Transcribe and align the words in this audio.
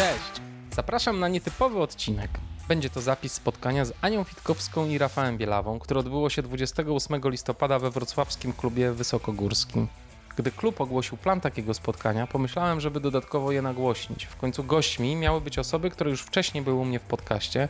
Cześć! 0.00 0.40
Zapraszam 0.70 1.20
na 1.20 1.28
nietypowy 1.28 1.78
odcinek. 1.78 2.30
Będzie 2.68 2.90
to 2.90 3.00
zapis 3.00 3.32
spotkania 3.32 3.84
z 3.84 3.92
Anią 4.00 4.24
Witkowską 4.24 4.88
i 4.88 4.98
Rafałem 4.98 5.38
Bielawą, 5.38 5.78
które 5.78 6.00
odbyło 6.00 6.30
się 6.30 6.42
28 6.42 7.20
listopada 7.24 7.78
we 7.78 7.90
wrocławskim 7.90 8.52
klubie 8.52 8.92
wysokogórskim. 8.92 9.88
Gdy 10.36 10.50
klub 10.50 10.80
ogłosił 10.80 11.16
plan 11.16 11.40
takiego 11.40 11.74
spotkania, 11.74 12.26
pomyślałem, 12.26 12.80
żeby 12.80 13.00
dodatkowo 13.00 13.52
je 13.52 13.62
nagłośnić. 13.62 14.24
W 14.24 14.36
końcu 14.36 14.64
gośćmi 14.64 15.16
miały 15.16 15.40
być 15.40 15.58
osoby, 15.58 15.90
które 15.90 16.10
już 16.10 16.22
wcześniej 16.22 16.64
były 16.64 16.80
u 16.80 16.84
mnie 16.84 16.98
w 16.98 17.04
podcaście, 17.04 17.68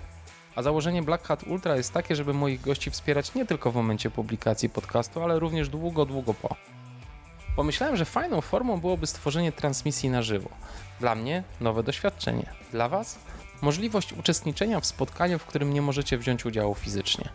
a 0.54 0.62
założenie 0.62 1.02
Black 1.02 1.26
Hat 1.26 1.42
Ultra 1.42 1.76
jest 1.76 1.92
takie, 1.92 2.16
żeby 2.16 2.34
moich 2.34 2.60
gości 2.60 2.90
wspierać 2.90 3.34
nie 3.34 3.46
tylko 3.46 3.70
w 3.70 3.74
momencie 3.74 4.10
publikacji 4.10 4.68
podcastu, 4.68 5.22
ale 5.22 5.38
również 5.38 5.68
długo, 5.68 6.06
długo 6.06 6.34
po. 6.34 6.56
Pomyślałem, 7.56 7.96
że 7.96 8.04
fajną 8.04 8.40
formą 8.40 8.80
byłoby 8.80 9.06
stworzenie 9.06 9.52
transmisji 9.52 10.10
na 10.10 10.22
żywo. 10.22 10.50
Dla 11.00 11.14
mnie 11.14 11.42
nowe 11.60 11.82
doświadczenie. 11.82 12.46
Dla 12.72 12.88
Was 12.88 13.18
możliwość 13.62 14.12
uczestniczenia 14.12 14.80
w 14.80 14.86
spotkaniu, 14.86 15.38
w 15.38 15.44
którym 15.44 15.74
nie 15.74 15.82
możecie 15.82 16.18
wziąć 16.18 16.46
udziału 16.46 16.74
fizycznie. 16.74 17.28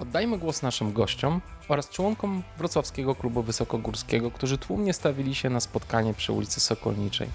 Oddajmy 0.00 0.38
głos 0.38 0.62
naszym 0.62 0.92
gościom 0.92 1.40
oraz 1.68 1.88
członkom 1.88 2.42
Wrocławskiego 2.58 3.14
Klubu 3.14 3.42
Wysokogórskiego, 3.42 4.30
którzy 4.30 4.58
tłumnie 4.58 4.92
stawili 4.92 5.34
się 5.34 5.50
na 5.50 5.60
spotkanie 5.60 6.14
przy 6.14 6.32
ulicy 6.32 6.60
Sokolniczej. 6.60 7.28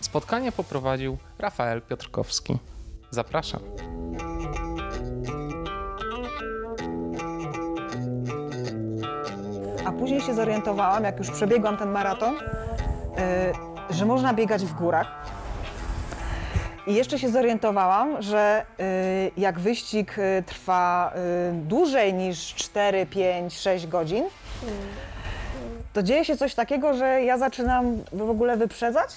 Spotkanie 0.00 0.52
poprowadził 0.52 1.18
Rafael 1.38 1.82
Piotrkowski. 1.82 2.58
Zapraszam. 3.10 3.60
A 9.84 9.92
później 9.92 10.20
się 10.20 10.34
zorientowałam, 10.34 11.04
jak 11.04 11.18
już 11.18 11.30
przebiegłam 11.30 11.76
ten 11.76 11.90
maraton, 11.90 12.34
yy, 12.34 13.94
że 13.96 14.04
można 14.04 14.34
biegać 14.34 14.64
w 14.64 14.74
górach. 14.74 15.25
I 16.86 16.94
jeszcze 16.94 17.18
się 17.18 17.28
zorientowałam, 17.28 18.22
że 18.22 18.64
yy, 18.78 18.84
jak 19.36 19.60
wyścig 19.60 20.16
yy, 20.16 20.42
trwa 20.42 21.12
yy, 21.14 21.60
dłużej 21.62 22.14
niż 22.14 22.54
4, 22.54 23.06
5, 23.06 23.58
6 23.58 23.86
godzin, 23.86 24.24
to 25.92 26.02
dzieje 26.02 26.24
się 26.24 26.36
coś 26.36 26.54
takiego, 26.54 26.94
że 26.94 27.22
ja 27.22 27.38
zaczynam 27.38 27.98
w 28.12 28.30
ogóle 28.30 28.56
wyprzedzać. 28.56 29.10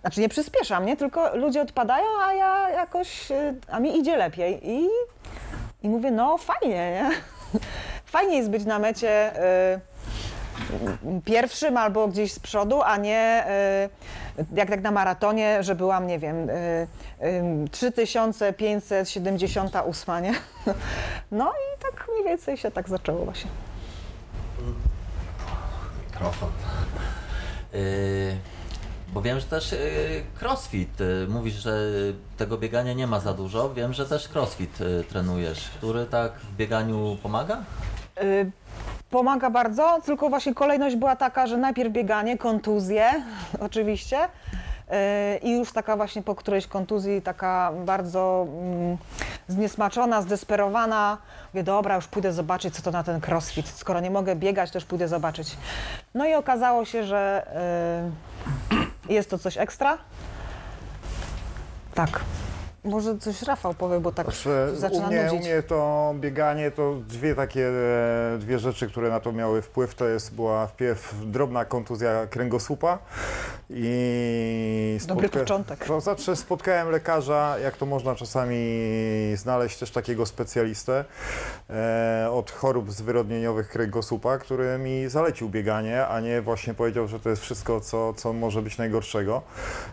Znaczy 0.00 0.20
nie 0.20 0.28
przyspieszam, 0.28 0.86
nie? 0.86 0.96
Tylko 0.96 1.36
ludzie 1.36 1.62
odpadają, 1.62 2.06
a 2.26 2.32
ja 2.32 2.70
jakoś, 2.70 3.28
a 3.70 3.80
mi 3.80 3.98
idzie 3.98 4.16
lepiej. 4.16 4.70
I, 4.70 4.88
i 5.82 5.88
mówię, 5.88 6.10
no 6.10 6.38
fajnie, 6.38 6.90
nie? 6.90 7.10
Fajnie 8.04 8.36
jest 8.36 8.50
być 8.50 8.64
na 8.64 8.78
mecie 8.78 9.36
y, 9.76 9.80
pierwszym 11.24 11.76
albo 11.76 12.08
gdzieś 12.08 12.32
z 12.32 12.38
przodu, 12.38 12.82
a 12.82 12.96
nie 12.96 13.44
y, 14.38 14.44
jak 14.56 14.70
tak 14.70 14.82
na 14.82 14.90
maratonie, 14.90 15.62
że 15.62 15.74
byłam, 15.74 16.06
nie 16.06 16.18
wiem, 16.18 16.50
y, 16.50 16.86
y, 17.22 17.68
3578, 17.70 20.24
nie? 20.24 20.34
No 21.30 21.52
i 21.52 21.80
tak 21.82 22.08
mniej 22.12 22.24
więcej 22.24 22.56
się 22.56 22.70
tak 22.70 22.88
zaczęło 22.88 23.24
właśnie. 23.24 23.50
Mikrofon. 26.06 26.50
Bo 29.12 29.22
wiem, 29.22 29.40
że 29.40 29.46
też 29.46 29.74
crossfit. 30.40 30.98
Mówisz, 31.28 31.54
że 31.54 31.88
tego 32.36 32.58
biegania 32.58 32.92
nie 32.92 33.06
ma 33.06 33.20
za 33.20 33.34
dużo. 33.34 33.74
Wiem, 33.74 33.92
że 33.92 34.06
też 34.06 34.28
crossfit 34.34 34.78
trenujesz, 35.08 35.70
który 35.70 36.06
tak 36.06 36.32
w 36.32 36.56
bieganiu 36.56 37.16
pomaga? 37.22 37.62
Y, 38.22 38.50
Pomaga 39.10 39.50
bardzo, 39.50 40.00
tylko 40.04 40.28
właśnie 40.28 40.54
kolejność 40.54 40.96
była 40.96 41.16
taka, 41.16 41.46
że 41.46 41.56
najpierw 41.56 41.92
bieganie, 41.92 42.38
kontuzje 42.38 43.10
oczywiście 43.60 44.18
y, 44.24 45.38
i 45.42 45.58
już 45.58 45.72
taka 45.72 45.96
właśnie 45.96 46.22
po 46.22 46.34
którejś 46.34 46.66
kontuzji 46.66 47.22
taka 47.22 47.72
bardzo 47.84 48.46
mm, 48.48 48.96
zniesmaczona, 49.48 50.22
zdesperowana. 50.22 51.18
Mówię, 51.54 51.62
dobra, 51.62 51.96
już 51.96 52.06
pójdę 52.06 52.32
zobaczyć, 52.32 52.74
co 52.74 52.82
to 52.82 52.90
na 52.90 53.04
ten 53.04 53.20
crossfit. 53.28 53.68
Skoro 53.68 54.00
nie 54.00 54.10
mogę 54.10 54.36
biegać, 54.36 54.74
już 54.74 54.84
pójdę 54.84 55.08
zobaczyć. 55.08 55.56
No 56.14 56.26
i 56.26 56.34
okazało 56.34 56.84
się, 56.84 57.04
że 57.04 57.46
y, 59.08 59.12
jest 59.12 59.30
to 59.30 59.38
coś 59.38 59.58
ekstra. 59.58 59.98
Tak. 61.94 62.20
Może 62.84 63.18
coś 63.18 63.42
Rafał 63.42 63.74
powie, 63.74 64.00
bo 64.00 64.12
tak 64.12 64.26
Znaczy, 64.26 64.50
zaczyna 64.76 65.06
u, 65.06 65.10
mnie, 65.10 65.20
u 65.20 65.24
nudzić. 65.24 65.40
mnie 65.40 65.62
to 65.62 66.14
bieganie 66.20 66.70
to 66.70 66.94
dwie 67.08 67.34
takie 67.34 67.68
e, 67.68 68.38
dwie 68.38 68.58
rzeczy, 68.58 68.88
które 68.88 69.08
na 69.10 69.20
to 69.20 69.32
miały 69.32 69.62
wpływ. 69.62 69.94
To 69.94 70.08
jest 70.08 70.34
była 70.34 70.66
wpierw 70.66 71.14
drobna 71.26 71.64
kontuzja 71.64 72.26
kręgosłupa 72.26 72.98
i 73.70 74.98
Dobry 75.06 75.28
początek. 75.28 75.84
To 75.84 76.00
znaczy 76.00 76.36
spotkałem 76.36 76.90
lekarza, 76.90 77.56
jak 77.62 77.76
to 77.76 77.86
można 77.86 78.14
czasami 78.14 78.56
znaleźć 79.36 79.78
też 79.78 79.90
takiego 79.90 80.26
specjalistę 80.26 81.04
e, 81.70 82.28
od 82.32 82.50
chorób 82.50 82.92
zwyrodnieniowych 82.92 83.68
kręgosłupa, 83.68 84.38
który 84.38 84.78
mi 84.78 85.08
zalecił 85.08 85.48
bieganie, 85.48 86.06
a 86.06 86.20
nie 86.20 86.42
właśnie 86.42 86.74
powiedział, 86.74 87.08
że 87.08 87.20
to 87.20 87.30
jest 87.30 87.42
wszystko, 87.42 87.80
co, 87.80 88.14
co 88.14 88.32
może 88.32 88.62
być 88.62 88.78
najgorszego. 88.78 89.42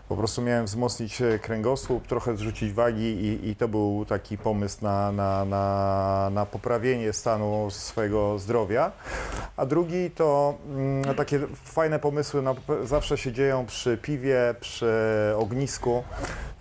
Po 0.09 0.15
prostu 0.15 0.41
miałem 0.41 0.65
wzmocnić 0.65 1.21
e, 1.21 1.39
kręgosłup, 1.39 2.07
trochę 2.07 2.37
zrzucić 2.37 2.73
wagi 2.77 3.03
i, 3.03 3.49
i 3.49 3.55
to 3.55 3.67
był 3.67 4.05
taki 4.05 4.37
pomysł 4.37 4.77
na, 4.81 5.11
na, 5.11 5.45
na, 5.45 6.29
na 6.33 6.45
poprawienie 6.45 7.13
stanu 7.13 7.67
swojego 7.71 8.39
zdrowia. 8.39 8.91
A 9.57 9.65
drugi 9.65 10.11
to 10.11 10.55
mm, 10.69 11.15
takie 11.15 11.39
fajne 11.63 11.99
pomysły 11.99 12.41
na, 12.41 12.55
zawsze 12.83 13.17
się 13.17 13.31
dzieją 13.31 13.65
przy 13.65 13.97
piwie, 13.97 14.55
przy 14.59 14.93
ognisku. 15.37 16.03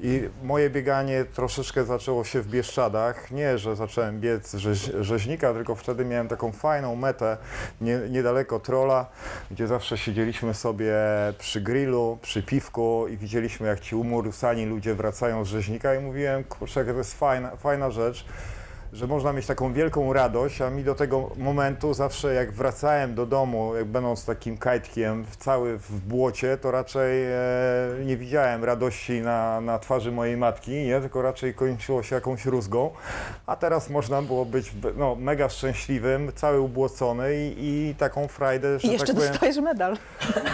I 0.00 0.28
moje 0.42 0.70
bieganie 0.70 1.24
troszeczkę 1.24 1.84
zaczęło 1.84 2.24
się 2.24 2.42
w 2.42 2.48
Bieszczadach. 2.48 3.30
Nie, 3.30 3.58
że 3.58 3.76
zacząłem 3.76 4.20
biec 4.20 4.54
rzeź, 4.54 4.90
rzeźnika, 5.00 5.52
tylko 5.52 5.74
wtedy 5.74 6.04
miałem 6.04 6.28
taką 6.28 6.52
fajną 6.52 6.96
metę 6.96 7.36
nie, 7.80 7.98
niedaleko 8.10 8.60
trola, 8.60 9.06
gdzie 9.50 9.66
zawsze 9.66 9.98
siedzieliśmy 9.98 10.54
sobie 10.54 10.94
przy 11.38 11.60
grillu, 11.60 12.18
przy 12.22 12.42
piwku 12.42 13.06
i 13.08 13.16
widzieliśmy, 13.16 13.66
jak 13.66 13.80
ci 13.80 13.96
umorusani 13.96 14.66
ludzie 14.66 14.94
wracają 14.94 15.44
z 15.44 15.48
rzeźnika 15.48 15.94
i 15.94 15.98
mówiłem, 16.06 16.44
kurczę, 16.44 16.84
to 16.84 16.92
jest 16.92 17.18
fajna, 17.18 17.56
fajna 17.56 17.90
rzecz 17.90 18.24
że 18.92 19.06
można 19.06 19.32
mieć 19.32 19.46
taką 19.46 19.72
wielką 19.72 20.12
radość, 20.12 20.62
a 20.62 20.70
mi 20.70 20.84
do 20.84 20.94
tego 20.94 21.30
momentu 21.36 21.94
zawsze 21.94 22.34
jak 22.34 22.52
wracałem 22.52 23.14
do 23.14 23.26
domu, 23.26 23.76
jak 23.76 23.84
będąc 23.84 24.24
takim 24.24 24.58
kajtkiem 24.58 25.24
w 25.24 25.36
cały 25.36 25.78
w 25.78 26.00
błocie, 26.00 26.56
to 26.56 26.70
raczej 26.70 27.24
e, 27.24 27.36
nie 28.04 28.16
widziałem 28.16 28.64
radości 28.64 29.20
na, 29.20 29.60
na 29.60 29.78
twarzy 29.78 30.12
mojej 30.12 30.36
matki, 30.36 30.70
nie? 30.70 31.00
tylko 31.00 31.22
raczej 31.22 31.54
kończyło 31.54 32.02
się 32.02 32.14
jakąś 32.14 32.44
rózgą, 32.44 32.90
a 33.46 33.56
teraz 33.56 33.90
można 33.90 34.22
było 34.22 34.44
być 34.44 34.72
no, 34.96 35.14
mega 35.14 35.48
szczęśliwym, 35.48 36.32
cały 36.34 36.60
ubłocony 36.60 37.34
i, 37.36 37.88
i 37.90 37.94
taką 37.94 38.28
frajdę, 38.28 38.78
że 38.78 38.88
I 38.88 38.90
jeszcze 38.90 39.06
tak 39.06 39.16
powiem, 39.16 39.30
dostajesz 39.30 39.56
medal. 39.58 39.96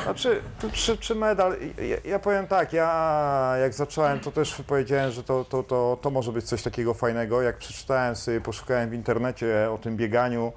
znaczy, 0.05 0.41
czy, 0.73 0.97
czy 0.97 1.15
medal? 1.15 1.57
Ja, 1.89 1.97
ja 2.05 2.19
powiem 2.19 2.47
tak, 2.47 2.73
ja 2.73 3.57
jak 3.61 3.75
zacząłem, 3.75 4.21
to 4.21 4.33
też 4.33 4.55
powiedziałem, 4.67 5.11
że 5.11 5.23
to, 5.25 5.45
to, 5.45 5.63
to, 5.63 5.99
to 6.03 6.11
może 6.11 6.33
być 6.33 6.45
coś 6.45 6.63
takiego 6.63 6.95
fajnego. 6.95 7.43
Jak 7.43 7.57
przeczytałem 7.57 8.17
sobie, 8.23 8.41
poszukałem 8.41 8.91
w 8.91 8.95
internecie 8.95 9.71
o 9.71 9.79
tym 9.79 9.97
bieganiu 9.97 10.53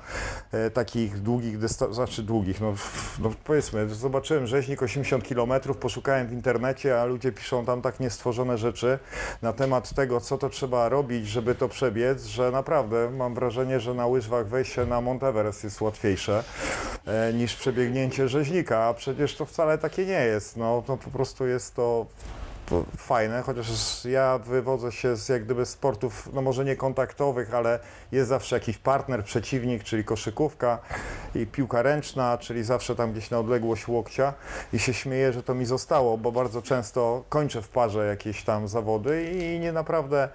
e, 0.51 0.69
takich 0.69 1.19
długich 1.19 1.57
dystansów, 1.57 1.95
znaczy 1.95 2.23
długich, 2.23 2.61
no, 2.61 2.73
no 3.19 3.31
powiedzmy, 3.43 3.89
zobaczyłem 3.89 4.47
rzeźnik 4.47 4.83
80 4.83 5.27
km, 5.27 5.53
poszukałem 5.79 6.27
w 6.27 6.33
internecie, 6.33 7.01
a 7.01 7.05
ludzie 7.05 7.31
piszą 7.31 7.65
tam 7.65 7.81
tak 7.81 7.99
niestworzone 7.99 8.57
rzeczy 8.57 8.99
na 9.41 9.53
temat 9.53 9.93
tego, 9.93 10.21
co 10.21 10.37
to 10.37 10.49
trzeba 10.49 10.89
robić, 10.89 11.27
żeby 11.27 11.55
to 11.55 11.69
przebiec, 11.69 12.25
że 12.25 12.51
naprawdę 12.51 13.09
mam 13.09 13.35
wrażenie, 13.35 13.79
że 13.79 13.93
na 13.93 14.07
łyżwach 14.07 14.47
wejście 14.47 14.85
na 14.85 15.01
Mount 15.01 15.23
Everest 15.23 15.63
jest 15.63 15.81
łatwiejsze 15.81 16.43
e, 17.05 17.33
niż 17.33 17.55
przebiegnięcie 17.55 18.27
rzeźnika, 18.27 18.83
a 18.83 18.93
przecież 18.93 19.35
to 19.35 19.45
wcale 19.45 19.77
takie 19.77 20.05
nie 20.05 20.25
jest. 20.25 20.57
No 20.57 20.83
to 20.87 20.97
po 20.97 21.09
prostu 21.09 21.47
jest 21.47 21.75
to 21.75 22.05
fajne, 22.97 23.41
chociaż 23.41 23.65
ja 24.05 24.37
wywodzę 24.37 24.91
się 24.91 25.15
z 25.15 25.29
jak 25.29 25.45
gdyby 25.45 25.65
sportów, 25.65 26.29
no 26.33 26.41
może 26.41 26.65
nie 26.65 26.75
kontaktowych, 26.75 27.53
ale 27.53 27.79
jest 28.11 28.29
zawsze 28.29 28.55
jakiś 28.55 28.77
partner, 28.77 29.23
przeciwnik, 29.23 29.83
czyli 29.83 30.03
koszykówka 30.03 30.79
i 31.35 31.47
piłka 31.47 31.81
ręczna, 31.81 32.37
czyli 32.37 32.63
zawsze 32.63 32.95
tam 32.95 33.11
gdzieś 33.11 33.29
na 33.29 33.39
odległość 33.39 33.87
łokcia 33.87 34.33
i 34.73 34.79
się 34.79 34.93
śmieję, 34.93 35.33
że 35.33 35.43
to 35.43 35.55
mi 35.55 35.65
zostało, 35.65 36.17
bo 36.17 36.31
bardzo 36.31 36.61
często 36.61 37.23
kończę 37.29 37.61
w 37.61 37.69
parze 37.69 38.07
jakieś 38.07 38.43
tam 38.43 38.67
zawody 38.67 39.31
i 39.31 39.59
nie 39.59 39.71
naprawdę, 39.71 40.29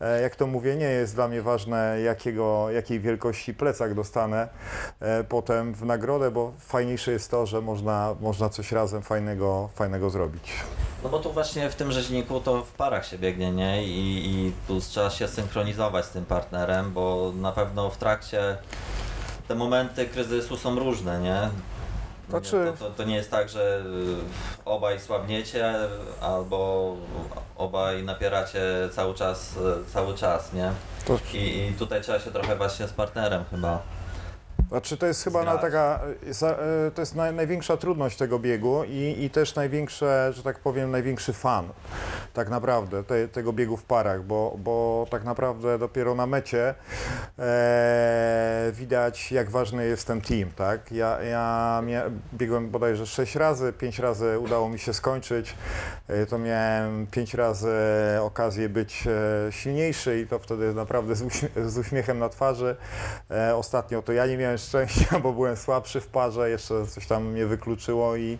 e, 0.00 0.20
jak 0.22 0.36
to 0.36 0.46
mówię, 0.46 0.76
nie 0.76 0.90
jest 0.90 1.14
dla 1.14 1.28
mnie 1.28 1.42
ważne 1.42 2.00
jakiego, 2.04 2.70
jakiej 2.70 3.00
wielkości 3.00 3.54
plecak 3.54 3.94
dostanę 3.94 4.48
e, 5.00 5.24
potem 5.24 5.74
w 5.74 5.84
nagrodę, 5.84 6.30
bo 6.30 6.52
fajniejsze 6.58 7.12
jest 7.12 7.30
to, 7.30 7.46
że 7.46 7.60
można, 7.60 8.14
można 8.20 8.48
coś 8.48 8.72
razem 8.72 9.02
fajnego, 9.02 9.68
fajnego 9.74 10.10
zrobić. 10.10 10.52
No 11.02 11.10
bo 11.10 11.18
tu 11.18 11.32
właśnie 11.32 11.70
w 11.74 11.76
tym 11.76 11.92
rzeźniku 11.92 12.40
to 12.40 12.64
w 12.64 12.72
parach 12.72 13.06
się 13.06 13.18
biegnie, 13.18 13.52
nie? 13.52 13.84
I, 13.84 14.26
i 14.30 14.52
tu 14.68 14.80
trzeba 14.80 15.10
się 15.10 15.28
synchronizować 15.28 16.04
z 16.04 16.08
tym 16.08 16.24
partnerem, 16.24 16.92
bo 16.92 17.32
na 17.36 17.52
pewno 17.52 17.90
w 17.90 17.96
trakcie 17.96 18.56
te 19.48 19.54
momenty 19.54 20.06
kryzysu 20.06 20.56
są 20.56 20.78
różne, 20.78 21.20
nie? 21.20 21.48
Znaczy- 22.30 22.72
to, 22.78 22.84
to, 22.84 22.94
to 22.94 23.04
nie 23.04 23.16
jest 23.16 23.30
tak, 23.30 23.48
że 23.48 23.82
y, 23.86 24.64
obaj 24.64 25.00
słabniecie 25.00 25.74
albo 26.20 26.96
obaj 27.56 28.02
napieracie 28.02 28.60
cały 28.92 29.14
czas, 29.14 29.56
y, 29.56 29.92
cały 29.92 30.14
czas, 30.14 30.52
nie? 30.52 30.72
I, 31.34 31.68
I 31.68 31.72
tutaj 31.78 32.02
trzeba 32.02 32.18
się 32.20 32.30
trochę 32.30 32.56
właśnie 32.56 32.88
z 32.88 32.92
partnerem 32.92 33.44
chyba. 33.50 33.82
Znaczy 34.74 34.96
to 34.96 35.06
jest 35.06 35.24
chyba 35.24 35.44
na 35.44 35.58
taka, 35.58 36.00
e, 36.42 36.90
to 36.90 37.02
jest 37.02 37.14
naj, 37.14 37.34
największa 37.34 37.76
trudność 37.76 38.16
tego 38.16 38.38
biegu 38.38 38.84
i, 38.84 39.16
i 39.24 39.30
też 39.30 39.54
największe, 39.54 40.32
że 40.34 40.42
tak 40.42 40.58
powiem, 40.58 40.90
największy 40.90 41.32
fan 41.32 41.68
tak 42.34 42.50
naprawdę 42.50 43.04
te, 43.04 43.28
tego 43.28 43.52
biegu 43.52 43.76
w 43.76 43.84
parach, 43.84 44.22
bo, 44.22 44.56
bo 44.58 45.06
tak 45.10 45.24
naprawdę 45.24 45.78
dopiero 45.78 46.14
na 46.14 46.26
mecie 46.26 46.74
e, 47.38 48.70
widać 48.72 49.32
jak 49.32 49.50
ważny 49.50 49.86
jest 49.86 50.06
ten 50.06 50.20
team, 50.20 50.50
tak? 50.56 50.92
Ja, 50.92 51.22
ja 51.22 51.82
biegłem 52.34 52.70
bodajże 52.70 53.06
6 53.06 53.36
razy, 53.36 53.72
5 53.72 53.98
razy 53.98 54.38
udało 54.38 54.68
mi 54.68 54.78
się 54.78 54.94
skończyć, 54.94 55.56
e, 56.08 56.26
to 56.26 56.38
miałem 56.38 57.06
5 57.06 57.34
razy 57.34 57.72
okazję 58.20 58.68
być 58.68 59.04
e, 59.06 59.52
silniejszy 59.52 60.20
i 60.20 60.26
to 60.26 60.38
wtedy 60.38 60.74
naprawdę 60.74 61.14
z, 61.14 61.22
uśmie 61.22 61.48
z 61.66 61.78
uśmiechem 61.78 62.18
na 62.18 62.28
twarzy. 62.28 62.76
E, 63.30 63.56
ostatnio 63.56 64.02
to 64.02 64.12
ja 64.12 64.26
nie 64.26 64.36
miałem 64.36 64.58
szczęścia, 64.64 65.18
bo 65.22 65.32
byłem 65.32 65.56
słabszy 65.56 66.00
w 66.00 66.06
parze, 66.06 66.50
jeszcze 66.50 66.86
coś 66.86 67.06
tam 67.06 67.24
mnie 67.24 67.46
wykluczyło 67.46 68.16
i, 68.16 68.38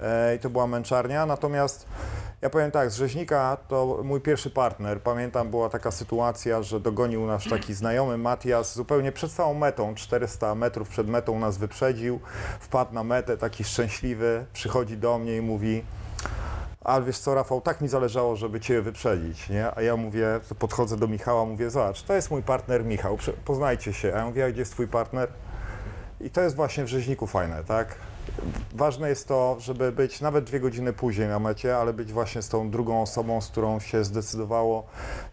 e, 0.00 0.36
i 0.36 0.38
to 0.38 0.50
była 0.50 0.66
męczarnia. 0.66 1.26
Natomiast 1.26 1.86
ja 2.42 2.50
powiem 2.50 2.70
tak, 2.70 2.90
z 2.90 2.96
Rzeźnika 2.96 3.56
to 3.68 4.00
mój 4.04 4.20
pierwszy 4.20 4.50
partner. 4.50 5.00
Pamiętam, 5.00 5.50
była 5.50 5.68
taka 5.68 5.90
sytuacja, 5.90 6.62
że 6.62 6.80
dogonił 6.80 7.26
nasz 7.26 7.48
taki 7.48 7.74
znajomy 7.74 8.18
Matias 8.18 8.74
zupełnie 8.74 9.12
przed 9.12 9.32
całą 9.32 9.54
metą, 9.54 9.94
400 9.94 10.54
metrów 10.54 10.88
przed 10.88 11.08
metą 11.08 11.38
nas 11.38 11.58
wyprzedził, 11.58 12.20
wpadł 12.60 12.94
na 12.94 13.04
metę, 13.04 13.36
taki 13.36 13.64
szczęśliwy, 13.64 14.46
przychodzi 14.52 14.96
do 14.96 15.18
mnie 15.18 15.36
i 15.36 15.40
mówi 15.40 15.82
ale 16.88 17.04
wiesz 17.04 17.18
co, 17.18 17.34
Rafał, 17.34 17.60
tak 17.60 17.80
mi 17.80 17.88
zależało, 17.88 18.36
żeby 18.36 18.60
Cię 18.60 18.82
wyprzedzić, 18.82 19.48
nie? 19.48 19.74
A 19.74 19.82
ja 19.82 19.96
mówię, 19.96 20.40
podchodzę 20.58 20.96
do 20.96 21.08
Michała, 21.08 21.44
mówię, 21.44 21.70
zobacz, 21.70 22.02
to 22.02 22.14
jest 22.14 22.30
mój 22.30 22.42
partner 22.42 22.84
Michał, 22.84 23.18
poznajcie 23.44 23.92
się. 23.92 24.14
A 24.14 24.18
ja 24.18 24.26
mówię, 24.26 24.44
a 24.44 24.50
gdzie 24.50 24.60
jest 24.60 24.72
Twój 24.72 24.88
partner? 24.88 25.28
I 26.20 26.30
to 26.30 26.40
jest 26.40 26.56
właśnie 26.56 26.84
w 26.84 26.88
rzeźniku 26.88 27.26
fajne, 27.26 27.64
tak? 27.64 27.94
Ważne 28.74 29.08
jest 29.08 29.28
to, 29.28 29.56
żeby 29.60 29.92
być 29.92 30.20
nawet 30.20 30.44
dwie 30.44 30.60
godziny 30.60 30.92
później 30.92 31.28
na 31.28 31.38
mecie, 31.38 31.76
ale 31.76 31.92
być 31.92 32.12
właśnie 32.12 32.42
z 32.42 32.48
tą 32.48 32.70
drugą 32.70 33.02
osobą, 33.02 33.40
z 33.40 33.48
którą 33.48 33.80
się 33.80 34.04
zdecydowało 34.04 34.86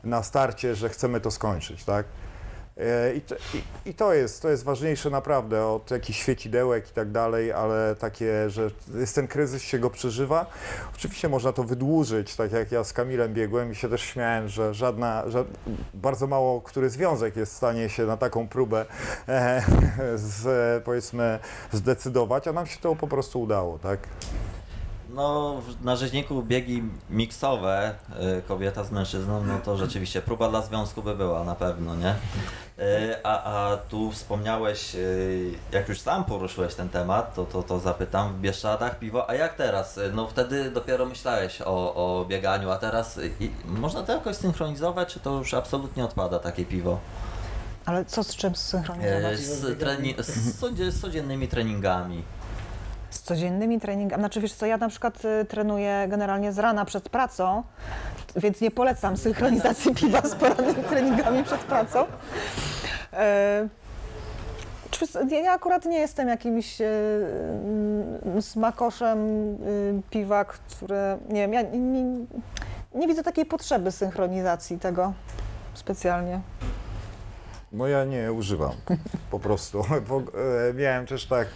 na 0.03 0.23
starcie, 0.23 0.75
że 0.75 0.89
chcemy 0.89 1.21
to 1.21 1.31
skończyć, 1.31 1.83
tak? 1.83 2.05
I 3.15 3.21
to, 3.21 3.35
i, 3.35 3.89
I 3.89 3.93
to 3.93 4.13
jest, 4.13 4.41
to 4.41 4.49
jest 4.49 4.63
ważniejsze 4.63 5.09
naprawdę 5.09 5.65
od 5.65 5.91
jakichś 5.91 6.19
świecidełek 6.19 6.89
i 6.89 6.93
tak 6.93 7.11
dalej, 7.11 7.51
ale 7.51 7.95
takie, 7.95 8.49
że 8.49 8.71
jest 8.95 9.15
ten 9.15 9.27
kryzys, 9.27 9.61
się 9.61 9.79
go 9.79 9.89
przeżywa. 9.89 10.45
Oczywiście 10.95 11.29
można 11.29 11.53
to 11.53 11.63
wydłużyć, 11.63 12.35
tak 12.35 12.51
jak 12.51 12.71
ja 12.71 12.83
z 12.83 12.93
Kamilem 12.93 13.33
biegłem 13.33 13.71
i 13.71 13.75
się 13.75 13.89
też 13.89 14.01
śmiałem, 14.01 14.49
że 14.49 14.73
żadna, 14.73 15.23
że 15.27 15.45
bardzo 15.93 16.27
mało 16.27 16.61
który 16.61 16.89
związek 16.89 17.35
jest 17.35 17.53
w 17.53 17.55
stanie 17.55 17.89
się 17.89 18.05
na 18.05 18.17
taką 18.17 18.47
próbę 18.47 18.85
e, 19.27 19.63
z, 20.15 20.83
powiedzmy 20.83 21.39
zdecydować, 21.71 22.47
a 22.47 22.53
nam 22.53 22.67
się 22.67 22.79
to 22.79 22.95
po 22.95 23.07
prostu 23.07 23.41
udało, 23.41 23.79
tak? 23.79 23.99
No, 25.15 25.61
na 25.83 25.95
rzeźniku 25.95 26.43
biegi 26.43 26.83
miksowe, 27.09 27.95
y, 28.37 28.41
kobieta 28.41 28.83
z 28.83 28.91
mężczyzną, 28.91 29.43
no 29.43 29.59
to 29.65 29.77
rzeczywiście 29.77 30.21
próba 30.21 30.49
dla 30.49 30.61
związku 30.61 31.03
by 31.03 31.15
była 31.15 31.43
na 31.43 31.55
pewno, 31.55 31.95
nie? 31.95 32.09
Y, 32.79 33.15
A, 33.23 33.43
a 33.71 33.77
tu 33.77 34.11
wspomniałeś, 34.11 34.95
y, 34.95 35.53
jak 35.71 35.89
już 35.89 35.99
sam 35.99 36.25
poruszyłeś 36.25 36.75
ten 36.75 36.89
temat, 36.89 37.35
to, 37.35 37.45
to, 37.45 37.63
to 37.63 37.79
zapytam, 37.79 38.33
w 38.33 38.39
Bieszczadach 38.39 38.99
piwo, 38.99 39.29
a 39.29 39.33
jak 39.33 39.53
teraz? 39.55 39.99
No 40.13 40.27
wtedy 40.27 40.71
dopiero 40.71 41.05
myślałeś 41.05 41.61
o, 41.61 41.65
o 41.95 42.25
bieganiu, 42.25 42.71
a 42.71 42.77
teraz 42.77 43.19
i, 43.39 43.51
można 43.65 44.03
to 44.03 44.11
jakoś 44.13 44.35
synchronizować, 44.35 45.13
czy 45.13 45.19
to 45.19 45.37
już 45.37 45.53
absolutnie 45.53 46.05
odpada 46.05 46.39
takie 46.39 46.65
piwo? 46.65 46.99
Ale 47.85 48.05
co 48.05 48.23
z 48.23 48.35
czym 48.35 48.55
zsynchronizować? 48.55 49.39
Z, 49.39 49.79
treni- 49.79 50.23
z, 50.23 50.95
z 50.95 51.01
codziennymi 51.01 51.47
treningami. 51.47 52.23
Z 53.09 53.21
codziennymi 53.21 53.79
treningami. 53.79 54.21
Znaczy 54.21 54.41
wiesz 54.41 54.53
co, 54.53 54.65
ja 54.65 54.77
na 54.77 54.89
przykład 54.89 55.25
y, 55.25 55.45
trenuję 55.45 56.05
generalnie 56.09 56.51
z 56.51 56.59
rana 56.59 56.85
przed 56.85 57.09
pracą, 57.09 57.63
więc 58.35 58.61
nie 58.61 58.71
polecam 58.71 59.17
synchronizacji 59.17 59.95
piwa 60.01 60.21
z 60.21 60.35
porannymi 60.35 60.83
treningami 60.83 61.43
przed 61.43 61.59
pracą. 61.59 62.05
Czy- 64.91 65.05
ja- 65.43 65.51
akurat 65.53 65.85
nie 65.85 65.97
jestem 65.99 66.27
jakimś 66.27 66.81
e, 66.81 66.85
mm, 68.25 68.41
smakoszem 68.41 69.19
y, 69.67 70.01
piwa, 70.09 70.45
które, 70.45 71.17
nie 71.29 71.41
wiem, 71.41 71.53
ja 71.53 71.61
nie, 71.61 71.79
nie, 71.79 72.25
nie 72.95 73.07
widzę 73.07 73.23
takiej 73.23 73.45
potrzeby 73.45 73.91
synchronizacji 73.91 74.79
tego 74.79 75.13
specjalnie. 75.73 76.39
No 77.71 77.87
ja 77.87 78.05
nie 78.05 78.33
używam 78.33 78.71
po 79.31 79.39
prostu. 79.39 79.83
E, 80.69 80.73
miałem 80.73 81.05
też 81.05 81.25
tak. 81.25 81.47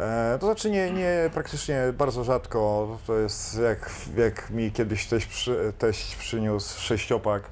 E, 0.00 0.38
to 0.40 0.46
znaczy 0.46 0.70
nie, 0.70 0.90
nie, 0.90 1.30
praktycznie 1.34 1.80
bardzo 1.98 2.24
rzadko. 2.24 2.88
To 3.06 3.16
jest 3.16 3.58
jak, 3.58 3.90
jak 4.16 4.50
mi 4.50 4.72
kiedyś 4.72 5.06
teść, 5.06 5.26
przy, 5.26 5.72
przyniósł 6.18 6.80
sześciopak 6.80 7.42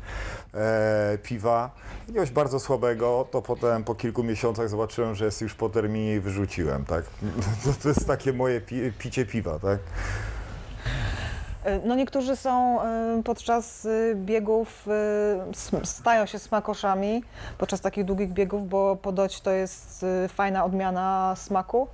e, 0.54 1.18
piwa. 1.22 1.70
Jakiegoś 2.06 2.30
bardzo 2.30 2.60
słabego, 2.60 3.28
to 3.30 3.42
potem 3.42 3.84
po 3.84 3.94
kilku 3.94 4.24
miesiącach 4.24 4.68
zobaczyłem, 4.68 5.14
że 5.14 5.24
jest 5.24 5.40
już 5.40 5.54
po 5.54 5.68
terminie 5.68 6.14
i 6.14 6.20
wyrzuciłem, 6.20 6.84
tak? 6.84 7.04
To, 7.64 7.70
to 7.82 7.88
jest 7.88 8.06
takie 8.06 8.32
moje 8.32 8.60
pi, 8.60 8.92
picie 8.98 9.26
piwa, 9.26 9.58
tak? 9.58 9.78
E, 11.64 11.78
No 11.78 11.94
niektórzy 11.94 12.36
są 12.36 12.82
e, 12.82 13.22
podczas 13.24 13.88
biegów, 14.14 14.86
stają 15.84 16.26
się 16.26 16.38
smakoszami 16.38 17.24
podczas 17.58 17.80
takich 17.80 18.04
długich 18.04 18.32
biegów, 18.32 18.68
bo 18.68 18.96
podoć 18.96 19.40
to 19.40 19.50
jest 19.50 20.06
fajna 20.28 20.64
odmiana 20.64 21.34
smaku. 21.36 21.88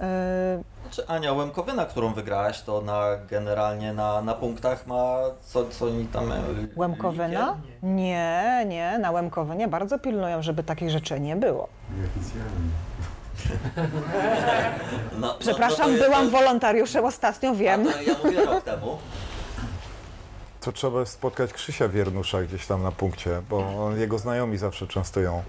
E, 0.00 0.62
Czy 0.90 1.06
Ania 1.08 1.32
Łemkowyna, 1.32 1.86
którą 1.86 2.12
wygrałaś, 2.14 2.62
to 2.62 2.80
na, 2.80 3.04
generalnie 3.30 3.92
na, 3.92 4.22
na 4.22 4.34
punktach 4.34 4.86
ma 4.86 5.16
co, 5.42 5.64
co 5.68 5.86
oni 5.86 6.06
tam... 6.06 6.32
e, 6.32 6.40
Łemkowyna? 6.76 7.56
Nie, 7.82 8.64
nie, 8.68 8.98
na 8.98 9.10
Łemkowynie 9.10 9.68
bardzo 9.68 9.98
pilnują, 9.98 10.42
żeby 10.42 10.62
takich 10.62 10.90
rzeczy 10.90 11.20
nie 11.20 11.36
było. 11.36 11.68
No, 15.12 15.26
no, 15.26 15.34
Przepraszam, 15.38 15.92
no 15.98 16.04
byłam 16.04 16.20
jest- 16.20 16.32
wolontariuszem 16.32 17.04
ostatnio, 17.04 17.54
wiem. 17.54 17.88
A 17.98 18.02
ja 18.02 18.14
mówię 18.24 18.44
rok 18.44 18.64
temu. 18.64 18.98
To 20.60 20.72
trzeba 20.72 21.04
spotkać 21.06 21.52
Krzysia 21.52 21.88
Wiernusza 21.88 22.42
gdzieś 22.42 22.66
tam 22.66 22.82
na 22.82 22.92
punkcie, 22.92 23.42
bo 23.50 23.84
on, 23.86 24.00
jego 24.00 24.18
znajomi 24.18 24.56
zawsze 24.58 24.86
częstują. 24.86 25.42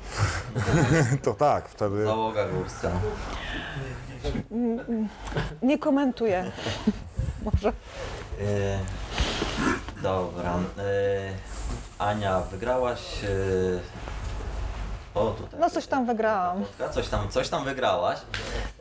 to 1.23 1.33
tak, 1.33 1.69
wtedy... 1.69 2.05
Załoga 2.05 2.47
górska. 2.47 2.91
Nie 5.61 5.79
komentuję. 5.79 6.51
Może. 7.45 7.69
E, 7.69 8.79
dobra. 10.03 10.59
E, 10.77 11.33
Ania, 11.99 12.39
wygrałaś... 12.39 13.23
E, 13.23 14.01
o, 15.15 15.31
tutaj. 15.31 15.59
No 15.59 15.69
coś 15.69 15.87
tam 15.87 16.05
wygrałam. 16.05 16.63
Coś 16.91 17.07
tam, 17.07 17.29
coś 17.29 17.49
tam 17.49 17.65
wygrałaś. 17.65 18.19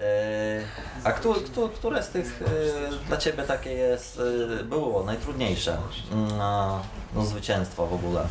E, 0.00 0.60
a 1.04 1.12
któ, 1.12 1.34
któ, 1.34 1.68
które 1.68 2.02
z 2.02 2.08
tych 2.08 2.42
e, 2.42 3.06
dla 3.06 3.16
Ciebie 3.16 3.42
takie 3.42 3.72
jest, 3.72 4.20
e, 4.60 4.64
było 4.64 5.04
najtrudniejsze 5.04 5.78
na 6.38 6.80
no, 7.14 7.24
zwycięstwo 7.24 7.86
w 7.86 7.94
ogóle? 7.94 8.26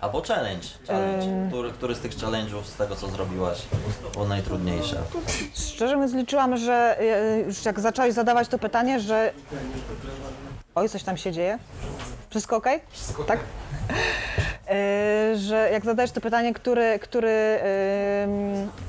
Albo 0.00 0.22
challenge. 0.22 0.68
challenge. 0.86 1.48
Który, 1.48 1.70
który 1.72 1.94
z 1.94 2.00
tych 2.00 2.12
challenge'ów, 2.12 2.62
z 2.64 2.76
tego 2.76 2.96
co 2.96 3.08
zrobiłaś, 3.08 3.62
było 4.12 4.28
najtrudniejsze? 4.28 5.02
Szczerze 5.54 5.94
mówiąc, 5.96 6.14
liczyłam, 6.14 6.56
że 6.56 7.00
e, 7.00 7.40
już 7.40 7.64
jak 7.64 7.80
zacząłeś 7.80 8.14
zadawać 8.14 8.48
to 8.48 8.58
pytanie, 8.58 9.00
że. 9.00 9.32
Oj, 10.74 10.88
coś 10.88 11.02
tam 11.02 11.16
się 11.16 11.32
dzieje. 11.32 11.58
Wszystko 12.30 12.56
ok? 12.56 12.66
Tak? 13.26 13.40
E, 14.68 15.36
że 15.36 15.68
jak 15.72 15.84
zadajesz 15.84 16.12
to 16.12 16.20
pytanie, 16.20 16.54
który, 16.54 16.98
który, 16.98 17.58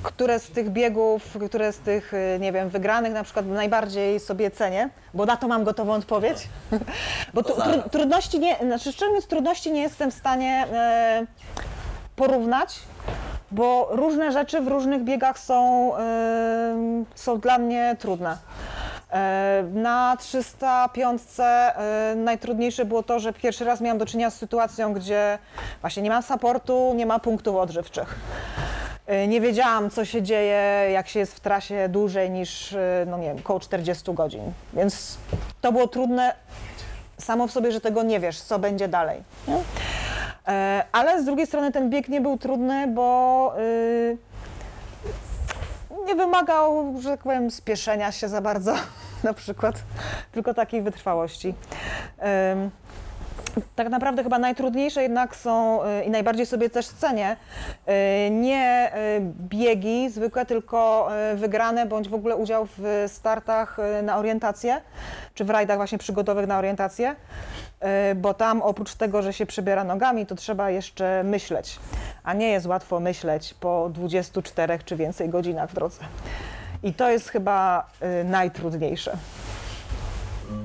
które 0.03 0.39
z 0.39 0.49
tych 0.49 0.69
biegów, 0.69 1.37
które 1.47 1.73
z 1.73 1.79
tych, 1.79 2.13
e, 2.13 2.39
nie 2.39 2.51
wiem, 2.51 2.69
wygranych 2.69 3.13
na 3.13 3.23
przykład 3.23 3.45
najbardziej 3.45 4.19
sobie 4.19 4.51
cenię, 4.51 4.89
bo 5.13 5.25
na 5.25 5.37
to 5.37 5.47
mam 5.47 5.63
gotową 5.63 5.93
odpowiedź. 5.93 6.37
Bo 7.33 7.43
tu, 7.43 7.53
tru, 7.53 7.89
trudności 7.91 8.39
nie, 8.39 8.55
znaczy 8.55 8.91
szczerze 8.91 9.05
mówiąc, 9.05 9.27
trudności 9.27 9.71
nie 9.71 9.81
jestem 9.81 10.11
w 10.11 10.13
stanie 10.13 10.65
e, 10.71 11.25
porównać, 12.15 12.79
bo 13.51 13.87
różne 13.91 14.31
rzeczy 14.31 14.61
w 14.61 14.67
różnych 14.67 15.03
biegach 15.03 15.39
są, 15.39 15.91
są 17.15 17.39
dla 17.39 17.57
mnie 17.57 17.95
trudne. 17.99 18.37
E, 19.11 19.63
Na 19.73 20.17
305 20.19 21.21
e, 21.39 22.13
najtrudniejsze 22.15 22.85
było 22.85 23.03
to, 23.03 23.19
że 23.19 23.33
pierwszy 23.33 23.65
raz 23.65 23.81
miałam 23.81 23.97
do 23.97 24.05
czynienia 24.05 24.29
z 24.29 24.35
sytuacją, 24.37 24.93
gdzie 24.93 25.37
właśnie 25.81 26.03
nie 26.03 26.09
mam 26.09 26.23
supportu, 26.23 26.93
nie 26.95 27.05
ma 27.05 27.19
punktów 27.19 27.55
odżywczych. 27.55 28.15
Y, 29.23 29.27
Nie 29.27 29.41
wiedziałam, 29.41 29.89
co 29.89 30.05
się 30.05 30.21
dzieje, 30.21 30.91
jak 30.91 31.07
się 31.07 31.19
jest 31.19 31.35
w 31.35 31.39
trasie 31.39 31.89
dłużej 31.89 32.29
niż, 32.31 32.75
no 33.05 33.17
nie 33.17 33.27
wiem, 33.27 33.37
około 33.37 33.59
40 33.59 34.13
godzin. 34.13 34.41
Więc 34.73 35.17
to 35.61 35.71
było 35.71 35.87
trudne 35.87 36.33
samo 37.17 37.47
w 37.47 37.51
sobie, 37.51 37.71
że 37.71 37.81
tego 37.81 38.03
nie 38.03 38.19
wiesz, 38.19 38.41
co 38.41 38.59
będzie 38.59 38.87
dalej. 38.87 39.23
Nie? 39.47 39.57
E, 40.47 40.83
Ale 40.91 41.21
z 41.21 41.25
drugiej 41.25 41.47
strony 41.47 41.71
ten 41.71 41.89
bieg 41.89 42.09
nie 42.09 42.21
był 42.21 42.37
trudny, 42.37 42.87
bo 42.87 43.53
y, 43.59 44.17
nie 46.07 46.15
wymagał, 46.15 46.95
że 47.01 47.09
tak 47.09 47.23
powiem, 47.23 47.51
spieszenia 47.51 48.11
się 48.11 48.29
za 48.29 48.41
bardzo, 48.41 48.75
na 49.23 49.33
przykład, 49.33 49.75
tylko 50.31 50.53
takiej 50.53 50.81
wytrwałości. 50.81 51.53
Ym, 52.53 52.71
tak 53.75 53.89
naprawdę 53.89 54.23
chyba 54.23 54.39
najtrudniejsze 54.39 55.01
jednak 55.01 55.35
są 55.35 55.83
y, 55.83 56.03
i 56.03 56.09
najbardziej 56.09 56.45
sobie 56.45 56.69
też 56.69 56.87
cenię 56.87 57.37
y, 57.87 58.29
nie 58.31 58.91
y, 58.95 59.21
biegi 59.39 60.09
zwykłe, 60.09 60.45
tylko 60.45 61.09
wygrane 61.35 61.85
bądź 61.85 62.09
w 62.09 62.13
ogóle 62.13 62.35
udział 62.35 62.67
w 62.77 63.05
startach 63.07 63.77
na 64.03 64.17
orientację, 64.17 64.81
czy 65.33 65.45
w 65.45 65.49
rajdach 65.49 65.77
właśnie 65.77 65.97
przygodowych 65.97 66.47
na 66.47 66.57
orientację, 66.57 67.15
bo 68.15 68.33
tam 68.33 68.61
oprócz 68.61 68.95
tego, 68.95 69.21
że 69.21 69.33
się 69.33 69.45
przebiera 69.45 69.83
nogami, 69.83 70.25
to 70.25 70.35
trzeba 70.35 70.69
jeszcze 70.69 71.23
myśleć, 71.23 71.79
a 72.23 72.33
nie 72.33 72.49
jest 72.49 72.65
łatwo 72.65 72.99
myśleć 72.99 73.53
po 73.53 73.89
24 73.93 74.79
czy 74.85 74.95
więcej 74.95 75.29
godzinach 75.29 75.69
w 75.69 75.73
drodze. 75.73 75.99
I 76.83 76.93
to 76.93 77.09
jest 77.09 77.29
chyba 77.29 77.87
najtrudniejsze. 78.25 79.17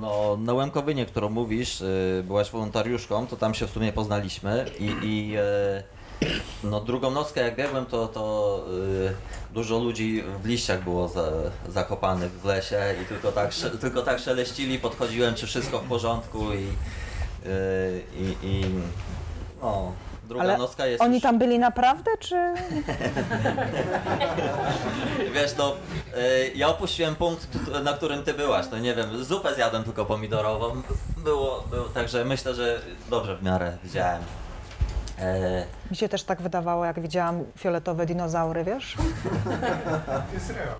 No, 0.00 0.36
na 0.40 0.54
Łemkowynie, 0.54 1.06
którą 1.06 1.28
mówisz, 1.28 1.80
y, 1.80 2.24
byłaś 2.26 2.50
wolontariuszką, 2.50 3.26
to 3.26 3.36
tam 3.36 3.54
się 3.54 3.66
w 3.66 3.70
sumie 3.70 3.92
poznaliśmy 3.92 4.66
i, 4.78 4.84
i 5.02 5.38
y, 5.38 6.28
no, 6.64 6.80
drugą 6.80 7.10
nockę 7.10 7.40
jak 7.40 7.56
biegłem, 7.56 7.86
to, 7.86 8.08
to 8.08 8.64
y, 9.08 9.54
dużo 9.54 9.78
ludzi 9.78 10.24
w 10.42 10.46
liściach 10.46 10.84
było 10.84 11.08
za, 11.08 11.30
zakopanych 11.68 12.32
w 12.32 12.44
lesie 12.44 12.80
i 13.02 13.06
tylko 13.06 13.32
tak, 13.32 13.50
tylko 13.80 14.02
tak 14.02 14.18
szeleścili, 14.18 14.78
podchodziłem, 14.78 15.34
czy 15.34 15.46
wszystko 15.46 15.78
w 15.78 15.88
porządku 15.88 16.38
i, 16.54 16.66
i, 18.16 18.36
i 18.48 18.64
no, 19.62 19.92
druga 20.32 20.44
Ale 20.44 20.58
nocka 20.58 20.86
jest 20.86 21.02
Oni 21.02 21.14
już, 21.14 21.22
tam 21.22 21.38
byli 21.38 21.58
naprawdę, 21.58 22.10
czy... 22.20 22.36
Wiesz, 25.34 25.56
no, 25.58 25.72
y, 26.16 26.52
ja 26.54 26.68
opuściłem 26.68 27.16
punkt, 27.16 27.48
na 27.84 27.92
którym 27.92 28.22
ty 28.22 28.34
byłaś, 28.34 28.68
to 28.68 28.78
nie 28.78 28.94
wiem, 28.94 29.24
zupę 29.24 29.54
zjadłem 29.54 29.84
tylko 29.84 30.04
pomidorową, 30.04 30.82
było, 31.16 31.64
było 31.70 31.84
także 31.84 32.24
myślę, 32.24 32.54
że 32.54 32.80
dobrze 33.10 33.36
w 33.36 33.42
miarę 33.42 33.76
widziałem. 33.84 34.22
E, 35.18 35.66
Mi 35.90 35.96
się 35.96 36.08
też 36.08 36.22
tak 36.22 36.42
wydawało, 36.42 36.84
jak 36.84 37.00
widziałam 37.00 37.44
fioletowe 37.58 38.06
dinozaury, 38.06 38.64
wiesz? 38.64 38.96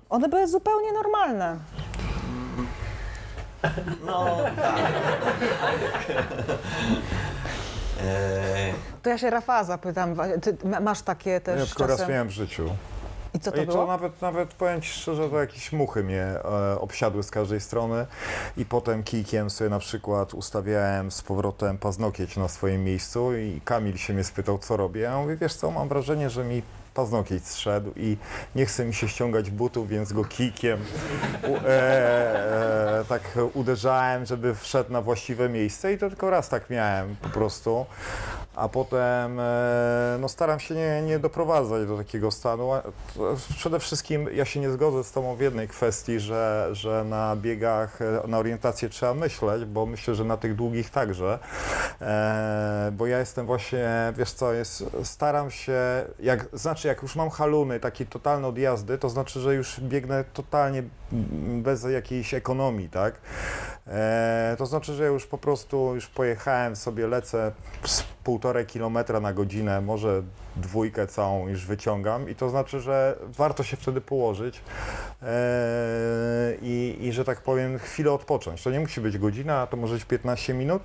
One 0.09 0.29
były 0.29 0.47
zupełnie 0.47 0.93
normalne. 0.93 1.57
no, 4.05 4.37
tak. 4.61 4.75
E, 8.03 8.73
To 9.03 9.09
ja 9.09 9.17
się 9.17 9.29
Rafała 9.29 9.63
zapytam, 9.63 10.15
ty 10.41 10.57
ma- 10.67 10.79
masz 10.79 11.01
takie 11.01 11.41
też 11.41 11.59
Ja 11.59 11.65
tylko 11.65 11.87
raz 11.87 11.97
czasem... 11.97 12.11
miałem 12.11 12.27
w 12.27 12.31
życiu. 12.31 12.69
I 13.35 13.39
co 13.39 13.51
to 13.51 13.61
I 13.61 13.65
to 13.65 13.71
było? 13.71 13.85
nawet, 13.87 14.21
nawet 14.21 14.53
powiem 14.53 14.81
Ci 14.81 14.89
szczerze, 14.93 15.29
to 15.29 15.39
jakieś 15.39 15.71
muchy 15.71 16.03
mnie 16.03 16.21
e, 16.23 16.79
obsiadły 16.79 17.23
z 17.23 17.31
każdej 17.31 17.59
strony 17.61 18.05
i 18.57 18.65
potem 18.65 19.03
kijkiem 19.03 19.49
sobie 19.49 19.69
na 19.69 19.79
przykład 19.79 20.33
ustawiałem 20.33 21.11
z 21.11 21.21
powrotem 21.21 21.77
paznokieć 21.77 22.37
na 22.37 22.47
swoim 22.47 22.83
miejscu 22.83 23.37
i 23.37 23.61
Kamil 23.65 23.97
się 23.97 24.13
mnie 24.13 24.23
spytał, 24.23 24.57
co 24.57 24.77
robię. 24.77 25.01
Ja 25.01 25.17
mówię, 25.17 25.35
wiesz 25.35 25.53
co, 25.55 25.71
mam 25.71 25.87
wrażenie, 25.89 26.29
że 26.29 26.43
mi 26.43 26.61
paznokieć 26.93 27.47
zszedł 27.47 27.91
i 27.95 28.17
nie 28.55 28.65
chce 28.65 28.85
mi 28.85 28.93
się 28.93 29.07
ściągać 29.07 29.49
butów, 29.51 29.87
więc 29.89 30.13
go 30.13 30.25
kijkiem 30.25 30.79
u, 31.47 31.55
e, 31.55 32.99
e, 32.99 33.05
tak 33.09 33.21
uderzałem, 33.53 34.25
żeby 34.25 34.55
wszedł 34.55 34.91
na 34.91 35.01
właściwe 35.01 35.49
miejsce 35.49 35.93
i 35.93 35.97
to 35.97 36.09
tylko 36.09 36.29
raz 36.29 36.49
tak 36.49 36.69
miałem 36.69 37.15
po 37.15 37.29
prostu. 37.29 37.85
A 38.55 38.69
potem 38.69 39.39
e, 39.39 40.17
no 40.19 40.29
staram 40.29 40.59
się 40.59 40.75
nie, 40.75 41.01
nie 41.01 41.19
doprowadzać 41.19 41.87
do 41.87 41.97
takiego 41.97 42.31
stanu. 42.31 42.71
Przede 43.57 43.79
wszystkim 43.79 44.29
ja 44.33 44.45
się 44.45 44.59
nie 44.59 44.71
zgodzę 44.71 45.03
z 45.03 45.11
Tobą 45.11 45.35
w 45.35 45.41
jednej 45.41 45.67
kwestii, 45.67 46.19
że, 46.19 46.69
że 46.71 47.03
na 47.03 47.35
biegach, 47.35 48.01
e, 48.01 48.27
na 48.27 48.37
orientację 48.37 48.89
trzeba 48.89 49.13
myśleć, 49.13 49.65
bo 49.65 49.85
myślę, 49.85 50.15
że 50.15 50.23
na 50.23 50.37
tych 50.37 50.55
długich 50.55 50.89
także. 50.89 51.39
E, 52.01 52.91
bo 52.93 53.07
ja 53.07 53.19
jestem 53.19 53.45
właśnie, 53.45 54.13
wiesz 54.17 54.31
co, 54.31 54.53
jest, 54.53 54.83
staram 55.03 55.51
się, 55.51 56.05
jak, 56.19 56.47
znaczy 56.53 56.82
jak 56.87 57.01
już 57.01 57.15
mam 57.15 57.29
haluny, 57.29 57.79
takie 57.79 58.05
totalne 58.05 58.47
odjazdy, 58.47 58.97
to 58.97 59.09
znaczy, 59.09 59.39
że 59.39 59.55
już 59.55 59.79
biegnę 59.79 60.23
totalnie 60.33 60.83
bez 61.61 61.83
jakiejś 61.83 62.33
ekonomii, 62.33 62.89
tak? 62.89 63.21
E, 63.87 64.55
to 64.57 64.65
znaczy, 64.65 64.93
że 64.93 65.05
już 65.05 65.27
po 65.27 65.37
prostu 65.37 65.95
już 65.95 66.07
pojechałem 66.07 66.75
sobie, 66.75 67.07
lecę 67.07 67.51
z 67.85 68.03
półtorej 68.23 68.65
kilometra 68.65 69.19
na 69.19 69.33
godzinę, 69.33 69.81
może 69.81 70.23
dwójkę 70.55 71.07
całą 71.07 71.47
już 71.47 71.65
wyciągam 71.65 72.29
i 72.29 72.35
to 72.35 72.49
znaczy, 72.49 72.79
że 72.79 73.17
warto 73.21 73.63
się 73.63 73.77
wtedy 73.77 74.01
położyć 74.01 74.61
e, 75.21 75.25
i, 76.61 76.97
i 77.01 77.11
że 77.11 77.25
tak 77.25 77.41
powiem 77.41 77.79
chwilę 77.79 78.11
odpocząć. 78.11 78.63
To 78.63 78.71
nie 78.71 78.79
musi 78.79 79.01
być 79.01 79.17
godzina, 79.17 79.67
to 79.67 79.77
może 79.77 79.93
być 79.93 80.05
15 80.05 80.53
minut. 80.53 80.83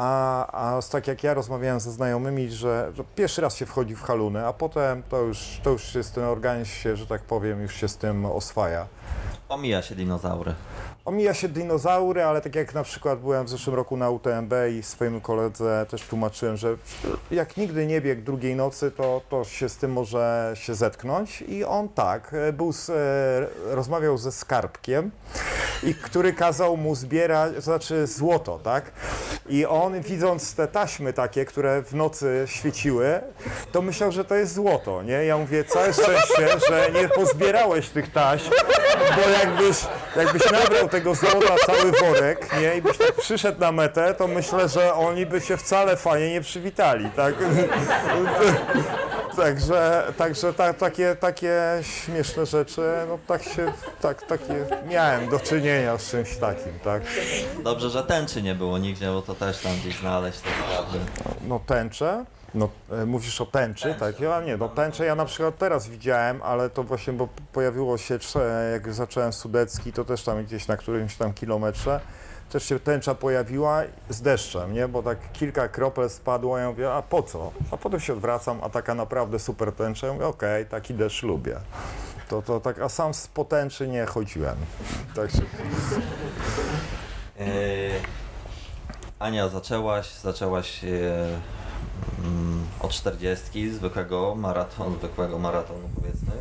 A, 0.00 0.76
a 0.76 0.82
tak 0.82 1.06
jak 1.06 1.22
ja 1.22 1.34
rozmawiałem 1.34 1.80
ze 1.80 1.92
znajomymi, 1.92 2.50
że, 2.50 2.92
że 2.96 3.04
pierwszy 3.14 3.40
raz 3.40 3.56
się 3.56 3.66
wchodzi 3.66 3.96
w 3.96 4.02
haluny, 4.02 4.46
a 4.46 4.52
potem 4.52 5.02
to 5.02 5.20
już, 5.20 5.60
to 5.62 5.70
już 5.70 5.94
jest 5.94 6.14
ten 6.14 6.24
organizm 6.24 6.70
się, 6.70 6.96
że 6.96 7.06
tak 7.06 7.22
powiem, 7.22 7.62
już 7.62 7.74
się 7.74 7.88
z 7.88 7.96
tym 7.96 8.26
oswaja. 8.26 8.86
omija 9.48 9.82
się 9.82 9.94
dinozaury. 9.94 10.54
Omija 11.08 11.34
się 11.34 11.48
dinozaury, 11.48 12.22
ale 12.22 12.40
tak 12.40 12.54
jak 12.54 12.74
na 12.74 12.82
przykład 12.82 13.20
byłem 13.20 13.46
w 13.46 13.48
zeszłym 13.48 13.76
roku 13.76 13.96
na 13.96 14.10
UTMB 14.10 14.52
i 14.78 14.82
swojemu 14.82 15.20
koledze 15.20 15.86
też 15.90 16.02
tłumaczyłem, 16.02 16.56
że 16.56 16.76
jak 17.30 17.56
nigdy 17.56 17.86
nie 17.86 18.00
biegł 18.00 18.22
drugiej 18.22 18.56
nocy, 18.56 18.90
to, 18.90 19.20
to 19.28 19.44
się 19.44 19.68
z 19.68 19.76
tym 19.76 19.92
może 19.92 20.52
się 20.54 20.74
zetknąć. 20.74 21.42
I 21.42 21.64
on 21.64 21.88
tak, 21.88 22.34
e, 22.34 22.52
był 22.52 22.72
z, 22.72 22.90
e, 22.90 23.74
rozmawiał 23.74 24.18
ze 24.18 24.32
skarbkiem, 24.32 25.10
i 25.82 25.94
który 25.94 26.32
kazał 26.32 26.76
mu 26.76 26.94
zbierać, 26.94 27.54
to 27.54 27.60
znaczy 27.60 28.06
złoto, 28.06 28.58
tak? 28.58 28.92
I 29.48 29.66
on 29.66 30.00
widząc 30.00 30.54
te 30.54 30.68
taśmy 30.68 31.12
takie, 31.12 31.44
które 31.44 31.82
w 31.82 31.94
nocy 31.94 32.44
świeciły, 32.46 33.20
to 33.72 33.82
myślał, 33.82 34.12
że 34.12 34.24
to 34.24 34.34
jest 34.34 34.54
złoto, 34.54 35.02
nie? 35.02 35.24
Ja 35.24 35.38
mówię, 35.38 35.64
całe 35.64 35.92
szczęście, 35.92 36.48
że 36.68 36.90
nie 37.02 37.08
pozbierałeś 37.08 37.88
tych 37.88 38.12
taśm, 38.12 38.50
bo 39.16 39.30
jakbyś, 39.30 39.76
jakbyś 40.16 40.50
nabrał 40.52 40.88
tego 40.98 41.14
złota 41.14 41.54
cały 41.66 41.92
worek, 41.92 42.60
nie? 42.60 42.76
I 42.76 42.82
byś 42.82 42.98
tak 42.98 43.12
przyszedł 43.12 43.60
na 43.60 43.72
metę, 43.72 44.14
to 44.14 44.28
myślę, 44.28 44.68
że 44.68 44.94
oni 44.94 45.26
by 45.26 45.40
się 45.40 45.56
wcale 45.56 45.96
fajnie 45.96 46.32
nie 46.32 46.40
przywitali, 46.40 47.10
tak? 47.10 47.34
Także, 49.36 50.02
także 50.16 50.54
ta, 50.54 50.72
takie, 50.72 51.16
takie 51.20 51.54
śmieszne 51.82 52.46
rzeczy, 52.46 52.82
no 53.08 53.18
tak 53.26 53.42
się, 53.42 53.72
tak, 54.00 54.22
takie 54.22 54.66
miałem 54.88 55.28
do 55.28 55.40
czynienia 55.40 55.98
z 55.98 56.10
czymś 56.10 56.36
takim, 56.36 56.78
tak? 56.84 57.02
Dobrze, 57.64 57.90
że 57.90 58.02
tęczy 58.02 58.42
nie 58.42 58.54
było 58.54 58.78
nigdzie, 58.78 59.06
bo 59.06 59.22
to 59.22 59.34
też 59.34 59.58
tam 59.58 59.72
gdzieś 59.76 59.98
znaleźć 60.00 60.40
to 60.40 60.48
prawda. 60.68 60.98
No 61.48 61.60
tęczę, 61.66 62.24
no 62.54 62.68
e, 62.90 63.06
mówisz 63.06 63.40
o 63.40 63.46
tęczy, 63.46 63.94
tak? 63.94 64.20
Ja 64.20 64.40
nie, 64.40 64.56
no 64.56 64.68
tęczę 64.68 65.04
ja 65.04 65.14
na 65.14 65.24
przykład 65.24 65.58
teraz 65.58 65.88
widziałem, 65.88 66.42
ale 66.42 66.70
to 66.70 66.82
właśnie, 66.82 67.12
bo 67.12 67.28
pojawiło 67.52 67.98
się, 67.98 68.18
jak 68.72 68.92
zacząłem 68.92 69.32
Sudecki, 69.32 69.92
to 69.92 70.04
też 70.04 70.22
tam 70.22 70.44
gdzieś 70.44 70.68
na 70.68 70.76
którymś 70.76 71.16
tam 71.16 71.32
kilometrze, 71.32 72.00
też 72.50 72.64
się 72.64 72.80
tęcza 72.80 73.14
pojawiła 73.14 73.82
z 74.08 74.20
deszczem, 74.20 74.72
nie? 74.72 74.88
Bo 74.88 75.02
tak 75.02 75.18
kilka 75.32 75.68
kropel 75.68 76.10
spadło, 76.10 76.58
ja 76.58 76.68
mówię, 76.68 76.92
a 76.92 77.02
po 77.02 77.22
co? 77.22 77.52
A 77.70 77.76
potem 77.76 78.00
się 78.00 78.12
odwracam, 78.12 78.58
a 78.62 78.68
taka 78.68 78.94
naprawdę 78.94 79.38
super 79.38 79.72
tęcza, 79.72 80.06
ja 80.06 80.12
mówię, 80.12 80.26
okej, 80.26 80.66
taki 80.66 80.94
deszcz 80.94 81.22
lubię. 81.22 81.56
To, 82.28 82.42
to 82.42 82.60
tak, 82.60 82.78
a 82.78 82.88
sam 82.88 83.14
z 83.14 83.26
potęczy 83.28 83.88
nie 83.88 84.06
chodziłem. 84.06 84.56
Tak 85.14 85.30
się, 85.30 85.42
E, 87.40 87.44
Ania, 89.18 89.48
zaczęłaś, 89.48 90.12
zaczęłaś 90.12 90.84
e, 90.84 90.88
od 92.80 92.90
40, 92.90 93.70
zwykłego 93.70 94.34
maratonu, 94.34 94.96
zwykłego 94.98 95.38
maratonu 95.38 95.88
powiedzmy. 95.94 96.32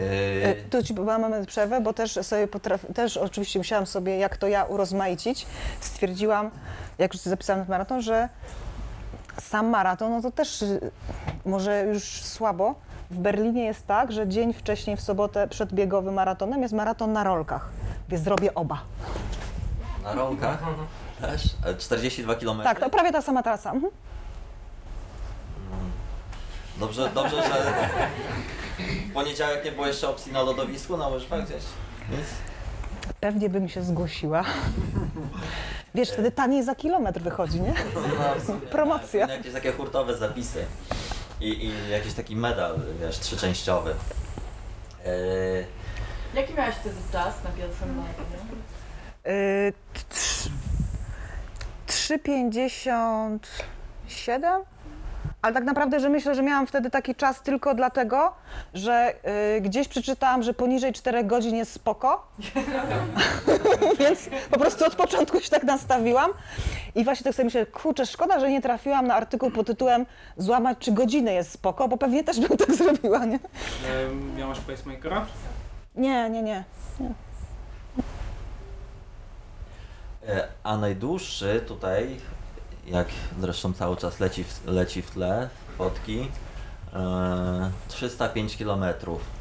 E, 0.00 0.48
E, 0.48 0.54
Tu 0.54 0.82
ci 0.82 0.94
mamy 0.94 1.46
przerwę, 1.46 1.80
bo 1.80 1.92
też 1.92 2.12
sobie 2.22 2.48
potrafi, 2.48 2.86
też 2.94 3.16
oczywiście 3.16 3.58
musiałam 3.58 3.86
sobie, 3.86 4.18
jak 4.18 4.36
to 4.36 4.48
ja, 4.48 4.64
urozmaicić. 4.64 5.46
Stwierdziłam, 5.80 6.50
jak 6.98 7.14
już 7.14 7.22
zapisałam 7.22 7.62
na 7.62 7.68
maraton, 7.68 8.02
że 8.02 8.28
sam 9.42 9.66
maraton, 9.66 10.12
no 10.12 10.22
to 10.22 10.30
też 10.30 10.62
y, 10.62 10.90
może 11.44 11.84
już 11.84 12.04
słabo. 12.04 12.74
W 13.10 13.18
Berlinie 13.18 13.64
jest 13.64 13.86
tak, 13.86 14.12
że 14.12 14.28
dzień 14.28 14.52
wcześniej, 14.52 14.96
w 14.96 15.00
sobotę 15.00 15.48
przed 15.48 15.72
biegowym 15.72 16.14
maratonem 16.14 16.62
jest 16.62 16.74
maraton 16.74 17.12
na 17.12 17.24
rolkach, 17.24 17.68
więc 18.08 18.24
zrobię 18.24 18.54
oba. 18.54 18.82
Na 20.02 20.12
rolkach 20.14 20.62
też? 21.20 21.44
E, 21.66 21.74
42 21.74 22.34
km? 22.34 22.62
Tak, 22.62 22.80
to 22.80 22.90
prawie 22.90 23.12
ta 23.12 23.22
sama 23.22 23.42
trasa. 23.42 23.72
Mhm. 23.72 23.92
Dobrze, 26.78 27.10
dobrze, 27.14 27.36
że, 27.42 27.72
W 29.10 29.12
poniedziałek 29.12 29.64
nie 29.64 29.72
było 29.72 29.86
jeszcze 29.86 30.08
opcji 30.08 30.32
na 30.32 30.42
lodowisku, 30.42 30.96
na 30.96 31.08
łyżwach 31.08 31.44
gdzieś? 31.44 31.62
Nic? 32.10 32.26
Pewnie 33.20 33.48
bym 33.48 33.68
się 33.68 33.82
zgłosiła. 33.82 34.44
Wiesz, 35.94 36.10
wtedy 36.10 36.30
taniej 36.30 36.64
za 36.64 36.74
kilometr 36.74 37.20
wychodzi, 37.20 37.60
nie? 37.60 37.74
No, 38.48 38.54
Promocja. 38.70 39.26
Jakieś 39.26 39.52
takie 39.52 39.72
hurtowe 39.72 40.16
zapisy. 40.16 40.64
I, 41.40 41.64
I 41.66 41.90
jakiś 41.90 42.14
taki 42.14 42.36
medal, 42.36 42.76
wiesz, 43.00 43.18
trzyczęściowy. 43.18 43.94
Eee, 45.06 45.64
Jaki 46.34 46.54
miałeś 46.54 46.74
wtedy 46.74 46.94
czas 47.12 47.34
na 47.44 47.50
pierwszym 47.50 47.96
maratonie? 47.96 48.36
Y, 49.26 49.72
trz- 50.10 50.48
3,57? 51.88 53.38
Ale 55.46 55.54
tak 55.54 55.64
naprawdę, 55.64 56.00
że 56.00 56.08
myślę, 56.08 56.34
że 56.34 56.42
miałam 56.42 56.66
wtedy 56.66 56.90
taki 56.90 57.14
czas 57.14 57.42
tylko 57.42 57.74
dlatego, 57.74 58.32
że 58.74 59.14
y, 59.56 59.60
gdzieś 59.60 59.88
przeczytałam, 59.88 60.42
że 60.42 60.54
poniżej 60.54 60.92
4 60.92 61.24
godzin 61.24 61.56
jest 61.56 61.72
spoko. 61.72 62.26
Więc 64.00 64.28
po 64.50 64.58
prostu 64.58 64.84
od 64.86 64.94
początku 64.94 65.40
się 65.40 65.50
tak 65.50 65.62
nastawiłam. 65.64 66.30
I 66.94 67.04
właśnie 67.04 67.24
tak 67.24 67.34
sobie 67.34 67.44
myślę, 67.44 67.66
kurczę, 67.66 68.06
szkoda, 68.06 68.40
że 68.40 68.50
nie 68.50 68.62
trafiłam 68.62 69.06
na 69.06 69.14
artykuł 69.14 69.50
pod 69.50 69.66
tytułem 69.66 70.06
Złamać 70.36 70.78
czy 70.80 70.92
godziny 70.92 71.32
jest 71.34 71.52
spoko, 71.52 71.88
bo 71.88 71.96
pewnie 71.96 72.24
też 72.24 72.40
bym 72.40 72.58
tak 72.58 72.74
zrobiła, 72.80 73.24
nie? 73.24 73.36
E, 73.36 73.38
Miałaś 74.36 74.58
pacemakera? 74.60 75.26
Nie, 75.94 76.30
nie, 76.30 76.42
nie. 76.42 76.64
e, 80.28 80.48
a 80.64 80.76
najdłuższy 80.76 81.64
tutaj, 81.68 82.16
jak 82.86 83.08
zresztą 83.40 83.72
cały 83.72 83.96
czas 83.96 84.20
leci 84.20 84.44
w, 84.44 84.66
leci 84.66 85.02
w 85.02 85.10
tle, 85.10 85.48
fotki, 85.78 86.28
e, 86.94 87.70
305 87.88 88.56
kilometrów. 88.56 89.36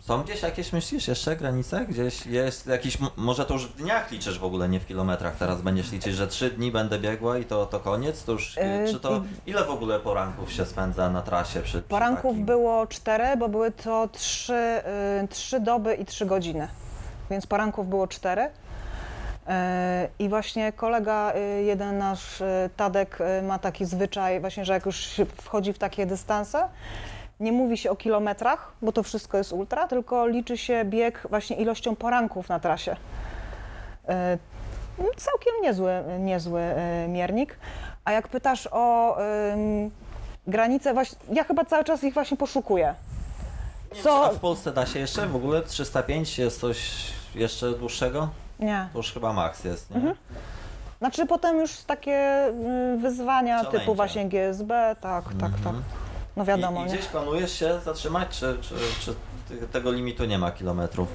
Są 0.00 0.22
gdzieś 0.22 0.42
jakieś, 0.42 0.72
myślisz, 0.72 1.08
jeszcze 1.08 1.36
granice? 1.36 1.86
Gdzieś 1.86 2.26
jest 2.26 2.66
jakiś, 2.66 2.98
może 3.16 3.46
to 3.46 3.54
już 3.54 3.66
w 3.66 3.76
dniach 3.76 4.10
liczysz 4.10 4.38
w 4.38 4.44
ogóle, 4.44 4.68
nie 4.68 4.80
w 4.80 4.86
kilometrach 4.86 5.36
teraz 5.36 5.62
będziesz 5.62 5.92
liczyć, 5.92 6.14
że 6.14 6.28
trzy 6.28 6.50
dni 6.50 6.72
będę 6.72 6.98
biegła 6.98 7.38
i 7.38 7.44
to, 7.44 7.66
to 7.66 7.80
koniec? 7.80 8.24
To 8.24 8.32
już, 8.32 8.56
Yy, 8.56 8.92
czy 8.92 9.00
to, 9.00 9.22
ile 9.46 9.64
w 9.64 9.70
ogóle 9.70 10.00
poranków 10.00 10.52
się 10.52 10.64
spędza 10.66 11.10
na 11.10 11.22
trasie 11.22 11.60
przy, 11.60 11.82
Poranków 11.82 12.38
było 12.38 12.86
cztery, 12.86 13.36
bo 13.36 13.48
były 13.48 13.70
to 13.70 14.08
trzy, 14.12 14.82
y, 15.24 15.28
trzy 15.28 15.60
doby 15.60 15.94
i 15.94 16.04
trzy 16.04 16.26
godziny. 16.26 16.68
Więc 17.30 17.46
poranków 17.46 17.88
było 17.88 18.06
cztery. 18.08 18.50
Y, 19.40 19.52
I 20.18 20.28
właśnie 20.28 20.72
kolega, 20.72 21.32
y, 21.36 21.62
jeden 21.62 21.98
nasz 21.98 22.40
y, 22.40 22.70
Tadek 22.76 23.18
y, 23.20 23.42
ma 23.42 23.58
taki 23.58 23.84
zwyczaj 23.84 24.40
właśnie, 24.40 24.64
że 24.64 24.72
jak 24.72 24.86
już 24.86 25.20
wchodzi 25.36 25.72
w 25.72 25.78
takie 25.78 26.06
dystanse, 26.06 26.68
nie 27.40 27.52
mówi 27.52 27.76
się 27.78 27.90
o 27.90 27.96
kilometrach, 27.96 28.72
bo 28.82 28.92
to 28.92 29.02
wszystko 29.02 29.38
jest 29.38 29.52
ultra, 29.52 29.88
tylko 29.88 30.26
liczy 30.26 30.58
się 30.58 30.84
bieg 30.84 31.26
właśnie 31.30 31.56
ilością 31.56 31.96
poranków 31.96 32.48
na 32.48 32.60
trasie. 32.60 32.92
Y, 34.04 34.38
Całkiem 35.16 35.52
niezły, 35.62 35.92
niezły 36.18 36.60
y, 37.04 37.08
miernik. 37.08 37.58
A 38.04 38.12
jak 38.12 38.28
pytasz 38.28 38.68
o 38.72 39.16
granice, 40.46 40.94
właśnie, 40.94 41.18
ja 41.32 41.44
chyba 41.44 41.64
cały 41.64 41.84
czas 41.84 42.04
ich 42.04 42.14
właśnie 42.14 42.36
poszukuję. 42.36 42.94
Co- 44.02 44.24
A 44.24 44.28
w 44.28 44.38
Polsce 44.38 44.72
da 44.72 44.86
się 44.86 44.98
jeszcze 44.98 45.26
w 45.26 45.36
ogóle 45.36 45.62
305 45.62 46.38
jest 46.38 46.60
coś 46.60 46.78
jeszcze 47.34 47.70
dłuższego? 47.72 48.28
Nie. 48.60 48.88
To 48.92 48.98
już 48.98 49.12
chyba 49.12 49.32
maks 49.32 49.64
jest, 49.64 49.90
nie? 49.90 49.96
Mhm. 49.96 50.14
Znaczy 50.98 51.26
potem 51.26 51.58
już 51.60 51.76
takie 51.78 52.46
y, 52.94 52.98
wyzwania 52.98 53.56
Challenge. 53.56 53.78
typu 53.78 53.94
właśnie 53.94 54.28
GSB, 54.28 54.96
tak, 55.00 55.24
tak, 55.24 55.34
tak. 55.40 55.50
Mhm. 55.56 55.82
No 56.36 56.44
wiadomo, 56.44 56.80
I, 56.82 56.84
I 56.84 56.88
gdzieś 56.88 57.06
planujesz 57.06 57.52
się 57.58 57.80
zatrzymać, 57.84 58.28
czy, 58.38 58.58
czy, 58.60 58.74
czy 59.00 59.14
tego 59.72 59.92
limitu 59.92 60.24
nie 60.24 60.38
ma 60.38 60.50
kilometrów? 60.50 61.08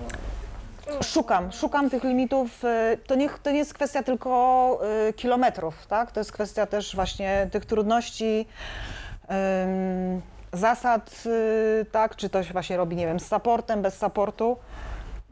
Szukam, 1.04 1.52
szukam 1.52 1.90
tych 1.90 2.04
limitów. 2.04 2.64
y, 2.64 2.98
To 3.08 3.16
nie, 3.16 3.30
to 3.30 3.52
nie 3.52 3.58
jest 3.58 3.74
kwestia 3.74 4.04
tylko 4.04 4.80
y, 5.10 5.14
kilometrów, 5.14 5.88
tak? 5.88 6.12
To 6.12 6.20
jest 6.20 6.32
kwestia 6.32 6.66
też 6.66 6.96
właśnie 6.96 7.48
tych 7.52 7.66
trudności, 7.66 8.48
ym, 9.32 10.22
zasad, 10.54 11.24
tak? 11.92 12.16
Czy 12.16 12.30
to 12.30 12.44
się 12.44 12.54
właśnie 12.54 12.78
robi, 12.78 12.96
nie 12.96 13.06
wiem, 13.08 13.20
z 13.20 13.28
supportem, 13.28 13.82
bez 13.82 13.98
supportu. 13.98 14.58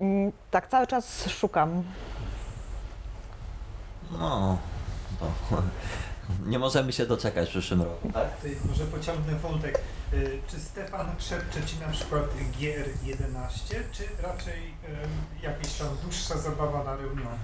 Ym, 0.02 0.32
Tak, 0.52 0.68
cały 0.68 0.88
czas 0.88 1.30
szukam. 1.30 1.84
No, 4.20 4.58
to 5.20 5.28
nie 6.50 6.60
możemy 6.60 6.94
się 6.94 7.06
doczekać 7.06 7.48
w 7.48 7.52
przyszłym 7.52 7.82
roku, 7.82 8.12
tak? 8.14 8.28
Może 8.70 8.86
pociągnę 8.86 9.36
wątek. 9.36 9.80
Y, 10.14 10.40
Czy 10.48 10.60
Stefan 10.60 11.06
szepcze 11.20 11.62
Ci 11.66 11.80
na 11.80 11.88
przykład 11.88 12.24
GR11, 12.60 13.76
czy 13.92 14.04
raczej 14.24 14.54
y, 15.42 15.44
jakaś 15.44 15.74
tam 15.74 15.88
dłuższa 16.04 16.38
zabawa 16.38 16.84
na 16.84 16.96
reunionie? 16.96 17.38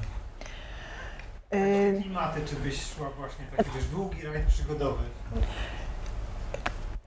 Y, 1.54 2.02
klimaty, 2.02 2.42
czy 2.46 2.56
byś 2.56 2.82
szła 2.96 3.10
właśnie 3.18 3.46
taki 3.58 3.70
też 3.70 3.86
długi 3.86 4.22
rajd 4.22 4.46
przygodowy? 4.46 5.04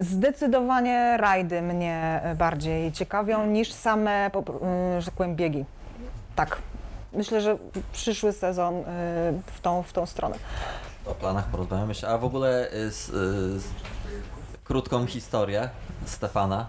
Zdecydowanie 0.00 1.16
rajdy 1.20 1.62
mnie 1.62 2.20
bardziej 2.38 2.92
ciekawią 2.92 3.46
niż 3.46 3.72
same, 3.72 4.30
po- 4.32 4.60
że 4.98 5.04
tak 5.06 5.14
powiem, 5.14 5.36
biegi. 5.36 5.64
Tak. 6.36 6.58
Myślę, 7.14 7.40
że 7.40 7.56
przyszły 7.92 8.32
sezon 8.32 8.74
y, 8.74 8.82
w 9.46 9.60
tą, 9.62 9.82
w 9.82 9.92
tą 9.92 10.06
stronę. 10.06 10.36
O 11.06 11.14
planach 11.14 11.44
porozmawiamy 11.46 11.88
jeszcze. 11.88 12.08
A 12.08 12.18
w 12.18 12.24
ogóle 12.24 12.72
y, 12.72 12.90
z, 12.90 13.08
y, 13.08 13.60
z, 13.60 13.64
krótką 14.64 15.06
historię 15.06 15.68
Stefana. 16.06 16.66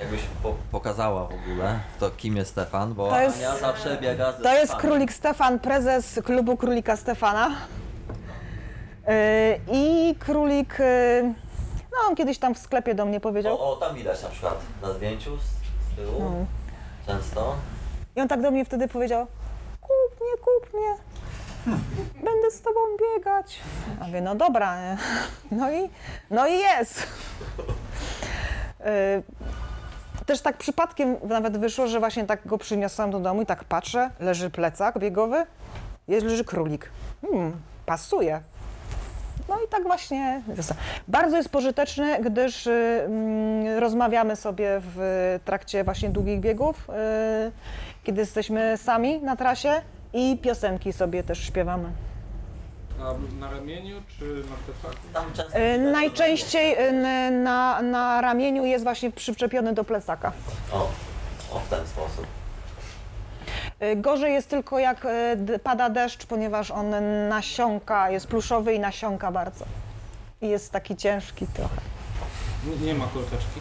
Jakbyś 0.00 0.20
po, 0.42 0.54
pokazała 0.70 1.20
w 1.26 1.32
ogóle, 1.34 1.78
to 2.00 2.10
kim 2.10 2.36
jest 2.36 2.50
Stefan, 2.50 2.94
bo 2.94 3.08
To 3.10 3.20
jest- 3.20 3.36
Ania 3.36 3.56
zawsze 3.56 3.96
biega 4.00 4.32
ze 4.32 4.42
To 4.42 4.52
jest 4.54 4.64
Stefanem. 4.72 4.80
królik 4.90 5.12
Stefan, 5.12 5.58
prezes 5.58 6.20
klubu 6.24 6.56
Królika 6.56 6.96
Stefana. 6.96 7.50
Y, 9.08 9.60
I 9.72 10.14
królik, 10.18 10.80
y, 10.80 11.34
no 11.92 12.08
on 12.08 12.16
kiedyś 12.16 12.38
tam 12.38 12.54
w 12.54 12.58
sklepie 12.58 12.94
do 12.94 13.04
mnie 13.06 13.20
powiedział. 13.20 13.54
O, 13.60 13.72
o, 13.72 13.76
tam 13.76 13.94
widać 13.94 14.22
na 14.22 14.28
przykład 14.28 14.54
na 14.82 14.92
zdjęciu 14.92 15.36
z, 15.38 15.42
z 15.42 15.96
tyłu, 15.96 16.20
No. 16.20 16.46
często. 17.14 17.54
I 18.16 18.20
on 18.20 18.28
tak 18.28 18.42
do 18.42 18.50
mnie 18.50 18.64
wtedy 18.64 18.88
powiedział, 18.88 19.26
kup 19.80 20.20
mnie, 20.20 20.36
kup 20.44 20.74
mnie, 20.74 20.96
będę 22.14 22.50
z 22.50 22.60
tobą 22.60 22.80
biegać. 23.00 23.60
A 24.00 24.06
mówię, 24.06 24.20
no 24.20 24.34
dobra, 24.34 24.80
nie? 24.80 24.96
No 25.58 25.72
i, 25.72 25.90
no 26.30 26.46
i 26.46 26.58
jest. 26.58 27.06
Y, 28.80 29.22
Też 30.26 30.40
tak 30.40 30.56
przypadkiem 30.56 31.16
nawet 31.28 31.56
wyszło, 31.58 31.86
że 31.86 31.98
właśnie 31.98 32.24
tak 32.24 32.46
go 32.46 32.58
przyniosłam 32.58 33.10
do 33.10 33.20
domu 33.20 33.42
i 33.42 33.46
tak 33.46 33.64
patrzę, 33.64 34.10
leży 34.20 34.50
plecak 34.50 34.98
biegowy, 34.98 35.46
jest, 36.08 36.26
leży 36.26 36.44
królik. 36.44 36.90
Hmm, 37.22 37.52
pasuje. 37.86 38.40
No 39.48 39.56
i 39.66 39.68
tak 39.68 39.82
właśnie. 39.82 40.42
Bardzo 41.08 41.36
jest 41.36 41.48
pożyteczny, 41.48 42.18
gdyż 42.22 42.66
y, 42.66 43.02
mm, 43.06 43.78
rozmawiamy 43.78 44.36
sobie 44.36 44.68
w 44.80 45.38
trakcie 45.44 45.84
właśnie 45.84 46.10
długich 46.10 46.40
biegów, 46.40 46.90
y, 46.90 47.52
kiedy 48.04 48.20
jesteśmy 48.20 48.78
sami 48.78 49.18
na 49.20 49.36
trasie 49.36 49.82
i 50.12 50.38
piosenki 50.42 50.92
sobie 50.92 51.22
też 51.22 51.44
śpiewamy. 51.46 51.88
A 53.00 53.34
na 53.40 53.50
ramieniu 53.50 54.02
czy 54.18 54.24
na 54.24 54.56
plecaku? 54.56 55.02
Tam 55.12 55.32
często 55.32 55.58
Y, 55.58 55.78
Najczęściej 55.92 56.88
y, 56.88 56.92
na, 57.30 57.82
na 57.82 58.20
ramieniu 58.20 58.64
jest 58.64 58.84
właśnie 58.84 59.10
przyczepiony 59.10 59.72
do 59.72 59.84
plecaka. 59.84 60.32
O, 60.72 60.90
o, 61.56 61.58
w 61.60 61.68
ten 61.68 61.86
sposób. 61.86 62.26
Y, 63.82 63.96
Gorzej 63.96 64.32
jest 64.34 64.48
tylko 64.50 64.78
jak 64.78 65.06
d- 65.36 65.58
pada 65.58 65.90
deszcz, 65.90 66.26
ponieważ 66.26 66.70
on 66.70 66.90
nasiąka, 67.28 68.10
jest 68.10 68.26
pluszowy 68.26 68.74
i 68.74 68.80
nasiąka 68.80 69.32
bardzo. 69.32 69.64
I 70.42 70.48
jest 70.48 70.72
taki 70.72 70.96
ciężki 70.96 71.46
trochę. 71.46 71.80
Nie, 72.66 72.86
nie 72.86 72.94
ma 72.94 73.04
kurteczki. 73.06 73.60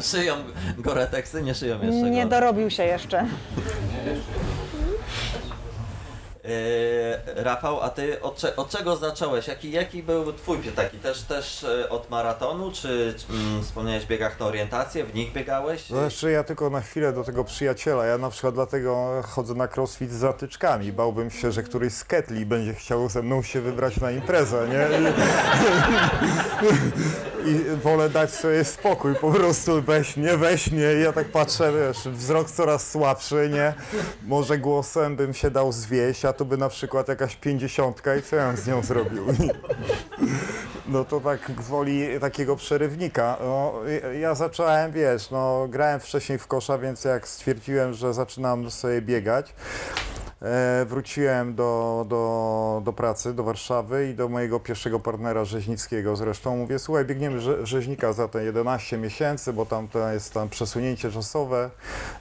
Szyją 0.00 0.34
goreteksy, 0.78 1.42
nie 1.42 1.54
szyją 1.54 1.74
jeszcze 1.82 2.10
Nie 2.10 2.24
gore. 2.24 2.26
dorobił 2.40 2.70
się 2.70 2.84
jeszcze. 2.84 3.26
Yy, 6.44 7.44
Rafał, 7.44 7.80
a 7.82 7.88
ty 7.90 8.22
od, 8.22 8.36
cze- 8.36 8.56
od 8.56 8.70
czego 8.70 8.96
zacząłeś? 8.96 9.48
Jaki, 9.48 9.70
jaki 9.70 10.02
był 10.02 10.32
twój 10.32 10.58
taki? 10.58 10.98
Też, 10.98 11.22
też 11.22 11.64
e, 11.64 11.88
od 11.88 12.10
maratonu, 12.10 12.72
czy 12.72 13.14
mm, 13.30 13.62
wspomniałeś 13.62 14.06
biegach 14.06 14.40
na 14.40 14.46
orientację, 14.46 15.04
w 15.04 15.14
nich 15.14 15.32
biegałeś? 15.32 15.86
Znaczy 15.86 16.30
ja 16.30 16.44
tylko 16.44 16.70
na 16.70 16.80
chwilę 16.80 17.12
do 17.12 17.24
tego 17.24 17.44
przyjaciela. 17.44 18.06
Ja 18.06 18.18
na 18.18 18.30
przykład 18.30 18.54
dlatego 18.54 19.22
chodzę 19.26 19.54
na 19.54 19.68
crossfit 19.76 20.10
z 20.10 20.14
zatyczkami. 20.14 20.92
Bałbym 20.92 21.30
się, 21.30 21.52
że 21.52 21.62
któryś 21.62 21.92
z 21.92 22.04
ketli 22.04 22.46
będzie 22.46 22.74
chciał 22.74 23.08
ze 23.08 23.22
mną 23.22 23.42
się 23.42 23.60
wybrać 23.60 23.96
na 24.00 24.10
imprezę, 24.10 24.68
nie? 24.68 24.86
I, 27.44 27.50
i 27.50 27.76
wolę 27.76 28.10
dać 28.10 28.34
sobie 28.34 28.64
spokój, 28.64 29.14
po 29.14 29.30
prostu 29.32 29.82
weź 29.82 30.16
mnie, 30.16 30.36
weź 30.36 30.70
mnie 30.70 30.94
i 30.98 31.02
ja 31.02 31.12
tak 31.12 31.28
patrzę, 31.28 31.72
wiesz, 31.72 32.14
wzrok 32.14 32.50
coraz 32.50 32.90
słabszy, 32.90 33.50
nie? 33.52 33.74
Może 34.22 34.58
głosem 34.58 35.16
bym 35.16 35.34
się 35.34 35.50
dał 35.50 35.72
zwieść, 35.72 36.24
tu 36.32 36.44
by 36.44 36.56
na 36.56 36.68
przykład 36.68 37.08
jakaś 37.08 37.36
pięćdziesiątka 37.36 38.16
i 38.16 38.22
co 38.22 38.36
ja 38.36 38.56
z 38.56 38.66
nią 38.66 38.82
zrobił? 38.82 39.26
No 40.86 41.04
to 41.04 41.20
tak 41.20 41.52
gwoli 41.52 42.20
takiego 42.20 42.56
przerywnika. 42.56 43.36
No, 43.40 43.74
ja 44.20 44.34
zacząłem, 44.34 44.92
wiesz, 44.92 45.30
no 45.30 45.66
grałem 45.68 46.00
wcześniej 46.00 46.38
w 46.38 46.46
kosza, 46.46 46.78
więc 46.78 47.04
jak 47.04 47.28
stwierdziłem, 47.28 47.94
że 47.94 48.14
zaczynam 48.14 48.70
sobie 48.70 49.02
biegać, 49.02 49.54
wróciłem 50.86 51.54
do, 51.54 52.04
do, 52.08 52.82
do 52.84 52.92
pracy, 52.92 53.34
do 53.34 53.44
Warszawy 53.44 54.08
i 54.08 54.14
do 54.14 54.28
mojego 54.28 54.60
pierwszego 54.60 55.00
partnera 55.00 55.44
Rzeźnickiego 55.44 56.16
zresztą. 56.16 56.56
Mówię, 56.56 56.78
słuchaj, 56.78 57.04
biegniemy 57.04 57.38
Rze- 57.40 57.66
Rzeźnika 57.66 58.12
za 58.12 58.28
te 58.28 58.44
11 58.44 58.98
miesięcy, 58.98 59.52
bo 59.52 59.66
tam 59.66 59.88
to 59.88 60.08
jest 60.12 60.34
tam 60.34 60.48
przesunięcie 60.48 61.10
czasowe. 61.10 61.70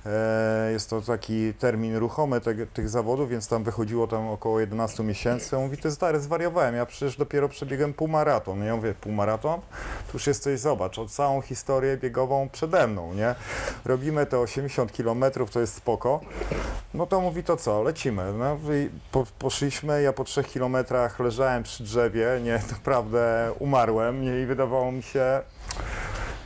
E, 0.06 0.72
jest 0.72 0.90
to 0.90 1.02
taki 1.02 1.54
termin 1.54 1.96
ruchomy 1.96 2.42
te, 2.42 2.66
tych 2.68 2.90
zawodów, 2.90 3.30
więc 3.30 3.48
tam 3.48 3.64
wychodziło 3.64 4.08
tam 4.08 4.28
około 4.28 4.60
11 4.60 5.04
miesięcy. 5.04 5.58
On 5.58 5.64
mówi, 5.64 5.78
ty 5.78 5.92
stary, 5.92 6.20
zwariowałem, 6.20 6.76
ja 6.76 6.86
przecież 6.86 7.18
dopiero 7.18 7.50
przebiegłem 7.50 7.94
półmaraton. 7.94 8.64
Ja 8.64 8.76
mówię, 8.76 8.94
półmaraton? 9.02 9.60
Tu 10.08 10.14
już 10.14 10.28
jesteś, 10.28 10.60
zobacz, 10.60 11.00
o 11.00 11.06
całą 11.06 11.42
historię 11.42 11.98
biegową 11.98 12.50
przede 12.52 12.88
mną, 12.88 13.14
nie? 13.14 13.36
Robimy 13.86 14.26
te 14.26 14.40
80 14.40 14.92
km, 14.92 15.24
to 15.52 15.60
jest 15.60 15.76
spoko. 15.76 16.20
No 16.94 17.06
to 17.08 17.22
mówi, 17.22 17.44
to 17.44 17.58
co, 17.58 17.84
lecimy. 17.84 18.11
No 18.16 18.58
po, 19.12 19.26
poszliśmy, 19.40 20.02
ja 20.02 20.14
po 20.14 20.24
trzech 20.24 20.48
kilometrach 20.48 21.20
leżałem 21.20 21.64
przy 21.64 21.84
drzewie, 21.84 22.28
nie, 22.44 22.62
naprawdę 22.72 23.52
umarłem 23.60 24.22
nie, 24.22 24.42
i 24.42 24.46
wydawało 24.46 24.92
mi 24.92 25.04
się, 25.04 25.42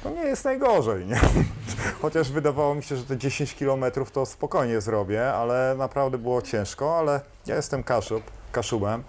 no 0.05 0.11
nie 0.11 0.23
jest 0.23 0.45
najgorzej, 0.45 1.05
nie? 1.05 1.19
Chociaż 2.01 2.31
wydawało 2.31 2.75
mi 2.75 2.83
się, 2.83 2.95
że 2.95 3.03
te 3.03 3.17
10 3.17 3.55
kilometrów 3.55 4.11
to 4.11 4.25
spokojnie 4.25 4.81
zrobię, 4.81 5.33
ale 5.33 5.75
naprawdę 5.77 6.17
było 6.17 6.41
ciężko, 6.41 6.97
ale 6.97 7.21
ja 7.45 7.55
jestem 7.55 7.83
kaszub, 7.83 8.23
kaszubem, 8.55 9.03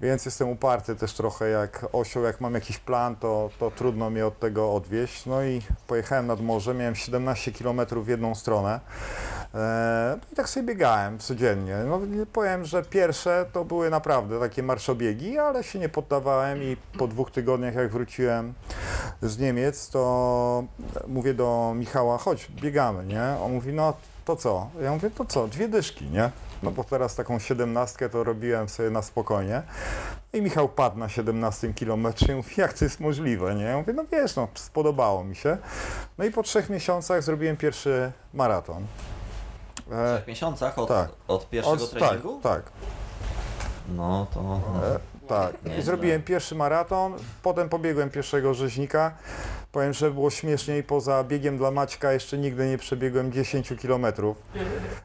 więc 0.00 0.24
jestem 0.24 0.48
uparty 0.48 0.96
też 0.96 1.14
trochę 1.14 1.48
jak 1.48 1.86
osioł, 1.92 2.22
jak 2.22 2.40
mam 2.40 2.54
jakiś 2.54 2.78
plan, 2.78 3.16
to, 3.16 3.50
to 3.58 3.70
trudno 3.70 4.10
mnie 4.10 4.26
od 4.26 4.38
tego 4.38 4.74
odwieść. 4.74 5.26
No 5.26 5.44
i 5.44 5.62
pojechałem 5.86 6.26
nad 6.26 6.40
morze, 6.40 6.74
miałem 6.74 6.94
17 6.94 7.52
kilometrów 7.52 8.06
w 8.06 8.08
jedną 8.08 8.34
stronę. 8.34 8.80
E, 9.54 10.16
No 10.20 10.26
i 10.32 10.36
tak 10.36 10.48
sobie 10.48 10.66
biegałem 10.66 11.18
codziennie. 11.18 11.76
No, 11.88 12.00
powiem, 12.32 12.64
że 12.64 12.82
pierwsze 12.82 13.46
to 13.52 13.64
były 13.64 13.90
naprawdę 13.90 14.40
takie 14.40 14.62
marszobiegi, 14.62 15.38
ale 15.38 15.64
się 15.64 15.78
nie 15.78 15.88
poddawałem 15.88 16.62
i 16.62 16.76
po 16.98 17.08
dwóch 17.08 17.30
tygodniach 17.30 17.74
jak 17.74 17.90
wróciłem 17.92 18.54
z 19.22 19.38
Niemiec, 19.38 19.88
to 19.88 20.64
mówię 21.08 21.34
do 21.34 21.72
Michała, 21.76 22.18
chodź, 22.18 22.48
biegamy, 22.50 23.06
nie? 23.06 23.22
On 23.44 23.52
mówi, 23.52 23.72
no 23.72 23.94
to 24.24 24.36
co? 24.36 24.70
Ja 24.82 24.92
mówię, 24.92 25.10
to 25.10 25.24
co? 25.24 25.48
Dwie 25.48 25.68
dyszki, 25.68 26.04
nie? 26.04 26.30
No 26.64 26.70
bo 26.70 26.84
teraz 26.84 27.14
taką 27.14 27.38
siedemnastkę 27.38 28.08
to 28.08 28.24
robiłem 28.24 28.68
sobie 28.68 28.90
na 28.90 29.02
spokojnie. 29.02 29.62
I 30.32 30.42
Michał 30.42 30.68
padł 30.68 30.98
na 30.98 31.08
17 31.08 31.74
kilometrze 31.74 32.32
i 32.32 32.36
mówi, 32.36 32.54
jak 32.56 32.72
to 32.72 32.84
jest 32.84 33.00
możliwe, 33.00 33.54
nie? 33.54 33.64
Ja 33.64 33.76
mówię, 33.76 33.92
no 33.92 34.04
wiesz, 34.12 34.36
no 34.36 34.48
spodobało 34.54 35.24
mi 35.24 35.36
się. 35.36 35.56
No 36.18 36.24
i 36.24 36.30
po 36.30 36.42
trzech 36.42 36.70
miesiącach 36.70 37.22
zrobiłem 37.22 37.56
pierwszy 37.56 38.12
maraton. 38.34 38.86
W 39.86 39.92
E, 39.92 40.14
trzech 40.16 40.28
miesiącach 40.28 40.78
od, 40.78 40.88
tak. 40.88 41.08
od 41.28 41.48
pierwszego 41.50 41.84
od- 41.84 41.90
treningu? 41.90 42.40
Tak, 42.42 42.62
tak. 42.62 42.72
No 43.88 44.26
to... 44.34 44.42
No. 44.42 44.60
E, 44.86 44.98
Tak. 45.28 45.52
I 45.78 45.82
zrobiłem 45.82 46.22
pierwszy 46.22 46.54
maraton, 46.54 47.14
potem 47.42 47.68
pobiegłem 47.68 48.10
pierwszego 48.10 48.54
rzeźnika. 48.54 49.12
Powiem, 49.74 49.92
że 49.92 50.10
było 50.10 50.30
śmieszniej, 50.30 50.82
poza 50.82 51.24
biegiem 51.24 51.58
dla 51.58 51.70
Maćka 51.70 52.12
jeszcze 52.12 52.38
nigdy 52.38 52.68
nie 52.68 52.78
przebiegłem 52.78 53.32
10 53.32 53.72
kilometrów. 53.78 54.36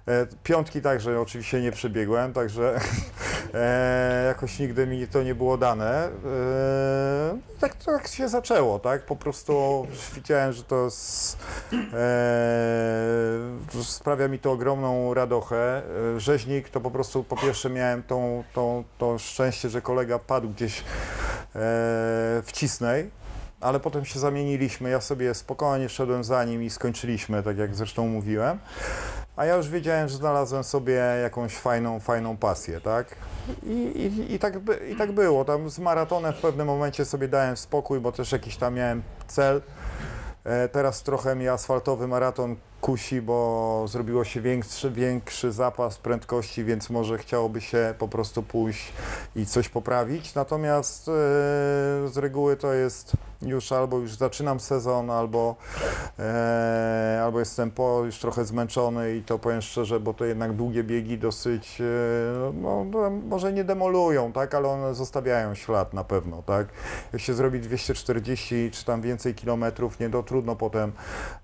E, 0.07 0.27
Piątki 0.43 0.81
także 0.81 1.21
oczywiście 1.21 1.61
nie 1.61 1.71
przebiegłem, 1.71 2.33
także 2.33 2.79
e, 3.53 4.25
jakoś 4.27 4.59
nigdy 4.59 4.87
mi 4.87 5.07
to 5.07 5.23
nie 5.23 5.35
było 5.35 5.57
dane. 5.57 6.05
E, 6.05 6.09
tak, 7.59 7.75
tak 7.75 8.07
się 8.07 8.29
zaczęło, 8.29 8.79
tak? 8.79 9.05
Po 9.05 9.15
prostu 9.15 9.87
widziałem, 10.15 10.53
że 10.53 10.63
to 10.63 10.85
jest, 10.85 11.37
e, 11.93 13.83
sprawia 13.83 14.27
mi 14.27 14.39
to 14.39 14.51
ogromną 14.51 15.13
radochę. 15.13 15.81
E, 16.15 16.19
Rzeźnik 16.19 16.69
to 16.69 16.81
po 16.81 16.91
prostu 16.91 17.23
po 17.23 17.37
pierwsze 17.37 17.69
miałem 17.69 18.03
tą, 18.03 18.43
tą, 18.53 18.83
to 18.97 19.17
szczęście, 19.17 19.69
że 19.69 19.81
kolega 19.81 20.19
padł 20.19 20.49
gdzieś 20.49 20.79
e, 20.79 20.83
w 22.43 22.49
Cisnej, 22.53 23.18
ale 23.61 23.79
potem 23.79 24.05
się 24.05 24.19
zamieniliśmy. 24.19 24.89
Ja 24.89 25.01
sobie 25.01 25.33
spokojnie 25.33 25.89
szedłem 25.89 26.23
za 26.23 26.43
nim 26.43 26.63
i 26.63 26.69
skończyliśmy, 26.69 27.43
tak 27.43 27.57
jak 27.57 27.75
zresztą 27.75 28.07
mówiłem. 28.07 28.59
A 29.35 29.45
ja 29.45 29.55
już 29.55 29.69
wiedziałem, 29.69 30.09
że 30.09 30.17
znalazłem 30.17 30.63
sobie 30.63 30.93
jakąś 31.23 31.57
fajną, 31.57 31.99
fajną 31.99 32.37
pasję, 32.37 32.81
tak? 32.81 33.15
I, 33.63 33.71
i, 33.71 34.33
i, 34.33 34.39
tak, 34.39 34.59
by, 34.59 34.89
I 34.93 34.95
tak 34.95 35.11
było. 35.11 35.45
Tam 35.45 35.69
z 35.69 35.79
maratonem 35.79 36.33
w 36.33 36.41
pewnym 36.41 36.67
momencie 36.67 37.05
sobie 37.05 37.27
dałem 37.27 37.57
spokój, 37.57 37.99
bo 37.99 38.11
też 38.11 38.31
jakiś 38.31 38.57
tam 38.57 38.73
miałem 38.73 39.03
cel. 39.27 39.61
E, 40.43 40.69
Teraz 40.69 41.03
trochę 41.03 41.35
mi 41.35 41.47
asfaltowy 41.47 42.07
maraton 42.07 42.55
kusi, 42.81 43.21
bo 43.21 43.85
zrobiło 43.87 44.23
się 44.23 44.41
większy, 44.41 44.91
większy 44.91 45.51
zapas 45.51 45.97
prędkości, 45.97 46.63
więc 46.63 46.89
może 46.89 47.17
chciałoby 47.17 47.61
się 47.61 47.93
po 47.97 48.07
prostu 48.07 48.43
pójść 48.43 48.93
i 49.35 49.45
coś 49.45 49.69
poprawić. 49.69 50.35
Natomiast 50.35 51.07
e, 51.07 51.11
z 52.07 52.17
reguły 52.17 52.57
to 52.57 52.73
jest 52.73 53.11
już 53.41 53.71
albo 53.71 53.97
już 53.97 54.13
zaczynam 54.13 54.59
sezon, 54.59 55.09
albo, 55.09 55.55
e, 56.19 57.21
albo 57.23 57.39
jestem 57.39 57.71
po, 57.71 58.01
już 58.05 58.19
trochę 58.19 58.45
zmęczony 58.45 59.15
i 59.15 59.23
to 59.23 59.39
powiem 59.39 59.61
szczerze, 59.61 59.99
bo 59.99 60.13
to 60.13 60.25
jednak 60.25 60.53
długie 60.53 60.83
biegi 60.83 61.17
dosyć, 61.17 61.81
e, 61.81 62.53
no, 62.53 62.83
no, 62.83 63.09
może 63.09 63.53
nie 63.53 63.63
demolują, 63.63 64.31
tak, 64.31 64.55
ale 64.55 64.67
one 64.67 64.95
zostawiają 64.95 65.55
ślad 65.55 65.93
na 65.93 66.03
pewno, 66.03 66.43
tak. 66.43 66.67
Jak 67.13 67.21
się 67.21 67.33
zrobi 67.33 67.59
240 67.59 68.71
czy 68.71 68.85
tam 68.85 69.01
więcej 69.01 69.35
kilometrów, 69.35 69.99
nie, 69.99 70.09
to 70.09 70.23
trudno 70.23 70.55
potem, 70.55 70.91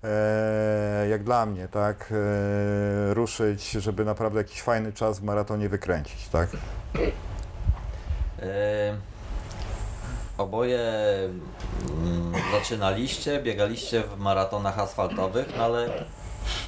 e, 0.04 1.08
jak 1.08 1.24
dla 1.24 1.46
mnie, 1.46 1.68
tak, 1.68 2.12
e, 3.10 3.14
ruszyć, 3.14 3.70
żeby 3.70 4.04
naprawdę 4.04 4.38
jakiś 4.40 4.62
fajny 4.62 4.92
czas 4.92 5.18
w 5.20 5.22
maratonie 5.22 5.68
wykręcić, 5.68 6.28
tak. 6.28 6.48
Oboje 10.38 10.80
mm, 11.90 12.32
zaczynaliście, 12.52 13.40
biegaliście 13.42 14.02
w 14.02 14.18
maratonach 14.18 14.78
asfaltowych, 14.78 15.46
no 15.56 15.64
ale 15.64 15.86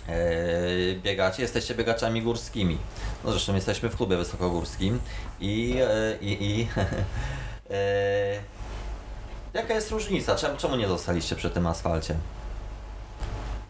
e, 0.08 0.94
biegacie, 1.02 1.42
jesteście 1.42 1.74
biegaczami 1.74 2.22
górskimi. 2.22 2.78
No 3.24 3.30
zresztą 3.30 3.54
jesteśmy 3.54 3.88
w 3.88 3.96
klubie 3.96 4.16
wysokogórskim 4.16 5.00
i, 5.40 5.74
e, 5.80 6.16
i, 6.20 6.50
i 6.50 6.68
e, 7.70 8.40
jaka 9.54 9.74
jest 9.74 9.90
różnica? 9.90 10.36
Czemu, 10.36 10.56
czemu 10.56 10.76
nie 10.76 10.88
zostaliście 10.88 11.36
przy 11.36 11.50
tym 11.50 11.66
asfalcie? 11.66 12.14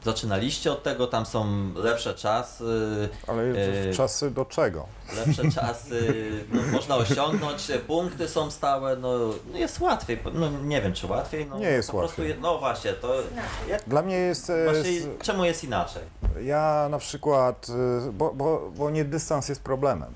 Zaczynaliście 0.04 0.72
od 0.72 0.82
tego, 0.82 1.06
tam 1.06 1.26
są 1.26 1.46
lepsze 1.74 2.14
czasy, 2.14 2.64
Ale 3.26 3.42
E, 3.42 3.92
czasy 3.94 4.30
do 4.30 4.44
czego? 4.44 4.86
lepsze 5.26 5.42
czasy, 5.60 6.14
no, 6.52 6.62
można 6.72 6.96
osiągnąć, 6.96 7.68
punkty 7.86 8.28
są 8.28 8.50
stałe, 8.50 8.96
no 8.96 9.14
jest 9.54 9.80
łatwiej, 9.80 10.18
no 10.34 10.50
nie 10.50 10.82
wiem 10.82 10.92
czy 10.92 11.06
łatwiej, 11.06 11.46
no 11.46 11.58
Nie 11.58 11.66
jest 11.70 11.90
po 11.90 11.98
prostu 11.98 12.20
łatwiej. 12.22 12.36
je- 12.36 12.42
no 12.42 12.58
właśnie, 12.58 12.92
to 12.92 13.14
jak, 13.68 13.82
Dla 13.86 14.02
mnie 14.02 14.16
jest... 14.16 14.50
e, 14.50 14.64
właśnie, 14.64 14.90
s- 14.90 15.06
czemu 15.22 15.44
jest 15.44 15.64
inaczej? 15.64 16.02
Ja 16.44 16.88
na 16.90 16.98
przykład, 16.98 17.66
y, 18.08 18.12
bo, 18.12 18.34
bo, 18.34 18.70
bo 18.76 18.90
nie 18.90 19.04
dystans 19.04 19.48
jest 19.48 19.62
problemem 19.62 20.10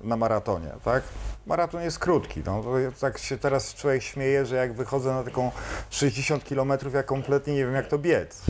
na 0.00 0.16
maratonie, 0.16 0.70
tak? 0.84 1.02
Maraton 1.46 1.82
jest 1.82 1.98
krótki, 1.98 2.42
no, 2.46 2.62
tak 3.00 3.18
się 3.18 3.38
teraz 3.38 3.74
człowiek 3.74 4.02
śmieje, 4.02 4.46
że 4.46 4.56
jak 4.56 4.72
wychodzę 4.72 5.14
na 5.14 5.24
taką 5.24 5.50
60 5.90 6.44
km, 6.44 6.72
ja 6.94 7.02
kompletnie 7.02 7.54
nie 7.54 7.64
wiem 7.64 7.74
jak 7.74 7.86
to 7.88 7.98
biec. 7.98 8.40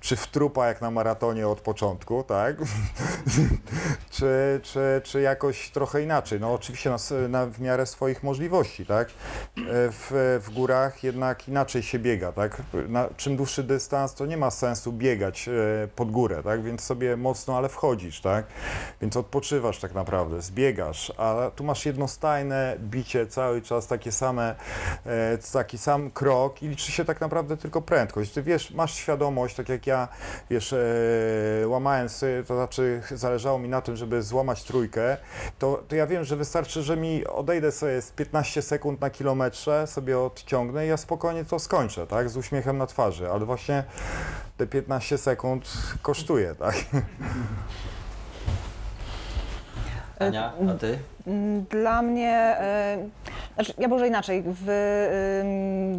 Czy 0.00 0.16
w 0.16 0.26
trupa 0.26 0.66
jak 0.66 0.80
na 0.80 0.90
maratonie 0.90 1.48
od 1.48 1.60
początku, 1.60 2.22
tak? 2.22 2.56
czy, 4.10 4.60
czy, 4.62 5.00
czy 5.04 5.20
jakoś 5.20 5.70
trochę 5.70 6.02
inaczej? 6.02 6.40
No 6.40 6.54
oczywiście 6.54 6.90
na, 6.90 7.28
na, 7.28 7.46
w 7.46 7.60
miarę 7.60 7.86
swoich 7.86 8.22
możliwości, 8.22 8.86
tak? 8.86 9.08
W, 9.72 10.40
w 10.44 10.54
górach 10.54 11.04
jednak 11.04 11.48
inaczej 11.48 11.82
się 11.82 11.98
biega, 11.98 12.32
tak? 12.32 12.62
Na, 12.88 13.08
czym 13.16 13.36
dłuższy 13.36 13.62
dystans, 13.62 14.14
to 14.14 14.26
nie 14.26 14.36
ma 14.36 14.50
sensu 14.50 14.92
biegać 14.92 15.48
e, 15.48 15.52
pod 15.96 16.10
górę, 16.10 16.42
tak? 16.42 16.62
Więc 16.62 16.80
sobie 16.80 17.16
mocno, 17.16 17.56
ale 17.56 17.68
wchodzisz, 17.68 18.20
tak? 18.20 18.46
Więc 19.00 19.16
odpoczywasz 19.16 19.78
tak 19.78 19.94
naprawdę, 19.94 20.42
zbiegasz, 20.42 21.12
a 21.16 21.50
tu 21.56 21.64
masz 21.64 21.86
jednostajne 21.86 22.76
bicie 22.78 23.26
cały 23.26 23.62
czas, 23.62 23.86
takie 23.86 24.12
same, 24.12 24.54
e, 25.06 25.38
taki 25.52 25.78
sam 25.78 26.10
krok 26.10 26.62
i 26.62 26.68
liczy 26.68 26.92
się 26.92 27.04
tak 27.04 27.20
naprawdę 27.20 27.56
tylko 27.56 27.82
prędkość. 27.82 28.32
Ty 28.32 28.42
wiesz, 28.42 28.70
masz 28.70 28.94
świadomość, 28.94 29.56
tak 29.56 29.68
jak 29.68 29.86
ja 29.86 29.89
ja, 29.90 30.08
wiesz, 30.50 30.72
e, 30.72 31.68
łamałem 31.68 32.08
sobie, 32.08 32.42
to 32.44 32.54
znaczy 32.54 33.02
zależało 33.10 33.58
mi 33.58 33.68
na 33.68 33.80
tym, 33.80 33.96
żeby 33.96 34.22
złamać 34.22 34.64
trójkę, 34.64 35.16
to, 35.58 35.82
to 35.88 35.96
ja 35.96 36.06
wiem, 36.06 36.24
że 36.24 36.36
wystarczy, 36.36 36.82
że 36.82 36.96
mi 36.96 37.26
odejdę 37.26 37.72
sobie 37.72 38.02
z 38.02 38.10
15 38.10 38.62
sekund 38.62 39.00
na 39.00 39.10
kilometrze, 39.10 39.86
sobie 39.86 40.18
odciągnę 40.18 40.86
i 40.86 40.88
ja 40.88 40.96
spokojnie 40.96 41.44
to 41.44 41.58
skończę, 41.58 42.06
tak, 42.06 42.30
z 42.30 42.36
uśmiechem 42.36 42.78
na 42.78 42.86
twarzy, 42.86 43.30
ale 43.30 43.44
właśnie 43.44 43.84
te 44.56 44.66
15 44.66 45.18
sekund 45.18 45.72
kosztuje, 46.02 46.54
tak. 46.54 46.74
Ania, 50.18 50.52
a 50.70 50.74
ty? 50.74 50.98
Mm, 51.30 51.64
Dla 51.70 52.02
mnie, 52.02 52.32
e, 52.36 52.98
znaczy 53.54 53.74
ja 53.78 53.88
może 53.88 54.08
inaczej, 54.08 54.42
w 54.46 54.66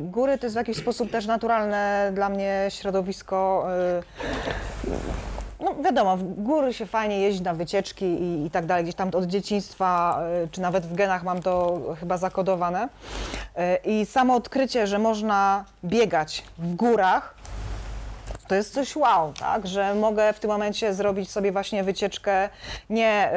góry 0.01 0.37
to 0.37 0.45
jest 0.45 0.55
w 0.55 0.57
jakiś 0.57 0.77
sposób 0.77 1.11
też 1.11 1.25
naturalne 1.25 2.11
dla 2.13 2.29
mnie 2.29 2.65
środowisko. 2.69 3.65
e, 3.71 4.03
No 5.59 5.75
wiadomo, 5.83 6.17
w 6.17 6.23
góry 6.23 6.73
się 6.73 6.85
fajnie 6.85 7.19
jeździ 7.19 7.41
na 7.43 7.53
wycieczki 7.53 8.05
i, 8.05 8.45
i 8.45 8.49
tak 8.51 8.65
dalej, 8.65 8.83
gdzieś 8.83 8.95
tam 8.95 9.09
od 9.13 9.25
dzieciństwa, 9.25 10.19
e, 10.43 10.47
czy 10.47 10.61
nawet 10.61 10.85
w 10.85 10.93
genach 10.95 11.23
mam 11.23 11.41
to 11.41 11.79
chyba 11.99 12.17
zakodowane. 12.17 12.89
I 13.85 14.05
samo 14.05 14.35
odkrycie, 14.35 14.87
że 14.87 14.99
można 14.99 15.65
biegać 15.83 16.43
w 16.57 16.75
górach, 16.75 17.35
to 18.51 18.55
jest 18.55 18.73
coś 18.73 18.95
wow, 18.95 19.33
tak? 19.33 19.67
Że 19.67 19.95
mogę 19.95 20.33
w 20.33 20.39
tym 20.39 20.49
momencie 20.49 20.93
zrobić 20.93 21.31
sobie 21.31 21.51
właśnie 21.51 21.83
wycieczkę 21.83 22.49
nie 22.89 23.31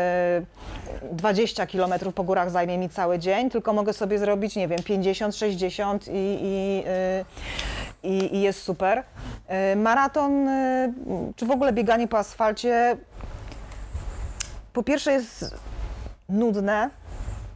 y, 1.03 1.15
20 1.17 1.67
km 1.67 1.95
po 2.15 2.25
górach 2.25 2.51
zajmie 2.51 2.79
mi 2.79 2.89
cały 2.89 3.19
dzień, 3.19 3.51
tylko 3.51 3.73
mogę 3.73 3.93
sobie 3.93 4.19
zrobić, 4.19 4.57
nie 4.57 4.69
wiem, 4.69 4.83
50, 4.83 5.37
60 5.37 6.09
i, 6.09 6.11
i, 6.13 6.83
y, 8.05 8.09
i, 8.09 8.41
jest 8.41 8.63
super. 8.63 9.03
Y, 9.73 9.77
maraton, 9.77 10.49
y, 10.49 10.93
czy 11.37 11.47
w 11.47 11.51
ogóle 11.51 11.73
bieganie 11.73 12.09
po 12.09 12.19
asfalcie, 12.19 12.97
po 14.73 14.83
pierwsze 14.83 15.13
jest 15.13 15.55
nudne, 16.29 16.91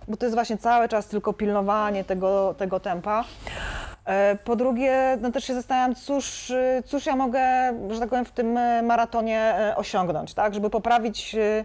bo 0.08 0.16
to 0.16 0.26
jest 0.26 0.34
właśnie 0.34 0.58
cały 0.58 0.88
czas 0.88 1.06
tylko 1.06 1.32
pilnowanie 1.32 2.04
tego, 2.04 2.54
tego 2.58 2.80
tempa. 2.80 3.24
E, 4.08 4.36
Po 4.44 4.56
drugie, 4.56 5.18
no 5.20 5.32
też 5.32 5.44
się 5.44 5.54
zastanawiam, 5.54 5.94
cóż, 5.94 6.50
y, 6.50 6.82
cóż 6.86 7.06
ja 7.06 7.16
mogę, 7.16 7.40
że 7.90 8.00
tak 8.00 8.08
powiem, 8.08 8.24
w 8.24 8.30
tym 8.30 8.56
e, 8.56 8.82
maratonie 8.82 9.40
e, 9.40 9.76
osiągnąć, 9.76 10.34
tak? 10.34 10.54
Żeby 10.54 10.70
poprawić 10.70 11.34
y, 11.34 11.64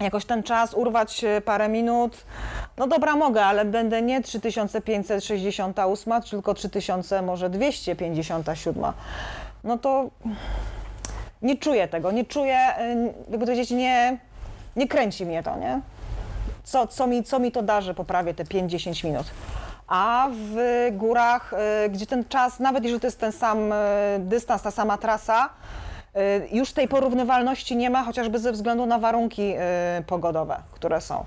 jakoś 0.00 0.24
ten 0.24 0.42
czas, 0.42 0.74
urwać 0.74 1.24
parę 1.44 1.68
minut. 1.68 2.24
No 2.76 2.86
dobra, 2.86 3.16
mogę, 3.16 3.44
ale 3.44 3.64
będę 3.64 4.02
nie 4.02 4.22
3568, 4.22 6.12
tylko 6.30 6.54
3000, 6.54 7.22
może 7.22 7.50
257. 7.50 8.84
No 9.64 9.78
to 9.78 10.10
nie 11.42 11.56
czuję 11.56 11.88
tego, 11.88 12.12
nie 12.12 12.24
czuję, 12.24 12.58
jakby 13.30 13.38
powiedzieć, 13.38 13.70
nie, 13.70 14.18
nie 14.76 14.88
kręci 14.88 15.26
mnie 15.26 15.42
to, 15.42 15.56
nie? 15.56 15.80
Co, 16.64 16.86
co, 16.86 17.06
mi, 17.06 17.24
co 17.24 17.38
mi 17.38 17.52
to 17.52 17.62
da, 17.62 17.80
że 17.80 17.94
poprawię 17.94 18.34
te 18.34 18.44
5-10 18.44 19.04
minut? 19.04 19.26
A 19.90 20.28
w 20.32 20.56
górach, 20.92 21.52
y, 21.84 21.88
gdzie 21.88 22.06
ten 22.06 22.24
czas, 22.24 22.60
nawet 22.60 22.84
jeżeli 22.84 23.00
to 23.00 23.06
jest 23.06 23.20
ten 23.20 23.32
sam 23.32 23.72
y, 23.72 23.76
dystans, 24.18 24.62
ta 24.62 24.70
sama 24.70 24.98
trasa, 24.98 25.48
y, 26.16 26.48
już 26.52 26.72
tej 26.72 26.88
porównywalności 26.88 27.76
nie 27.76 27.90
ma, 27.90 28.04
chociażby 28.04 28.38
ze 28.38 28.52
względu 28.52 28.86
na 28.86 28.98
warunki 28.98 29.54
pogodowe, 30.06 30.56
które 30.72 31.00
są. 31.00 31.24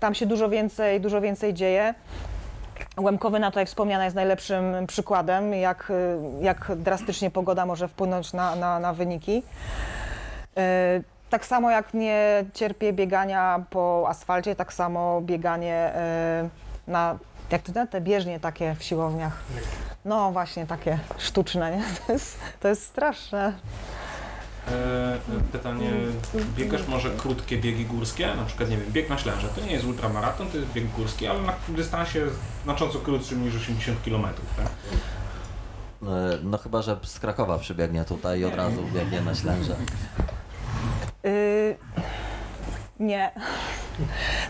Tam 0.00 0.14
się 0.14 0.26
dużo 0.26 0.48
więcej, 0.48 1.00
dużo 1.00 1.20
więcej 1.20 1.54
dzieje. 1.54 1.94
Łemkowyna 3.00 3.50
tutaj 3.50 3.66
wspomniana 3.66 4.04
jest 4.04 4.16
najlepszym 4.16 4.86
przykładem, 4.86 5.54
jak, 5.54 5.92
jak 6.40 6.72
drastycznie 6.76 7.30
pogoda 7.30 7.66
może 7.66 7.88
wpłynąć 7.88 8.32
na, 8.32 8.56
na, 8.56 8.78
na 8.78 8.92
wyniki. 8.92 9.42
Tak 11.30 11.46
samo 11.46 11.70
jak 11.70 11.94
nie 11.94 12.44
cierpię 12.54 12.92
biegania 12.92 13.64
po 13.70 14.04
asfalcie, 14.08 14.56
tak 14.56 14.72
samo 14.72 15.20
bieganie 15.20 15.92
na, 16.86 17.18
jak 17.50 17.62
to 17.62 17.86
te 17.86 18.00
bieżnie 18.00 18.40
takie 18.40 18.76
w 18.78 18.82
siłowniach. 18.82 19.42
No 20.04 20.32
właśnie, 20.32 20.66
takie 20.66 20.98
sztuczne, 21.18 21.76
nie? 21.76 21.82
To 22.06 22.12
jest, 22.12 22.38
to 22.60 22.68
jest 22.68 22.82
straszne. 22.86 23.52
E, 24.68 25.18
pytanie, 25.52 25.90
biegasz 26.56 26.88
może 26.88 27.10
krótkie 27.10 27.58
biegi 27.58 27.86
górskie? 27.86 28.34
Na 28.34 28.44
przykład, 28.44 28.70
nie 28.70 28.76
wiem, 28.76 28.92
bieg 28.92 29.08
na 29.10 29.18
ślęże. 29.18 29.48
To 29.48 29.60
nie 29.60 29.72
jest 29.72 29.84
ultramaraton, 29.84 30.50
to 30.50 30.56
jest 30.56 30.72
bieg 30.72 30.90
górski, 30.90 31.26
ale 31.26 31.40
na 31.40 31.52
dystansie 31.68 32.20
znacząco 32.64 32.98
krótszym 32.98 33.44
niż 33.44 33.56
80 33.56 33.98
km, 34.04 34.22
tak? 34.56 34.66
E, 34.66 36.38
No 36.42 36.58
chyba, 36.58 36.82
że 36.82 36.96
z 37.02 37.20
Krakowa 37.20 37.58
przybiegnie 37.58 38.04
tutaj 38.04 38.40
i 38.40 38.44
od 38.44 38.54
razu 38.54 38.82
biegnie 38.94 39.20
na 39.20 39.34
Ślęże. 39.34 39.76
Y, 41.26 41.76
nie. 43.00 43.30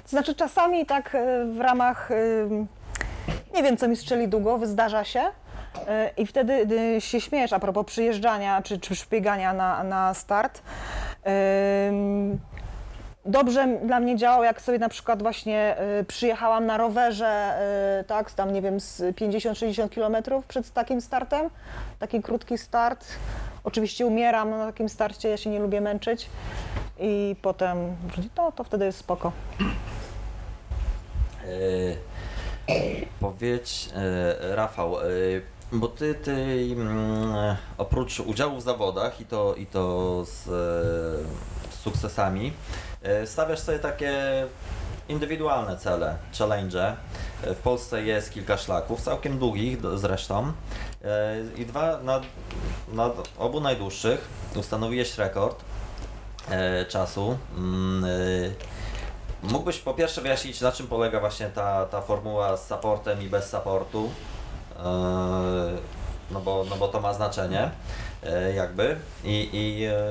To 0.03 0.09
znaczy 0.09 0.35
czasami 0.35 0.87
tak 0.87 1.15
y, 1.15 1.19
w 1.57 1.61
ramach, 1.61 2.11
nie 3.55 3.63
wiem 3.63 3.77
co 3.77 3.89
mi 3.89 3.97
strzeli 3.97 4.29
głowy, 4.29 4.67
zdarza 4.67 5.05
się. 5.05 5.21
y, 5.21 5.31
I 6.17 6.27
wtedy 6.27 6.67
się 7.01 7.21
śmiesz 7.21 7.53
a 7.53 7.59
propos 7.59 7.87
przyjeżdżania 7.87 8.63
czy, 8.63 8.79
czy 8.79 8.97
szpiegania 8.97 9.53
na, 9.53 9.85
na 9.85 10.15
start. 10.15 10.63
Dobrze 13.27 13.79
dla 13.85 14.01
mnie 14.01 14.17
działało, 14.17 14.45
jak 14.45 14.61
sobie 14.61 14.79
na 14.79 14.89
przykład 14.89 15.23
właśnie 15.23 15.77
y, 16.01 16.05
przyjechałam 16.05 16.67
na 16.67 16.77
rowerze, 16.77 17.59
y, 18.01 18.05
tak, 18.05 18.31
tam 18.33 18.53
nie 18.53 18.63
wiem, 18.63 18.81
z 18.81 19.01
50-60 19.01 19.89
kilometrów 19.89 20.47
przed 20.47 20.73
takim 20.73 21.01
startem, 21.01 21.51
taki 21.99 22.23
krótki 22.23 22.59
start. 22.59 23.07
Oczywiście 23.65 24.07
umieram 24.07 24.51
na 24.51 24.67
takim 24.67 24.89
starcie, 24.89 25.29
ja 25.29 25.37
się 25.37 25.51
nie 25.51 25.59
lubię 25.59 25.81
męczyć 25.81 26.31
i 26.99 27.37
potem, 27.43 27.97
no 28.37 28.53
to 28.53 28.65
wtedy 28.65 28.85
jest 28.85 28.99
spoko. 28.99 29.33
E, 31.45 32.14
powiedz, 33.21 33.89
e, 33.95 34.57
Rafał, 34.57 35.01
e, 35.01 35.05
bo 35.73 35.89
ty, 35.89 36.15
ty 36.15 36.33
mm, 36.73 37.57
oprócz 37.79 38.21
udziału 38.21 38.57
w 38.57 38.63
zawodach 38.63 39.21
i 39.21 39.27
to, 39.27 39.55
i 39.55 39.67
to 39.67 40.25
z, 40.25 40.49
e, 40.49 40.51
z 41.71 41.81
sukcesami, 41.83 42.53
stawiasz 43.25 43.59
sobie 43.59 43.79
takie 43.79 44.13
indywidualne 45.09 45.77
cele, 45.77 46.17
challenge. 46.39 46.97
W 47.43 47.57
Polsce 47.57 48.03
jest 48.03 48.33
kilka 48.33 48.57
szlaków, 48.57 49.01
całkiem 49.01 49.39
długich 49.39 49.79
zresztą. 49.95 50.53
I 51.57 51.67
dwa, 51.67 52.01
na, 52.03 52.21
na 52.93 53.11
obu 53.39 53.61
najdłuższych 53.61 54.29
ustanowiłeś 54.57 55.19
rekord 55.19 55.65
czasu. 56.89 57.39
E, 59.49 59.53
Mógłbyś 59.53 59.79
po 59.79 59.95
pierwsze 59.95 60.21
wyjaśnić, 60.21 60.61
na 60.61 60.73
czym 60.73 60.87
polega 60.87 61.21
właśnie 61.21 61.47
ta, 61.47 61.87
ta 61.87 62.01
formuła 62.01 62.57
z 62.57 62.69
supportem 62.69 63.23
i 63.23 63.29
bez 63.29 63.51
supportu? 63.51 64.11
Eee, 64.79 64.85
no, 66.31 66.41
bo, 66.41 66.65
no 66.71 66.77
bo 66.77 66.89
to 66.89 67.01
ma 67.01 67.15
znaczenie, 67.15 67.71
e, 68.23 68.55
jakby. 68.55 68.97
I, 69.25 69.49
i, 69.53 69.85
e, 69.85 70.11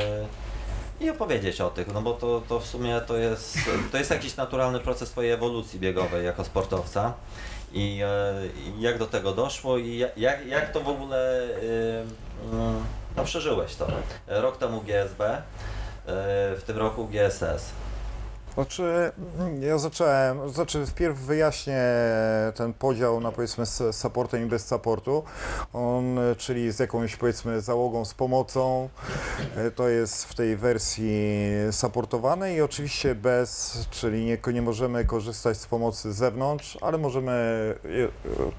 I 1.06 1.10
opowiedzieć 1.10 1.62
o 1.62 1.70
tych, 1.70 1.88
no 1.94 2.02
bo 2.02 2.14
to, 2.14 2.42
to 2.50 2.60
w 2.60 2.66
sumie 2.66 3.02
to 3.08 3.18
jest, 3.18 3.58
to 3.92 3.98
jest 3.98 4.12
jakiś 4.12 4.36
naturalny 4.36 4.80
proces 4.80 5.10
Twojej 5.10 5.32
ewolucji 5.32 5.80
biegowej 5.80 6.26
jako 6.26 6.44
sportowca. 6.44 7.14
I 7.76 8.02
e, 8.06 8.34
i 8.78 8.82
jak 8.82 8.98
do 8.98 9.06
tego 9.08 9.32
doszło 9.34 9.78
i 9.78 9.98
ja- 9.98 10.08
jak, 10.18 10.46
jak 10.48 10.72
to 10.72 10.82
w 10.82 10.88
ogóle 10.90 11.44
e, 11.44 11.50
no, 13.18 13.24
przeżyłeś 13.24 13.76
to? 13.76 13.88
Rok 14.28 14.58
temu 14.58 14.82
GSB, 14.82 15.22
e, 15.30 15.42
w 16.56 16.62
tym 16.66 16.78
roku 16.78 17.08
GSS. 17.08 17.72
Znaczy, 18.54 19.12
ja 19.60 19.78
zacząłem, 19.78 20.50
znaczy 20.50 20.86
wpierw 20.86 21.18
wyjaśnię 21.18 21.82
ten 22.56 22.74
podział 22.74 23.20
na 23.20 23.32
powiedzmy 23.32 23.66
z 23.66 23.96
supportem 23.96 24.44
i 24.44 24.46
bez 24.46 24.68
supportu, 24.68 25.24
on, 25.74 26.20
czyli 26.38 26.72
z 26.72 26.80
jakąś 26.80 27.16
powiedzmy 27.16 27.62
załogą 27.62 28.06
z 28.06 28.14
pomocą, 28.14 28.90
to 29.76 29.90
jest 29.90 30.26
w 30.26 30.36
tej 30.36 30.58
wersji 30.58 31.32
supportowanej 31.72 32.56
i 32.56 32.62
oczywiście 32.62 33.16
bez, 33.16 33.78
czyli 33.92 34.26
nie, 34.26 34.38
nie 34.54 34.62
możemy 34.62 35.06
korzystać 35.06 35.58
z 35.58 35.66
pomocy 35.66 36.14
z 36.14 36.16
zewnątrz, 36.16 36.78
ale 36.82 36.98
możemy 36.98 37.34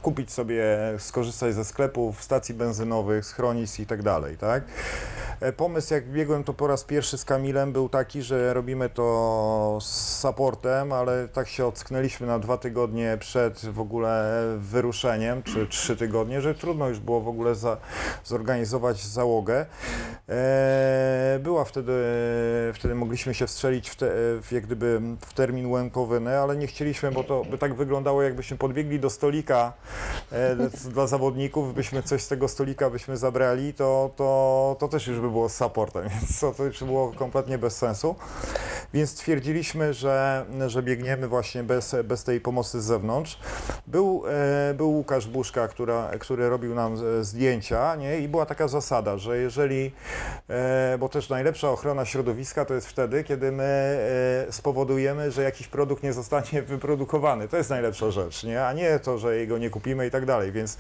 kupić 0.03 0.33
sobie, 0.33 0.65
skorzystać 0.99 1.55
ze 1.55 1.65
sklepów, 1.65 2.23
stacji 2.23 2.55
benzynowych, 2.55 3.27
schronisk 3.27 3.81
i 3.81 3.87
tak 3.87 4.03
dalej, 4.03 4.37
tak? 4.37 4.65
E, 5.41 5.53
Pomysł, 5.53 5.95
jak 5.95 6.09
biegłem 6.09 6.45
to 6.45 6.55
po 6.55 6.67
raz 6.67 6.85
pierwszy 6.85 7.19
z 7.19 7.25
Kamilem, 7.25 7.73
był 7.73 7.89
taki, 7.89 8.23
że 8.23 8.55
robimy 8.55 8.89
to 8.89 9.79
z 9.85 10.19
supportem, 10.21 10.93
ale 10.93 11.29
tak 11.29 11.49
się 11.49 11.67
ocknęliśmy 11.67 12.27
na 12.27 12.39
dwa 12.39 12.57
tygodnie 12.57 13.17
przed 13.21 13.67
w 13.67 13.81
ogóle 13.81 14.43
wyruszeniem, 14.59 15.43
czy 15.43 15.67
trzy 15.67 15.97
tygodnie, 15.97 16.41
że 16.41 16.55
trudno 16.55 16.89
już 16.89 16.99
było 16.99 17.21
w 17.21 17.29
ogóle 17.29 17.55
za, 17.55 17.77
zorganizować 18.25 19.05
załogę. 19.05 19.67
E, 20.29 21.39
była 21.43 21.65
wtedy, 21.65 21.93
wtedy 22.75 22.95
mogliśmy 22.95 23.35
się 23.35 23.47
wstrzelić 23.47 23.91
w, 23.91 23.97
te, 23.97 24.07
w, 24.43 24.49
jak 24.53 24.67
gdyby 24.67 25.01
w 25.21 25.35
termin 25.35 25.67
łękowiny, 25.67 26.39
ale 26.39 26.57
nie 26.57 26.67
chcieliśmy, 26.67 27.13
bo 27.13 27.25
to 27.25 27.45
by 27.45 27.59
tak 27.59 27.75
wyglądało, 27.75 28.23
jakbyśmy 28.23 28.57
podbiegli 28.57 29.01
do 29.01 29.11
stolika 29.11 29.73
e, 30.33 30.57
dla 30.95 31.07
zawodników, 31.07 31.75
byśmy 31.75 32.03
coś 32.03 32.23
z 32.23 32.29
tego 32.29 32.49
stolika 32.49 32.91
byśmy 32.91 33.17
zabrali, 33.17 33.75
to, 33.75 34.11
to, 34.17 34.77
to 34.79 34.89
też 34.89 35.07
już 35.07 35.21
by 35.21 35.31
było 35.31 35.49
z 35.49 35.57
supportem, 35.57 36.09
więc 36.21 36.41
to, 36.41 36.53
to 36.53 36.65
już 36.65 36.85
było 36.85 37.13
kompletnie 37.13 37.59
bez 37.59 37.77
sensu. 37.77 38.17
Więc 38.95 39.11
stwierdziliśmy, 39.11 39.74
że, 39.91 40.45
że 40.67 40.83
biegniemy 40.83 41.29
właśnie 41.29 41.63
bez, 41.63 41.97
bez 42.05 42.25
tej 42.25 42.41
pomocy 42.41 42.81
z 42.81 42.85
zewnątrz. 42.85 43.39
Był, 43.87 44.23
e, 44.71 44.75
był 44.75 44.91
Łukasz 44.91 45.27
Buszka, 45.27 45.69
która, 45.69 46.11
który 46.19 46.49
robił 46.49 46.75
nam 46.75 46.97
zdjęcia 47.25 47.97
nie? 47.97 48.19
i 48.19 48.29
była 48.29 48.47
taka 48.47 48.69
zasada, 48.69 49.19
że 49.19 49.39
jeżeli, 49.39 49.93
e, 50.49 50.99
bo 50.99 51.09
też 51.09 51.29
najlepsza 51.29 51.71
ochrona 51.71 52.05
środowiska 52.05 52.65
to 52.65 52.75
jest 52.75 52.87
wtedy, 52.87 53.25
kiedy 53.25 53.53
my 53.53 53.65
e, 54.49 54.53
spowodujemy, 54.53 55.31
że 55.31 55.43
jakiś 55.43 55.69
produkt 55.69 56.03
nie 56.03 56.13
zostanie 56.13 56.63
wyprodukowany. 56.73 57.49
To 57.49 57.57
jest 57.57 57.71
najlepsza 57.71 58.11
rzecz, 58.11 58.45
nie? 58.45 58.67
a 58.67 58.73
nie 58.73 58.99
to, 58.99 59.19
że 59.19 59.37
jego 59.37 59.59
nie 59.59 59.71
kupimy 59.71 60.07
i 60.07 60.11
tak 60.11 60.27
dalej. 60.27 60.53
Więc 60.53 60.79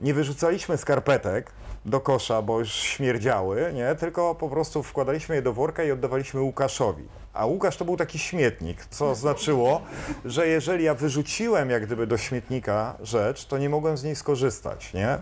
nie 0.00 0.14
wyrzucaliśmy 0.14 0.76
skarpetek 0.76 1.52
do 1.84 2.00
kosza, 2.00 2.42
bo 2.42 2.58
już 2.58 2.72
śmierdziały, 2.72 3.72
nie? 3.74 3.94
tylko 3.94 4.34
po 4.34 4.48
prostu 4.48 4.82
wkładaliśmy 4.82 5.34
je 5.34 5.42
do 5.42 5.52
worka 5.52 5.84
i 5.84 5.90
oddawaliśmy 5.90 6.40
Łukaszowi. 6.40 7.08
A 7.36 7.46
Łukasz 7.46 7.76
to 7.76 7.84
był 7.84 7.96
taki 7.96 8.18
śmietnik, 8.18 8.86
co 8.90 9.14
znaczyło, 9.14 9.82
że 10.24 10.46
jeżeli 10.48 10.84
ja 10.84 10.94
wyrzuciłem 10.94 11.70
jak 11.70 11.86
gdyby 11.86 12.06
do 12.06 12.18
śmietnika 12.18 12.94
rzecz, 13.00 13.46
to 13.46 13.58
nie 13.58 13.68
mogłem 13.68 13.96
z 13.96 14.04
niej 14.04 14.16
skorzystać, 14.16 14.92
nie? 14.92 15.18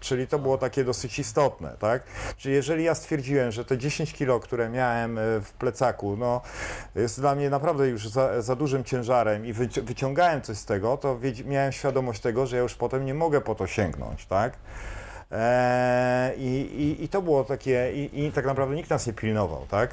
Czyli 0.00 0.26
to 0.26 0.38
było 0.38 0.58
takie 0.58 0.84
dosyć 0.84 1.18
istotne, 1.18 1.76
tak? 1.78 2.02
Czyli 2.36 2.54
jeżeli 2.54 2.84
ja 2.84 2.94
stwierdziłem, 2.94 3.52
że 3.52 3.64
te 3.64 3.78
10 3.78 4.12
kilo, 4.12 4.40
które 4.40 4.68
miałem 4.68 5.18
e, 5.18 5.22
w 5.40 5.52
plecaku, 5.52 6.16
no 6.16 6.40
jest 6.94 7.20
dla 7.20 7.34
mnie 7.34 7.50
naprawdę 7.50 7.88
już 7.88 8.08
za, 8.08 8.42
za 8.42 8.56
dużym 8.56 8.84
ciężarem 8.84 9.46
i 9.46 9.54
wyci- 9.54 9.82
wyciągałem 9.82 10.42
coś 10.42 10.56
z 10.56 10.64
tego, 10.64 10.96
to 10.96 11.18
miałem 11.44 11.72
świadomość 11.72 12.20
tego, 12.20 12.46
że 12.46 12.56
ja 12.56 12.62
już 12.62 12.74
potem 12.74 13.04
nie 13.04 13.14
mogę 13.14 13.40
po 13.40 13.54
to 13.54 13.66
sięgnąć, 13.66 14.26
tak? 14.26 14.52
Eee, 15.30 16.38
i, 16.38 16.82
i, 16.82 17.04
I 17.04 17.08
to 17.08 17.22
było 17.22 17.44
takie, 17.44 17.92
i, 17.94 18.24
i 18.24 18.32
tak 18.32 18.46
naprawdę 18.46 18.74
nikt 18.74 18.90
nas 18.90 19.06
nie 19.06 19.12
pilnował, 19.12 19.66
tak? 19.70 19.90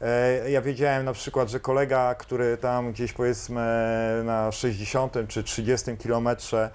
E, 0.00 0.50
Ja 0.50 0.62
wiedziałem 0.62 1.04
na 1.04 1.12
przykład, 1.12 1.48
że 1.48 1.60
kolega, 1.60 2.14
który 2.14 2.56
tam 2.56 2.92
gdzieś 2.92 3.12
powiedzmy 3.12 3.62
na 4.24 4.52
60 4.52 5.14
czy 5.28 5.42
30 5.44 5.96
kilometrze 5.96 6.70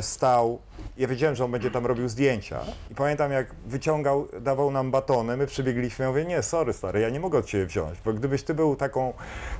stał, 0.00 0.58
ja 0.96 1.08
wiedziałem, 1.08 1.36
że 1.36 1.44
on 1.44 1.50
będzie 1.50 1.70
tam 1.70 1.86
robił 1.86 2.08
zdjęcia. 2.08 2.60
I 2.90 2.94
pamiętam, 2.94 3.32
jak 3.32 3.46
wyciągał, 3.66 4.28
dawał 4.40 4.70
nam 4.70 4.90
batony, 4.90 5.36
my 5.36 5.46
przybiegliśmy, 5.46 6.04
ja 6.04 6.08
mówię, 6.08 6.24
nie, 6.24 6.42
sorry 6.42 6.72
stary, 6.72 7.00
ja 7.00 7.10
nie 7.10 7.20
mogę 7.20 7.38
od 7.38 7.46
ciebie 7.46 7.66
wziąć, 7.66 7.98
bo 8.04 8.12
gdybyś 8.12 8.42
ty 8.42 8.54
był 8.54 8.76
taką 8.76 9.12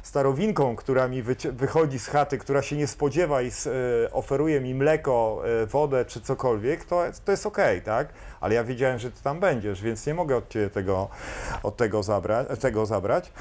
starowinką, 0.02 0.76
która 0.76 1.08
mi 1.08 1.22
wychodzi 1.52 1.98
z 1.98 2.06
chaty, 2.06 2.38
która 2.38 2.62
się 2.62 2.76
nie 2.76 2.86
spodziewa 2.86 3.42
i 3.42 3.48
e, 3.48 4.12
oferuje 4.12 4.60
mi 4.60 4.74
mleko, 4.74 5.42
e, 5.62 5.66
wodę 5.66 6.04
czy 6.04 6.20
cokolwiek, 6.20 6.84
to, 6.84 7.02
to 7.24 7.30
jest 7.32 7.46
okej, 7.46 7.82
tak? 7.82 8.08
Ale 8.40 8.54
ja 8.54 8.64
wiedziałem, 8.64 8.98
że 8.98 9.10
ty 9.10 9.22
tam 9.22 9.40
będziesz, 9.40 9.82
więc 9.82 10.06
nie 10.06 10.14
mogę 10.14 10.36
od 10.36 10.48
ciebie 10.48 10.70
tego, 10.70 11.08
od 11.62 11.76
tego, 11.76 12.00
zabra- 12.00 12.56
tego 12.56 12.86
zabrać. 12.86 13.32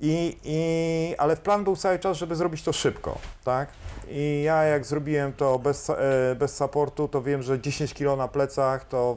I, 0.00 0.36
i, 0.44 1.14
ale 1.18 1.36
plan 1.36 1.64
był 1.64 1.76
cały 1.76 1.98
czas, 1.98 2.16
żeby 2.16 2.36
zrobić 2.36 2.62
to 2.62 2.72
szybko, 2.72 3.18
tak? 3.44 3.68
I 4.10 4.42
ja 4.44 4.62
jak 4.62 4.86
zrobiłem 4.86 5.32
to 5.32 5.58
bez, 5.58 5.90
e, 5.90 5.96
bez 6.38 6.56
supportu, 6.56 7.08
to 7.08 7.22
wiem, 7.22 7.42
że 7.42 7.60
10 7.60 7.94
kg 7.94 8.18
na 8.18 8.28
plecach 8.28 8.88
to, 8.88 9.16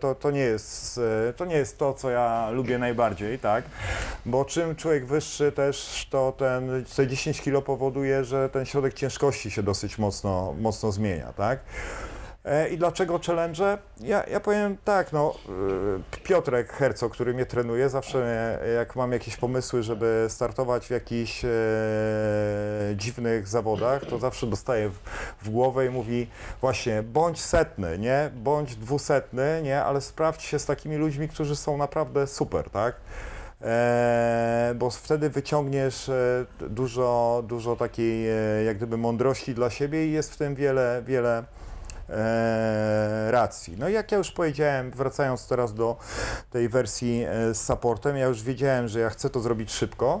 to, 0.00 0.14
to, 0.14 0.30
nie 0.30 0.40
jest, 0.40 1.00
e, 1.28 1.32
to 1.32 1.44
nie 1.44 1.56
jest 1.56 1.78
to, 1.78 1.94
co 1.94 2.10
ja 2.10 2.50
lubię 2.50 2.78
najbardziej, 2.78 3.38
tak? 3.38 3.64
Bo 4.26 4.44
czym 4.44 4.76
człowiek 4.76 5.06
wyższy 5.06 5.52
też, 5.52 6.06
to 6.10 6.32
ten, 6.38 6.84
te 6.96 7.06
10 7.06 7.42
kg 7.42 7.66
powoduje, 7.66 8.24
że 8.24 8.48
ten 8.48 8.66
środek 8.66 8.94
ciężkości 8.94 9.50
się 9.50 9.62
dosyć 9.62 9.98
mocno, 9.98 10.54
mocno 10.60 10.92
zmienia, 10.92 11.32
tak? 11.32 11.58
E, 12.44 12.68
I 12.68 12.78
dlaczego 12.78 13.20
challenge? 13.26 13.78
Ja, 14.00 14.24
ja 14.24 14.40
powiem 14.40 14.76
tak, 14.84 15.12
no, 15.12 15.34
y, 16.14 16.20
Piotrek 16.22 16.72
Herco, 16.72 17.10
który 17.10 17.34
mnie 17.34 17.46
trenuje, 17.46 17.88
zawsze 17.88 18.58
jak 18.76 18.96
mam 18.96 19.12
jakieś 19.12 19.36
pomysły, 19.36 19.82
żeby 19.82 20.26
startować 20.28 20.86
w 20.86 20.90
jakichś 20.90 21.44
e, 21.44 21.48
dziwnych 22.96 23.48
zawodach, 23.48 24.04
to 24.06 24.18
zawsze 24.18 24.46
dostaję 24.46 24.88
w, 24.88 24.98
w 25.42 25.50
głowę 25.50 25.86
i 25.86 25.90
mówi 25.90 26.26
właśnie 26.60 27.02
bądź 27.02 27.40
setny, 27.40 27.98
nie? 27.98 28.30
Bądź 28.34 28.76
dwusetny, 28.76 29.60
nie? 29.64 29.84
Ale 29.84 30.00
sprawdź 30.00 30.42
się 30.42 30.58
z 30.58 30.66
takimi 30.66 30.96
ludźmi, 30.96 31.28
którzy 31.28 31.56
są 31.56 31.76
naprawdę 31.76 32.26
super, 32.26 32.70
tak? 32.70 32.94
E, 33.62 34.74
bo 34.78 34.90
wtedy 34.90 35.30
wyciągniesz 35.30 36.08
e, 36.08 36.46
dużo, 36.60 37.42
dużo 37.46 37.76
takiej 37.76 38.30
e, 38.30 38.64
jak 38.64 38.76
gdyby 38.76 38.96
mądrości 38.96 39.54
dla 39.54 39.70
siebie 39.70 40.06
i 40.06 40.12
jest 40.12 40.32
w 40.34 40.36
tym 40.36 40.54
wiele, 40.54 41.02
wiele 41.06 41.38
e, 41.38 41.61
racji. 43.30 43.74
No 43.78 43.88
i 43.88 43.92
jak 43.92 44.12
ja 44.12 44.18
już 44.18 44.30
powiedziałem, 44.30 44.90
wracając 44.90 45.48
teraz 45.48 45.74
do 45.74 45.96
tej 46.50 46.68
wersji 46.68 47.24
e, 47.28 47.54
z 47.54 47.62
supportem, 47.62 48.16
ja 48.16 48.26
już 48.26 48.42
wiedziałem, 48.42 48.88
że 48.88 49.00
ja 49.00 49.10
chcę 49.10 49.30
to 49.30 49.40
zrobić 49.40 49.72
szybko. 49.72 50.20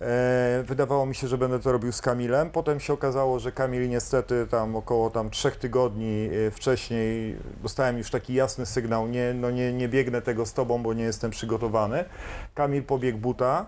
E, 0.00 0.62
Wydawało 0.66 1.06
mi 1.06 1.14
się, 1.14 1.28
że 1.28 1.38
będę 1.38 1.60
to 1.60 1.72
robił 1.72 1.92
z 1.92 2.00
Kamilem. 2.00 2.50
Potem 2.50 2.80
się 2.80 2.92
okazało, 2.92 3.38
że 3.38 3.52
Kamil 3.52 3.88
niestety 3.88 4.46
tam 4.50 4.76
około 4.76 5.10
tam 5.10 5.30
trzech 5.30 5.56
tygodni 5.56 6.28
e, 6.46 6.50
wcześniej 6.50 7.36
dostałem 7.62 7.98
już 7.98 8.10
taki 8.10 8.34
jasny 8.34 8.66
sygnał, 8.66 9.08
nie, 9.08 9.34
no 9.34 9.50
nie, 9.50 9.72
nie 9.72 9.88
biegnę 9.88 10.22
tego 10.22 10.46
z 10.46 10.52
tobą, 10.52 10.82
bo 10.82 10.94
nie 10.94 11.04
jestem 11.04 11.30
przygotowany. 11.30 12.04
Kamil 12.54 12.82
pobiegł 12.82 13.18
buta, 13.18 13.66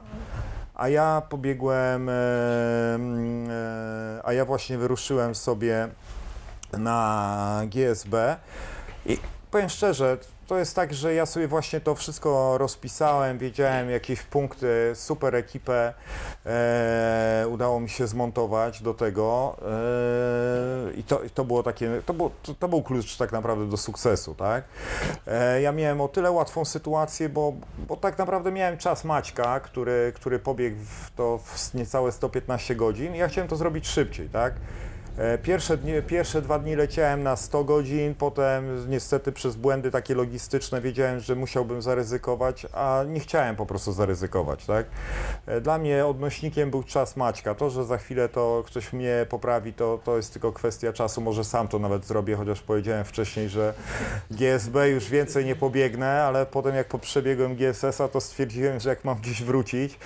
a 0.75 0.89
ja 0.89 1.23
pobiegłem, 1.29 2.09
e, 2.09 2.13
e, 2.13 4.21
a 4.25 4.33
ja 4.33 4.45
właśnie 4.45 4.79
wyruszyłem 4.79 5.35
sobie 5.35 5.89
na 6.79 7.63
GSB 7.67 8.37
i 9.07 9.19
powiem 9.51 9.69
szczerze, 9.69 10.19
to 10.47 10.59
jest 10.59 10.77
tak, 10.77 10.95
że 10.95 11.15
ja 11.15 11.27
sobie 11.27 11.49
właśnie 11.49 11.81
to 11.81 11.95
wszystko 11.95 12.59
rozpisałem, 12.59 13.39
wiedziałem 13.39 13.91
jakieś 13.91 14.23
punkty, 14.23 14.93
super 14.95 15.35
ekipę 15.35 15.95
e, 16.47 17.47
udało 17.51 17.81
mi 17.81 17.89
się 17.89 18.07
zmontować 18.07 18.83
do 18.83 18.95
tego 18.95 19.57
e, 19.63 20.93
i 20.95 21.05
to, 21.05 21.21
to 21.35 21.45
było 21.45 21.63
takie, 21.63 22.03
to, 22.07 22.15
było, 22.15 22.31
to, 22.43 22.55
to 22.55 22.69
był 22.69 22.83
klucz 22.83 23.17
tak 23.17 23.33
naprawdę 23.33 23.69
do 23.69 23.77
sukcesu, 23.77 24.35
tak? 24.35 24.65
E, 25.27 25.63
ja 25.63 25.73
miałem 25.73 26.01
o 26.01 26.09
tyle 26.09 26.31
łatwą 26.31 26.65
sytuację, 26.65 27.29
bo, 27.29 27.53
bo 27.89 27.97
tak 27.97 28.19
naprawdę 28.19 28.53
miałem 28.53 28.79
czas 28.79 29.05
Maćka, 29.05 29.61
który, 29.61 30.13
który 30.15 30.39
pobiegł 30.39 30.77
w 30.85 31.11
to 31.17 31.39
w 31.39 31.75
niecałe 31.75 32.13
115 32.13 32.77
godzin 32.77 33.15
ja 33.15 33.29
chciałem 33.29 33.49
to 33.49 33.57
zrobić 33.57 33.89
szybciej, 33.89 34.29
tak? 34.29 34.55
E, 35.19 35.39
Pierwsze, 35.39 35.79
pierwsze 36.07 36.43
dwa 36.43 36.59
dni 36.59 36.77
leciałem 36.77 37.23
na 37.23 37.37
100 37.37 37.65
godzin, 37.65 38.15
potem 38.15 38.91
niestety 38.91 39.33
przez 39.33 39.57
błędy 39.57 39.91
takie 39.91 40.15
logistyczne 40.15 40.81
wiedziałem, 40.81 41.21
że 41.21 41.35
musiałbym 41.35 41.83
zaryzykować, 41.83 42.67
a 42.73 43.05
nie 43.09 43.21
chciałem 43.21 43.57
po 43.57 43.67
prostu 43.67 43.93
zaryzykować, 43.93 44.67
tak? 44.67 44.87
E, 45.47 45.61
Dla 45.61 45.79
mnie 45.79 46.07
odnośnikiem 46.07 46.71
był 46.71 46.83
czas 46.83 47.17
Maćka. 47.17 47.55
To, 47.55 47.71
że 47.71 47.85
za 47.85 47.99
chwilę 47.99 48.29
to 48.29 48.63
ktoś 48.67 48.93
mnie 48.93 49.27
poprawi, 49.29 49.73
to, 49.73 49.99
to 50.05 50.17
jest 50.17 50.33
tylko 50.33 50.53
kwestia 50.53 50.93
czasu. 50.93 51.21
Może 51.21 51.45
sam 51.45 51.69
to 51.69 51.79
nawet 51.79 52.05
zrobię, 52.05 52.37
chociaż 52.37 52.61
powiedziałem 52.63 53.05
wcześniej, 53.05 53.49
że 53.49 53.75
GSB 54.31 54.89
już 54.89 55.11
więcej 55.11 55.45
nie 55.45 55.57
pobiegnę, 55.57 56.23
ale 56.23 56.47
potem 56.47 56.75
jak 56.75 56.89
przebiegłem 57.01 57.57
GSS-a, 57.57 58.09
to 58.09 58.21
stwierdziłem, 58.21 58.81
że 58.81 58.89
jak 58.89 59.05
mam 59.05 59.19
gdzieś 59.19 59.43
wrócić, 59.43 59.99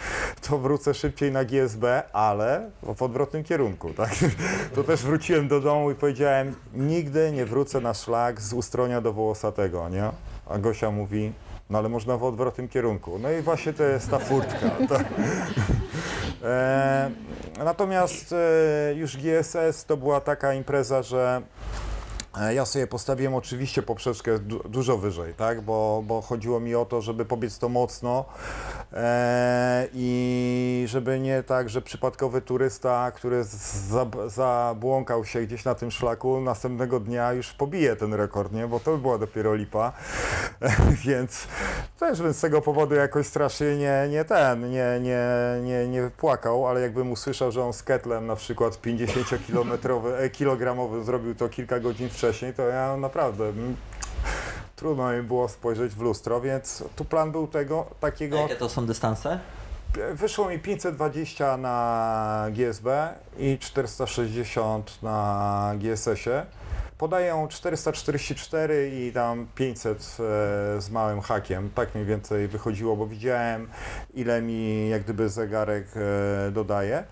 to 0.48 0.58
wrócę 0.58 0.94
szybciej 0.94 1.32
na 1.32 1.44
GSB, 1.44 2.02
ale 2.12 2.70
w 2.82 3.02
odwrotnym 3.02 3.44
kierunku, 3.44 3.90
tak? 3.94 4.10
To 4.74 4.84
też 4.84 4.97
wróciłem 5.02 5.48
do 5.48 5.60
domu 5.60 5.90
i 5.90 5.94
powiedziałem, 5.94 6.54
nigdy 6.74 7.32
nie 7.32 7.46
wrócę 7.46 7.80
na 7.80 7.94
szlak 7.94 8.40
z 8.40 8.52
Ustronia 8.52 9.00
do 9.00 9.12
Wołosatego, 9.12 9.88
nie? 9.88 10.10
A 10.46 10.58
Gosia 10.58 10.90
mówi, 10.90 11.32
no 11.70 11.78
ale 11.78 11.88
można 11.88 12.16
w 12.16 12.24
odwrotnym 12.24 12.68
kierunku. 12.68 13.18
No 13.18 13.30
i 13.30 13.42
właśnie 13.42 13.72
to 13.72 13.82
jest 13.82 14.10
ta 14.10 14.18
furtka. 14.18 14.70
E, 16.44 17.10
natomiast 17.64 18.32
e, 18.32 18.94
już 18.94 19.16
GSS 19.16 19.84
to 19.84 19.96
była 19.96 20.20
taka 20.20 20.54
impreza, 20.54 21.02
że 21.02 21.42
Ja 22.50 22.66
sobie 22.66 22.86
postawiłem 22.86 23.34
oczywiście 23.34 23.82
poprzeczkę 23.82 24.38
du 24.38 24.68
dużo 24.68 24.98
wyżej, 24.98 25.34
tak? 25.34 25.60
bo, 25.60 26.02
bo 26.06 26.20
chodziło 26.20 26.60
mi 26.60 26.74
o 26.74 26.84
to, 26.84 27.02
żeby 27.02 27.24
pobiec 27.24 27.58
to 27.58 27.68
mocno 27.68 28.24
e, 28.92 29.88
i 29.94 30.84
żeby 30.88 31.20
nie 31.20 31.42
tak, 31.42 31.70
że 31.70 31.82
przypadkowy 31.82 32.40
turysta, 32.40 33.10
który 33.10 33.44
zabłąkał 34.26 35.24
się 35.24 35.40
gdzieś 35.40 35.64
na 35.64 35.74
tym 35.74 35.90
szlaku, 35.90 36.40
następnego 36.40 37.00
dnia 37.00 37.32
już 37.32 37.52
pobije 37.52 37.96
ten 37.96 38.14
rekord, 38.14 38.52
nie? 38.52 38.66
bo 38.66 38.80
to 38.80 38.90
by 38.90 38.98
była 38.98 39.18
dopiero 39.18 39.54
lipa. 39.54 39.92
Więc 41.06 41.46
też 41.98 42.22
bym 42.22 42.34
z 42.34 42.40
tego 42.40 42.62
powodu 42.62 42.94
jakoś 42.94 43.26
strasznie 43.26 43.76
nie, 43.76 44.06
nie 44.10 44.24
ten, 44.24 44.70
nie, 44.70 45.00
nie, 45.00 45.26
nie, 45.62 45.88
nie 45.88 46.10
płakał, 46.16 46.66
ale 46.66 46.80
jakbym 46.80 47.12
usłyszał, 47.12 47.52
że 47.52 47.64
on 47.64 47.72
z 47.72 47.82
ketlem 47.82 48.26
na 48.26 48.36
przykład 48.36 48.74
50-kilogramowy 48.74 51.04
zrobił 51.04 51.34
to 51.34 51.48
kilka 51.48 51.80
godzin 51.80 52.08
wcześniej, 52.18 52.54
to 52.54 52.62
ja 52.62 52.96
naprawdę 52.96 53.52
trudno 54.76 55.12
mi 55.12 55.22
było 55.22 55.48
spojrzeć 55.48 55.94
w 55.94 56.00
lustro, 56.00 56.40
więc 56.40 56.84
tu 56.96 57.04
plan 57.04 57.32
był 57.32 57.46
tego, 57.46 57.86
takiego, 58.00 58.36
Jakie 58.36 58.56
to 58.56 58.68
są 58.68 58.86
dystanse? 58.86 59.40
wyszło 60.12 60.48
mi 60.48 60.58
520 60.58 61.56
na 61.56 62.46
GSB 62.50 63.14
i 63.38 63.58
460 63.58 65.02
na 65.02 65.72
GSS-ie. 65.78 66.46
Podaję 66.98 67.46
444 67.50 68.90
i 68.94 69.12
tam 69.12 69.46
500 69.54 69.98
e, 69.98 70.80
z 70.80 70.90
małym 70.90 71.20
hakiem. 71.20 71.70
Tak 71.74 71.94
mniej 71.94 72.06
więcej 72.06 72.48
wychodziło, 72.48 72.96
bo 72.96 73.06
widziałem 73.06 73.68
ile 74.14 74.42
mi 74.42 74.88
jak 74.88 75.02
gdyby 75.04 75.28
zegarek 75.28 75.86
e, 75.96 76.50
dodaje. 76.50 77.04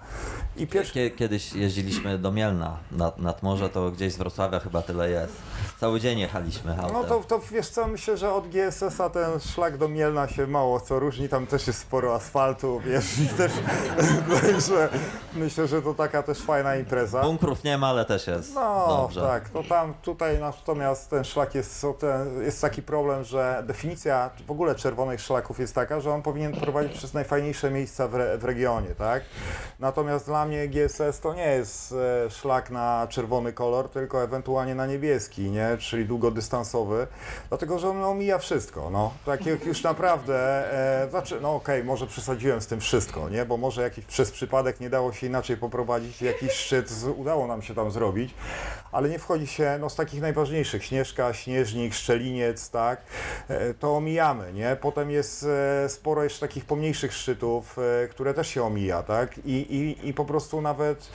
I 0.56 0.66
pierwszy... 0.66 0.94
Kie- 0.94 1.10
Kiedyś 1.16 1.52
jeździliśmy 1.52 2.18
do 2.18 2.32
Mielna 2.32 2.76
nad, 2.92 3.18
nad 3.18 3.42
morze, 3.42 3.68
to 3.68 3.90
gdzieś 3.90 4.12
z 4.12 4.16
Wrocławia 4.16 4.60
chyba 4.60 4.82
tyle 4.82 5.10
jest. 5.10 5.32
Cały 5.80 6.00
dzień 6.00 6.18
jechaliśmy 6.18 6.72
autem. 6.72 6.92
No 6.92 7.04
to, 7.04 7.20
to 7.28 7.40
wiesz 7.52 7.68
co, 7.68 7.86
myślę, 7.86 8.16
że 8.16 8.32
od 8.32 8.48
GSS-a 8.48 9.10
ten 9.10 9.40
szlak 9.40 9.78
do 9.78 9.88
Mielna 9.88 10.28
się 10.28 10.46
mało 10.46 10.80
co 10.80 10.98
różni, 10.98 11.28
tam 11.28 11.46
też 11.46 11.66
jest 11.66 11.78
sporo 11.78 12.14
asfaltu, 12.14 12.80
wiesz, 12.80 13.18
i 13.18 13.28
też 13.28 13.52
także 14.42 14.88
myślę, 15.34 15.66
że 15.68 15.82
to 15.82 15.94
taka 15.94 16.22
też 16.22 16.38
fajna 16.38 16.76
impreza. 16.76 17.22
Bunkrów 17.22 17.64
nie 17.64 17.78
ma, 17.78 17.86
ale 17.86 18.04
też 18.04 18.26
jest 18.26 18.54
No 18.54 18.86
dobrze. 18.88 19.20
tak, 19.20 19.48
to 19.48 19.62
tam 19.76 19.94
tutaj 19.94 20.38
natomiast 20.38 21.10
ten 21.10 21.24
szlak 21.24 21.54
jest, 21.54 21.86
jest 22.40 22.60
taki 22.60 22.82
problem, 22.82 23.24
że 23.24 23.62
definicja 23.66 24.30
w 24.46 24.50
ogóle 24.50 24.74
czerwonych 24.74 25.20
szlaków 25.20 25.60
jest 25.60 25.74
taka, 25.74 26.00
że 26.00 26.12
on 26.12 26.22
powinien 26.22 26.52
prowadzić 26.52 26.92
przez 26.92 27.14
najfajniejsze 27.14 27.70
miejsca 27.70 28.08
w, 28.08 28.14
re, 28.14 28.38
w 28.38 28.44
regionie, 28.44 28.88
tak? 28.88 29.22
Natomiast 29.80 30.26
dla 30.26 30.46
mnie 30.46 30.68
GSS 30.68 31.20
to 31.20 31.34
nie 31.34 31.46
jest 31.46 31.92
e, 31.92 32.30
szlak 32.30 32.70
na 32.70 33.06
czerwony 33.10 33.52
kolor, 33.52 33.88
tylko 33.88 34.22
ewentualnie 34.22 34.74
na 34.74 34.86
niebieski, 34.86 35.50
nie? 35.50 35.76
Czyli 35.78 36.06
długodystansowy, 36.06 37.06
dlatego 37.48 37.78
że 37.78 37.88
on 37.88 38.04
omija 38.04 38.38
wszystko, 38.38 38.90
no. 38.90 39.12
Tak 39.26 39.46
jak 39.46 39.66
już 39.66 39.82
naprawdę, 39.82 40.36
e, 41.04 41.10
znaczy, 41.10 41.38
no 41.42 41.54
okej, 41.54 41.84
może 41.84 42.06
przesadziłem 42.06 42.60
z 42.60 42.66
tym 42.66 42.80
wszystko, 42.80 43.28
nie? 43.28 43.44
Bo 43.44 43.56
może 43.56 43.82
jakiś 43.82 44.04
przez 44.04 44.30
przypadek 44.30 44.80
nie 44.80 44.90
dało 44.90 45.12
się 45.12 45.26
inaczej 45.26 45.56
poprowadzić, 45.56 46.22
jakiś 46.22 46.52
szczyt 46.52 46.92
udało 47.16 47.46
nam 47.46 47.62
się 47.62 47.74
tam 47.74 47.90
zrobić, 47.90 48.34
ale 48.92 49.08
nie 49.08 49.18
wchodzi 49.18 49.46
się 49.46 49.65
no, 49.80 49.90
z 49.90 49.96
takich 49.96 50.20
najważniejszych, 50.20 50.84
Śnieżka, 50.84 51.34
Śnieżnik, 51.34 51.94
Szczeliniec, 51.94 52.70
tak, 52.70 53.00
e, 53.48 53.74
to 53.74 53.96
omijamy, 53.96 54.52
nie? 54.52 54.76
Potem 54.80 55.10
jest 55.10 55.46
e, 55.84 55.88
sporo 55.88 56.24
jeszcze 56.24 56.40
takich 56.40 56.64
pomniejszych 56.64 57.12
szczytów, 57.12 57.76
e, 57.78 58.08
które 58.08 58.34
też 58.34 58.48
się 58.48 58.62
omija, 58.62 59.02
tak, 59.02 59.38
i, 59.38 59.52
i, 59.52 60.08
i 60.08 60.14
po 60.14 60.24
prostu 60.24 60.60
nawet, 60.60 61.08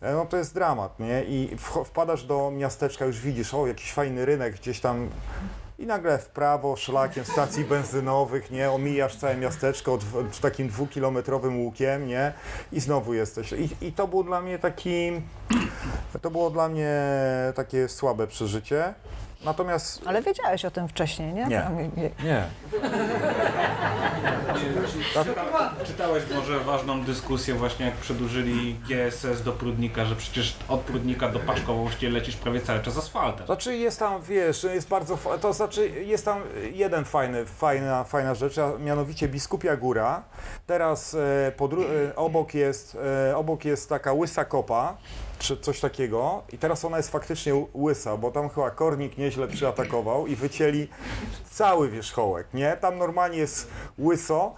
no 0.00 0.26
to 0.26 0.36
jest 0.36 0.54
dramat, 0.54 1.00
nie? 1.00 1.24
I 1.24 1.56
wpadasz 1.84 2.24
do 2.24 2.50
miasteczka, 2.50 3.04
już 3.04 3.20
widzisz, 3.20 3.54
o, 3.54 3.66
jakiś 3.66 3.92
fajny 3.92 4.24
rynek 4.24 4.54
gdzieś 4.54 4.80
tam 4.80 5.10
i 5.78 5.86
nagle 5.86 6.18
w 6.18 6.26
prawo, 6.26 6.76
szlakiem 6.76 7.24
stacji 7.24 7.64
benzynowych, 7.64 8.50
nie, 8.50 8.70
omijasz 8.70 9.16
całe 9.16 9.36
miasteczko 9.36 9.92
od 9.94 10.40
takim 10.40 10.68
dwukilometrowym 10.68 11.60
łukiem, 11.60 12.06
nie, 12.06 12.32
i 12.72 12.80
znowu 12.80 13.14
jesteś. 13.14 13.52
I, 13.52 13.86
I 13.86 13.92
to 13.92 14.08
był 14.08 14.24
dla 14.24 14.40
mnie 14.40 14.58
taki, 14.58 15.12
to 16.22 16.30
było 16.30 16.50
dla 16.50 16.68
mnie 16.68 17.02
takie 17.54 17.88
słabe 17.88 18.26
przeżycie. 18.26 18.94
Natomiast 19.44 20.02
Ale 20.06 20.22
wiedziałeś 20.22 20.64
o 20.64 20.70
tym 20.70 20.88
wcześniej, 20.88 21.32
nie? 21.34 21.44
Nie. 21.46 21.62
Nie- 21.96 22.10
nie, 22.24 22.44
Czyta, 25.24 25.24
czytałeś 25.86 26.22
może 26.34 26.60
ważną 26.60 27.04
dyskusję 27.04 27.54
właśnie 27.54 27.86
jak 27.86 27.94
przedłużyli 27.94 28.74
GSS 28.88 29.42
do 29.42 29.52
Prudnika, 29.52 30.04
że 30.04 30.16
przecież 30.16 30.56
od 30.68 30.80
Prudnika 30.80 31.28
do 31.28 31.38
Paszkowości 31.38 32.08
lecisz 32.08 32.36
prawie 32.36 32.60
cały 32.60 32.80
czas 32.80 32.98
asfaltem. 32.98 33.46
Znaczy 33.46 33.76
jest 33.76 33.98
tam, 33.98 34.22
wiesz, 34.22 34.64
jest 34.64 34.88
bardzo, 34.88 35.18
to 35.40 35.52
znaczy 35.52 35.90
jest 35.90 36.24
tam 36.24 36.40
jeden 36.72 37.04
fajny, 37.04 37.46
fajna, 37.46 38.04
fajna 38.04 38.34
rzecz, 38.34 38.58
a 38.58 38.78
mianowicie 38.78 39.28
Biskupia 39.28 39.76
Góra. 39.76 40.22
Teraz 40.66 41.14
e, 41.14 41.52
e, 42.08 42.16
obok, 42.16 42.54
jest, 42.54 42.96
e, 43.30 43.36
obok 43.36 43.64
jest 43.64 43.88
taka 43.88 44.12
łysa 44.12 44.44
kopa, 44.44 44.96
czy 45.38 45.56
coś 45.56 45.80
takiego 45.80 46.42
i 46.52 46.58
teraz 46.58 46.84
ona 46.84 46.96
jest 46.96 47.10
faktycznie 47.10 47.66
łysa, 47.74 48.16
bo 48.16 48.30
tam 48.30 48.48
chyba 48.48 48.70
kornik 48.70 49.18
nieźle 49.18 49.48
przyatakował 49.48 50.26
i 50.26 50.36
wycięli 50.36 50.88
cały 51.50 51.88
wierzchołek, 51.90 52.46
nie? 52.54 52.76
Tam 52.80 52.98
normalnie 52.98 53.38
jest 53.38 53.68
łyso, 53.98 54.54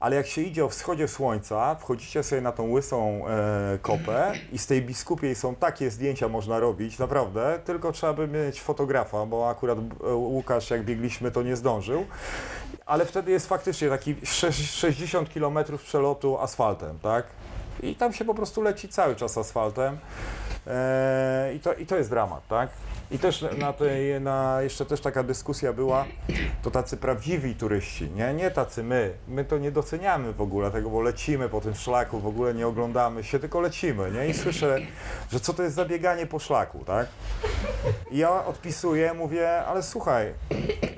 ale 0.00 0.16
jak 0.16 0.26
się 0.26 0.40
idzie 0.40 0.64
o 0.64 0.68
wschodzie 0.68 1.08
słońca, 1.08 1.74
wchodzicie 1.74 2.22
sobie 2.22 2.40
na 2.42 2.52
tą 2.52 2.70
łysą 2.70 3.28
e, 3.28 3.78
kopę 3.78 4.32
i 4.52 4.58
z 4.58 4.66
tej 4.66 4.82
biskupiej 4.82 5.34
są 5.34 5.54
takie 5.54 5.90
zdjęcia 5.90 6.28
można 6.28 6.58
robić, 6.58 6.98
naprawdę, 6.98 7.60
tylko 7.64 7.92
trzeba 7.92 8.12
by 8.12 8.28
mieć 8.28 8.60
fotografa, 8.62 9.26
bo 9.26 9.50
akurat 9.50 9.78
e, 9.78 10.14
Łukasz 10.14 10.70
jak 10.70 10.84
biegliśmy 10.84 11.30
to 11.30 11.42
nie 11.42 11.56
zdążył. 11.56 12.06
Ale 12.86 13.06
wtedy 13.06 13.30
jest 13.30 13.48
faktycznie 13.48 13.88
taki 13.88 14.14
sześć- 14.24 14.74
60 14.74 15.28
km 15.34 15.58
przelotu 15.84 16.38
asfaltem, 16.38 16.98
tak? 16.98 17.26
I 17.82 17.94
tam 17.94 18.12
się 18.12 18.24
po 18.24 18.34
prostu 18.34 18.62
leci 18.62 18.88
cały 18.88 19.16
czas 19.16 19.38
asfaltem. 19.38 19.98
E, 20.66 21.54
i, 21.54 21.60
to, 21.60 21.74
I 21.74 21.86
to 21.86 21.96
jest 21.96 22.10
dramat, 22.10 22.48
tak? 22.48 22.70
I 23.12 23.18
też 23.18 23.44
na 23.58 23.72
tej, 23.72 24.20
na, 24.20 24.62
jeszcze 24.62 24.86
też 24.86 25.00
taka 25.00 25.22
dyskusja 25.22 25.72
była, 25.72 26.04
to 26.62 26.70
tacy 26.70 26.96
prawdziwi 26.96 27.54
turyści, 27.54 28.10
nie? 28.10 28.34
Nie 28.34 28.50
tacy 28.50 28.82
my. 28.82 29.14
My 29.28 29.44
to 29.44 29.58
nie 29.58 29.70
doceniamy 29.70 30.32
w 30.32 30.40
ogóle 30.40 30.70
tego, 30.70 30.90
bo 30.90 31.00
lecimy 31.00 31.48
po 31.48 31.60
tym 31.60 31.74
szlaku, 31.74 32.20
w 32.20 32.26
ogóle 32.26 32.54
nie 32.54 32.66
oglądamy 32.66 33.24
się, 33.24 33.38
tylko 33.38 33.60
lecimy, 33.60 34.10
nie? 34.10 34.28
I 34.28 34.34
słyszę, 34.34 34.78
że 35.32 35.40
co 35.40 35.52
to 35.54 35.62
jest 35.62 35.74
za 35.74 35.84
bieganie 35.84 36.26
po 36.26 36.38
szlaku, 36.38 36.84
tak? 36.84 37.06
I 38.10 38.18
ja 38.18 38.44
odpisuję, 38.44 39.14
mówię, 39.14 39.64
ale 39.64 39.82
słuchaj, 39.82 40.34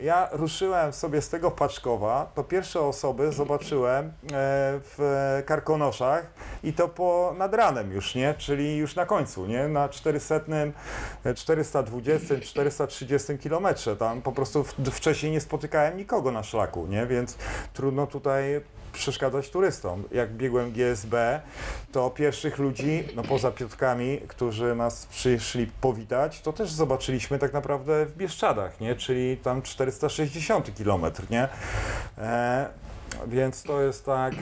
ja 0.02 0.28
ruszyłem 0.32 0.92
sobie 0.92 1.22
z 1.22 1.28
tego 1.28 1.50
Paczkowa, 1.50 2.32
to 2.34 2.44
pierwsze 2.44 2.80
osoby 2.80 3.32
zobaczyłem 3.32 4.06
e, 4.06 4.10
w 4.80 5.42
Karkonoszach 5.46 6.26
i 6.62 6.72
to 6.72 6.88
po 6.88 7.34
nad 7.38 7.54
ranem 7.54 7.92
już, 7.92 8.14
nie? 8.14 8.34
Czyli 8.38 8.76
już 8.76 8.96
na 8.96 9.06
końcu, 9.06 9.46
nie? 9.46 9.68
Na 9.68 9.88
400, 9.88 10.40
e, 11.24 11.32
420, 12.04 12.86
430 12.86 13.38
kilometrze. 13.38 13.96
Tam 13.96 14.22
po 14.22 14.32
prostu 14.32 14.64
wcześniej 14.92 15.32
nie 15.32 15.40
spotykałem 15.40 15.96
nikogo 15.96 16.32
na 16.32 16.42
szlaku, 16.42 16.86
nie? 16.86 17.06
Więc 17.06 17.36
trudno 17.72 18.06
tutaj 18.06 18.60
przeszkadzać 18.92 19.50
turystom. 19.50 20.04
Jak 20.12 20.32
biegłem 20.32 20.72
GSB, 20.72 21.40
to 21.92 22.10
pierwszych 22.10 22.58
ludzi, 22.58 23.04
no 23.16 23.22
poza 23.22 23.50
Piotrkami, 23.50 24.20
którzy 24.28 24.74
nas 24.74 25.06
przyszli 25.06 25.66
powitać, 25.80 26.40
to 26.40 26.52
też 26.52 26.72
zobaczyliśmy 26.72 27.38
tak 27.38 27.52
naprawdę 27.52 28.06
w 28.06 28.16
Bieszczadach, 28.16 28.80
nie? 28.80 28.94
Czyli 28.94 29.36
tam 29.36 29.62
460 29.62 30.70
km, 30.78 31.04
nie? 31.30 31.48
E, 32.18 32.68
więc 33.26 33.62
to 33.62 33.80
jest 33.82 34.06
tak, 34.06 34.34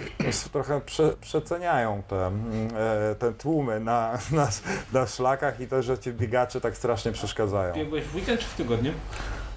trochę 0.53 0.81
prze, 0.81 1.13
przeceniają 1.21 2.03
te, 2.09 2.27
mm, 2.27 2.69
e, 3.11 3.15
te 3.15 3.33
tłumy 3.33 3.81
na, 3.81 4.19
na, 4.33 4.49
na 4.93 5.07
szlakach 5.07 5.61
i 5.61 5.67
to, 5.67 5.83
że 5.83 5.99
ci 5.99 6.13
biegacze 6.13 6.61
tak 6.61 6.77
strasznie 6.77 7.13
przeszkadzają. 7.13 7.75
Biegłeś 7.75 8.05
w 8.05 8.15
weekend 8.15 8.41
czy 8.41 8.47
w 8.47 8.55
tygodniu? 8.55 8.93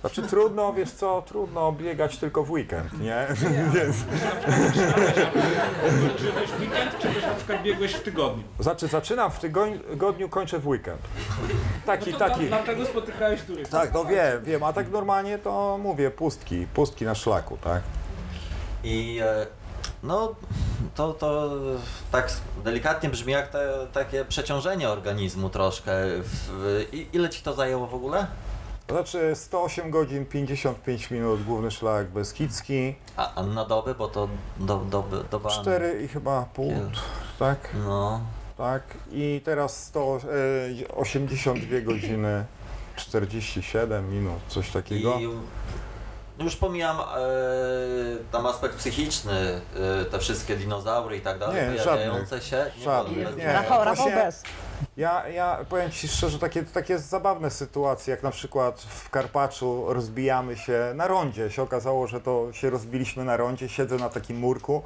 Znaczy 0.02 0.22
trudno, 0.24 0.74
wiesz 0.74 0.92
co, 0.92 1.22
trudno 1.28 1.72
biegać 1.72 2.18
tylko 2.18 2.44
w 2.44 2.52
weekend, 2.52 3.00
nie? 3.00 3.28
Więc, 3.76 3.96
Biegłeś 6.24 6.50
w 6.50 6.60
weekend, 6.62 7.00
czy 7.00 7.08
też 7.08 7.24
na 7.24 7.34
przykład 7.36 7.62
biegłeś 7.64 7.94
w 7.94 8.04
tygodniu? 8.04 8.44
znaczy 8.60 8.88
zaczynam 8.88 9.32
w 9.32 9.40
tygodniu, 9.40 10.30
kończę 10.30 10.60
w 10.60 10.68
weekend. 10.68 11.02
Taki, 11.86 12.14
To 12.14 12.20
taki. 12.20 12.40
dla- 12.40 12.48
Dlatego 12.58 12.86
spotykałeś 12.86 13.42
turystów. 13.42 13.80
Tak, 13.80 13.94
no 13.94 14.06
wiem, 14.06 14.44
wiem, 14.44 14.64
a 14.64 14.74
tak 14.74 14.92
normalnie 14.92 15.38
to 15.38 15.78
mówię, 15.84 16.12
pustki, 16.12 16.68
pustki 16.74 17.06
na 17.06 17.16
szlaku, 17.16 17.58
tak? 17.64 17.82
I 18.86 19.20
e, 19.22 19.48
no 20.04 20.36
to, 20.96 21.14
to 21.14 21.52
tak 22.12 22.34
delikatnie 22.64 23.10
brzmi 23.10 23.34
jak 23.34 23.48
te, 23.50 23.88
takie 23.94 24.26
przeciążenie 24.26 24.90
organizmu 24.90 25.50
troszkę. 25.50 25.92
I, 26.92 27.08
ile 27.14 27.30
ci 27.30 27.44
to 27.44 27.54
zajęło 27.54 27.88
w 27.88 27.96
ogóle? 27.96 28.28
Znaczy 28.90 29.32
108 29.36 29.92
godzin, 29.92 30.26
55 30.26 31.12
minut, 31.12 31.44
główny 31.44 31.72
szlak 31.72 32.08
Beskidzki, 32.08 32.96
A, 33.18 33.34
a 33.36 33.44
na 33.44 33.66
doby, 33.66 33.96
bo 33.96 34.08
to 34.08 34.30
do, 34.58 34.78
do, 34.78 35.04
doba... 35.32 35.50
4 35.50 36.02
i 36.04 36.08
chyba 36.08 36.46
pół, 36.54 36.74
tak, 37.40 37.70
No, 37.86 38.22
tak. 38.58 38.84
I 39.12 39.42
teraz 39.46 39.84
182 39.84 41.82
godziny 41.82 42.46
47 42.96 44.12
minut, 44.12 44.40
coś 44.48 44.72
takiego. 44.72 45.20
I 45.20 45.28
już 46.40 46.56
pomijam 46.56 47.00
e, 47.00 47.04
tam 48.32 48.46
aspekt 48.46 48.76
psychiczny, 48.76 49.62
e, 50.02 50.06
te 50.06 50.20
wszystkie 50.20 50.56
dinozaury 50.56 51.18
i 51.18 51.22
tak 51.22 51.40
dalej, 51.40 51.56
Nie, 51.56 51.84
pojawiające 51.84 52.42
się. 52.42 52.66
Żadnych, 52.84 53.28
bez- 53.28 53.38
nie. 53.38 53.54
Rafał, 53.54 53.84
Rafał 53.84 54.10
bez. 54.10 54.44
Ja, 54.98 55.28
ja 55.28 55.60
powiem 55.70 55.92
Ci 55.92 56.08
szczerze, 56.08 56.40
takie, 56.40 56.64
takie 56.64 57.00
zabawne 57.00 57.52
sytuacje, 57.52 58.12
jak 58.12 58.24
na 58.24 58.32
przykład 58.32 58.82
w 58.82 59.10
Karpaczu 59.10 59.94
rozbijamy 59.94 60.58
się 60.58 60.92
na 60.96 61.08
rondzie. 61.08 61.52
Się 61.52 61.62
okazało, 61.62 62.08
że 62.08 62.22
to 62.22 62.54
się 62.54 62.70
rozbiliśmy 62.70 63.24
na 63.26 63.38
rondzie, 63.38 63.70
siedzę 63.70 63.96
na 63.96 64.10
takim 64.10 64.38
murku. 64.38 64.84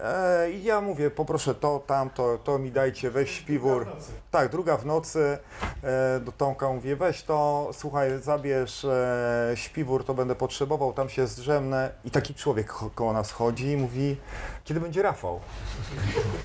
E, 0.00 0.50
I 0.50 0.64
ja 0.64 0.80
mówię, 0.80 1.10
poproszę 1.10 1.54
to, 1.54 1.82
tamto, 1.86 2.38
to 2.44 2.58
mi 2.58 2.72
dajcie, 2.72 3.10
weź 3.10 3.30
śpiwór. 3.30 3.86
Tak, 4.30 4.48
druga 4.50 4.76
w 4.76 4.86
nocy 4.86 5.38
e, 5.82 6.20
do 6.20 6.32
Tomka 6.32 6.68
mówię, 6.68 6.96
weź 6.96 7.22
to, 7.22 7.70
słuchaj, 7.72 8.10
zabierz 8.22 8.84
e, 8.84 9.52
śpiwór, 9.54 10.04
to 10.04 10.14
będę 10.14 10.34
potrzebował, 10.34 10.92
tam 10.92 11.08
się 11.08 11.26
zdrzemnę. 11.26 11.90
I 12.04 12.10
taki 12.10 12.34
człowiek 12.34 12.66
ko- 12.72 12.90
koło 12.94 13.12
nas 13.12 13.32
chodzi 13.32 13.66
i 13.66 13.76
mówi, 13.76 14.16
kiedy 14.64 14.80
będzie 14.80 15.02
Rafał? 15.02 15.40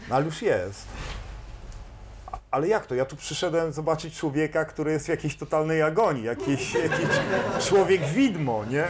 No 0.09 0.15
ale 0.15 0.25
już 0.25 0.41
jest. 0.41 0.87
Ale 2.53 2.67
jak 2.67 2.85
to? 2.87 2.95
Ja 2.95 3.05
tu 3.05 3.15
przyszedłem 3.15 3.73
zobaczyć 3.73 4.17
człowieka, 4.17 4.65
który 4.65 4.91
jest 4.91 5.05
w 5.05 5.09
jakiejś 5.09 5.35
totalnej 5.37 5.81
agonii, 5.81 6.23
jakiś, 6.23 6.73
jakiś 6.73 7.07
człowiek 7.67 8.01
widmo, 8.05 8.65
nie? 8.65 8.87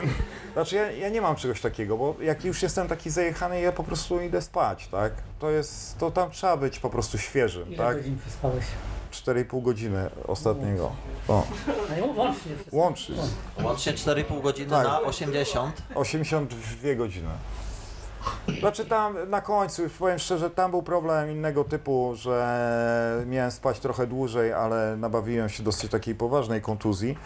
Znaczy 0.53 0.75
ja, 0.75 0.91
ja 0.91 1.09
nie 1.09 1.21
mam 1.21 1.35
czegoś 1.35 1.61
takiego, 1.61 1.97
bo 1.97 2.15
jak 2.21 2.45
już 2.45 2.63
jestem 2.63 2.87
taki 2.87 3.09
zajechany, 3.09 3.61
ja 3.61 3.71
po 3.71 3.83
prostu 3.83 4.21
idę 4.21 4.41
spać, 4.41 4.87
tak? 4.87 5.13
To 5.39 5.49
jest, 5.49 5.97
to 5.97 6.11
tam 6.11 6.31
trzeba 6.31 6.57
być 6.57 6.79
po 6.79 6.89
prostu 6.89 7.17
świeżym, 7.17 7.67
Ile 7.67 7.77
tak? 7.77 7.97
godzin 7.97 8.19
przespałeś? 8.19 8.65
4,5 9.11 9.61
godziny 9.63 10.09
ostatniego. 10.27 10.91
O, 11.27 11.43
łącznie. 12.15 12.51
łącznie. 12.71 13.15
Łącznie 13.63 13.93
4,5 13.93 14.41
godziny 14.41 14.69
Tak. 14.69 14.83
na 14.83 15.01
80. 15.01 15.81
82 15.95 16.95
godziny. 16.95 17.29
Znaczy 18.59 18.85
tam 18.85 19.29
na 19.29 19.41
końcu, 19.41 19.83
powiem 19.99 20.19
szczerze, 20.19 20.49
tam 20.49 20.71
był 20.71 20.83
problem 20.83 21.31
innego 21.31 21.63
typu, 21.63 22.13
że 22.15 23.23
miałem 23.25 23.51
spać 23.51 23.79
trochę 23.79 24.07
dłużej, 24.07 24.53
ale 24.53 24.97
nabawiłem 24.97 25.49
się 25.49 25.63
dosyć 25.63 25.91
takiej 25.91 26.15
poważnej 26.15 26.61
kontuzji. 26.61 27.17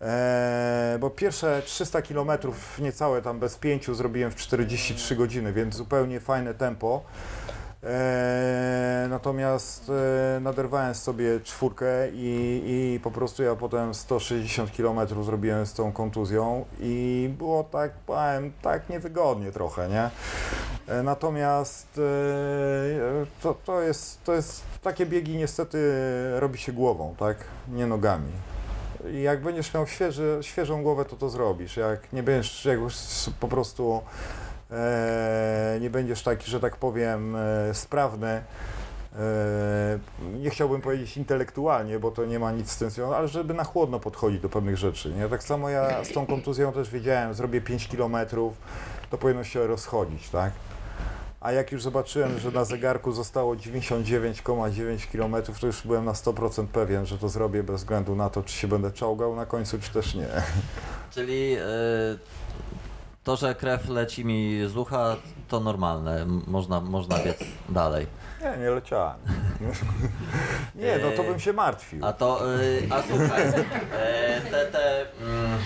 Eee, 0.00 0.98
bo 0.98 1.10
pierwsze 1.10 1.62
300 1.64 2.02
km 2.02 2.30
niecałe 2.78 3.22
tam 3.22 3.38
bez 3.38 3.56
pięciu 3.56 3.94
zrobiłem 3.94 4.30
w 4.30 4.36
43 4.36 5.16
godziny, 5.16 5.52
więc 5.52 5.74
zupełnie 5.74 6.20
fajne 6.20 6.54
tempo. 6.54 7.02
Eee, 7.86 9.08
natomiast 9.08 9.90
e, 10.36 10.40
naderwałem 10.40 10.94
sobie 10.94 11.40
czwórkę 11.40 12.08
i, 12.12 12.62
i 12.66 13.00
po 13.00 13.10
prostu 13.10 13.42
ja 13.42 13.56
potem 13.56 13.94
160 13.94 14.70
km 14.76 15.24
zrobiłem 15.24 15.66
z 15.66 15.72
tą 15.72 15.92
kontuzją 15.92 16.64
i 16.80 17.30
było 17.38 17.64
tak, 17.64 17.92
powiem, 17.92 18.52
tak 18.62 18.88
niewygodnie 18.88 19.52
trochę, 19.52 19.88
nie? 19.88 20.10
E, 20.94 21.02
Natomiast 21.02 21.98
e, 21.98 23.26
to, 23.42 23.54
to, 23.64 23.80
jest, 23.80 24.24
to 24.24 24.34
jest, 24.34 24.62
takie 24.82 25.06
biegi 25.06 25.36
niestety 25.36 25.78
robi 26.40 26.58
się 26.58 26.72
głową, 26.72 27.14
tak? 27.18 27.36
Nie 27.68 27.86
nogami. 27.86 28.32
I 29.12 29.22
jak 29.22 29.42
będziesz 29.42 29.74
miał 29.74 29.86
świeży, 29.86 30.38
świeżą 30.42 30.82
głowę, 30.82 31.04
to 31.04 31.16
to 31.16 31.28
zrobisz. 31.28 31.76
Jak 31.76 32.12
nie 32.12 32.22
będziesz 32.22 32.64
jak 32.64 32.78
już 32.78 32.94
po 33.40 33.48
prostu 33.48 34.02
nie 35.80 35.90
będziesz 35.90 36.22
taki, 36.22 36.50
że 36.50 36.60
tak 36.60 36.76
powiem, 36.76 37.36
e, 37.36 37.74
sprawny, 37.74 38.28
e, 38.28 38.42
nie 40.34 40.50
chciałbym 40.50 40.80
powiedzieć 40.80 41.16
intelektualnie, 41.16 41.98
bo 41.98 42.10
to 42.10 42.24
nie 42.24 42.38
ma 42.38 42.52
nic 42.52 42.70
z 42.70 42.76
tym 42.76 42.90
związku, 42.90 43.14
ale 43.14 43.28
żeby 43.28 43.54
na 43.54 43.64
chłodno 43.64 44.00
podchodzić 44.00 44.40
do 44.40 44.48
pewnych 44.48 44.76
rzeczy. 44.76 45.10
Nie? 45.10 45.28
Tak 45.28 45.42
samo 45.42 45.68
ja 45.68 46.04
z 46.04 46.12
tą 46.12 46.26
kontuzją 46.26 46.72
też 46.72 46.90
wiedziałem, 46.90 47.34
zrobię 47.34 47.60
5 47.60 47.88
kilometrów, 47.88 48.54
to 49.10 49.18
powinno 49.18 49.44
się 49.44 49.66
rozchodzić, 49.66 50.28
tak? 50.28 50.52
A 51.40 51.52
jak 51.52 51.72
już 51.72 51.82
zobaczyłem, 51.82 52.38
że 52.38 52.50
na 52.50 52.64
zegarku 52.64 53.12
zostało 53.12 53.54
99,9 53.54 55.06
km, 55.12 55.44
to 55.60 55.66
już 55.66 55.86
byłem 55.86 56.04
na 56.04 56.12
100% 56.12 56.66
pewien, 56.66 57.06
że 57.06 57.18
to 57.18 57.28
zrobię 57.28 57.62
bez 57.62 57.76
względu 57.76 58.16
na 58.16 58.30
to, 58.30 58.42
czy 58.42 58.54
się 58.54 58.68
będę 58.68 58.92
czołgał 58.92 59.36
na 59.36 59.46
końcu, 59.46 59.78
czy 59.78 59.92
też 59.92 60.14
nie. 60.14 60.28
Czyli 61.14 61.54
e, 61.54 61.66
to, 63.26 63.36
że 63.36 63.54
krew 63.54 63.88
leci 63.88 64.24
mi 64.24 64.60
z 64.66 64.76
ucha, 64.76 65.16
to 65.48 65.60
normalne. 65.60 66.26
Można, 66.46 66.80
można 66.80 67.18
biec 67.18 67.38
dalej. 67.68 68.06
Nie, 68.40 68.56
nie 68.58 68.70
leciałem. 68.70 69.16
Nie, 70.74 70.98
no 71.02 71.10
to 71.10 71.22
bym 71.22 71.40
się 71.40 71.52
martwił. 71.52 72.06
A 72.06 72.12
to, 72.12 72.54
e, 72.54 72.58
a 72.90 73.02
słuchaj, 73.02 73.42
e, 73.42 74.40
te, 74.50 74.66
te 74.66 75.00
mm, 75.00 75.58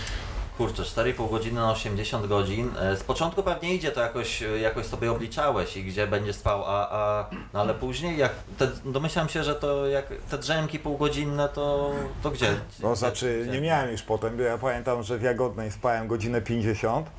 kurczę, 0.61 0.82
4,5 0.82 1.30
godziny 1.30 1.61
na 1.61 1.70
80 1.70 2.26
godzin. 2.26 2.70
E, 2.80 2.96
z 2.96 3.02
początku 3.02 3.42
pewnie 3.42 3.74
idzie 3.74 3.92
to 3.92 4.00
jakoś, 4.00 4.44
jakoś 4.62 4.86
sobie 4.86 5.12
obliczałeś 5.12 5.76
i 5.76 5.84
gdzie 5.84 6.06
będziesz 6.06 6.36
spał, 6.36 6.64
a, 6.66 6.88
a 6.90 7.30
no 7.52 7.61
ale 7.61 7.74
później 7.74 8.18
jak, 8.18 8.32
te, 8.58 8.68
domyślam 8.84 9.28
się, 9.28 9.44
że 9.44 9.54
to 9.54 9.86
jak 9.86 10.06
te 10.30 10.38
drzemki 10.38 10.78
półgodzinne, 10.78 11.48
to, 11.48 11.92
to 12.22 12.30
gdzie? 12.30 12.46
No 12.82 12.96
znaczy, 12.96 13.40
gdzie? 13.42 13.52
nie 13.52 13.61
miałem 13.61 13.90
już 13.90 14.02
potem, 14.02 14.36
bo 14.36 14.42
ja 14.42 14.58
pamiętam, 14.58 15.02
że 15.02 15.18
w 15.18 15.22
Jagodnej 15.22 15.70
spałem 15.70 16.08
godzinę 16.08 16.42
50. 16.42 17.11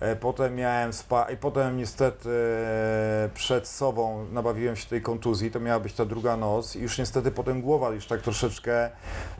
E, 0.00 0.16
Potem 0.16 0.54
miałem 0.54 0.92
spa 0.92 1.30
i 1.30 1.36
potem 1.36 1.76
niestety 1.76 2.30
e, 2.30 3.28
przed 3.34 3.68
sobą 3.68 4.26
nabawiłem 4.32 4.76
się 4.76 4.86
tej 4.88 5.02
kontuzji, 5.02 5.50
to 5.50 5.60
miała 5.60 5.80
być 5.80 5.92
ta 5.92 6.04
druga 6.04 6.36
noc 6.36 6.76
i 6.76 6.80
już 6.80 6.98
niestety 6.98 7.30
potem 7.30 7.62
głowa 7.62 7.90
już 7.90 8.06
tak 8.06 8.22
troszeczkę, 8.22 8.90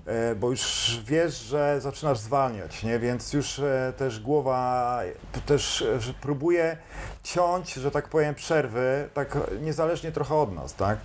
e, 0.06 0.34
bo 0.34 0.50
już 0.50 1.00
wiesz, 1.04 1.38
że 1.38 1.80
zaczynasz 1.80 2.18
zwalniać, 2.18 2.82
nie? 2.82 2.98
Więc 2.98 3.32
już 3.32 3.60
też 3.96 4.20
głowa 4.20 5.00
też 5.46 5.84
próbuje 6.20 6.76
ciąć, 7.22 7.74
że 7.74 7.90
tak 7.90 8.08
powiem, 8.08 8.34
przerwy, 8.34 9.08
tak 9.14 9.38
niezależnie 9.60 10.12
trochę 10.12 10.34
od 10.34 10.54
nas, 10.54 10.74
tak? 10.74 10.98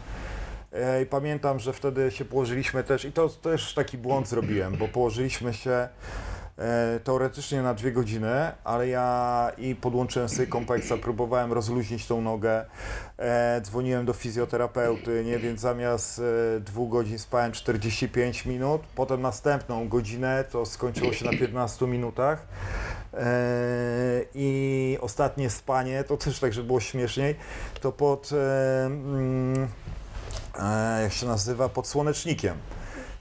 I 1.03 1.05
pamiętam, 1.05 1.59
że 1.59 1.73
wtedy 1.73 2.11
się 2.11 2.25
położyliśmy 2.25 2.83
też, 2.83 3.05
i 3.05 3.11
to 3.11 3.29
też 3.29 3.73
taki 3.73 3.97
błąd 3.97 4.27
zrobiłem, 4.27 4.77
bo 4.77 4.87
położyliśmy 4.87 5.53
się 5.53 5.89
teoretycznie 7.03 7.61
na 7.61 7.73
dwie 7.73 7.91
godziny, 7.91 8.51
ale 8.63 8.87
ja 8.87 9.51
i 9.57 9.75
podłączyłem 9.75 10.29
sobie 10.29 10.47
kompeksa, 10.47 10.97
próbowałem 10.97 11.53
rozluźnić 11.53 12.07
tą 12.07 12.21
nogę, 12.21 12.65
e, 13.17 13.61
dzwoniłem 13.61 14.05
do 14.05 14.13
fizjoterapeuty, 14.13 15.23
nie, 15.25 15.39
więc 15.39 15.61
zamiast 15.61 16.19
e, 16.19 16.59
dwóch 16.59 16.89
godzin 16.89 17.19
spałem 17.19 17.51
45 17.51 18.45
minut, 18.45 18.81
potem 18.95 19.21
następną 19.21 19.89
godzinę, 19.89 20.43
to 20.51 20.65
skończyło 20.65 21.13
się 21.13 21.25
na 21.25 21.31
15 21.31 21.87
minutach. 21.87 22.47
E, 23.13 23.27
I 24.35 24.97
ostatnie 25.01 25.49
spanie, 25.49 26.03
to 26.03 26.17
też 26.17 26.39
tak, 26.39 26.53
żeby 26.53 26.67
było 26.67 26.79
śmieszniej, 26.79 27.35
to 27.81 27.91
pod, 27.91 28.29
e, 28.33 28.85
mm, 28.85 29.67
e, 30.59 31.01
jak 31.01 31.13
się 31.13 31.25
nazywa, 31.27 31.69
pod 31.69 31.87
słonecznikiem. 31.87 32.57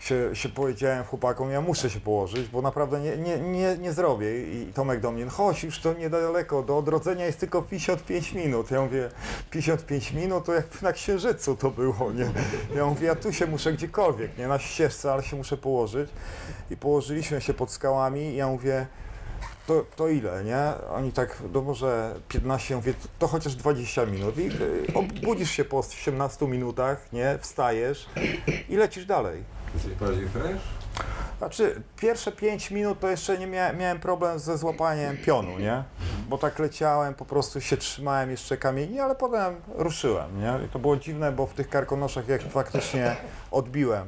Się, 0.00 0.36
się 0.36 0.48
powiedziałem 0.48 1.04
chłopakom, 1.04 1.50
ja 1.50 1.60
muszę 1.60 1.90
się 1.90 2.00
położyć, 2.00 2.48
bo 2.48 2.62
naprawdę 2.62 3.00
nie, 3.00 3.16
nie, 3.16 3.38
nie, 3.38 3.78
nie 3.78 3.92
zrobię. 3.92 4.42
I 4.42 4.72
Tomek 4.74 5.00
do 5.00 5.10
mnie, 5.10 5.24
no 5.24 5.30
chodź, 5.30 5.64
już 5.64 5.80
to 5.80 5.94
niedaleko, 5.94 6.62
do 6.62 6.78
odrodzenia 6.78 7.26
jest 7.26 7.40
tylko 7.40 7.62
55 7.62 8.32
minut. 8.32 8.70
Ja 8.70 8.82
mówię, 8.82 9.10
55 9.50 10.12
minut 10.12 10.44
to 10.44 10.54
jakby 10.54 10.76
na 10.82 10.92
księżycu 10.92 11.56
to 11.56 11.70
było, 11.70 12.12
nie? 12.12 12.30
Ja 12.76 12.86
mówię, 12.86 13.06
ja 13.06 13.14
tu 13.14 13.32
się 13.32 13.46
muszę 13.46 13.72
gdziekolwiek, 13.72 14.38
nie 14.38 14.48
na 14.48 14.58
ścieżce, 14.58 15.12
ale 15.12 15.22
się 15.22 15.36
muszę 15.36 15.56
położyć. 15.56 16.10
I 16.70 16.76
położyliśmy 16.76 17.40
się 17.40 17.54
pod 17.54 17.70
skałami 17.70 18.20
i 18.20 18.36
ja 18.36 18.48
mówię, 18.48 18.86
to, 19.66 19.84
to 19.96 20.08
ile, 20.08 20.44
nie? 20.44 20.90
Oni 20.90 21.12
tak, 21.12 21.42
no 21.52 21.62
może 21.62 22.14
15, 22.28 22.74
ja 22.74 22.78
mówię, 22.78 22.94
to 23.18 23.28
chociaż 23.28 23.54
20 23.54 24.06
minut. 24.06 24.38
I 24.38 24.46
y, 24.46 24.86
obudzisz 24.94 25.50
się 25.50 25.64
po 25.64 25.78
18 25.78 26.46
minutach, 26.46 27.12
nie? 27.12 27.38
Wstajesz 27.40 28.08
i 28.68 28.76
lecisz 28.76 29.04
dalej. 29.04 29.59
Jesteś 29.74 29.94
bardziej 29.94 30.28
fresh? 30.28 30.62
Znaczy, 31.38 31.82
pierwsze 31.96 32.32
5 32.32 32.70
minut 32.70 33.00
to 33.00 33.08
jeszcze 33.08 33.38
nie 33.38 33.46
miałem, 33.46 33.78
miałem 33.78 34.00
problem 34.00 34.38
ze 34.38 34.58
złapaniem 34.58 35.16
pionu, 35.16 35.58
nie? 35.58 35.82
Bo 36.28 36.38
tak 36.38 36.58
leciałem, 36.58 37.14
po 37.14 37.24
prostu 37.24 37.60
się 37.60 37.76
trzymałem 37.76 38.30
jeszcze 38.30 38.56
kamieni, 38.56 39.00
ale 39.00 39.14
potem 39.14 39.54
ruszyłem, 39.74 40.40
nie? 40.40 40.66
I 40.66 40.68
to 40.68 40.78
było 40.78 40.96
dziwne, 40.96 41.32
bo 41.32 41.46
w 41.46 41.54
tych 41.54 41.68
karkonoszach 41.68 42.28
jak 42.28 42.42
faktycznie 42.42 43.16
odbiłem 43.50 44.06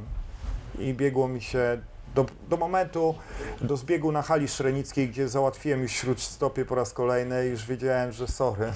i 0.78 0.94
biegło 0.94 1.28
mi 1.28 1.40
się 1.40 1.78
do, 2.14 2.26
do 2.48 2.56
momentu, 2.56 3.14
do 3.60 3.76
zbiegu 3.76 4.12
na 4.12 4.22
hali 4.22 4.48
szrenickiej, 4.48 5.08
gdzie 5.08 5.28
załatwiłem 5.28 5.82
już 5.82 5.92
śródstopie 5.92 6.64
po 6.64 6.74
raz 6.74 6.92
kolejny 6.92 7.46
i 7.46 7.50
już 7.50 7.66
wiedziałem, 7.66 8.12
że 8.12 8.28
sorry, 8.28 8.72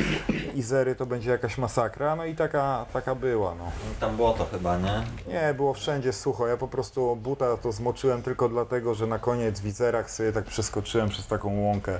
Izery 0.54 0.94
to 0.94 1.06
będzie 1.06 1.30
jakaś 1.30 1.58
masakra, 1.58 2.16
no 2.16 2.24
i 2.24 2.34
taka, 2.34 2.86
taka 2.92 3.14
była, 3.14 3.54
no. 3.54 3.64
Tam 4.00 4.16
było 4.16 4.32
to 4.32 4.44
chyba, 4.44 4.78
nie? 4.78 5.02
Nie, 5.26 5.54
było 5.54 5.74
wszędzie 5.74 6.12
sucho. 6.12 6.46
Ja 6.46 6.56
po 6.56 6.68
prostu 6.68 7.16
buta 7.16 7.56
to 7.56 7.72
zmoczyłem 7.72 8.22
tylko 8.22 8.48
dlatego, 8.48 8.94
że 8.94 9.06
na 9.06 9.18
koniec 9.18 9.60
w 9.60 9.62
wizerach 9.62 10.10
sobie 10.10 10.32
tak 10.32 10.44
przeskoczyłem 10.44 11.08
przez 11.08 11.26
taką 11.26 11.60
łąkę. 11.60 11.98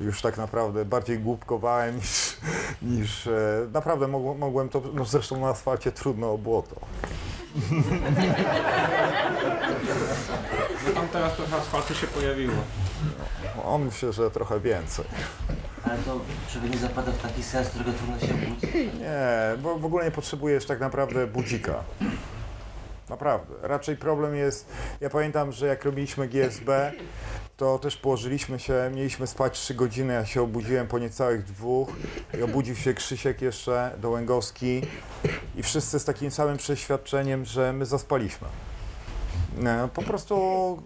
Już 0.00 0.22
tak 0.22 0.36
naprawdę 0.36 0.84
bardziej 0.84 1.18
głupkowałem 1.18 1.96
niż, 2.00 2.36
niż 2.82 3.26
e, 3.26 3.66
naprawdę 3.72 4.08
mogłem, 4.08 4.38
mogłem 4.38 4.68
to, 4.68 4.82
no 4.94 5.04
zresztą 5.04 5.40
na 5.40 5.48
asfalcie 5.48 5.92
trudno 5.92 6.32
o 6.32 6.38
błoto. 6.38 6.76
Tam 10.94 11.08
teraz 11.08 11.36
trochę 11.36 11.56
asfaltu 11.56 11.94
się 11.94 12.06
pojawiło. 12.06 12.54
On 13.64 13.84
myślę, 13.84 14.12
że 14.12 14.30
trochę 14.30 14.60
więcej. 14.60 15.04
Ale 15.84 15.98
to 15.98 16.20
żeby 16.52 16.70
nie 16.70 16.78
zapadał 16.78 17.14
w 17.14 17.22
taki 17.22 17.42
sens, 17.42 17.68
którego 17.68 17.92
trudno 17.92 18.18
się 18.18 18.34
obudzić. 18.34 18.74
Nie, 18.74 19.62
bo 19.62 19.78
w 19.78 19.84
ogóle 19.84 20.04
nie 20.04 20.10
potrzebujesz 20.10 20.66
tak 20.66 20.80
naprawdę 20.80 21.26
budzika. 21.26 21.84
Naprawdę. 23.10 23.54
Raczej 23.62 23.96
problem 23.96 24.36
jest, 24.36 24.68
ja 25.00 25.10
pamiętam, 25.10 25.52
że 25.52 25.66
jak 25.66 25.84
robiliśmy 25.84 26.28
GSB, 26.28 26.92
to 27.56 27.78
też 27.78 27.96
położyliśmy 27.96 28.58
się, 28.58 28.90
mieliśmy 28.94 29.26
spać 29.26 29.60
3 29.60 29.74
godziny, 29.74 30.14
ja 30.14 30.26
się 30.26 30.42
obudziłem 30.42 30.86
po 30.86 30.98
niecałych 30.98 31.44
dwóch 31.44 31.88
i 32.38 32.42
obudził 32.42 32.74
się 32.74 32.94
Krzysiek 32.94 33.42
jeszcze, 33.42 33.90
Dołęgowski 33.98 34.82
i 35.56 35.62
wszyscy 35.62 35.98
z 35.98 36.04
takim 36.04 36.30
samym 36.30 36.56
przeświadczeniem, 36.56 37.44
że 37.44 37.72
my 37.72 37.86
zaspaliśmy. 37.86 38.48
Nie, 39.58 39.88
po 39.94 40.02
prostu 40.02 40.36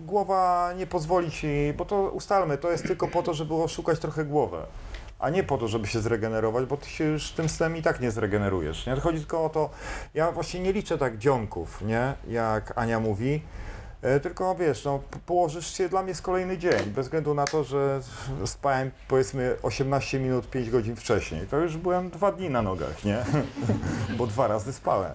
głowa 0.00 0.72
nie 0.76 0.86
pozwoli 0.86 1.30
ci, 1.30 1.74
bo 1.76 1.84
to 1.84 2.10
ustalmy, 2.10 2.58
to 2.58 2.70
jest 2.70 2.86
tylko 2.86 3.08
po 3.08 3.22
to, 3.22 3.34
żeby 3.34 3.54
oszukać 3.54 3.98
trochę 3.98 4.24
głowę, 4.24 4.66
a 5.20 5.30
nie 5.30 5.42
po 5.44 5.58
to, 5.58 5.68
żeby 5.68 5.86
się 5.86 6.00
zregenerować, 6.00 6.66
bo 6.66 6.76
ty 6.76 6.90
się 6.90 7.04
już 7.04 7.30
tym 7.30 7.48
snem 7.48 7.76
i 7.76 7.82
tak 7.82 8.00
nie 8.00 8.10
zregenerujesz. 8.10 8.86
Nie? 8.86 8.96
Chodzi 8.96 9.18
tylko 9.18 9.44
o 9.44 9.48
to, 9.48 9.70
ja 10.14 10.32
właśnie 10.32 10.60
nie 10.60 10.72
liczę 10.72 10.98
tak 10.98 11.18
dzionków, 11.18 11.82
nie? 11.82 12.12
jak 12.28 12.72
Ania 12.78 13.00
mówi, 13.00 13.42
e, 14.02 14.20
tylko 14.20 14.54
wiesz, 14.54 14.84
no, 14.84 15.00
po- 15.10 15.18
położysz 15.18 15.74
się, 15.76 15.88
dla 15.88 16.02
mnie 16.02 16.08
jest 16.08 16.22
kolejny 16.22 16.58
dzień, 16.58 16.84
bez 16.86 17.06
względu 17.06 17.34
na 17.34 17.44
to, 17.44 17.64
że 17.64 18.00
spałem 18.44 18.90
powiedzmy 19.08 19.56
18 19.62 20.20
minut, 20.20 20.50
5 20.50 20.70
godzin 20.70 20.96
wcześniej, 20.96 21.46
to 21.46 21.56
już 21.56 21.76
byłem 21.76 22.10
dwa 22.10 22.32
dni 22.32 22.50
na 22.50 22.62
nogach, 22.62 23.04
nie? 23.04 23.18
bo 24.18 24.26
dwa 24.26 24.46
razy 24.46 24.72
spałem. 24.72 25.12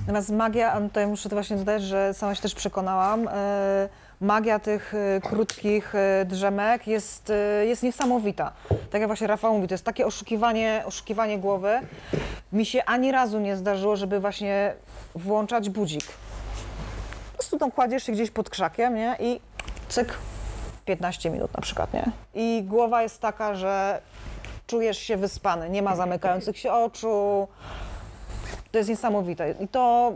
Natomiast 0.00 0.30
magia, 0.30 0.72
a 0.72 0.80
tutaj 0.80 1.06
muszę 1.06 1.28
to 1.28 1.36
właśnie 1.36 1.56
dodać, 1.56 1.82
że 1.82 2.14
sama 2.14 2.34
się 2.34 2.42
też 2.42 2.54
przekonałam, 2.54 3.28
e, 3.28 3.88
magia 4.20 4.58
tych 4.58 4.94
e, 4.94 5.20
krótkich 5.20 5.94
e, 5.94 6.24
drzemek 6.24 6.86
jest, 6.86 7.30
e, 7.30 7.66
jest 7.66 7.82
niesamowita. 7.82 8.52
Tak 8.90 9.00
jak 9.00 9.08
właśnie 9.08 9.26
Rafał 9.26 9.54
mówi, 9.54 9.68
to 9.68 9.74
jest 9.74 9.84
takie 9.84 10.06
oszukiwanie, 10.06 10.82
oszukiwanie 10.86 11.38
głowy. 11.38 11.80
Mi 12.52 12.66
się 12.66 12.84
ani 12.84 13.12
razu 13.12 13.40
nie 13.40 13.56
zdarzyło, 13.56 13.96
żeby 13.96 14.20
właśnie 14.20 14.74
włączać 15.14 15.70
budzik. 15.70 16.04
Po 17.32 17.38
prostu 17.38 17.58
tam 17.58 17.70
kładziesz 17.70 18.02
się 18.02 18.12
gdzieś 18.12 18.30
pod 18.30 18.50
krzakiem, 18.50 18.94
nie? 18.94 19.16
I 19.20 19.40
cyk, 19.88 20.18
15 20.84 21.30
minut 21.30 21.54
na 21.54 21.60
przykład, 21.60 21.92
nie? 21.94 22.12
I 22.34 22.62
głowa 22.62 23.02
jest 23.02 23.20
taka, 23.20 23.54
że 23.54 24.00
czujesz 24.66 24.98
się 24.98 25.16
wyspany, 25.16 25.70
nie 25.70 25.82
ma 25.82 25.96
zamykających 25.96 26.58
się 26.58 26.72
oczu, 26.72 27.48
to 28.72 28.78
jest 28.78 28.90
niesamowite. 28.90 29.54
I 29.60 29.68
to 29.68 30.12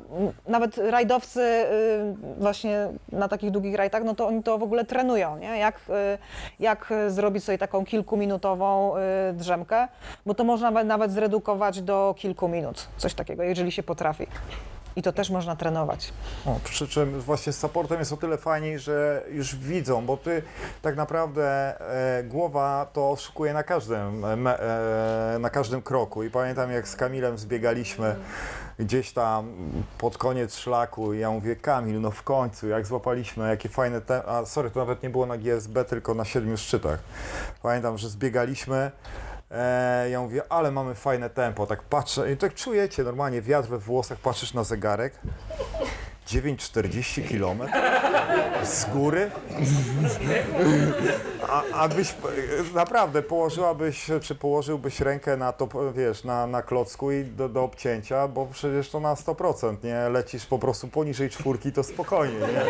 nawet 0.48 0.78
rajdowcy 0.78 1.40
y, 1.40 1.64
właśnie 2.38 2.88
na 3.12 3.28
takich 3.28 3.50
długich 3.50 3.74
rajdach, 3.74 4.04
no 4.04 4.14
to 4.14 4.26
oni 4.26 4.42
to 4.42 4.58
w 4.58 4.62
ogóle 4.62 4.84
trenują, 4.84 5.38
nie? 5.38 5.58
Jak, 5.58 5.76
y, 5.76 6.18
jak 6.60 6.92
zrobić 7.08 7.44
sobie 7.44 7.58
taką 7.58 7.84
kilkuminutową 7.84 8.96
y, 8.96 9.00
drzemkę, 9.32 9.88
bo 10.26 10.34
to 10.34 10.44
można 10.44 10.70
nawet 10.70 11.12
zredukować 11.12 11.82
do 11.82 12.14
kilku 12.18 12.48
minut, 12.48 12.88
coś 12.96 13.14
takiego, 13.14 13.42
jeżeli 13.42 13.72
się 13.72 13.82
potrafi. 13.82 14.26
I 14.96 15.02
to 15.02 15.12
też 15.12 15.30
można 15.30 15.56
trenować. 15.56 16.12
O, 16.46 16.60
przy 16.64 16.88
czym 16.88 17.20
właśnie 17.20 17.52
z 17.52 17.58
supportem 17.58 17.98
jest 17.98 18.12
o 18.12 18.16
tyle 18.16 18.38
fajniej, 18.38 18.78
że 18.78 19.22
już 19.30 19.56
widzą, 19.56 20.06
bo 20.06 20.16
ty 20.16 20.42
tak 20.82 20.96
naprawdę 20.96 21.44
e, 22.18 22.24
głowa 22.24 22.86
to 22.92 23.10
oszukuje 23.10 23.52
na 23.52 23.62
każdym, 23.62 24.24
e, 24.24 24.60
e, 25.34 25.38
na 25.38 25.50
każdym 25.50 25.82
kroku. 25.82 26.22
I 26.22 26.30
pamiętam 26.30 26.70
jak 26.70 26.88
z 26.88 26.96
Kamilem 26.96 27.38
zbiegaliśmy 27.38 28.16
gdzieś 28.78 29.12
tam 29.12 29.52
pod 29.98 30.18
koniec 30.18 30.56
szlaku 30.56 31.14
i 31.14 31.18
ja 31.18 31.30
mówię, 31.30 31.56
Kamil, 31.56 32.00
no 32.00 32.10
w 32.10 32.22
końcu, 32.22 32.68
jak 32.68 32.86
złapaliśmy, 32.86 33.48
jakie 33.48 33.68
fajne 33.68 34.00
te... 34.00 34.26
A 34.26 34.46
sorry, 34.46 34.70
to 34.70 34.80
nawet 34.80 35.02
nie 35.02 35.10
było 35.10 35.26
na 35.26 35.38
GSB, 35.38 35.84
tylko 35.84 36.14
na 36.14 36.24
siedmiu 36.24 36.56
szczytach. 36.56 36.98
Pamiętam, 37.62 37.98
że 37.98 38.08
zbiegaliśmy 38.08 38.90
E, 39.50 40.10
ja 40.10 40.20
mówię, 40.20 40.42
ale 40.48 40.70
mamy 40.70 40.94
fajne 40.94 41.30
tempo, 41.30 41.66
tak 41.66 41.82
patrzę 41.82 42.32
i 42.32 42.36
tak 42.36 42.54
czujecie 42.54 43.02
normalnie 43.04 43.42
wiatr 43.42 43.68
we 43.68 43.78
włosach, 43.78 44.18
patrzysz 44.18 44.54
na 44.54 44.64
zegarek, 44.64 45.20
9,40 46.26 47.28
km 47.28 47.70
z 48.64 48.84
góry, 48.84 49.30
a, 51.48 51.62
a 51.72 51.88
byś 51.88 52.14
naprawdę 52.74 53.22
położyłabyś, 53.22 54.10
czy 54.22 54.34
położyłbyś 54.34 55.00
rękę 55.00 55.36
na 55.36 55.52
to, 55.52 55.92
wiesz, 55.92 56.24
na, 56.24 56.46
na 56.46 56.62
klocku 56.62 57.12
i 57.12 57.24
do, 57.24 57.48
do 57.48 57.62
obcięcia, 57.64 58.28
bo 58.28 58.46
przecież 58.46 58.90
to 58.90 59.00
na 59.00 59.14
100%, 59.14 59.76
nie? 59.84 60.08
Lecisz 60.08 60.46
po 60.46 60.58
prostu 60.58 60.88
poniżej 60.88 61.30
czwórki, 61.30 61.72
to 61.72 61.82
spokojnie, 61.82 62.38
nie? 62.38 62.64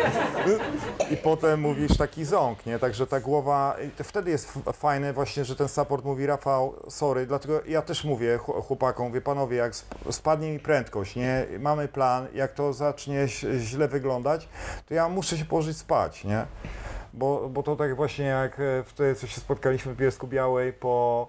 I 1.13 1.17
potem 1.17 1.59
mówisz 1.61 1.97
taki 1.97 2.25
ząk, 2.25 2.65
nie? 2.65 2.79
Także 2.79 3.07
ta 3.07 3.19
głowa, 3.19 3.75
wtedy 4.03 4.31
jest 4.31 4.53
fajne 4.73 5.13
właśnie, 5.13 5.45
że 5.45 5.55
ten 5.55 5.67
support 5.67 6.05
mówi, 6.05 6.25
Rafał, 6.25 6.73
sorry, 6.89 7.25
dlatego 7.25 7.61
ja 7.67 7.81
też 7.81 8.03
mówię 8.03 8.37
chł- 8.37 8.61
chłopakom, 8.63 9.11
wie 9.11 9.21
panowie, 9.21 9.57
jak 9.57 9.71
sp- 9.81 9.95
spadnie 10.11 10.51
mi 10.51 10.59
prędkość, 10.59 11.15
nie? 11.15 11.45
Mamy 11.59 11.87
plan, 11.87 12.27
jak 12.33 12.53
to 12.53 12.73
zacznie 12.73 13.19
ś- 13.21 13.44
źle 13.59 13.87
wyglądać, 13.87 14.49
to 14.87 14.93
ja 14.93 15.09
muszę 15.09 15.37
się 15.37 15.45
położyć 15.45 15.77
spać, 15.77 16.23
nie? 16.23 16.45
Bo, 17.17 17.49
bo 17.49 17.63
to 17.63 17.75
tak 17.75 17.95
właśnie 17.95 18.25
jak 18.25 18.59
e, 18.59 18.83
wtedy, 18.85 19.15
co 19.15 19.27
się 19.27 19.41
spotkaliśmy 19.41 19.93
w 19.93 19.97
Bielsku 19.97 20.27
Białej 20.27 20.73
po 20.73 21.27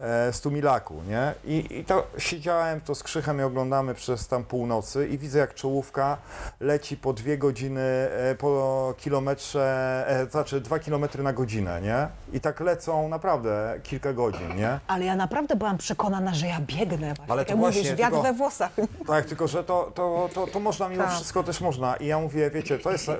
e, 0.00 0.32
Stumilaku, 0.32 0.94
nie? 1.08 1.34
I, 1.44 1.78
I 1.78 1.84
to 1.84 2.06
siedziałem 2.18 2.80
to 2.80 2.94
z 2.94 3.02
Krzychem 3.02 3.40
i 3.40 3.42
oglądamy 3.42 3.94
przez 3.94 4.28
tam 4.28 4.44
północy 4.44 5.08
i 5.08 5.18
widzę 5.18 5.38
jak 5.38 5.54
czołówka 5.54 6.16
leci 6.60 6.96
po 6.96 7.12
dwie 7.12 7.38
godziny, 7.38 7.80
e, 7.80 8.34
po 8.34 8.94
kilometrze, 8.98 10.04
e, 10.08 10.30
znaczy 10.30 10.60
dwa 10.60 10.78
kilometry 10.78 11.22
na 11.22 11.32
godzinę, 11.32 11.80
nie? 11.82 12.08
I 12.32 12.40
tak 12.40 12.60
lecą 12.60 13.08
naprawdę 13.08 13.80
kilka 13.82 14.12
godzin, 14.12 14.56
nie? 14.56 14.78
Ale 14.86 15.04
ja 15.04 15.16
naprawdę 15.16 15.56
byłam 15.56 15.78
przekonana, 15.78 16.34
że 16.34 16.46
ja 16.46 16.60
biegnę. 16.60 17.14
Właśnie. 17.14 17.32
Ale 17.32 17.40
Jak 17.40 17.48
to 17.48 17.56
mówisz, 17.56 17.74
właśnie, 17.76 17.96
wiatr 17.96 18.10
tylko- 18.12 18.22
we 18.22 18.32
włosach. 18.32 18.70
Tak, 19.06 19.24
tylko 19.24 19.48
że 19.48 19.64
to, 19.64 19.92
to, 19.94 20.28
to, 20.34 20.46
to 20.46 20.60
można 20.60 20.88
mimo 20.88 21.04
Tak. 21.04 21.12
wszystko 21.12 21.42
też 21.42 21.60
można. 21.60 21.96
I 21.96 22.06
ja 22.06 22.18
mówię, 22.18 22.50
wiecie, 22.50 22.78
to 22.78 22.92
jest 22.92 23.08
e, 23.08 23.16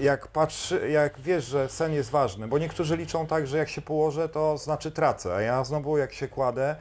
jak 0.00 0.26
patrzy, 0.26 0.90
jak 0.90 1.20
wiesz, 1.20 1.44
że 1.44 1.57
sen 1.68 1.92
jest 1.92 2.10
ważny, 2.10 2.48
bo 2.48 2.58
niektórzy 2.58 2.96
liczą 2.96 3.26
tak, 3.26 3.46
że 3.46 3.58
jak 3.58 3.68
się 3.68 3.80
położę, 3.80 4.28
to 4.28 4.58
znaczy 4.58 4.90
tracę. 4.90 5.34
A 5.34 5.40
ja 5.40 5.64
znowu 5.64 5.98
jak 5.98 6.12
się 6.12 6.28
kładę, 6.28 6.76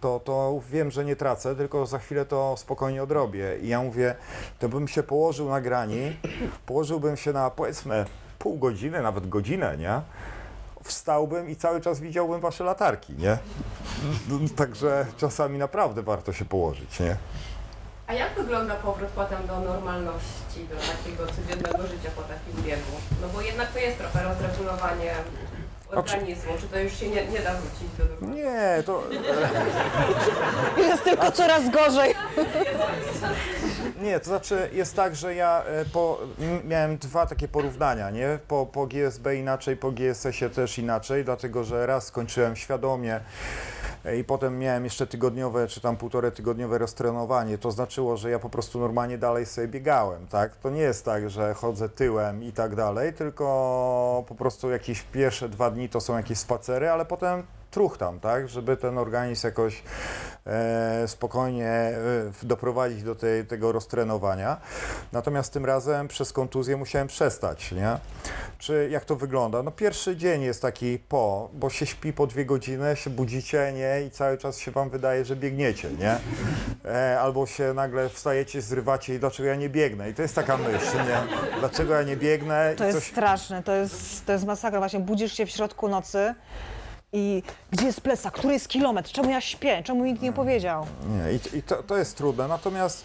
to, 0.00 0.20
to 0.20 0.60
wiem, 0.70 0.90
że 0.90 1.04
nie 1.04 1.16
tracę, 1.16 1.56
tylko 1.56 1.86
za 1.86 1.98
chwilę 1.98 2.24
to 2.24 2.56
spokojnie 2.56 3.02
odrobię. 3.02 3.58
I 3.62 3.68
ja 3.68 3.82
mówię, 3.82 4.14
to 4.58 4.68
bym 4.68 4.88
się 4.88 5.02
położył 5.02 5.48
na 5.48 5.60
grani, 5.60 6.16
położyłbym 6.66 7.16
się 7.16 7.32
na 7.32 7.50
powiedzmy 7.50 8.04
pół 8.38 8.58
godziny, 8.58 9.02
nawet 9.02 9.28
godzinę, 9.28 9.76
nie? 9.76 10.00
Wstałbym 10.82 11.50
i 11.50 11.56
cały 11.56 11.80
czas 11.80 12.00
widziałbym 12.00 12.40
wasze 12.40 12.64
latarki, 12.64 13.12
nie? 13.12 13.38
Także 14.56 15.06
czasami 15.16 15.58
naprawdę 15.58 16.02
warto 16.02 16.32
się 16.32 16.44
położyć, 16.44 17.00
nie? 17.00 17.16
A 18.08 18.12
jak 18.12 18.34
wygląda 18.34 18.74
powrót 18.74 19.08
potem 19.08 19.46
do 19.46 19.60
normalności, 19.60 20.68
do 20.70 20.76
takiego 20.76 21.26
codziennego 21.26 21.86
życia 21.86 22.10
po 22.16 22.22
takim 22.22 22.62
biegu? 22.62 22.92
No 23.22 23.28
bo 23.28 23.40
jednak 23.40 23.72
to 23.72 23.78
jest 23.78 23.98
trochę 23.98 24.22
rozregulowanie 24.22 25.14
organizmu. 25.90 26.52
Czy 26.60 26.68
to 26.68 26.78
już 26.78 26.96
się 26.96 27.08
nie, 27.08 27.26
nie 27.26 27.38
da 27.38 27.54
wrócić 27.54 27.88
do 27.98 28.04
normalności? 28.04 28.44
Nie, 28.44 28.82
to 28.86 29.02
Jest 30.88 31.04
tylko 31.04 31.32
coraz 31.32 31.70
gorzej. 31.70 32.14
Nie, 34.02 34.20
to 34.20 34.26
znaczy 34.26 34.70
jest 34.72 34.96
tak, 34.96 35.16
że 35.16 35.34
ja 35.34 35.62
e, 35.64 35.84
po, 35.84 36.18
miałem 36.64 36.98
dwa 36.98 37.26
takie 37.26 37.48
porównania, 37.48 38.10
nie? 38.10 38.38
Po, 38.48 38.66
po 38.66 38.86
GSB 38.86 39.36
inaczej, 39.36 39.76
po 39.76 39.92
GSS-ie 39.92 40.50
też 40.50 40.78
inaczej, 40.78 41.24
dlatego 41.24 41.64
że 41.64 41.86
raz 41.86 42.06
skończyłem 42.06 42.56
świadomie 42.56 43.20
i 44.18 44.24
potem 44.24 44.58
miałem 44.58 44.84
jeszcze 44.84 45.06
tygodniowe, 45.06 45.66
czy 45.66 45.80
tam 45.80 45.96
półtore 45.96 46.30
tygodniowe 46.30 46.78
roztrenowanie. 46.78 47.58
To 47.58 47.70
znaczyło, 47.70 48.16
że 48.16 48.30
ja 48.30 48.38
po 48.38 48.50
prostu 48.50 48.78
normalnie 48.78 49.18
dalej 49.18 49.46
sobie 49.46 49.68
biegałem, 49.68 50.26
tak? 50.26 50.56
To 50.56 50.70
nie 50.70 50.80
jest 50.80 51.04
tak, 51.04 51.30
że 51.30 51.54
chodzę 51.54 51.88
tyłem 51.88 52.42
i 52.42 52.52
tak 52.52 52.74
dalej, 52.74 53.12
tylko 53.12 54.24
po 54.28 54.34
prostu 54.34 54.70
jakieś 54.70 55.02
pierwsze 55.02 55.48
dwa 55.48 55.70
dni 55.70 55.88
to 55.88 56.00
są 56.00 56.16
jakieś 56.16 56.38
spacery, 56.38 56.88
ale 56.88 57.04
potem 57.04 57.42
truchtam, 57.70 58.20
tak? 58.20 58.48
Żeby 58.48 58.76
ten 58.76 58.98
organizm 58.98 59.46
jakoś 59.46 59.82
e, 60.46 61.08
spokojnie 61.08 61.66
e, 61.66 61.96
doprowadzić 62.42 63.02
do 63.02 63.14
tej, 63.14 63.46
tego 63.46 63.72
roztrenowania. 63.72 64.60
Natomiast 65.12 65.52
tym 65.52 65.66
razem 65.66 66.08
przez 66.08 66.32
kontuzję 66.32 66.76
musiałem 66.76 67.08
przestać, 67.08 67.72
nie? 67.72 67.98
Czy 68.58 68.88
jak 68.90 69.04
to 69.04 69.16
wygląda? 69.16 69.62
No 69.62 69.70
pierwszy 69.70 70.16
dzień 70.16 70.42
jest 70.42 70.62
taki 70.62 70.98
po, 70.98 71.50
bo 71.52 71.70
się 71.70 71.86
śpi 71.86 72.12
po 72.12 72.26
dwie 72.26 72.44
godziny, 72.44 72.96
się 72.96 73.10
budzicie, 73.10 73.72
nie? 73.72 74.06
I 74.06 74.10
cały 74.10 74.38
czas 74.38 74.58
się 74.58 74.70
wam 74.70 74.90
wydaje, 74.90 75.24
że 75.24 75.36
biegniecie, 75.36 75.90
nie? 75.98 76.18
E, 76.84 77.20
albo 77.20 77.46
się 77.46 77.74
nagle 77.74 78.08
wstajecie, 78.08 78.62
zrywacie 78.62 79.14
i 79.14 79.18
dlaczego 79.18 79.48
ja 79.48 79.54
nie 79.54 79.68
biegnę? 79.68 80.10
I 80.10 80.14
to 80.14 80.22
jest 80.22 80.34
taka 80.34 80.56
myśl, 80.56 80.96
nie? 80.96 81.18
Dlaczego 81.58 81.94
ja 81.94 82.02
nie 82.02 82.16
biegnę? 82.16 82.74
To 82.76 82.84
I 82.84 82.86
jest 82.86 82.98
coś... 82.98 83.08
straszne, 83.08 83.62
to 83.62 83.72
jest, 83.72 84.26
to 84.26 84.32
jest 84.32 84.46
masakra. 84.46 84.78
Właśnie 84.78 85.00
budzisz 85.00 85.32
się 85.32 85.46
w 85.46 85.50
środku 85.50 85.88
nocy 85.88 86.34
I 87.12 87.42
gdzie 87.70 87.86
jest 87.86 88.00
plecak? 88.00 88.34
Który 88.34 88.52
jest 88.52 88.68
kilometr? 88.68 89.10
Czemu 89.10 89.30
ja 89.30 89.40
śpię? 89.40 89.82
Czemu 89.84 90.04
nikt 90.04 90.22
nie 90.22 90.32
powiedział? 90.32 90.86
Nie, 91.08 91.32
i, 91.32 91.58
i 91.58 91.62
to, 91.62 91.82
to 91.82 91.96
jest 91.96 92.16
trudne, 92.16 92.48
natomiast, 92.48 93.04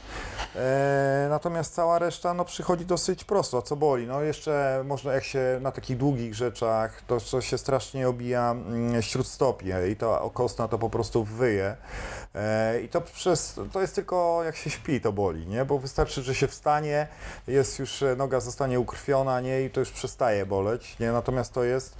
e, 0.55 1.27
natomiast 1.29 1.73
cała 1.73 1.99
reszta 1.99 2.33
no, 2.33 2.45
przychodzi 2.45 2.85
dosyć 2.85 3.23
prosto, 3.23 3.61
co 3.61 3.75
boli. 3.75 4.07
No 4.07 4.21
jeszcze 4.21 4.83
można, 4.85 5.13
jak 5.13 5.23
się 5.23 5.59
na 5.61 5.71
takich 5.71 5.97
długich 5.97 6.35
rzeczach, 6.35 7.01
to 7.07 7.19
co 7.19 7.41
się 7.41 7.57
strasznie 7.57 8.09
obija 8.09 8.51
mm, 8.51 9.01
śródstopie 9.01 9.77
i 9.91 9.95
to 9.95 10.21
okostna 10.21 10.67
to 10.67 10.77
po 10.77 10.89
prostu 10.89 11.23
wyje. 11.23 11.75
E, 12.35 12.81
I 12.81 12.89
to 12.89 13.01
przez, 13.01 13.59
to 13.71 13.81
jest 13.81 13.95
tylko 13.95 14.41
jak 14.45 14.55
się 14.55 14.69
śpi, 14.69 15.01
to 15.01 15.11
boli, 15.11 15.47
nie? 15.47 15.65
Bo 15.65 15.79
wystarczy, 15.79 16.21
że 16.21 16.35
się 16.35 16.47
wstanie, 16.47 17.07
jest 17.47 17.79
już, 17.79 18.03
e, 18.03 18.15
noga 18.15 18.39
zostanie 18.39 18.79
ukrwiona, 18.79 19.41
nie? 19.41 19.61
I 19.61 19.69
to 19.69 19.79
już 19.79 19.91
przestaje 19.91 20.45
boleć, 20.45 20.99
nie? 20.99 21.11
Natomiast 21.11 21.53
to 21.53 21.63
jest 21.63 21.97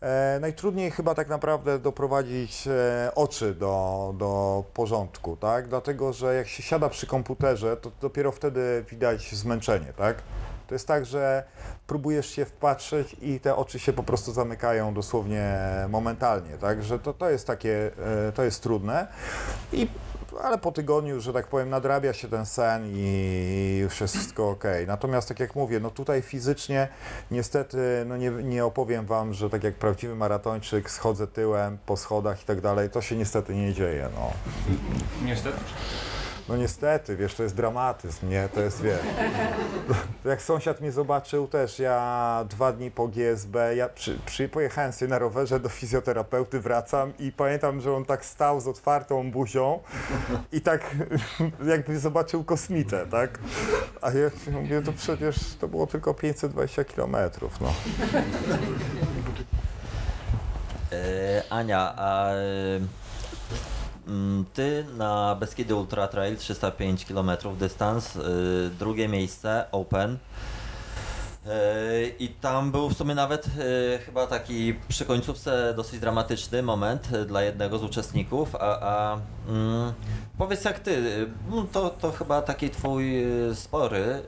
e, 0.00 0.38
najtrudniej 0.40 0.90
chyba 0.90 1.14
tak 1.14 1.28
naprawdę 1.28 1.78
doprowadzić 1.78 2.66
e, 2.66 3.12
oczy 3.14 3.54
do, 3.54 4.14
do 4.18 4.64
porządku, 4.74 5.36
tak? 5.36 5.68
Dlatego, 5.68 6.12
że 6.12 6.34
jak 6.34 6.48
się 6.48 6.62
siada 6.62 6.88
przy 6.88 7.06
komputerze, 7.06 7.76
to 7.76 7.90
dopiero 8.00 8.32
wtedy 8.32 8.84
widać 8.90 9.34
zmęczenie, 9.34 9.92
tak? 9.96 10.22
To 10.70 10.74
jest 10.74 10.88
tak, 10.88 11.06
że 11.06 11.44
próbujesz 11.86 12.30
się 12.30 12.44
wpatrzeć 12.44 13.16
i 13.22 13.40
te 13.40 13.56
oczy 13.56 13.78
się 13.78 13.92
po 13.92 14.02
prostu 14.02 14.32
zamykają 14.32 14.94
dosłownie 14.94 15.56
momentalnie, 15.88 16.58
tak? 16.58 16.82
Że 16.82 16.98
to, 16.98 17.12
to 17.12 17.30
jest 17.30 17.46
takie, 17.46 17.90
e, 18.28 18.32
to 18.32 18.42
jest 18.42 18.62
trudne. 18.62 19.06
I 19.72 19.88
ale 20.42 20.58
po 20.58 20.72
tygodniu, 20.72 21.20
że 21.20 21.32
tak 21.32 21.46
powiem, 21.46 21.70
nadrabia 21.70 22.12
się 22.12 22.28
ten 22.28 22.46
sen 22.46 22.82
i 22.86 23.78
już 23.80 24.00
jest 24.00 24.14
wszystko 24.14 24.50
ok. 24.50 24.64
Natomiast 24.86 25.28
tak 25.28 25.40
jak 25.40 25.54
mówię, 25.54 25.80
no 25.80 25.90
tutaj 25.90 26.22
fizycznie 26.22 26.88
niestety 27.30 28.04
no 28.06 28.16
nie, 28.16 28.30
nie 28.30 28.64
opowiem 28.64 29.06
Wam, 29.06 29.34
że 29.34 29.50
tak 29.50 29.64
jak 29.64 29.74
prawdziwy 29.74 30.16
maratończyk 30.16 30.90
schodzę 30.90 31.26
tyłem 31.26 31.78
po 31.86 31.96
schodach 31.96 32.42
i 32.42 32.44
tak 32.44 32.60
dalej, 32.60 32.90
to 32.90 33.00
się 33.00 33.16
niestety 33.16 33.54
nie 33.54 33.74
dzieje. 33.74 34.08
No. 34.14 34.32
Niestety. 35.24 35.58
No 36.50 36.56
niestety, 36.56 37.16
wiesz, 37.16 37.34
to 37.34 37.42
jest 37.42 37.54
dramatyzm, 37.54 38.28
nie? 38.28 38.48
To 38.54 38.60
jest, 38.60 38.82
wiesz, 38.82 39.00
jak 40.24 40.42
sąsiad 40.42 40.80
mnie 40.80 40.92
zobaczył 40.92 41.48
też, 41.48 41.78
ja 41.78 42.44
dwa 42.48 42.72
dni 42.72 42.90
po 42.90 43.08
GSB, 43.08 43.76
ja 43.76 43.88
przy, 43.88 44.18
przy, 44.26 44.48
pojechałem 44.48 44.92
sobie 44.92 45.08
na 45.08 45.18
rowerze 45.18 45.60
do 45.60 45.68
fizjoterapeuty, 45.68 46.60
wracam 46.60 47.12
i 47.18 47.32
pamiętam, 47.32 47.80
że 47.80 47.92
on 47.92 48.04
tak 48.04 48.24
stał 48.24 48.60
z 48.60 48.68
otwartą 48.68 49.30
buzią 49.30 49.80
i 50.52 50.60
tak 50.60 50.96
jakby 51.72 51.98
zobaczył 51.98 52.44
kosmitę, 52.44 53.06
tak? 53.06 53.38
A 54.00 54.10
ja 54.10 54.30
mówię, 54.52 54.82
to 54.82 54.92
przecież 54.92 55.36
to 55.60 55.68
było 55.68 55.86
tylko 55.86 56.14
520 56.14 56.84
kilometrów, 56.84 57.60
no. 57.60 57.74
E, 60.92 61.42
Ania, 61.50 61.94
a 61.96 62.30
ty 64.54 64.84
na 64.96 65.34
Beskidy 65.34 65.74
Ultra 65.74 66.08
Trail 66.08 66.36
305 66.36 67.04
km 67.04 67.30
dystans, 67.58 68.16
y, 68.16 68.20
drugie 68.78 69.08
miejsce, 69.08 69.64
Open. 69.72 70.18
E, 71.46 72.06
I 72.18 72.28
tam 72.28 72.72
był 72.72 72.88
w 72.88 72.96
sumie 72.96 73.14
nawet 73.14 73.46
e, 73.46 73.98
chyba 73.98 74.26
taki 74.26 74.74
przy 74.88 75.04
końcówce 75.04 75.74
dosyć 75.76 76.00
dramatyczny 76.00 76.62
moment 76.62 77.08
dla 77.26 77.42
jednego 77.42 77.78
z 77.78 77.84
uczestników, 77.84 78.54
a, 78.54 78.80
a 78.80 79.18
mm, 79.48 79.92
powiedz 80.38 80.64
jak 80.64 80.78
ty, 80.78 80.96
mm, 81.52 81.66
to, 81.72 81.90
to 81.90 82.12
chyba 82.12 82.42
taki 82.42 82.70
twój 82.70 83.24
spory 83.54 84.22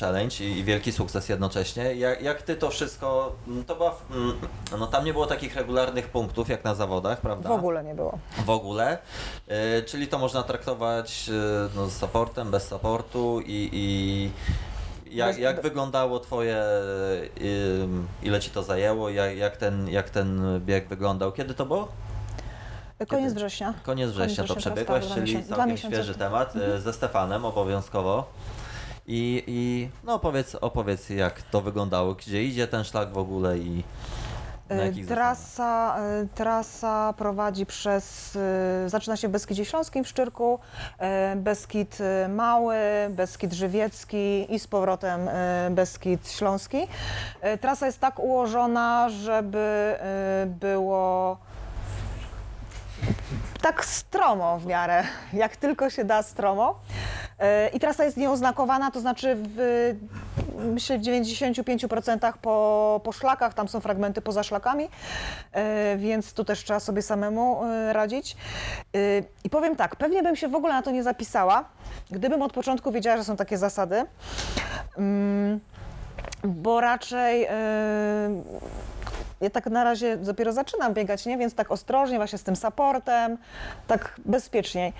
challenge 0.00 0.44
i, 0.44 0.58
i 0.58 0.64
wielki 0.64 0.92
sukces 0.92 1.28
jednocześnie. 1.28 1.94
Jak, 1.94 2.22
jak 2.22 2.42
ty 2.42 2.56
to 2.56 2.70
wszystko, 2.70 3.32
mm, 3.48 3.64
to 3.64 3.76
była, 3.76 3.94
mm, 4.10 4.32
no 4.78 4.86
tam 4.86 5.04
nie 5.04 5.12
było 5.12 5.26
takich 5.26 5.56
regularnych 5.56 6.08
punktów 6.08 6.48
jak 6.48 6.64
na 6.64 6.74
zawodach, 6.74 7.20
prawda? 7.20 7.48
W 7.48 7.52
ogóle 7.52 7.84
nie 7.84 7.94
było. 7.94 8.18
w 8.44 8.50
ogóle. 8.50 8.98
E, 9.48 9.82
czyli 9.82 10.08
to 10.08 10.18
można 10.18 10.42
traktować 10.42 11.28
e, 11.28 11.68
no, 11.76 11.86
z 11.86 11.96
supportem, 11.96 12.50
bez 12.50 12.68
supportu 12.68 13.40
i, 13.40 13.70
i 13.72 14.30
jak, 15.16 15.38
jak 15.38 15.62
wyglądało 15.62 16.20
twoje, 16.20 16.64
ym, 17.82 18.06
ile 18.22 18.40
ci 18.40 18.50
to 18.50 18.62
zajęło, 18.62 19.10
jak, 19.10 19.36
jak, 19.36 19.56
ten, 19.56 19.88
jak 19.88 20.10
ten 20.10 20.60
bieg 20.60 20.88
wyglądał, 20.88 21.32
kiedy 21.32 21.54
to 21.54 21.66
było? 21.66 21.88
Koniec 23.08 23.32
września. 23.32 23.74
Koniec 23.82 24.10
września 24.10 24.44
to 24.44 24.54
września, 24.54 24.72
przebiegłeś, 24.72 25.04
tak, 25.06 25.14
dwa 25.14 25.26
czyli 25.26 25.42
dwa 25.42 25.56
całkiem 25.56 25.76
świeży 25.76 26.14
temat, 26.14 26.56
e, 26.56 26.80
ze 26.80 26.92
Stefanem 26.92 27.44
obowiązkowo. 27.44 28.24
I, 29.06 29.44
I 29.46 29.88
no 30.04 30.14
opowiedz, 30.14 30.54
opowiedz 30.54 31.10
jak 31.10 31.42
to 31.42 31.60
wyglądało, 31.60 32.14
gdzie 32.14 32.44
idzie 32.44 32.66
ten 32.66 32.84
szlak 32.84 33.12
w 33.12 33.18
ogóle 33.18 33.58
i 33.58 33.84
na 34.76 34.82
Y, 34.82 34.86
jakich? 34.86 35.06
Trasa, 35.06 35.96
y, 36.22 36.28
trasa 36.34 37.14
prowadzi 37.16 37.66
przez, 37.66 38.36
y, 38.86 38.88
zaczyna 38.88 39.16
się 39.16 39.28
w 39.28 39.30
Beskidzie 39.30 39.64
Śląskim 39.64 40.04
w 40.04 40.08
Szczyrku, 40.08 40.58
Beskid 41.36 41.98
Mały, 42.28 42.76
Beskid 43.10 43.52
Żywiecki 43.52 44.54
i 44.54 44.58
z 44.58 44.66
powrotem 44.66 45.20
Beskid 45.70 46.32
Śląski. 46.32 46.78
Trasa 47.60 47.86
jest 47.86 48.00
tak 48.00 48.18
ułożona, 48.18 49.08
żeby 49.08 49.96
było 50.46 51.36
tak 53.62 53.84
stromo 53.84 54.58
w 54.58 54.66
miarę, 54.66 55.04
jak 55.32 55.56
tylko 55.56 55.90
się 55.90 56.04
da 56.04 56.22
stromo. 56.22 56.80
E, 57.38 57.68
I 57.68 57.80
trasa 57.80 58.04
jest 58.04 58.16
nieoznakowana, 58.16 58.90
to 58.90 59.00
znaczy 59.00 59.36
w, 59.36 59.94
myślę 60.58 60.98
w 60.98 61.02
95% 61.02 62.32
po, 62.42 63.00
po 63.04 63.12
szlakach, 63.12 63.54
tam 63.54 63.68
są 63.68 63.80
fragmenty 63.80 64.20
poza 64.20 64.42
szlakami, 64.42 64.88
e, 65.52 65.96
więc 65.96 66.32
tu 66.32 66.44
też 66.44 66.64
trzeba 66.64 66.80
sobie 66.80 67.02
samemu 67.02 67.64
e, 67.64 67.92
radzić. 67.92 68.36
I 69.44 69.50
powiem 69.50 69.76
tak, 69.76 69.96
pewnie 69.96 70.22
bym 70.22 70.36
się 70.36 70.48
w 70.48 70.54
ogóle 70.54 70.72
na 70.72 70.82
to 70.82 70.90
nie 70.90 71.02
zapisała, 71.02 71.64
gdybym 72.10 72.42
od 72.42 72.52
początku 72.52 72.92
wiedziała, 72.92 73.16
że 73.16 73.24
są 73.24 73.36
takie 73.36 73.58
zasady. 73.58 74.04
Mm, 74.98 75.60
bo 76.44 76.80
raczej 76.80 77.48
ja 79.42 79.50
tak 79.50 79.66
na 79.66 79.84
razie 79.84 80.16
dopiero 80.16 80.52
zaczynam 80.52 80.94
biegać, 80.94 81.26
nie? 81.26 81.38
więc 81.38 81.54
tak 81.54 81.72
ostrożnie, 81.72 82.16
właśnie 82.16 82.38
z 82.38 82.42
tym 82.42 82.56
supportem, 82.56 83.38
tak 83.86 84.20
bezpieczniej. 84.24 84.92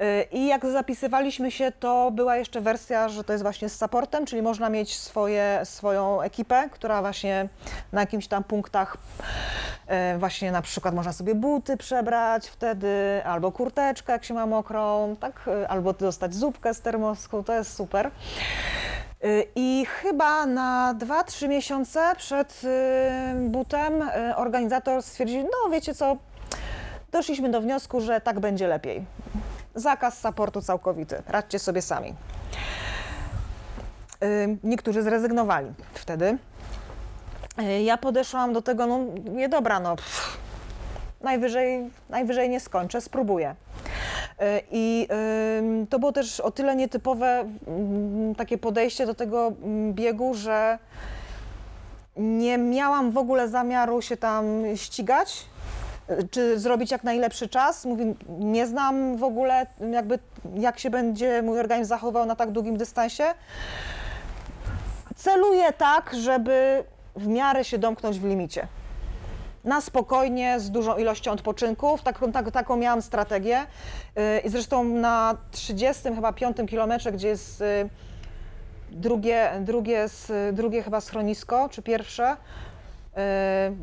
Y, 0.00 0.22
I 0.32 0.46
jak 0.46 0.66
zapisywaliśmy 0.66 1.50
się, 1.50 1.72
to 1.80 2.10
była 2.10 2.36
jeszcze 2.36 2.60
wersja, 2.60 3.08
że 3.08 3.24
to 3.24 3.32
jest 3.32 3.42
właśnie 3.42 3.68
z 3.68 3.78
supportem, 3.78 4.26
czyli 4.26 4.42
można 4.42 4.68
mieć 4.68 4.96
swoje, 4.96 5.60
swoją 5.64 6.20
ekipę, 6.20 6.68
która 6.72 7.00
właśnie 7.00 7.48
na 7.92 8.00
jakimś 8.00 8.28
tam 8.28 8.44
punktach 8.44 8.96
y, 10.14 10.18
właśnie 10.18 10.52
na 10.52 10.62
przykład 10.62 10.94
można 10.94 11.12
sobie 11.12 11.34
buty 11.34 11.76
przebrać 11.76 12.48
wtedy, 12.48 13.22
albo 13.24 13.52
kurteczkę, 13.52 14.12
jak 14.12 14.24
się 14.24 14.34
ma 14.34 14.46
mokrą, 14.46 15.16
tak? 15.20 15.48
Y, 15.48 15.68
albo 15.68 15.92
dostać 15.92 16.34
zupkę 16.34 16.74
z 16.74 16.80
termosku, 16.80 17.42
to 17.42 17.54
jest 17.54 17.76
super. 17.76 18.10
Y, 19.24 19.46
I 19.54 19.86
chyba 19.86 20.46
na 20.46 20.94
2-3 20.98 21.48
miesiące 21.48 22.12
przed 22.16 22.62
y, 22.64 23.48
butem 23.48 24.02
y, 24.02 24.36
organizator 24.36 25.02
stwierdził, 25.02 25.42
no 25.42 25.70
wiecie 25.70 25.94
co, 25.94 26.16
doszliśmy 27.12 27.48
do 27.50 27.60
wniosku, 27.60 28.00
że 28.00 28.20
tak 28.20 28.40
będzie 28.40 28.66
lepiej. 28.68 29.04
Zakaz 29.74 30.20
supportu 30.20 30.62
całkowity, 30.62 31.22
radźcie 31.28 31.58
sobie 31.58 31.82
sami. 31.82 32.14
Niektórzy 34.64 35.02
zrezygnowali 35.02 35.72
wtedy. 35.94 36.38
Ja 37.84 37.96
podeszłam 37.96 38.52
do 38.52 38.62
tego, 38.62 38.86
no 38.86 38.98
nie 39.30 39.48
dobra, 39.48 39.80
no 39.80 39.96
pff, 39.96 40.38
najwyżej, 41.26 41.90
najwyżej 42.10 42.48
nie 42.48 42.60
skończę, 42.60 43.00
spróbuję. 43.00 43.50
Y, 43.50 44.44
I 44.70 45.08
to 45.90 45.98
było 45.98 46.12
też 46.12 46.40
o 46.40 46.50
tyle 46.50 46.76
nietypowe 46.76 47.44
takie 48.36 48.58
podejście 48.58 49.06
do 49.06 49.14
tego 49.14 49.52
biegu, 49.92 50.34
że 50.34 50.78
nie 52.16 52.58
miałam 52.58 53.10
w 53.10 53.18
ogóle 53.18 53.48
zamiaru 53.48 54.02
się 54.02 54.16
tam 54.16 54.44
ścigać, 54.76 55.46
czy 56.30 56.58
zrobić 56.58 56.90
jak 56.90 57.04
najlepszy 57.04 57.48
czas. 57.48 57.84
Mówię, 57.84 58.14
nie 58.28 58.66
znam 58.66 59.16
w 59.16 59.24
ogóle 59.24 59.66
jakby 59.92 60.18
jak 60.54 60.78
się 60.78 60.90
będzie 60.90 61.42
mój 61.42 61.60
organizm 61.60 61.88
zachował 61.88 62.26
na 62.26 62.36
tak 62.36 62.50
długim 62.50 62.76
dystansie. 62.76 63.24
Celuję 65.16 65.72
tak, 65.72 66.14
żeby 66.14 66.84
w 67.16 67.26
miarę 67.26 67.64
się 67.64 67.78
domknąć 67.78 68.18
w 68.20 68.24
limicie 68.24 68.68
na 69.66 69.80
spokojnie, 69.80 70.60
z 70.60 70.70
dużą 70.70 70.96
ilością 70.96 71.32
odpoczynków. 71.32 72.02
Taką, 72.02 72.32
tak, 72.32 72.50
taką 72.50 72.76
miałam 72.76 73.02
strategię. 73.02 73.66
Yy, 74.16 74.22
I 74.44 74.48
zresztą 74.48 74.84
na 74.84 75.36
30 75.50 76.02
chyba 76.14 76.32
5 76.32 76.56
kilometrze, 76.68 77.12
gdzie 77.12 77.28
jest 77.28 77.60
yy, 77.60 77.88
drugie, 78.90 79.50
drugie, 79.60 80.06
drugie 80.52 80.82
chyba 80.82 81.00
schronisko, 81.00 81.68
czy 81.68 81.82
pierwsze, 81.82 82.36
yy, 83.16 83.22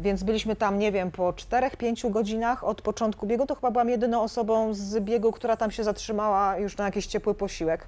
więc 0.02 0.24
byliśmy 0.24 0.56
tam, 0.56 0.80
nie 0.80 0.92
wiem, 0.92 1.12
po 1.12 1.32
4-5 1.32 2.12
godzinach 2.12 2.64
od 2.64 2.82
początku 2.82 3.28
biegu. 3.28 3.46
To 3.46 3.56
chyba 3.56 3.72
byłam 3.72 3.90
jedyną 3.90 4.22
osobą 4.22 4.74
z 4.74 5.00
biegu, 5.00 5.32
która 5.32 5.58
tam 5.58 5.72
się 5.72 5.84
zatrzymała 5.84 6.58
już 6.58 6.78
na 6.78 6.86
jakiś 6.86 7.08
ciepły 7.08 7.34
posiłek. 7.34 7.88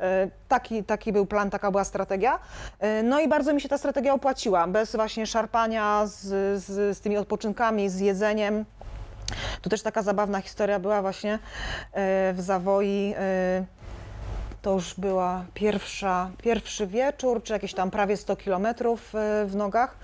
E, 0.00 0.28
Taki, 0.48 0.84
taki 0.84 1.12
był 1.12 1.26
plan, 1.26 1.50
taka 1.50 1.70
była 1.70 1.84
strategia. 1.84 2.38
E, 2.80 3.02
No 3.02 3.20
i 3.20 3.28
bardzo 3.28 3.52
mi 3.52 3.60
się 3.60 3.68
ta 3.68 3.78
strategia 3.78 4.14
opłaciła, 4.14 4.66
bez 4.66 4.96
właśnie 4.96 5.26
szarpania 5.26 6.06
z, 6.06 6.20
z, 6.64 6.96
z 6.96 7.00
tymi 7.00 7.16
odpoczynkami, 7.16 7.90
z 7.90 8.00
jedzeniem. 8.00 8.64
Tu 9.62 9.70
też 9.70 9.82
taka 9.82 10.02
zabawna 10.02 10.40
historia 10.40 10.78
była 10.78 11.02
właśnie 11.02 11.32
e, 11.34 11.38
w 12.32 12.40
Zawoi. 12.40 13.14
To 14.62 14.72
już 14.72 14.94
była 14.94 15.44
pierwsza, 15.54 16.30
pierwszy 16.42 16.86
wieczór, 16.86 17.42
czy 17.42 17.52
jakieś 17.52 17.74
tam 17.74 17.90
prawie 17.90 18.16
100 18.16 18.36
kilometrów 18.36 19.10
w 19.46 19.52
nogach. 19.54 19.96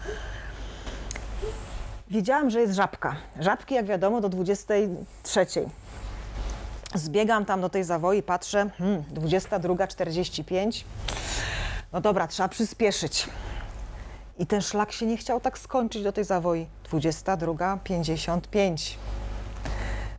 Wiedziałam, 2.11 2.51
że 2.51 2.61
jest 2.61 2.75
żabka. 2.75 3.17
Żabki, 3.41 3.75
jak 3.75 3.87
wiadomo, 3.87 4.21
do 4.21 4.29
23. 4.29 5.47
Zbiegam 6.95 7.45
tam 7.45 7.61
do 7.61 7.69
tej 7.69 7.85
zawoi, 7.85 8.23
patrzę, 8.23 8.71
hmm, 8.79 9.03
22.45. 9.15 10.85
No 11.93 12.01
dobra, 12.01 12.27
trzeba 12.27 12.49
przyspieszyć. 12.49 13.29
I 14.39 14.47
ten 14.47 14.61
szlak 14.61 14.93
się 14.93 15.07
nie 15.07 15.17
chciał 15.17 15.41
tak 15.41 15.59
skończyć 15.59 16.03
do 16.03 16.13
tej 16.13 16.25
zawoi. 16.25 16.67
22.55. 16.93 18.95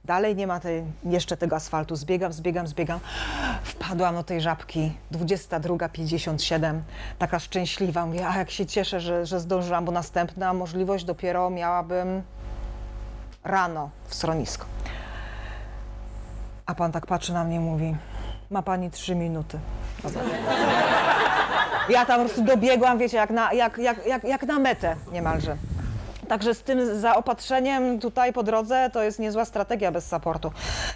Dalej 0.05 0.36
nie 0.36 0.47
ma 0.47 0.59
tej, 0.59 0.84
jeszcze 1.03 1.38
tego 1.38 1.55
asfaltu. 1.55 1.95
Zbiegam, 1.95 2.34
zbiegam, 2.34 2.67
zbiegam. 2.67 2.99
Wpadłam 3.63 4.15
do 4.15 4.24
tej 4.24 4.41
żabki. 4.41 4.93
22.57. 5.11 6.80
Taka 7.19 7.39
szczęśliwa. 7.39 8.05
Mówię, 8.05 8.28
a 8.28 8.38
jak 8.38 8.51
się 8.51 8.65
cieszę, 8.65 8.99
że, 8.99 9.26
że 9.26 9.39
zdążyłam, 9.39 9.86
bo 9.86 9.91
następna 9.91 10.53
możliwość 10.53 11.05
dopiero 11.05 11.49
miałabym 11.49 12.22
rano 13.43 13.89
w 14.07 14.15
schronisko. 14.15 14.65
A 16.72 16.76
pan 16.76 16.91
tak 16.91 17.05
patrzy 17.05 17.34
na 17.34 17.43
mnie 17.43 17.55
i 17.55 17.59
mówi, 17.59 17.95
ma 18.49 18.61
pani 18.61 18.91
trzy 18.91 19.15
minuty. 19.15 19.59
Dobra. 20.03 20.22
Ja 21.89 22.05
tam 22.05 22.19
po 22.19 22.26
prostu 22.26 22.43
dobiegłam, 22.43 22.97
wiecie, 22.97 23.17
jak 23.17 23.30
na, 23.30 23.53
jak, 23.53 23.78
jak, 23.78 24.05
jak, 24.05 24.24
jak 24.24 24.43
na 24.43 24.59
metę 24.59 24.95
niemalże. 25.11 25.55
Także 26.28 26.55
z 26.55 26.63
tym 26.63 26.99
zaopatrzeniem 26.99 27.99
tutaj 27.99 28.34
po 28.34 28.43
drodze 28.43 28.89
to 28.93 29.03
jest 29.03 29.19
niezła 29.19 29.45
strategia 29.45 29.91
bez 29.91 30.07
supportu. 30.09 30.51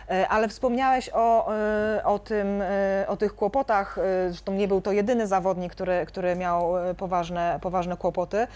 E, 0.09 0.27
Ale 0.27 0.47
wspomniałeś 0.47 1.09
o, 1.13 1.53
e, 1.53 2.03
o, 2.03 2.19
tym, 2.19 2.61
e, 2.61 3.05
o 3.07 3.17
tych 3.17 3.35
kłopotach. 3.35 3.99
Zresztą 4.27 4.53
nie 4.53 4.67
był 4.67 4.81
to 4.81 4.91
jedyny 4.91 5.27
zawodnik, 5.27 5.71
który, 5.71 6.05
który 6.05 6.35
miał 6.35 6.73
poważne, 6.97 7.59
poważne 7.61 7.97
kłopoty. 7.97 8.47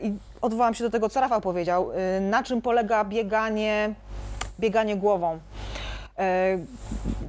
I 0.00 0.12
odwołam 0.40 0.74
się 0.74 0.84
do 0.84 0.90
tego, 0.90 1.08
co 1.08 1.20
Rafał 1.20 1.40
powiedział. 1.40 1.90
Na 2.20 2.42
czym 2.42 2.62
polega 2.62 3.04
bieganie, 3.04 3.94
bieganie 4.60 4.96
głową? 4.96 5.38
E, 6.20 6.58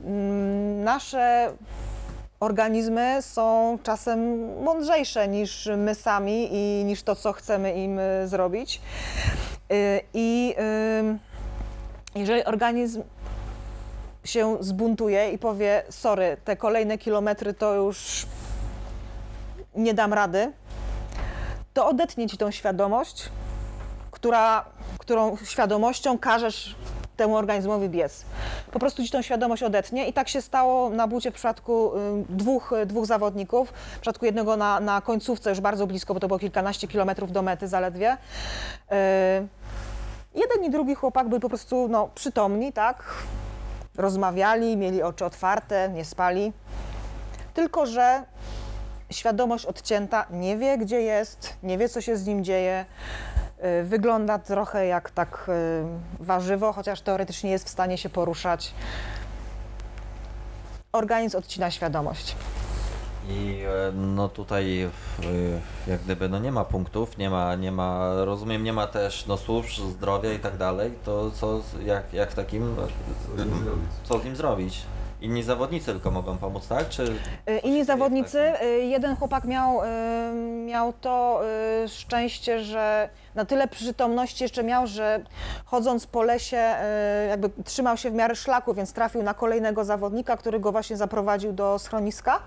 mm, 0.05 0.83
Nasze 0.83 1.53
organizmy 2.39 3.17
są 3.21 3.77
czasem 3.83 4.49
mądrzejsze 4.63 5.27
niż 5.27 5.69
my 5.77 5.95
sami 5.95 6.49
i 6.51 6.83
niż 6.85 7.03
to, 7.03 7.15
co 7.15 7.33
chcemy 7.33 7.73
im 7.73 7.99
y, 7.99 8.27
zrobić. 8.27 8.81
Y, 9.71 10.01
I 10.13 10.55
jeżeli 12.15 12.43
organizm 12.45 13.03
się 14.23 14.57
zbuntuje 14.59 15.31
i 15.31 15.37
powie: 15.37 15.83
Sorry, 15.89 16.37
te 16.45 16.55
kolejne 16.57 16.97
kilometry 16.97 17.53
to 17.53 17.73
już 17.73 18.25
nie 19.75 19.93
dam 19.93 20.13
rady, 20.13 20.51
to 21.73 21.87
odetnie 21.87 22.29
ci 22.29 22.37
tą 22.37 22.51
świadomość, 22.51 23.29
która, 24.11 24.65
którą 24.97 25.37
świadomością 25.37 26.17
każesz 26.17 26.75
temu 27.17 27.35
organizmowi 27.35 27.89
biec. 27.89 28.25
Po 28.71 28.79
prostu 28.79 29.03
ci 29.03 29.09
tą 29.09 29.21
świadomość 29.21 29.63
odetnie 29.63 30.07
i 30.07 30.13
tak 30.13 30.29
się 30.29 30.41
stało 30.41 30.89
na 30.89 31.07
bucie 31.07 31.31
w 31.31 31.33
przypadku 31.33 31.97
y, 31.97 32.25
dwóch, 32.29 32.73
y, 32.73 32.85
dwóch 32.85 33.05
zawodników. 33.05 33.69
W 33.69 33.99
przypadku 33.99 34.25
jednego 34.25 34.57
na, 34.57 34.79
na 34.79 35.01
końcówce 35.01 35.49
już 35.49 35.59
bardzo 35.59 35.87
blisko, 35.87 36.13
bo 36.13 36.19
to 36.19 36.27
było 36.27 36.39
kilkanaście 36.39 36.87
kilometrów 36.87 37.31
do 37.31 37.41
mety 37.41 37.67
zaledwie. 37.67 38.13
Y, 38.13 38.95
jeden 40.35 40.63
i 40.63 40.69
drugi 40.69 40.95
chłopak 40.95 41.29
byli 41.29 41.41
po 41.41 41.49
prostu 41.49 41.87
no, 41.87 42.09
przytomni, 42.15 42.73
tak? 42.73 43.03
Rozmawiali, 43.97 44.77
mieli 44.77 45.03
oczy 45.03 45.25
otwarte, 45.25 45.89
nie 45.89 46.05
spali. 46.05 46.53
Tylko, 47.53 47.85
że 47.85 48.23
świadomość 49.11 49.65
odcięta, 49.65 50.25
nie 50.29 50.57
wie 50.57 50.77
gdzie 50.77 51.01
jest, 51.01 51.53
nie 51.63 51.77
wie 51.77 51.89
co 51.89 52.01
się 52.01 52.17
z 52.17 52.27
nim 52.27 52.43
dzieje. 52.43 52.85
Y, 53.65 53.83
Wygląda 53.83 54.39
trochę 54.39 54.85
jak 54.85 55.11
tak 55.11 55.45
y, 55.49 56.23
warzywo, 56.23 56.73
chociaż 56.73 57.01
teoretycznie 57.01 57.51
jest 57.51 57.65
w 57.65 57.69
stanie 57.69 57.97
się 57.97 58.09
poruszać. 58.09 58.73
Organizm 60.91 61.37
odcina 61.37 61.71
świadomość. 61.71 62.35
I 63.29 63.63
e, 63.67 63.91
no 63.95 64.29
tutaj 64.29 64.89
jak 65.87 66.01
gdyby 66.01 66.29
no 66.29 66.39
nie 66.39 66.51
ma 66.51 66.65
punktów, 66.65 67.17
nie 67.17 67.29
ma, 67.29 67.55
nie 67.55 67.71
ma, 67.71 68.09
rozumiem, 68.25 68.63
nie 68.63 68.73
ma 68.73 68.87
też 68.87 69.25
no 69.27 69.37
służb, 69.37 69.83
zdrowia 69.89 70.33
i 70.33 70.39
tak 70.39 70.57
dalej, 70.57 70.93
to 71.05 71.31
co, 71.31 71.59
z- 71.61 71.85
jak, 71.85 72.13
jak 72.13 72.31
w 72.31 72.35
takim, 72.35 72.75
co 74.03 74.19
z 74.19 74.23
nim 74.25 74.35
zrobić? 74.35 74.81
Inni 75.21 75.43
zawodnicy 75.43 75.85
tylko 75.85 76.11
mogą 76.11 76.37
pomóc, 76.37 76.67
tak? 76.67 76.89
Czy 76.89 77.03
Y, 77.49 77.57
Inni 77.59 77.85
zawodnicy, 77.85 78.39
y, 78.63 78.65
jeden 78.85 79.15
chłopak 79.15 79.45
miał, 79.45 79.81
y, 79.83 79.85
miał 80.65 80.93
to 80.93 81.41
szczęście, 81.87 82.59
że 82.59 83.09
na 83.35 83.45
tyle 83.45 83.67
przytomności 83.67 84.43
jeszcze 84.43 84.63
miał, 84.63 84.87
że 84.87 85.19
chodząc 85.65 86.07
po 86.07 86.23
lesie 86.23 86.75
jakby 87.29 87.49
trzymał 87.63 87.97
się 87.97 88.11
w 88.11 88.13
miarę 88.13 88.35
szlaku, 88.35 88.73
więc 88.73 88.93
trafił 88.93 89.23
na 89.23 89.33
kolejnego 89.33 89.83
zawodnika, 89.85 90.37
który 90.37 90.59
go 90.59 90.71
właśnie 90.71 90.97
zaprowadził 90.97 91.53
do 91.53 91.79
schroniska. 91.79 92.39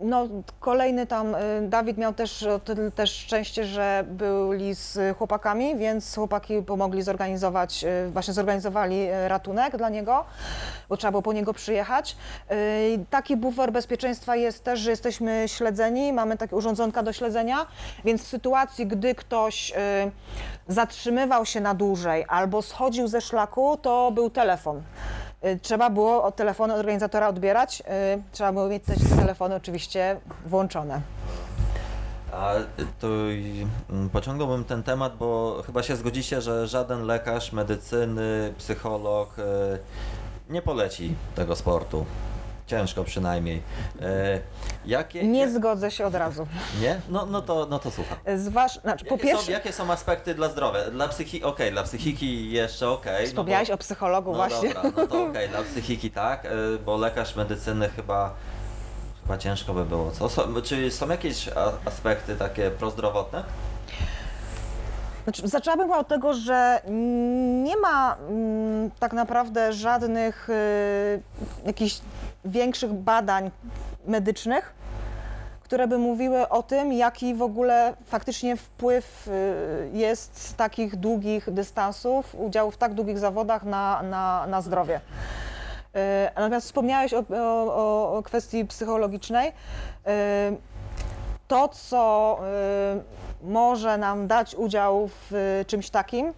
No, 0.00 0.28
kolejny 0.60 1.06
tam, 1.06 1.34
y, 1.34 1.38
Dawid 1.62 1.98
miał 1.98 2.14
też, 2.14 2.46
też 2.94 3.10
szczęście, 3.10 3.64
że 3.64 4.04
byli 4.08 4.74
z 4.74 5.16
chłopakami, 5.18 5.76
więc 5.76 6.14
chłopaki 6.14 6.62
pomogli 6.62 7.02
zorganizować, 7.02 7.84
y, 7.84 8.10
właśnie 8.10 8.34
zorganizowali 8.34 9.10
y, 9.10 9.28
ratunek 9.28 9.76
dla 9.76 9.88
niego, 9.88 10.24
bo 10.88 10.96
trzeba 10.96 11.10
było 11.10 11.22
po 11.22 11.32
niego 11.32 11.54
przyjechać. 11.54 12.16
Taki 13.10 13.36
bufor 13.36 13.72
bezpieczeństwa 13.72 14.36
jest 14.36 14.64
też, 14.64 14.80
że 14.80 14.90
jesteśmy 14.90 15.44
śledzeni, 15.46 16.12
mamy 16.12 16.36
takie 16.36 16.56
urządzonka 16.56 17.02
do 17.02 17.12
śledzenia, 17.12 17.66
więc 18.04 18.22
w 18.22 18.26
sytuacji, 18.26 18.86
gdy 18.86 19.14
ktoś 19.14 19.72
zatrzymywał 20.68 21.46
się 21.46 21.60
na 21.60 21.74
dłużej 21.74 22.24
albo 22.28 22.62
schodził 22.62 23.08
ze 23.08 23.20
szlaku, 23.20 23.76
to 23.76 24.10
był 24.10 24.30
telefon. 24.30 24.82
Y, 25.44 25.58
Trzeba 25.62 25.90
było 25.90 26.24
od 26.24 26.36
telefonu 26.36 26.74
organizatora 26.74 27.28
odbierać. 27.28 27.80
y, 27.80 28.22
Trzeba 28.32 28.52
było 28.52 28.68
mieć 28.68 28.82
te 28.84 29.16
telefony 29.16 29.54
oczywiście 29.54 30.20
włączone. 30.46 31.00
A 32.32 32.52
to 33.00 33.06
mm, 33.90 34.08
pociągnąłbym 34.10 34.64
ten 34.64 34.82
temat, 34.82 35.16
bo 35.16 35.62
chyba 35.66 35.82
się 35.82 35.96
zgodzicie, 35.96 36.40
że 36.42 36.66
żaden 36.66 37.02
lekarz 37.06 37.52
medycyny, 37.52 38.54
psycholog 38.58 39.38
e, 39.38 39.42
nie 40.52 40.62
poleci 40.62 41.14
tego 41.34 41.56
sportu. 41.56 42.06
Ciężko 42.66 43.04
przynajmniej. 43.04 43.62
E, 44.02 44.40
Jakie, 44.86 45.28
Nie 45.28 45.40
jak- 45.40 45.50
zgodzę 45.50 45.90
się 45.90 46.06
od 46.06 46.14
razu. 46.14 46.46
nie? 46.80 47.00
No, 47.08 47.26
no, 47.26 47.42
to, 47.42 47.66
no 47.70 47.78
to 47.78 47.90
słucham. 47.90 48.18
Zważ, 48.36 48.80
znaczy, 48.80 49.04
po 49.04 49.14
Jakie, 49.14 49.26
są, 49.26 49.32
pierwsze, 49.36 49.52
jakie 49.52 49.72
są 49.72 49.92
aspekty 49.92 50.34
dla 50.34 50.48
zdrowia? 50.48 50.90
Dla 50.90 51.08
psychiki, 51.08 51.44
okej, 51.44 51.72
dla 51.72 51.82
psychiki 51.82 52.50
jeszcze 52.50 52.88
okej. 52.90 53.26
wspomniałeś 53.26 53.68
no 53.68 53.74
o 53.74 53.78
psychologu 53.78 54.30
no 54.30 54.36
właśnie. 54.36 54.74
dobra, 54.74 54.90
no 54.96 55.06
to 55.06 55.24
okej, 55.24 55.48
dla 55.54 55.62
psychiki 55.62 56.10
tak, 56.10 56.44
y, 56.44 56.48
bo 56.78 56.96
lekarz 56.96 57.36
medycyny 57.36 57.88
chyba, 57.88 58.34
chyba 59.22 59.38
ciężko 59.38 59.74
by 59.74 59.84
było. 59.84 60.10
Co? 60.10 60.28
Są, 60.28 60.42
czy 60.62 60.90
są 60.90 61.08
jakieś 61.08 61.48
aspekty 61.84 62.36
takie 62.36 62.70
prozdrowotne? 62.70 63.44
Znaczy, 65.24 65.48
zaczęłabym 65.48 65.92
od 65.92 66.08
tego, 66.08 66.34
że 66.34 66.80
nie 67.64 67.76
ma 67.76 68.16
mm, 68.28 68.90
tak 68.98 69.12
naprawdę 69.12 69.72
żadnych 69.72 70.50
y, 70.50 71.22
jakichś 71.66 71.98
większych 72.46 72.92
badań 72.92 73.50
medycznych, 74.06 74.74
które 75.62 75.88
by 75.88 75.98
mówiły 75.98 76.48
o 76.48 76.62
tym, 76.62 76.92
jaki 76.92 77.34
w 77.34 77.42
ogóle 77.42 77.94
faktycznie 78.06 78.56
wpływ 78.56 79.28
y, 79.28 79.90
jest 79.92 80.40
z 80.42 80.54
takich 80.54 80.96
długich 80.96 81.50
dystansów, 81.50 82.34
udziału 82.34 82.70
w 82.70 82.76
tak 82.76 82.94
długich 82.94 83.18
zawodach 83.18 83.64
na, 83.64 84.02
na, 84.02 84.46
na 84.46 84.60
zdrowie. 84.60 84.96
Y, 84.96 86.00
Natomiast 86.36 86.66
wspomniałeś 86.66 87.14
o, 87.14 87.24
o, 87.30 88.18
o 88.18 88.22
kwestii 88.22 88.64
psychologicznej. 88.64 89.48
Y, 89.48 89.52
To, 91.48 91.68
co 91.68 92.38
może 93.42 93.98
nam 93.98 94.26
dać 94.26 94.54
udział 94.54 95.08
w 95.30 95.62
czymś 95.66 95.90
takim, 95.90 96.32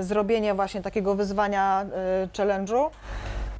zrobienie 0.00 0.54
właśnie 0.54 0.82
takiego 0.82 1.14
wyzwania, 1.14 1.86
challenge'u, 2.32 2.90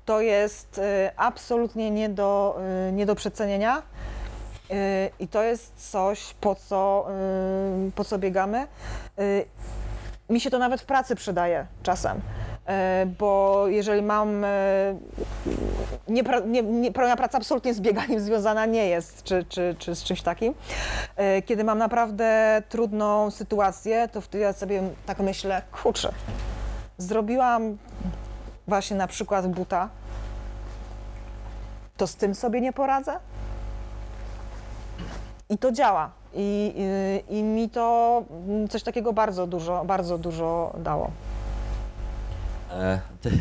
to 0.07 0.21
jest 0.21 0.79
y, 0.79 0.83
absolutnie 1.17 1.91
nie 1.91 2.09
do, 2.09 2.59
y, 2.89 2.93
nie 2.93 3.07
do 3.07 3.15
przecenienia. 3.15 3.83
Y, 4.71 4.75
I 5.19 5.29
to 5.29 5.43
jest 5.43 5.91
coś, 5.91 6.35
po 6.41 6.55
co, 6.55 7.07
po 7.95 8.05
co 8.05 8.19
biegamy. 8.19 8.67
Mi 10.29 10.41
się 10.41 10.51
to 10.51 10.59
nawet 10.59 10.81
w 10.81 10.85
pracy 10.85 11.15
przydaje 11.15 11.67
czasem. 11.83 12.21
Bo 13.19 13.65
jeżeli 13.69 14.03
mam. 14.03 14.47
Nie, 16.09 16.23
nie, 16.47 16.63
nie, 16.63 16.93
praca 16.93 17.39
absolutnie 17.39 17.75
z 17.75 17.81
bieganiem 17.81 18.21
związana 18.21 18.67
nie 18.67 18.89
jest, 18.89 19.23
czy, 19.23 19.45
czy, 19.45 19.77
czy 19.79 19.95
z 19.95 20.05
czymś 20.05 20.23
takim. 20.23 20.55
Kiedy 21.45 21.65
mam 21.65 21.79
naprawdę 21.79 22.63
trudną 22.69 23.31
sytuację, 23.31 24.09
to 24.09 24.21
wtedy 24.21 24.45
ja 24.45 24.53
sobie 24.53 24.83
tak 25.07 25.19
myślę, 25.21 25.63
kurczę, 25.83 26.13
zrobiłam 26.99 27.79
właśnie 28.69 28.97
na 28.97 29.07
przykład 29.07 29.47
buta, 29.47 29.89
to 31.97 32.07
z 32.07 32.17
tym 32.17 32.35
sobie 32.35 32.61
nie 32.61 32.73
poradzę? 32.73 33.19
I 35.49 35.59
to 35.59 35.73
działa. 35.73 36.11
I, 36.35 36.75
i, 37.29 37.39
I 37.39 37.43
mi 37.43 37.71
to 37.71 38.23
coś 38.71 38.83
takiego 38.83 39.13
bardzo 39.13 39.47
dużo, 39.47 39.85
bardzo 39.85 40.19
dużo 40.19 40.73
dało. 40.79 41.11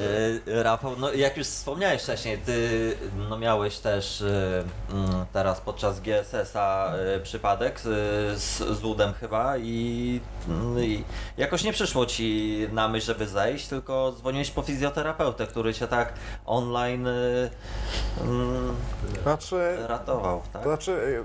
E, 0.00 0.62
Rafał, 0.62 0.96
no 0.98 1.12
jak 1.12 1.36
już 1.36 1.46
wspomniałeś 1.46 2.02
wcześniej, 2.02 2.38
ty 2.38 2.96
no, 3.28 3.38
miałeś 3.38 3.78
też 3.78 4.22
e, 4.22 4.64
mm, 4.92 5.24
teraz 5.32 5.60
podczas 5.60 6.00
GSS-a 6.00 6.92
e, 6.94 7.20
przypadek 7.20 7.80
z, 7.80 8.38
z, 8.38 8.82
ludem 8.82 9.12
chyba 9.12 9.58
i, 9.58 10.20
mm, 10.48 10.84
i 10.84 11.04
jakoś 11.36 11.64
nie 11.64 11.72
przyszło 11.72 12.06
ci 12.06 12.68
na 12.72 12.88
myśl, 12.88 13.06
żeby 13.06 13.26
zejść, 13.26 13.68
tylko 13.68 14.14
dzwoniłeś 14.18 14.50
po 14.50 14.62
fizjoterapeutę, 14.62 15.46
który 15.46 15.74
cię 15.74 15.88
tak 15.88 16.12
online 16.46 17.08
mm, 18.20 18.76
Znaczy, 19.22 19.76
ratował, 19.86 20.42
tak? 20.52 20.62
To 20.62 20.68
znaczy, 20.68 21.24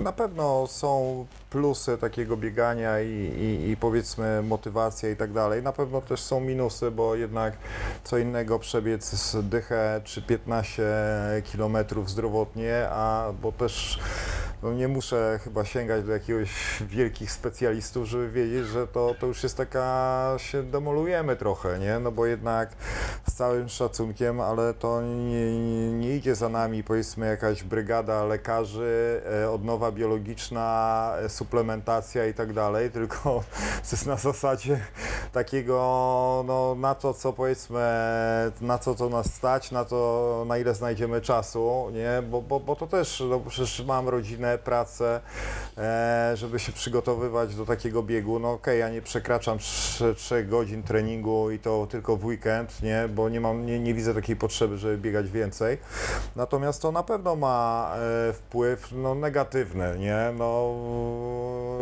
na 0.00 0.12
pewno 0.12 0.66
są 0.66 1.26
plusy 1.50 1.98
takiego 1.98 2.36
biegania 2.36 3.00
i, 3.00 3.10
i, 3.10 3.70
i 3.70 3.76
powiedzmy 3.76 4.42
motywacja 4.42 5.10
i 5.10 5.16
tak 5.18 5.32
dalej. 5.32 5.62
Na 5.62 5.72
pewno 5.72 6.00
też 6.00 6.20
są 6.20 6.40
minusy, 6.40 6.90
bo 6.90 7.14
jednak 7.14 7.54
co 8.04 8.18
innego 8.18 8.58
przebiec 8.58 9.36
dychę 9.42 10.00
czy 10.04 10.22
15 10.22 10.82
kilometrów 11.44 12.10
zdrowotnie, 12.10 12.88
a 12.90 13.32
bo 13.42 13.52
też 13.52 14.00
no 14.62 14.72
nie 14.72 14.88
muszę 14.88 15.40
chyba 15.44 15.64
sięgać 15.64 16.04
do 16.04 16.12
jakiegoś 16.12 16.50
wielkich 16.80 17.32
specjalistów, 17.32 18.06
żeby 18.06 18.30
wiedzieć, 18.30 18.66
że 18.66 18.86
to, 18.86 19.14
to 19.20 19.26
już 19.26 19.42
jest 19.42 19.56
taka, 19.56 20.34
się 20.36 20.62
demolujemy 20.62 21.36
trochę, 21.36 21.78
nie? 21.78 21.98
No 21.98 22.12
bo 22.12 22.26
jednak 22.26 22.72
z 23.28 23.32
całym 23.32 23.68
szacunkiem, 23.68 24.40
ale 24.40 24.74
to 24.74 25.02
nie, 25.02 25.58
nie, 25.58 25.92
nie 25.92 26.16
idzie 26.16 26.34
za 26.34 26.48
nami 26.48 26.84
powiedzmy 26.84 27.26
jakaś 27.26 27.62
brygada 27.62 28.24
lekarzy, 28.24 29.22
e, 29.42 29.50
odnowa 29.50 29.92
biologiczna, 29.92 31.12
e, 31.18 31.28
suplementacja 31.28 32.26
i 32.26 32.34
tak 32.34 32.52
dalej, 32.52 32.90
tylko 32.90 33.18
to 33.90 33.92
jest 33.92 34.06
na 34.06 34.16
zasadzie 34.16 34.80
takiego, 35.32 36.44
no 36.46 36.74
na 36.74 36.94
to 36.94 37.14
co 37.14 37.32
powiedzmy, 37.32 37.80
na 38.60 38.78
co 38.78 38.94
to 38.94 39.08
nas 39.08 39.34
stać, 39.34 39.70
na 39.70 39.84
to 39.84 40.44
na 40.48 40.58
ile 40.58 40.74
znajdziemy 40.74 41.20
czasu, 41.20 41.90
nie? 41.92 42.22
Bo, 42.22 42.42
bo, 42.42 42.60
bo 42.60 42.76
to 42.76 42.86
też, 42.86 43.22
no 43.30 43.40
przecież 43.40 43.84
mam 43.86 44.08
rodzinę, 44.08 44.58
pracę, 44.58 45.20
e, 45.78 46.32
żeby 46.34 46.58
się 46.58 46.72
przygotowywać 46.72 47.54
do 47.54 47.66
takiego 47.66 48.02
biegu. 48.02 48.38
No 48.38 48.52
okej, 48.52 48.80
ja 48.80 48.90
nie 48.90 49.02
przekraczam 49.02 49.58
3, 49.58 50.44
godzin 50.44 50.82
treningu 50.82 51.50
i 51.50 51.58
to 51.58 51.86
tylko 51.90 52.16
w 52.16 52.24
weekend, 52.24 52.82
nie? 52.82 53.08
Bo 53.08 53.28
nie 53.28 53.40
mam, 53.40 53.66
nie, 53.66 53.78
nie 53.78 53.94
widzę 53.94 54.14
takiej 54.14 54.36
potrzeby, 54.36 54.78
żeby 54.78 54.98
biegać 54.98 55.30
więcej. 55.30 55.78
Natomiast 56.36 56.82
to 56.82 56.92
na 56.92 57.02
pewno 57.02 57.36
ma 57.36 57.92
e, 58.28 58.32
wpływ 58.32 58.92
no, 58.92 59.14
negatywny, 59.14 59.98
nie? 59.98 60.32
No 60.38 60.74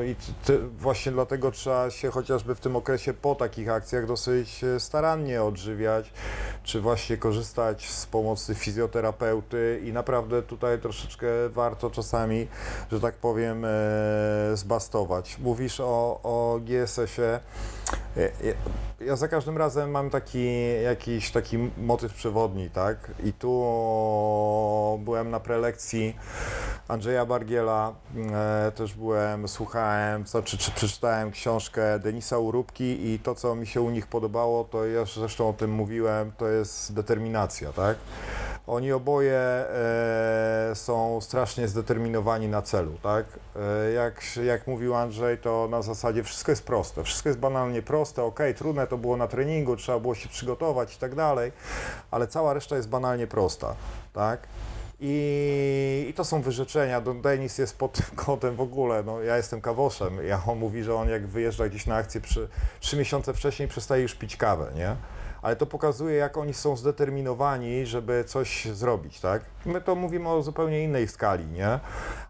i 0.05 0.15
ty, 0.45 0.59
właśnie 0.59 1.13
dlatego 1.13 1.51
trzeba 1.51 1.91
się 1.91 2.11
chociażby 2.11 2.55
w 2.55 2.61
tym 2.61 2.77
okresie 2.77 3.06
po 3.15 3.35
takich 3.35 3.69
akcjach 3.69 4.07
dosyć 4.07 4.65
e, 4.65 4.81
starannie 4.81 5.43
odżywiać, 5.43 6.13
czy 6.63 6.81
właśnie 6.81 7.17
korzystać 7.17 7.91
z 7.91 8.07
pomocy 8.07 8.55
fizjoterapeuty 8.55 9.81
i 9.85 9.93
naprawdę 9.93 10.43
tutaj 10.43 10.79
troszeczkę 10.79 11.27
warto 11.49 11.91
czasami, 11.91 12.49
że 12.93 13.01
tak 13.01 13.15
powiem, 13.15 13.65
e, 13.65 13.69
zbastować. 14.55 15.39
Mówisz 15.39 15.81
o, 15.81 16.21
o 16.23 16.61
GSS-ie. 16.65 17.41
E, 18.17 18.25
e, 18.25 18.55
Ja 19.01 19.17
za 19.17 19.29
każdym 19.29 19.59
razem 19.59 19.91
mam 19.91 20.11
taki 20.11 20.73
jakiś 20.83 21.31
taki 21.31 21.59
motyw 21.79 22.15
przewodni, 22.15 22.71
tak? 22.71 23.11
I 23.25 23.33
tu 23.33 23.51
byłem 25.05 25.31
na 25.31 25.41
prelekcji 25.41 26.17
Andrzeja 26.89 27.27
Bargiela, 27.27 27.95
e, 28.33 28.73
też 28.73 28.95
byłem, 28.95 29.49
słuchałem, 29.49 30.27
znaczy, 30.27 30.59
czy 30.59 30.71
przeczytałem 30.71 31.31
książkę 31.31 31.99
Denisa 31.99 32.39
Urubki 32.39 33.07
i 33.11 33.19
to, 33.19 33.35
co 33.35 33.55
mi 33.55 33.67
się 33.67 33.81
u 33.81 33.91
nich 33.91 34.07
podobało, 34.07 34.65
to 34.65 34.87
ja 34.87 35.05
zresztą 35.05 35.49
o 35.49 35.53
tym 35.53 35.71
mówiłem, 35.71 36.33
to 36.39 36.49
jest 36.49 36.95
determinacja, 36.95 37.73
tak? 37.73 37.97
Oni 38.67 38.93
oboje 38.93 39.39
e, 39.39 40.71
są 40.75 41.21
strasznie 41.21 41.69
zdeterminowani 41.69 42.49
na 42.49 42.63
celu, 42.63 42.93
tak? 43.03 43.27
Jak, 43.95 44.37
jak 44.45 44.67
mówił 44.67 44.95
Andrzej, 44.95 45.39
to 45.39 45.69
na 45.71 45.83
zasadzie 45.83 46.25
wszystko 46.25 46.53
jest 46.53 46.65
proste, 46.65 47.05
wszystko 47.05 47.29
jest 47.29 47.39
banalnie 47.39 47.76
proste, 47.83 48.23
ok, 48.23 48.41
trudne 48.57 48.87
to 48.87 48.99
było 48.99 49.17
na 49.17 49.27
treningu, 49.27 49.77
trzeba 49.77 50.01
było 50.01 50.15
się 50.15 50.29
przygotować 50.29 50.97
i 50.97 50.99
tak 50.99 51.15
dalej, 51.15 51.53
ale 52.11 52.27
cała 52.27 52.55
reszta 52.55 52.77
jest 52.77 52.89
banalnie 52.89 53.27
prosta, 53.27 53.77
tak? 54.13 54.49
I, 55.01 56.07
I 56.11 56.15
to 56.15 56.25
są 56.25 56.43
wyrzeczenia. 56.43 57.01
Don 57.01 57.23
Denis 57.23 57.59
jest 57.59 57.79
pod 57.79 57.93
tym 57.93 58.17
kątem 58.25 58.57
w 58.57 58.61
ogóle. 58.61 59.03
No, 59.03 59.23
ja 59.23 59.37
jestem 59.37 59.61
kawoszem. 59.61 60.27
Ja, 60.27 60.43
on 60.47 60.59
mówi, 60.59 60.83
że 60.83 60.95
on 60.95 61.09
jak 61.09 61.27
wyjeżdża 61.27 61.69
gdzieś 61.69 61.87
na 61.87 61.97
akcję 61.97 62.21
trzy 62.81 62.97
miesiące 62.97 63.35
wcześniej 63.35 63.69
przestaje 63.69 64.03
już 64.03 64.15
pić 64.15 64.37
kawę, 64.37 64.73
nie? 64.75 64.97
Ale 65.47 65.57
to 65.57 65.67
pokazuje, 65.67 66.17
jak 66.17 66.37
oni 66.37 66.55
są 66.55 66.77
zdeterminowani, 66.77 67.87
żeby 67.87 68.25
coś 68.25 68.65
zrobić, 68.65 69.21
tak? 69.21 69.45
My 69.67 69.81
to 69.81 69.95
mówimy 69.95 70.29
o 70.29 70.43
zupełnie 70.43 70.85
innej 70.85 71.09
skali, 71.09 71.47
nie? 71.47 71.81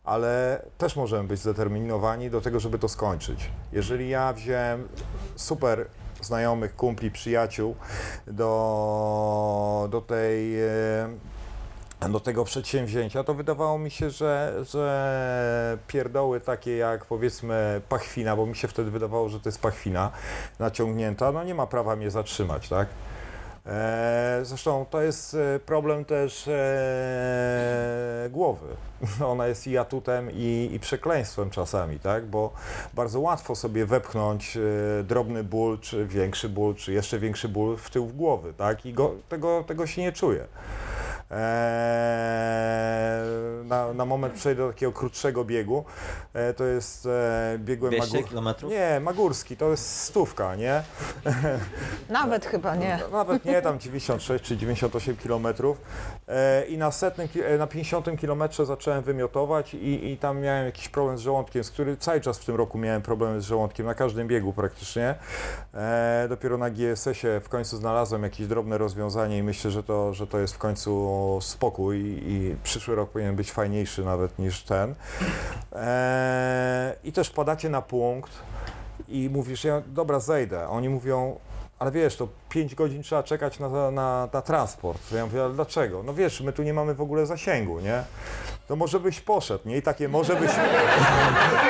Ale 0.05 0.63
też 0.79 0.97
możemy 0.97 1.29
być 1.29 1.41
zdeterminowani 1.41 2.31
do 2.31 2.41
tego, 2.41 2.61
żeby 2.61 2.79
to 2.79 2.89
skończyć. 2.89 3.51
Jeżeli 3.73 4.09
ja 4.09 4.33
wziąłem 4.33 4.89
super 5.37 5.87
znajomych, 6.21 6.75
kumpli, 6.75 7.11
przyjaciół 7.11 7.77
do, 8.27 9.89
do 9.91 10.01
tej 10.01 10.63
e, 10.63 10.69
do 12.01 12.21
tego 12.21 12.45
przedsięwzięcia, 12.45 13.25
to 13.25 13.35
wydawało 13.35 13.79
mi 13.79 13.91
się, 13.91 14.11
że, 14.11 14.55
że 14.73 15.79
pierdoły 15.87 16.41
takie 16.41 16.77
jak 16.77 17.05
powiedzmy 17.05 17.81
pachwina, 17.89 18.37
bo 18.37 18.47
mi 18.47 18.57
się 18.57 18.69
wtedy 18.69 18.91
wydawało, 18.91 19.29
że 19.29 19.41
to 19.41 19.49
jest 19.49 19.61
pachwina 19.61 20.11
naciągnięta, 20.59 21.33
no 21.33 21.45
nie 21.45 21.55
ma 21.55 21.67
prawa 21.67 21.97
mnie 21.97 22.11
zatrzymać, 22.11 22.69
tak? 22.69 22.89
E, 23.67 24.41
zresztą 24.43 24.87
to 24.91 25.03
jest 25.03 25.35
e, 25.35 25.59
problem 25.59 26.05
też 26.05 26.49
e, 26.49 28.29
głowy. 28.31 28.67
Ona 29.33 29.47
jest 29.47 29.67
i 29.67 29.79
atutem, 29.79 30.31
i, 30.33 30.71
i 30.73 30.81
przekleństwem 30.81 31.51
czasami, 31.51 31.99
tak? 31.99 32.27
Bo 32.27 32.53
bardzo 32.95 33.21
łatwo 33.21 33.55
sobie 33.55 33.87
wepchnąć 33.87 34.57
e, 34.57 34.61
drobny 35.03 35.45
ból, 35.45 35.79
czy 35.79 36.07
większy 36.07 36.49
ból, 36.49 36.75
czy 36.75 36.93
jeszcze 36.93 37.19
większy 37.19 37.49
ból 37.49 37.77
w 37.77 37.91
tył 37.91 38.07
głowy, 38.07 38.55
tak? 38.55 38.87
I 38.87 38.93
go, 38.93 39.15
tego, 39.29 39.65
tego 39.67 39.87
się 39.87 40.03
nie 40.03 40.13
czuje. 40.13 40.47
Na, 43.65 43.93
na 43.93 44.05
moment 44.05 44.35
przejdę 44.35 44.63
do 44.63 44.69
takiego 44.69 44.93
krótszego 44.93 45.45
biegu. 45.45 45.85
To 46.57 46.65
jest 46.65 47.07
e, 47.07 47.59
biegłem 47.59 47.93
200 47.93 48.17
Magur... 48.17 48.29
kilometrów? 48.31 48.73
Nie, 48.73 49.01
Magórski, 49.01 49.57
to 49.57 49.71
jest 49.71 50.01
stówka, 50.01 50.57
nie? 50.57 50.83
Nawet 52.09 52.47
chyba 52.47 52.77
nie. 52.77 52.99
Nawet 53.13 53.45
nie, 53.45 53.56
tam 53.63 53.79
96 53.79 54.45
czy 54.45 54.57
98 54.57 55.17
kilometrów. 55.17 55.81
E, 56.29 56.67
I 56.67 56.79
na 56.79 56.91
setnym, 56.91 57.29
e, 57.45 57.59
na 57.59 57.67
50 57.67 58.21
kilometrze 58.21 58.67
zacząłem 58.67 59.03
wymiotować 59.03 59.75
i, 59.75 60.13
i 60.13 60.17
tam 60.17 60.41
miałem 60.41 60.67
jakiś 60.67 60.89
problem 60.89 61.19
z 61.19 61.21
żołądkiem, 61.21 61.65
z 61.65 61.71
który 61.71 61.97
cały 61.97 62.21
czas 62.21 62.39
w 62.39 62.45
tym 62.45 62.57
roku 62.57 62.79
miałem 62.79 63.03
problemy 63.03 63.41
z 63.41 63.45
żołądkiem, 63.45 63.87
na 63.87 63.95
każdym 63.95 64.29
biegu 64.29 64.53
praktycznie. 64.53 65.15
E, 65.75 66.27
dopiero 66.29 66.59
na 66.59 66.71
GSS-ie 66.71 67.41
w 67.41 67.49
końcu 67.49 67.77
znalazłem 67.77 68.23
jakieś 68.23 68.47
drobne 68.47 68.79
rozwiązanie 68.79 69.39
i 69.39 69.43
myślę, 69.43 69.71
że 69.71 69.83
to, 69.83 70.15
że 70.15 70.27
to 70.27 70.39
jest 70.39 70.55
w 70.55 70.59
końcu 70.59 71.39
spokój 71.43 71.99
i 72.27 72.57
przyszły 72.63 72.95
rok 72.95 73.11
powinien 73.11 73.37
być 73.37 73.53
fajniejszy 73.53 74.05
nawet 74.05 74.39
niż 74.39 74.63
ten. 74.63 74.95
I 77.05 77.13
też 77.13 77.29
wpadacie 77.29 77.69
na 77.69 77.83
punkt 77.83 78.33
i 79.09 79.31
mówisz, 79.33 79.65
ja 79.65 79.83
dobra, 79.87 80.21
zejdę. 80.21 80.69
Oni 80.69 80.89
mówią, 80.89 81.39
ale 81.79 81.91
wiesz, 81.91 82.17
to 82.17 82.29
5 82.49 82.75
godzin 82.75 83.03
trzeba 83.03 83.23
czekać 83.23 83.59
na, 83.59 83.91
na, 83.91 84.29
na 84.33 84.43
transport. 84.43 85.13
Ja 85.13 85.27
mówię, 85.27 85.45
ale 85.45 85.55
dlaczego? 85.55 86.03
No 86.03 86.15
wiesz, 86.15 86.41
my 86.41 86.53
tu 86.53 86.63
nie 86.63 86.75
mamy 86.75 86.95
w 86.95 87.01
ogóle 87.01 87.27
zasięgu, 87.27 87.81
nie? 87.81 88.03
To 88.69 88.77
może 88.77 89.01
byś 89.01 89.21
poszedł, 89.21 89.69
nie? 89.69 89.77
I 89.77 89.83
takie 89.83 90.09
może 90.09 90.37
byś... 90.37 90.51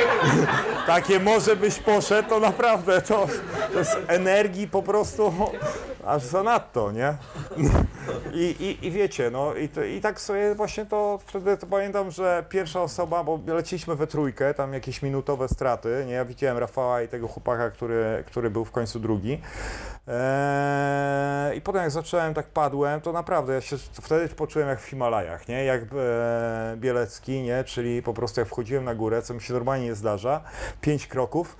takie 0.86 1.20
może 1.20 1.57
byś 1.57 1.78
poszedł, 1.78 2.28
to 2.28 2.40
naprawdę 2.40 3.02
to, 3.02 3.26
to 3.72 3.78
jest 3.78 3.96
energii 4.09 4.68
po 4.68 4.82
prostu 4.82 5.32
aż 6.07 6.22
zanadto, 6.22 6.92
nie? 6.92 7.14
I, 8.34 8.57
i, 8.61 8.86
I 8.86 8.90
wiecie, 8.90 9.30
no 9.30 9.54
i, 9.54 9.68
to, 9.68 9.84
i 9.84 10.00
tak 10.00 10.20
sobie 10.20 10.54
właśnie 10.54 10.86
to 10.86 11.18
wtedy 11.26 11.57
to 11.57 11.66
pamiętam, 11.66 12.11
że 12.11 12.44
pierwsza 12.48 12.82
osoba, 12.82 13.24
bo 13.24 13.40
leciliśmy 13.46 13.96
we 13.96 14.07
trójkę, 14.07 14.54
tam 14.54 14.72
jakieś 14.72 15.02
minutowe 15.02 15.48
straty, 15.48 16.04
nie? 16.07 16.12
Ja 16.12 16.24
widziałem 16.24 16.59
Rafała 16.59 17.02
i 17.02 17.09
tego 17.09 17.28
chłopaka, 17.28 17.70
który, 17.70 18.24
który 18.26 18.50
był 18.50 18.64
w 18.64 18.70
końcu 18.70 19.00
drugi. 19.00 19.40
Eee, 20.09 21.57
I 21.57 21.61
potem 21.61 21.82
jak 21.82 21.90
zacząłem, 21.90 22.34
tak 22.34 22.46
padłem, 22.46 23.00
to 23.00 23.12
naprawdę 23.12 23.54
ja 23.54 23.61
się 23.61 23.76
wtedy 23.78 24.28
poczułem 24.28 24.68
jak 24.68 24.80
w 24.80 24.84
Himalajach, 24.84 25.48
nie? 25.48 25.64
Jak 25.64 25.82
e, 25.82 26.76
Bielecki, 26.76 27.42
nie? 27.42 27.64
Czyli 27.64 28.02
po 28.02 28.14
prostu 28.14 28.40
jak 28.40 28.48
wchodziłem 28.48 28.84
na 28.84 28.94
górę, 28.94 29.22
co 29.22 29.34
mi 29.34 29.40
się 29.40 29.52
normalnie 29.52 29.84
nie 29.84 29.94
zdarza, 29.94 30.40
pięć 30.80 31.07
kroków, 31.07 31.57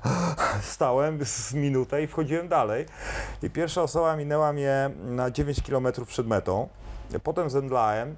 stałem 0.74 1.24
z 1.24 1.54
minutę 1.54 2.02
i 2.02 2.06
wchodziłem 2.06 2.48
dalej. 2.48 2.86
I 3.42 3.50
pierwsza 3.50 3.82
osoba 3.82 4.16
minęła 4.16 4.52
mnie 4.52 4.90
na 5.04 5.30
9 5.30 5.62
km 5.62 5.86
przed 6.06 6.26
metą. 6.26 6.68
Potem 7.22 7.50
zemdlałem. 7.50 8.14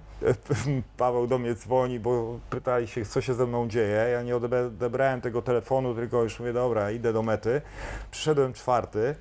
Paweł 0.97 1.27
do 1.27 1.39
mnie 1.39 1.55
dzwoni, 1.55 2.01
bo 2.01 2.39
pytali 2.51 2.87
się, 2.89 3.05
co 3.05 3.21
się 3.21 3.35
ze 3.35 3.47
mną 3.47 3.69
dzieje. 3.69 4.09
Ja 4.13 4.23
nie 4.23 4.37
odebrałem- 4.37 5.21
tego 5.21 5.43
telefonu, 5.43 5.95
tylko 5.95 6.23
już 6.23 6.41
mówię, 6.41 6.53
dobra, 6.53 6.91
idę 6.91 7.13
do 7.13 7.23
mety. 7.23 7.63
Przyszedłem 8.11 8.53
czwarty. 8.53 9.15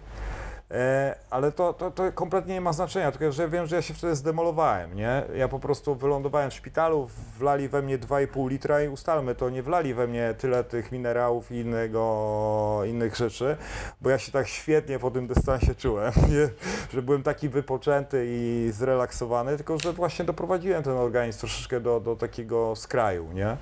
E, 0.76 1.16
ale 1.30 1.52
to, 1.52 1.74
to, 1.74 1.92
to 1.92 2.12
kompletnie 2.12 2.54
nie 2.54 2.62
ma 2.62 2.74
znaczenia, 2.74 3.12
tylko 3.12 3.32
że 3.32 3.50
wiem, 3.50 3.68
że 3.68 3.76
ja 3.76 3.82
się 3.82 3.94
wtedy 3.94 4.16
zdemolowałem, 4.16 4.96
nie? 4.96 5.24
Ja 5.36 5.48
po 5.48 5.60
prostu 5.60 5.96
wylądowałem 5.96 6.52
w 6.52 6.54
szpitalu, 6.54 7.10
wlali 7.40 7.70
we 7.70 7.82
mnie 7.82 8.00
2,5 8.00 8.50
litra 8.50 8.82
i 8.82 8.88
ustalmy 8.88 9.36
to, 9.36 9.50
nie 9.50 9.64
wlali 9.64 9.94
we 9.94 10.08
mnie 10.08 10.36
tyle 10.38 10.64
tych 10.64 10.92
minerałów 10.92 11.52
i 11.52 11.56
innego, 11.56 12.82
innych 12.88 13.16
rzeczy, 13.16 13.58
bo 14.02 14.10
ja 14.10 14.18
się 14.18 14.32
tak 14.32 14.48
świetnie 14.48 15.00
po 15.00 15.12
tym 15.12 15.28
dystansie 15.28 15.76
czułem, 15.76 16.14
nie? 16.32 16.50
że 16.94 17.02
byłem 17.02 17.24
taki 17.24 17.50
wypoczęty 17.50 18.26
i 18.28 18.70
zrelaksowany, 18.74 19.58
tylko 19.58 19.80
że 19.80 19.94
właśnie 19.94 20.26
doprowadziłem 20.26 20.84
ten 20.84 20.94
organizm 20.94 21.40
troszeczkę 21.40 21.80
do, 21.80 22.00
do 22.00 22.16
takiego 22.16 22.76
skraju, 22.76 23.32
nie? 23.34 23.58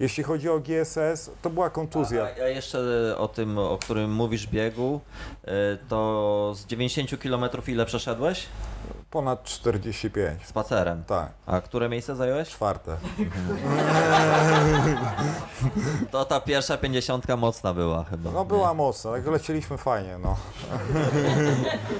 Jeśli 0.00 0.24
chodzi 0.24 0.48
o 0.48 0.60
GSS, 0.60 1.30
to 1.42 1.50
była 1.50 1.70
kontuzja. 1.70 2.28
A, 2.40 2.42
a 2.42 2.48
jeszcze 2.48 2.78
o 3.18 3.28
tym, 3.28 3.58
o 3.58 3.78
którym 3.78 4.12
mówisz 4.12 4.46
biegu, 4.46 5.00
y, 5.44 5.48
to 6.52 6.56
z 6.56 6.66
90 6.66 7.10
km 7.22 7.44
ile 7.66 7.86
przeszedłeś? 7.86 8.46
Ponad 9.10 9.44
45. 9.44 10.46
Spacerem. 10.46 11.04
Tak, 11.04 11.32
A 11.46 11.60
które 11.60 11.88
miejsce 11.88 12.16
zająłeś? 12.16 12.48
czwarte. 12.48 12.96
To 16.10 16.24
ta 16.24 16.40
pierwsza 16.40 16.76
pięćdziesiątka 16.76 17.36
mocna 17.36 17.74
była 17.74 18.04
chyba. 18.04 18.30
No 18.30 18.44
była 18.44 18.74
mocna, 18.74 19.12
tak 19.12 19.26
lecieliśmy 19.26 19.78
fajnie, 19.78 20.18
no. 20.22 20.36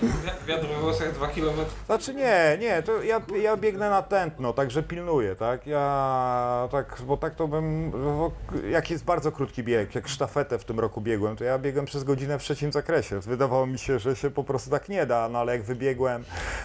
Wi- 0.02 0.46
Wiatr 0.48 0.66
we 0.68 0.80
włosach 0.80 1.12
2 1.14 1.26
km. 1.26 1.56
Znaczy 1.86 2.14
nie, 2.14 2.58
nie, 2.60 2.82
to 2.82 3.02
ja, 3.02 3.20
ja 3.42 3.56
biegnę 3.56 3.90
na 3.90 4.02
tętno, 4.02 4.52
także 4.52 4.82
pilnuję, 4.82 5.36
tak? 5.36 5.66
Ja 5.66 6.68
tak, 6.72 7.02
bo 7.06 7.16
tak 7.16 7.34
to 7.34 7.48
bym, 7.48 7.90
bo 7.90 8.30
jak 8.70 8.90
jest 8.90 9.04
bardzo 9.04 9.32
krótki 9.32 9.62
bieg, 9.62 9.94
jak 9.94 10.08
sztafetę 10.08 10.58
w 10.58 10.64
tym 10.64 10.80
roku 10.80 11.00
biegłem, 11.00 11.36
to 11.36 11.44
ja 11.44 11.58
biegłem 11.58 11.84
przez 11.84 12.04
godzinę 12.04 12.38
w 12.38 12.42
trzecim 12.42 12.72
zakresie. 12.72 13.20
Wydawało 13.20 13.66
mi 13.66 13.78
się, 13.78 13.98
że 13.98 14.16
się 14.16 14.30
po 14.32 14.44
prostu 14.44 14.70
tak 14.70 14.88
nie 14.88 15.06
da, 15.06 15.28
no 15.28 15.38
ale 15.38 15.52
jak 15.52 15.62
wybiegłem 15.62 16.24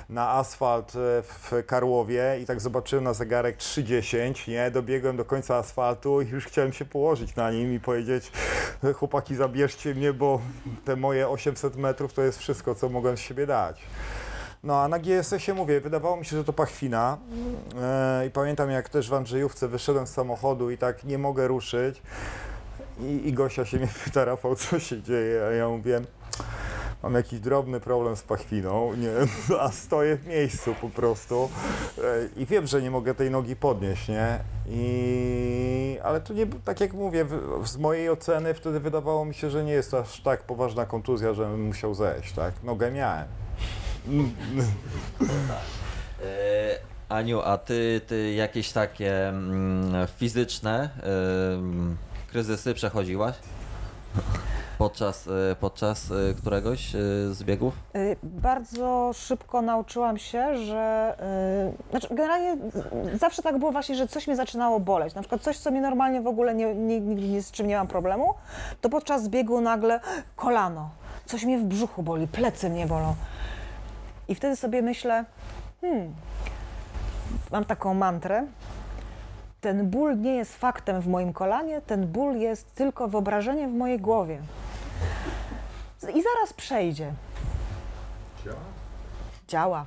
na 0.09 0.29
asfalt 0.29 0.93
e, 0.95 1.21
w 1.21 1.51
Karłowie 1.65 2.39
i 2.41 2.45
tak 2.45 2.61
zobaczyłem 2.61 3.03
na 3.03 3.13
zegarek 3.13 3.57
3.10, 3.57 4.47
nie, 4.47 4.71
dobiegłem 4.71 5.17
do 5.17 5.25
końca 5.25 5.55
asfaltu 5.55 6.21
i 6.21 6.27
już 6.27 6.45
chciałem 6.45 6.73
się 6.73 6.85
położyć 6.85 7.35
na 7.35 7.51
nim 7.51 7.73
i 7.73 7.79
powiedzieć, 7.79 8.31
chłopaki 8.95 9.35
zabierzcie 9.35 9.95
mnie, 9.95 10.13
bo 10.13 10.41
te 10.85 10.95
moje 10.95 11.29
800 11.29 11.75
metrów 11.75 12.13
to 12.13 12.21
jest 12.21 12.39
wszystko, 12.39 12.75
co 12.75 12.89
mogłem 12.89 13.17
z 13.17 13.19
siebie 13.19 13.45
dać. 13.45 13.81
No 14.63 14.81
a 14.81 14.87
na 14.87 14.99
GSS-ie 14.99 15.53
mówię, 15.53 15.81
wydawało 15.81 16.17
mi 16.17 16.25
się, 16.25 16.37
że 16.37 16.43
to 16.43 16.53
pachwina. 16.53 17.17
E, 17.81 18.27
i 18.27 18.29
pamiętam 18.29 18.71
jak 18.71 18.89
też 18.89 19.09
w 19.09 19.13
Andrzejówce 19.13 19.67
wyszedłem 19.67 20.07
z 20.07 20.09
samochodu 20.09 20.71
i 20.71 20.77
tak 20.77 21.03
nie 21.03 21.17
mogę 21.17 21.47
ruszyć. 21.47 22.01
I, 22.99 23.27
i 23.27 23.33
Gosia 23.33 23.65
się 23.65 23.77
mnie 23.77 23.87
pyta, 24.03 24.25
Rafał, 24.25 24.55
co 24.55 24.79
się 24.79 25.01
dzieje, 25.01 25.45
a 25.49 25.51
ja 25.51 25.69
mówię, 25.69 26.01
mam 27.03 27.13
jakiś 27.13 27.39
drobny 27.39 27.79
problem 27.79 28.15
z 28.15 28.23
pachwiną, 28.23 28.93
nie, 28.95 29.11
a 29.63 29.71
stoję 29.71 30.15
w 30.15 30.27
miejscu 30.27 30.75
po 30.81 30.89
prostu 30.89 31.49
e, 31.97 32.41
i 32.41 32.45
wiem, 32.45 32.67
że 32.67 32.81
nie 32.81 32.91
mogę 32.91 33.15
tej 33.15 33.31
nogi 33.31 33.55
podnieść, 33.55 34.07
nie, 34.07 34.39
i, 34.69 35.99
ale 36.03 36.21
to 36.21 36.33
nie, 36.33 36.45
tak 36.65 36.81
jak 36.81 36.93
mówię, 36.93 37.25
z 37.63 37.77
mojej 37.77 38.09
oceny 38.09 38.53
wtedy 38.53 38.79
wydawało 38.79 39.25
mi 39.25 39.33
się, 39.33 39.49
że 39.49 39.63
nie 39.63 39.73
jest 39.73 39.91
to 39.91 39.99
aż 39.99 40.21
tak 40.21 40.43
poważna 40.43 40.85
kontuzja, 40.85 41.33
że 41.33 41.43
bym 41.45 41.65
musiał 41.65 41.93
zejść, 41.93 42.33
tak, 42.33 42.53
nogę 42.63 42.91
miałem. 42.91 43.25
E, 46.23 46.79
Aniu, 47.09 47.41
a 47.41 47.57
ty, 47.57 48.01
ty 48.07 48.33
jakieś 48.33 48.71
takie 48.71 49.29
mm, 49.29 50.07
fizyczne 50.07 50.89
em, 51.53 51.97
kryzysy 52.31 52.73
przechodziłaś? 52.73 53.35
Podczas, 54.77 55.27
e, 55.27 55.55
podczas 55.55 56.11
e, 56.11 56.33
któregoś 56.33 56.95
e, 56.95 56.99
z 57.33 57.43
biegów? 57.43 57.73
Bardzo 58.23 59.11
szybko 59.13 59.61
nauczyłam 59.61 60.17
się, 60.17 60.57
że. 60.57 61.15
Znaczy, 61.89 62.07
generalnie 62.09 62.57
zawsze 63.13 63.41
tak 63.41 63.57
było 63.59 63.71
właśnie, 63.71 63.95
że 63.95 64.07
coś 64.07 64.27
mnie 64.27 64.35
zaczynało 64.35 64.79
boleć. 64.79 65.15
Na 65.15 65.21
przykład 65.21 65.41
coś, 65.41 65.57
co 65.57 65.71
mi 65.71 65.79
normalnie 65.79 66.21
w 66.21 66.27
ogóle 66.27 66.55
nie, 66.55 66.75
nie, 66.75 66.99
nie, 67.01 67.41
z 67.41 67.51
czym 67.51 67.67
nie 67.67 67.77
mam 67.77 67.87
problemu, 67.87 68.33
to 68.81 68.89
podczas 68.89 69.27
biegu 69.27 69.61
nagle 69.61 69.99
kolano. 70.35 70.89
Coś 71.25 71.45
mnie 71.45 71.57
w 71.57 71.63
brzuchu 71.63 72.03
boli, 72.03 72.27
plecy 72.27 72.69
mnie 72.69 72.87
bolą. 72.87 73.15
I 74.27 74.35
wtedy 74.35 74.55
sobie 74.55 74.81
myślę, 74.81 75.25
hmm, 75.81 76.13
mam 77.51 77.65
taką 77.65 77.93
mantrę. 77.93 78.47
Ten 79.67 79.89
ból 79.89 80.21
nie 80.21 80.35
jest 80.35 80.55
faktem 80.55 81.01
w 81.01 81.07
moim 81.07 81.33
kolanie, 81.33 81.81
ten 81.81 82.07
ból 82.07 82.35
jest 82.35 82.75
tylko 82.75 83.07
wyobrażeniem 83.07 83.71
w 83.71 83.75
mojej 83.75 83.99
głowie. 83.99 84.39
I 86.01 86.23
zaraz 86.23 86.53
przejdzie. 86.55 87.13
Działa. 89.47 89.85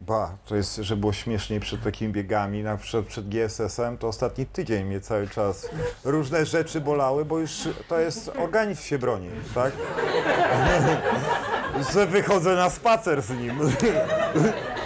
Ba, 0.00 0.30
to 0.46 0.56
jest, 0.56 0.76
że 0.76 0.96
było 0.96 1.12
śmieszniej 1.12 1.60
przed 1.60 1.82
takimi 1.84 2.12
biegami, 2.12 2.62
na 2.62 2.76
przykład 2.76 3.06
przed 3.06 3.28
GSS-em, 3.28 3.98
to 3.98 4.08
ostatni 4.08 4.46
tydzień 4.46 4.84
mnie 4.84 5.00
cały 5.00 5.28
czas 5.28 5.68
różne 6.04 6.46
rzeczy 6.46 6.80
bolały, 6.80 7.24
bo 7.24 7.38
już 7.38 7.68
to 7.88 7.98
jest, 7.98 8.32
organizm 8.38 8.82
się 8.82 8.98
broni, 8.98 9.30
tak? 9.54 9.72
że 11.92 12.06
wychodzę 12.06 12.54
na 12.54 12.70
spacer 12.70 13.22
z 13.22 13.30
nim. 13.30 13.58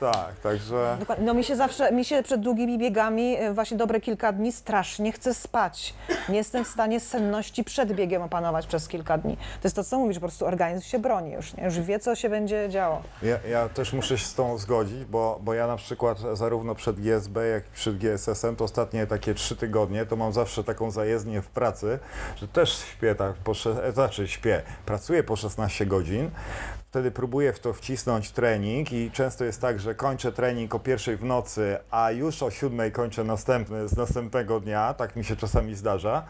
tak, 0.00 0.34
także... 0.42 0.96
Dokładnie. 1.00 1.26
No 1.26 1.34
mi 1.34 1.44
się 1.44 1.56
zawsze, 1.56 1.92
mi 1.92 2.04
się 2.04 2.22
przed 2.22 2.40
długimi 2.40 2.78
biegami, 2.78 3.36
e, 3.36 3.52
właśnie 3.52 3.76
dobre 3.76 4.00
kilka 4.00 4.32
dni, 4.32 4.52
strasznie 4.52 5.12
chce 5.12 5.34
spać. 5.34 5.94
Nie 6.28 6.36
jestem 6.36 6.64
w 6.64 6.68
stanie 6.68 7.00
senności 7.00 7.64
przed 7.64 7.92
biegiem 7.92 8.22
opanować 8.22 8.66
przez 8.66 8.88
kilka 8.88 9.18
dni. 9.18 9.36
To 9.36 9.60
jest 9.64 9.76
to, 9.76 9.84
co 9.84 9.98
mówisz, 9.98 10.16
po 10.16 10.20
prostu 10.20 10.46
organizm 10.46 10.84
się 10.84 10.98
broni 10.98 11.32
już, 11.32 11.54
nie? 11.56 11.64
już 11.64 11.80
wie, 11.80 11.98
co 11.98 12.14
się 12.14 12.28
będzie 12.28 12.68
działo. 12.68 13.02
Ja, 13.22 13.38
ja 13.50 13.68
też 13.68 13.92
muszę 13.92 14.18
się 14.18 14.26
z 14.26 14.34
tą 14.34 14.58
zgodzić, 14.58 15.04
bo, 15.04 15.40
bo 15.42 15.54
ja 15.54 15.66
na 15.66 15.76
przykład 15.76 16.18
zarówno 16.32 16.74
przed 16.74 17.00
GSB, 17.00 17.46
jak 17.48 17.64
i 17.64 17.70
przed 17.74 17.98
GSS-em, 17.98 18.56
to 18.56 18.64
ostatnie 18.64 19.06
takie 19.06 19.34
trzy 19.34 19.56
tygodnie, 19.56 20.06
to 20.06 20.16
mam 20.16 20.32
zawsze 20.32 20.64
taką 20.64 20.90
zajezdnię 20.90 21.42
w 21.42 21.48
pracy, 21.48 21.98
że 22.36 22.48
też 22.48 22.78
śpię 22.78 23.14
tak, 23.14 23.34
po, 23.34 23.52
e, 23.52 23.92
znaczy 23.92 24.28
śpię, 24.28 24.62
pracuję 24.86 25.22
po 25.22 25.36
16 25.36 25.86
godzin, 25.86 26.30
wtedy 26.96 27.10
próbuję 27.10 27.52
w 27.52 27.60
to 27.60 27.72
wcisnąć 27.72 28.30
trening 28.30 28.92
i 28.92 29.10
często 29.10 29.44
jest 29.44 29.60
tak, 29.60 29.80
że 29.80 29.94
kończę 29.94 30.32
trening 30.32 30.74
o 30.74 30.78
pierwszej 30.78 31.16
w 31.16 31.24
nocy, 31.24 31.78
a 31.90 32.10
już 32.10 32.42
o 32.42 32.50
siódmej 32.50 32.92
kończę 32.92 33.24
następny 33.24 33.88
z 33.88 33.96
następnego 33.96 34.60
dnia, 34.60 34.94
tak 34.94 35.16
mi 35.16 35.24
się 35.24 35.36
czasami 35.36 35.74
zdarza. 35.74 36.22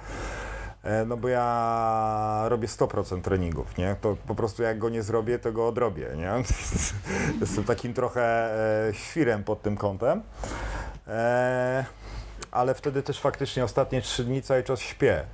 E, 0.83 1.05
No 1.05 1.17
bo 1.17 1.29
ja 1.29 2.45
robię 2.49 2.69
100% 2.69 3.23
treningów, 3.23 3.79
nie? 3.79 3.97
To 4.01 4.17
po 4.27 4.35
prostu 4.35 4.63
jak 4.63 4.79
go 4.79 4.89
nie 4.89 5.03
zrobię, 5.03 5.39
to 5.39 5.53
go 5.53 5.69
odrobię, 5.69 6.09
nie? 6.17 6.33
Jestem 7.41 7.65
takim 7.65 7.95
trochę 7.95 8.55
e, 8.89 8.95
świrem 8.95 9.45
pod 9.45 9.63
tym 9.63 9.77
kątem. 9.77 10.23
E, 11.09 11.85
ale 12.51 12.75
wtedy 12.75 13.03
też 13.03 13.21
faktycznie 13.21 13.65
ostatnie 13.65 14.03
trzy 14.03 14.25
dni 14.25 14.43
cały 14.43 14.63
czas 14.63 14.81
śpię, 14.81 15.25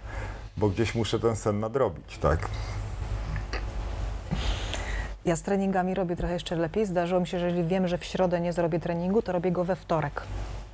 bo 0.57 0.69
gdzieś 0.69 0.95
muszę 0.95 1.21
ten 1.21 1.37
sen 1.37 1.61
nadrobić, 1.61 2.19
tak? 2.19 2.49
Ja 5.25 5.37
z 5.37 5.43
treningami 5.43 5.95
robię 5.95 6.17
trochę 6.17 6.35
jeszcze 6.35 6.57
lepiej. 6.57 6.87
Zdarzyło 6.87 7.21
mi 7.21 7.27
się, 7.27 7.39
że 7.39 7.47
jeżeli 7.47 7.65
wiem, 7.65 7.89
że 7.89 7.99
w 7.99 8.05
środę 8.05 8.41
nie 8.41 8.53
zrobię 8.53 8.81
treningu, 8.81 9.23
to 9.23 9.33
robię 9.33 9.53
go 9.53 9.65
we 9.65 9.77
wtorek. 9.77 10.23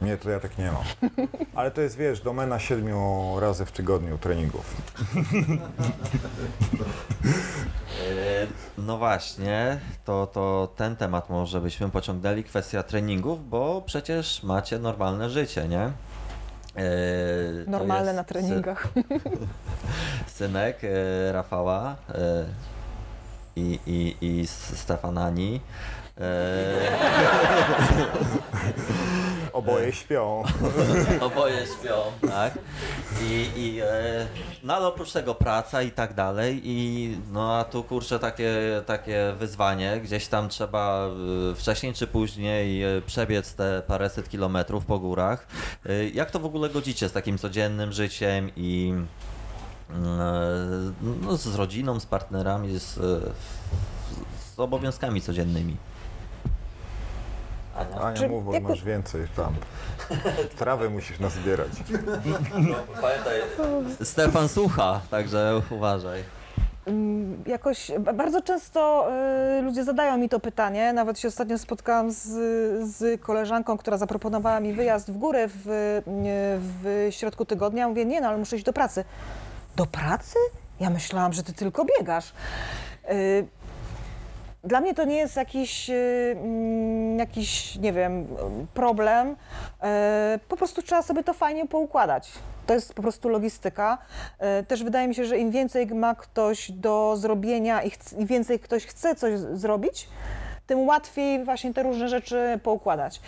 Nie, 0.03 0.17
to 0.17 0.31
ja 0.31 0.41
tak 0.41 0.59
nie 0.59 0.73
mam. 0.73 0.83
Ale 1.55 1.71
to 1.71 1.81
jest, 1.81 1.97
wiesz, 1.97 2.21
domena 2.21 2.59
siedmiu 2.59 3.33
razy 3.41 3.65
w 3.65 3.73
tygodniu 3.73 4.19
treningów. 4.19 4.77
E, 8.11 8.47
No 8.79 8.99
właśnie, 8.99 9.79
to, 10.05 10.27
to 10.27 10.69
ten 10.77 10.97
temat 10.97 11.31
może 11.31 11.61
byśmy 11.61 11.91
pociągnęli, 11.91 12.45
kwestia 12.45 12.83
treningów, 12.83 13.49
bo 13.49 13.83
przecież 13.87 14.43
macie 14.43 14.79
normalne 14.79 15.31
życie, 15.31 15.69
nie? 15.69 15.81
E, 15.81 15.91
Normalne 17.67 18.13
na 18.13 18.25
treningach. 18.25 18.89
Sy, 20.27 20.35
synek 20.47 20.79
e, 20.85 21.33
Rafała 21.33 21.97
i, 23.59 23.79
i, 23.87 24.17
i 24.21 24.47
Stefanani. 24.47 25.61
Oboje 29.53 29.93
śpią. 29.93 30.43
oboje 31.21 31.67
śpią, 31.67 31.95
tak? 32.29 32.59
I, 33.23 33.51
i 33.57 33.81
e, 33.81 34.27
no 34.63 34.77
ale 34.77 34.87
oprócz 34.87 35.13
tego 35.13 35.35
praca 35.35 35.83
i 35.83 35.91
tak 35.91 36.15
dalej 36.15 36.61
i 36.65 37.17
no 37.33 37.57
a 37.57 37.65
tu 37.65 37.85
kurczę 37.85 38.19
takie, 38.19 38.53
takie 38.87 39.35
wyzwanie, 39.39 40.01
gdzieś 40.01 40.27
tam 40.27 40.49
trzeba 40.49 41.07
e, 41.07 41.11
wcześniej 41.55 41.95
czy 41.95 42.07
później 42.07 42.83
e, 42.83 43.03
przebiec 43.03 43.55
te 43.55 43.83
paręset 43.87 44.29
kilometrów 44.29 44.87
po 44.87 44.99
górach. 44.99 45.47
Jak 46.15 46.31
to 46.31 46.39
w 46.39 46.45
ogóle 46.45 46.69
godzicie 46.69 47.09
z 47.09 47.13
takim 47.13 47.39
codziennym 47.39 47.93
życiem 47.93 48.51
i 48.57 48.95
no, 51.23 51.37
z 51.37 51.55
rodziną, 51.55 52.01
z 52.01 52.07
partnerami, 52.07 52.79
z, 52.79 52.95
z 54.55 54.59
obowiązkami 54.59 55.21
codziennymi? 55.21 55.77
Ania? 57.77 58.01
Ania, 58.01 58.17
Czy 58.17 58.29
mów, 58.29 58.45
bo 58.45 58.61
masz 58.61 58.85
więcej 58.85 59.27
tam. 59.37 59.55
Trawy 60.59 60.91
musisz 60.91 61.19
nazbierać. 61.21 61.69
Pamiętaj, 63.01 63.41
Stefan 64.03 64.49
słucha, 64.49 65.01
także 65.11 65.63
uważaj. 65.71 66.25
Mm, 66.87 67.45
Jakoś 67.47 67.91
ba- 68.01 68.13
bardzo 68.13 68.43
często 68.43 69.09
y, 69.59 69.63
ludzie 69.63 69.85
zadają 69.85 70.19
mi 70.19 70.29
to 70.29 70.41
pytanie. 70.41 70.93
Nawet 70.93 71.19
się 71.19 71.29
ostatnio 71.29 71.59
spotkałam 71.59 72.11
z, 72.13 72.25
z 72.97 73.21
koleżanką, 73.21 73.79
która 73.79 73.97
zaproponowała 73.97 74.61
mi 74.61 74.73
wyjazd 74.73 75.11
w 75.13 75.17
górę 75.19 75.49
w, 75.49 75.67
y, 75.69 76.03
w 76.83 77.07
środku 77.11 77.45
tygodnia. 77.45 77.89
Mówię, 77.89 78.05
nie 78.05 78.21
no, 78.21 78.29
ale 78.29 78.39
muszę 78.39 78.57
iść 78.57 78.65
do 78.65 78.73
pracy. 78.73 79.05
Do 79.79 79.87
pracy? 79.87 80.39
Ja 80.81 80.91
myślałam, 80.91 81.33
że 81.33 81.43
ty 81.43 81.53
tylko 81.53 81.85
biegasz. 81.85 82.33
Y, 83.11 83.47
dla 84.65 84.81
mnie 84.81 84.95
to 84.95 85.05
nie 85.05 85.17
jest 85.17 85.37
jakiś, 85.37 85.91
y, 85.91 86.37
mm, 86.41 87.19
jakiś 87.19 87.77
nie 87.77 87.93
wiem, 87.93 88.27
problem. 88.75 89.37
E, 89.83 90.39
Po 90.49 90.57
prostu 90.57 90.83
trzeba 90.83 91.03
sobie 91.03 91.25
to 91.25 91.33
fajnie 91.35 91.67
poukładać. 91.67 92.33
To 92.67 92.75
jest 92.75 92.95
po 92.95 93.03
prostu 93.03 93.29
logistyka. 93.29 93.99
Też 94.69 94.85
wydaje 94.85 95.09
mi 95.09 95.15
się, 95.15 95.25
że 95.25 95.39
im 95.39 95.51
więcej 95.51 95.87
ma 95.87 96.15
ktoś 96.15 96.71
do 96.73 97.17
zrobienia 97.17 97.83
i 97.83 97.91
chc- 97.91 98.19
i 98.21 98.27
więcej 98.27 98.59
ktoś 98.61 98.87
chce 98.87 99.15
coś 99.15 99.39
zrobić, 99.39 100.09
tym 100.67 100.87
łatwiej 100.87 101.45
właśnie 101.45 101.75
te 101.75 101.83
różne 101.83 102.09
rzeczy 102.09 102.61
poukładać. 102.63 103.21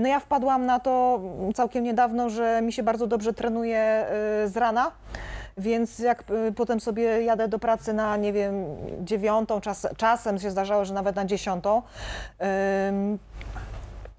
No 0.00 0.08
ja 0.08 0.20
wpadłam 0.20 0.66
na 0.66 0.80
to 0.80 1.20
całkiem 1.54 1.84
niedawno, 1.84 2.30
że 2.30 2.62
mi 2.62 2.72
się 2.72 2.82
bardzo 2.82 3.06
dobrze 3.06 3.32
trenuje 3.32 4.06
z 4.46 4.56
rana. 4.56 4.90
Więc 5.58 5.98
jak 5.98 6.24
y, 6.30 6.52
potem 6.52 6.80
sobie 6.80 7.02
jadę 7.02 7.48
do 7.48 7.58
pracy 7.58 7.92
na, 7.92 8.16
nie 8.16 8.32
wiem, 8.32 8.64
dziewiątą, 9.00 9.60
czas, 9.60 9.86
czasem 9.96 10.38
się 10.38 10.50
zdarzało, 10.50 10.84
że 10.84 10.94
nawet 10.94 11.16
na 11.16 11.24
dziesiątą, 11.24 11.82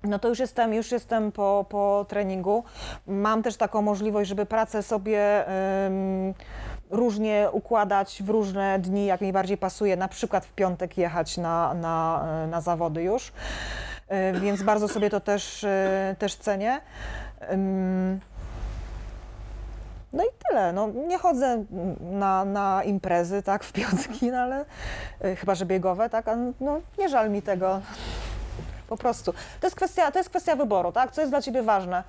no 0.03 0.19
to 0.19 0.27
już 0.27 0.39
jestem, 0.39 0.73
już 0.73 0.91
jestem 0.91 1.31
po, 1.31 1.65
po 1.69 2.05
treningu. 2.10 2.64
Mam 3.07 3.43
też 3.43 3.57
taką 3.57 3.81
możliwość, 3.81 4.30
żeby 4.30 4.45
pracę 4.45 4.84
sobie 4.84 5.45
różnie 6.89 7.47
układać 7.51 8.23
w 8.23 8.30
różne 8.30 8.80
dni, 8.80 9.05
jak 9.05 9.22
mi 9.22 9.34
bardziej 9.34 9.57
pasuje. 9.57 9.97
Na 9.97 10.07
przykład 10.07 10.45
w 10.45 10.53
piątek 10.53 10.97
jechać 10.97 11.38
na, 11.38 11.73
na, 11.73 12.26
y, 12.45 12.47
na 12.47 12.61
zawody 12.61 13.03
już. 13.03 13.27
Y, 14.35 14.39
Więc 14.39 14.64
bardzo 14.64 14.88
sobie 14.88 15.10
to 15.10 15.19
też, 15.19 15.65
też 16.19 16.35
cenię. 16.35 16.81
No 20.14 20.23
i 20.23 20.27
tyle. 20.48 20.73
No, 20.73 20.88
nie 20.88 21.18
chodzę 21.18 21.65
na, 21.99 22.45
na 22.45 22.84
imprezy, 22.84 23.44
tak, 23.44 23.64
w 23.64 23.72
piątki, 23.72 24.31
no 24.31 24.38
ale 24.38 24.65
y, 25.26 25.35
chyba, 25.35 25.56
że 25.56 25.65
biegowe, 25.65 26.10
tak, 26.10 26.27
a 26.27 26.35
no, 26.60 26.81
nie 26.99 27.10
żal 27.10 27.30
mi 27.30 27.41
tego. 27.41 27.81
Po 28.88 28.98
prostu. 28.98 29.34
To 29.34 29.68
jest 29.68 29.76
kwestia, 29.76 30.11
to 30.11 30.19
jest 30.19 30.30
kwestia 30.30 30.56
wyboru, 30.56 30.91
tak? 30.91 31.11
Co 31.11 31.22
jest 31.22 31.31
dla 31.31 31.41
ciebie 31.41 31.64
ważne? 31.64 32.03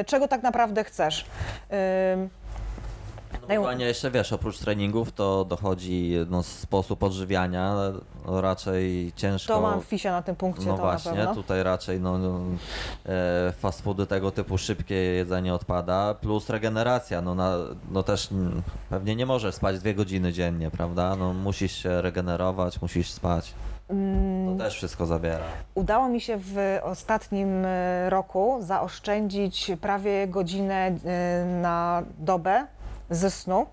Y, 0.00 0.04
czego 0.04 0.28
tak 0.28 0.42
naprawdę 0.42 0.84
chcesz? 0.84 1.26
No, 3.48 3.68
Ania, 3.68 3.86
jeszcze 3.86 4.10
wiesz, 4.10 4.32
oprócz 4.32 4.58
treningów 4.58 5.12
to 5.12 5.44
dochodzi 5.44 6.14
no, 6.30 6.42
sposób 6.42 7.02
odżywiania, 7.02 7.74
no, 8.26 8.40
raczej 8.40 9.12
ciężko. 9.16 9.54
to 9.54 9.60
mam 9.60 9.80
fisia 9.80 10.12
na 10.12 10.22
tym 10.22 10.36
punkcie, 10.36 10.66
No 10.66 10.76
właśnie, 10.76 11.26
tutaj 11.34 11.62
raczej 11.62 12.00
no, 12.00 12.18
no, 12.18 12.40
e, 13.06 13.52
fast 13.52 13.82
foody 13.82 14.06
tego 14.06 14.30
typu 14.30 14.58
szybkie 14.58 14.94
jedzenie 14.94 15.54
odpada, 15.54 16.14
plus 16.14 16.50
regeneracja, 16.50 17.22
no, 17.22 17.34
na, 17.34 17.56
no 17.90 18.02
też 18.02 18.32
mm, 18.32 18.62
pewnie 18.90 19.16
nie 19.16 19.26
możesz 19.26 19.54
spać 19.54 19.78
dwie 19.78 19.94
godziny 19.94 20.32
dziennie, 20.32 20.70
prawda? 20.70 21.16
No 21.16 21.32
musisz 21.32 21.72
się 21.72 22.02
regenerować, 22.02 22.82
musisz 22.82 23.10
spać. 23.10 23.54
Mm, 23.90 24.58
To 24.58 24.64
też 24.64 24.74
wszystko 24.74 25.06
zabiera. 25.06 25.44
Udało 25.74 26.08
mi 26.08 26.20
się 26.20 26.36
w 26.38 26.78
ostatnim 26.82 27.64
y, 27.64 28.10
roku 28.10 28.58
zaoszczędzić 28.60 29.70
prawie 29.80 30.28
godzinę 30.28 30.88
y, 30.90 31.46
na 31.62 32.02
dobę 32.18 32.66
ze 33.10 33.30
snu. 33.30 33.66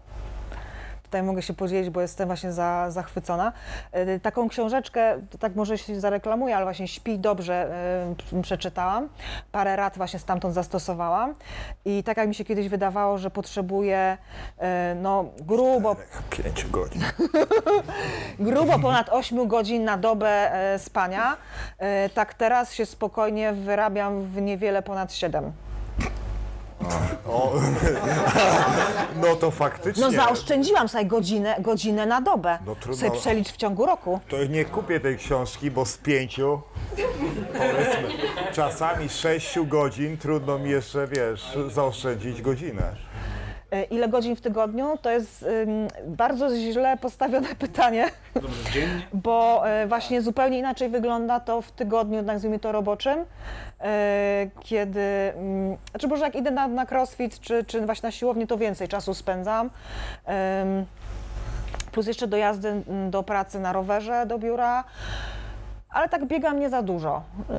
Tutaj 1.06 1.24
mogę 1.24 1.41
się 1.41 1.53
podzielić, 1.53 1.90
bo 1.90 2.02
jestem 2.02 2.28
właśnie 2.28 2.52
za, 2.53 2.91
zachwycona. 2.91 3.53
Y, 4.16 4.20
Taką 4.20 4.49
książeczkę, 4.49 5.22
tak 5.40 5.56
może 5.56 5.78
się 5.78 5.99
zareklamuję, 5.99 6.56
ale 6.56 6.66
właśnie 6.66 6.88
Śpi 6.88 7.20
dobrze 7.20 7.70
y, 8.34 8.41
przeczytałam. 8.41 9.10
Parę 9.52 9.78
lat 9.78 9.98
właśnie 9.98 10.20
stamtąd 10.20 10.53
zastosowałam. 10.53 11.36
I 11.86 12.03
tak 12.03 12.18
jak 12.18 12.28
mi 12.28 12.36
się 12.36 12.45
kiedyś 12.45 12.70
wydawało, 12.70 13.18
że 13.18 13.32
potrzebuję 13.32 14.18
y, 14.57 14.95
no, 14.95 15.26
grubo 15.41 15.95
Pięciu 16.30 16.70
godzin. 16.70 17.02
grubo 18.40 18.80
ponad 18.80 19.10
8 19.10 19.48
godzin 19.48 19.84
na 19.84 19.98
dobę 19.98 20.52
spania. 20.78 21.38
Tak 22.14 22.34
teraz 22.34 22.74
się 22.74 22.86
spokojnie 22.86 23.53
wyrabiam 23.53 24.22
w 24.24 24.41
niewiele 24.41 24.82
ponad 24.82 25.14
7. 25.14 25.52
O, 27.27 27.53
no 29.22 29.35
to 29.35 29.52
faktycznie. 29.52 30.03
No 30.03 30.11
zaoszczędziłam 30.11 30.89
sobie 30.89 31.06
godzinę, 31.06 31.56
godzinę 31.60 32.06
na 32.06 32.22
dobę. 32.22 32.60
No 32.65 32.76
trudno. 32.76 33.07
Sobie 33.07 33.19
przelicz 33.19 33.49
w 33.49 33.57
ciągu 33.57 33.85
roku. 33.85 34.19
To 34.30 34.43
nie 34.43 34.65
kupię 34.65 34.99
tej 34.99 35.18
książki, 35.18 35.72
bo 35.72 35.85
z 35.85 35.97
pięciu, 35.97 36.61
powiedzmy, 37.53 38.18
czasami 38.53 39.10
sześciu 39.10 39.65
godzin 39.65 40.18
trudno 40.18 40.60
mi 40.60 40.69
jeszcze, 40.69 41.07
wiesz, 41.07 41.57
zaoszczędzić 41.72 42.41
godzinę. 42.41 42.95
E, 43.72 43.84
Ile 43.84 44.08
godzin 44.10 44.36
w 44.36 44.42
tygodniu? 44.42 44.98
To 45.02 45.10
jest 45.10 45.46
bardzo 46.08 46.56
źle 46.56 46.98
postawione 46.98 47.48
pytanie, 47.66 48.10
Dobrze, 48.36 48.72
dziennie? 48.72 49.02
bo 49.14 49.68
e, 49.70 49.88
właśnie 49.88 50.22
zupełnie 50.22 50.60
inaczej 50.60 50.90
wygląda 50.90 51.40
to 51.40 51.62
w 51.62 51.72
tygodniu, 51.72 52.22
nazwijmy 52.22 52.60
to 52.60 52.72
roboczym, 52.72 53.20
e, 53.82 54.48
kiedy, 54.60 55.34
znaczy 55.92 56.08
może 56.08 56.26
jak 56.26 56.36
idę 56.36 56.52
na, 56.52 56.68
na 56.68 56.86
crossfit 56.86 57.40
czy, 57.40 57.64
czy 57.64 57.86
właśnie 57.86 58.08
na 58.08 58.12
siłownię, 58.12 58.48
to 58.48 58.58
więcej 58.58 58.88
czasu 58.88 59.14
spędzam. 59.14 59.70
Plus 61.92 62.08
jeszcze 62.08 62.28
dojazdy 62.28 62.68
mm, 62.70 63.12
do 63.12 63.24
pracy 63.24 63.60
na 63.60 63.74
rowerze, 63.74 64.26
do 64.26 64.40
biura, 64.40 64.84
ale 65.90 66.10
tak 66.10 66.26
biegam 66.26 66.60
nie 66.60 66.70
za 66.70 66.82
dużo. 66.82 67.22
Yy, 67.50 67.56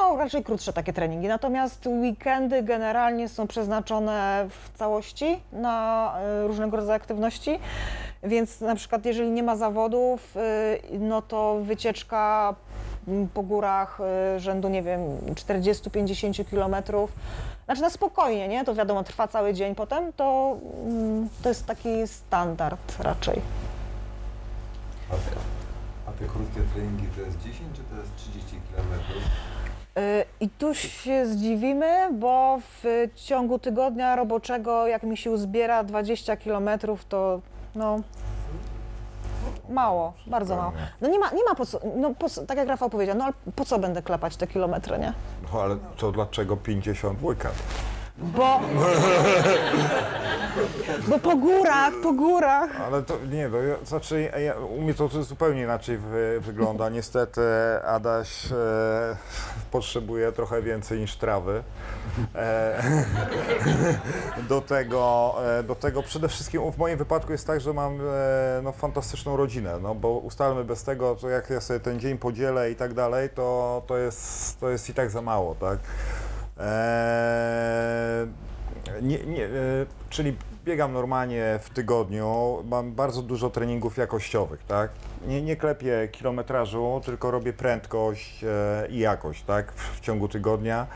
No, 0.00 0.16
raczej 0.16 0.44
krótsze 0.44 0.72
takie 0.72 0.92
treningi. 0.92 1.28
Natomiast 1.28 1.86
weekendy 1.86 2.62
generalnie 2.62 3.28
są 3.28 3.46
przeznaczone 3.46 4.48
w 4.50 4.78
całości 4.78 5.40
na 5.52 6.14
y, 6.44 6.46
różnego 6.46 6.76
rodzaju 6.76 6.96
aktywności. 6.96 7.58
Więc 8.22 8.60
na 8.60 8.74
przykład 8.74 9.04
jeżeli 9.04 9.30
nie 9.30 9.42
ma 9.42 9.56
zawodów, 9.56 10.36
y, 10.36 10.98
no 10.98 11.22
to 11.22 11.60
wycieczka 11.62 12.54
mm, 13.08 13.28
po 13.28 13.42
górach 13.42 13.98
y, 14.36 14.40
rzędu, 14.40 14.68
nie 14.68 14.82
wiem, 14.82 15.00
40-50 15.34 16.50
kilometrów. 16.50 17.12
Znaczy 17.64 17.82
na 17.82 17.90
spokojnie, 17.90 18.48
nie? 18.48 18.64
To 18.64 18.74
wiadomo, 18.74 19.04
trwa 19.04 19.28
cały 19.28 19.54
dzień 19.54 19.74
potem, 19.74 20.12
to, 20.12 20.56
mm, 20.84 21.28
to 21.42 21.48
jest 21.48 21.66
taki 21.66 22.06
standard 22.06 22.98
raczej. 23.00 23.40
A 25.10 25.12
te, 25.12 25.36
a 26.08 26.12
te 26.12 26.24
krótkie 26.24 26.60
treningi 26.74 27.06
to 27.16 27.20
jest 27.20 27.38
10 27.38 27.58
czy 27.76 27.82
to 27.82 28.00
jest 28.00 28.16
30 28.16 28.56
km? 28.74 29.00
Y, 29.98 30.24
I 30.40 30.48
tu 30.48 30.74
się 30.74 31.26
zdziwimy, 31.26 32.08
bo 32.12 32.58
w 32.82 32.84
ciągu 33.14 33.58
tygodnia 33.58 34.16
roboczego, 34.16 34.86
jak 34.86 35.02
mi 35.02 35.16
się 35.16 35.30
uzbiera 35.30 35.84
20 35.84 36.36
km, 36.36 36.70
to 37.08 37.40
no 37.74 38.00
mało, 39.68 40.12
bardzo 40.26 40.56
mało. 40.56 40.72
No 41.00 41.08
nie 41.08 41.18
ma, 41.18 41.30
nie 41.30 41.44
ma 41.44 41.54
po 41.54 41.66
co, 41.66 41.80
no 41.96 42.14
po 42.14 42.28
co, 42.28 42.46
tak 42.46 42.58
jak 42.58 42.68
Rafał 42.68 42.90
powiedział, 42.90 43.16
no 43.16 43.24
ale 43.24 43.32
po 43.56 43.64
co 43.64 43.78
będę 43.78 44.02
klepać 44.02 44.36
te 44.36 44.46
kilometry, 44.46 44.98
nie? 44.98 45.12
No 45.52 45.62
ale 45.62 45.76
to 45.96 46.12
dlaczego 46.12 46.56
50 46.56 47.22
weekend? 47.22 47.54
Bo, 48.20 48.60
bo 51.08 51.18
po 51.18 51.36
górach, 51.36 51.92
po 52.02 52.12
górach. 52.12 52.80
Ale 52.80 53.02
to 53.02 53.14
nie, 53.30 53.48
bo 53.48 53.56
ja, 53.56 53.76
znaczy 53.84 54.30
ja, 54.44 54.54
u 54.54 54.80
mnie 54.80 54.94
to, 54.94 55.08
to 55.08 55.22
zupełnie 55.22 55.62
inaczej 55.62 55.98
wy, 55.98 56.40
wygląda. 56.40 56.88
Niestety 56.88 57.40
Adaś 57.84 58.52
e, 58.52 59.16
potrzebuje 59.70 60.32
trochę 60.32 60.62
więcej 60.62 61.00
niż 61.00 61.16
trawy. 61.16 61.62
E, 62.34 62.82
do, 64.48 64.60
tego, 64.60 65.34
e, 65.58 65.62
do 65.62 65.74
tego 65.74 66.02
przede 66.02 66.28
wszystkim 66.28 66.72
w 66.72 66.78
moim 66.78 66.98
wypadku 66.98 67.32
jest 67.32 67.46
tak, 67.46 67.60
że 67.60 67.72
mam 67.72 68.00
e, 68.00 68.60
no, 68.62 68.72
fantastyczną 68.72 69.36
rodzinę, 69.36 69.78
no, 69.82 69.94
bo 69.94 70.10
ustalmy 70.10 70.64
bez 70.64 70.84
tego, 70.84 71.16
to 71.16 71.28
jak 71.28 71.50
ja 71.50 71.60
sobie 71.60 71.80
ten 71.80 72.00
dzień 72.00 72.18
podzielę 72.18 72.70
i 72.70 72.76
tak 72.76 72.94
dalej, 72.94 73.28
to, 73.34 73.82
to, 73.86 73.96
jest, 73.96 74.60
to 74.60 74.70
jest 74.70 74.90
i 74.90 74.94
tak 74.94 75.10
za 75.10 75.22
mało, 75.22 75.54
tak? 75.54 75.78
Eee, 76.60 78.26
nie, 79.02 79.18
nie, 79.18 79.44
e, 79.44 79.48
czyli 80.10 80.36
biegam 80.64 80.92
normalnie 80.92 81.58
w 81.62 81.70
tygodniu, 81.70 82.58
mam 82.68 82.92
bardzo 82.92 83.22
dużo 83.22 83.50
treningów 83.50 83.96
jakościowych, 83.96 84.64
tak? 84.64 84.90
Nie, 85.26 85.42
nie 85.42 85.56
klepię 85.56 86.08
kilometrażu, 86.12 87.00
tylko 87.04 87.30
robię 87.30 87.52
prędkość 87.52 88.44
e, 88.44 88.86
i 88.90 88.98
jakość, 88.98 89.42
tak? 89.42 89.72
W, 89.72 90.00
ciągu 90.00 90.28
tygodnia. 90.28 90.86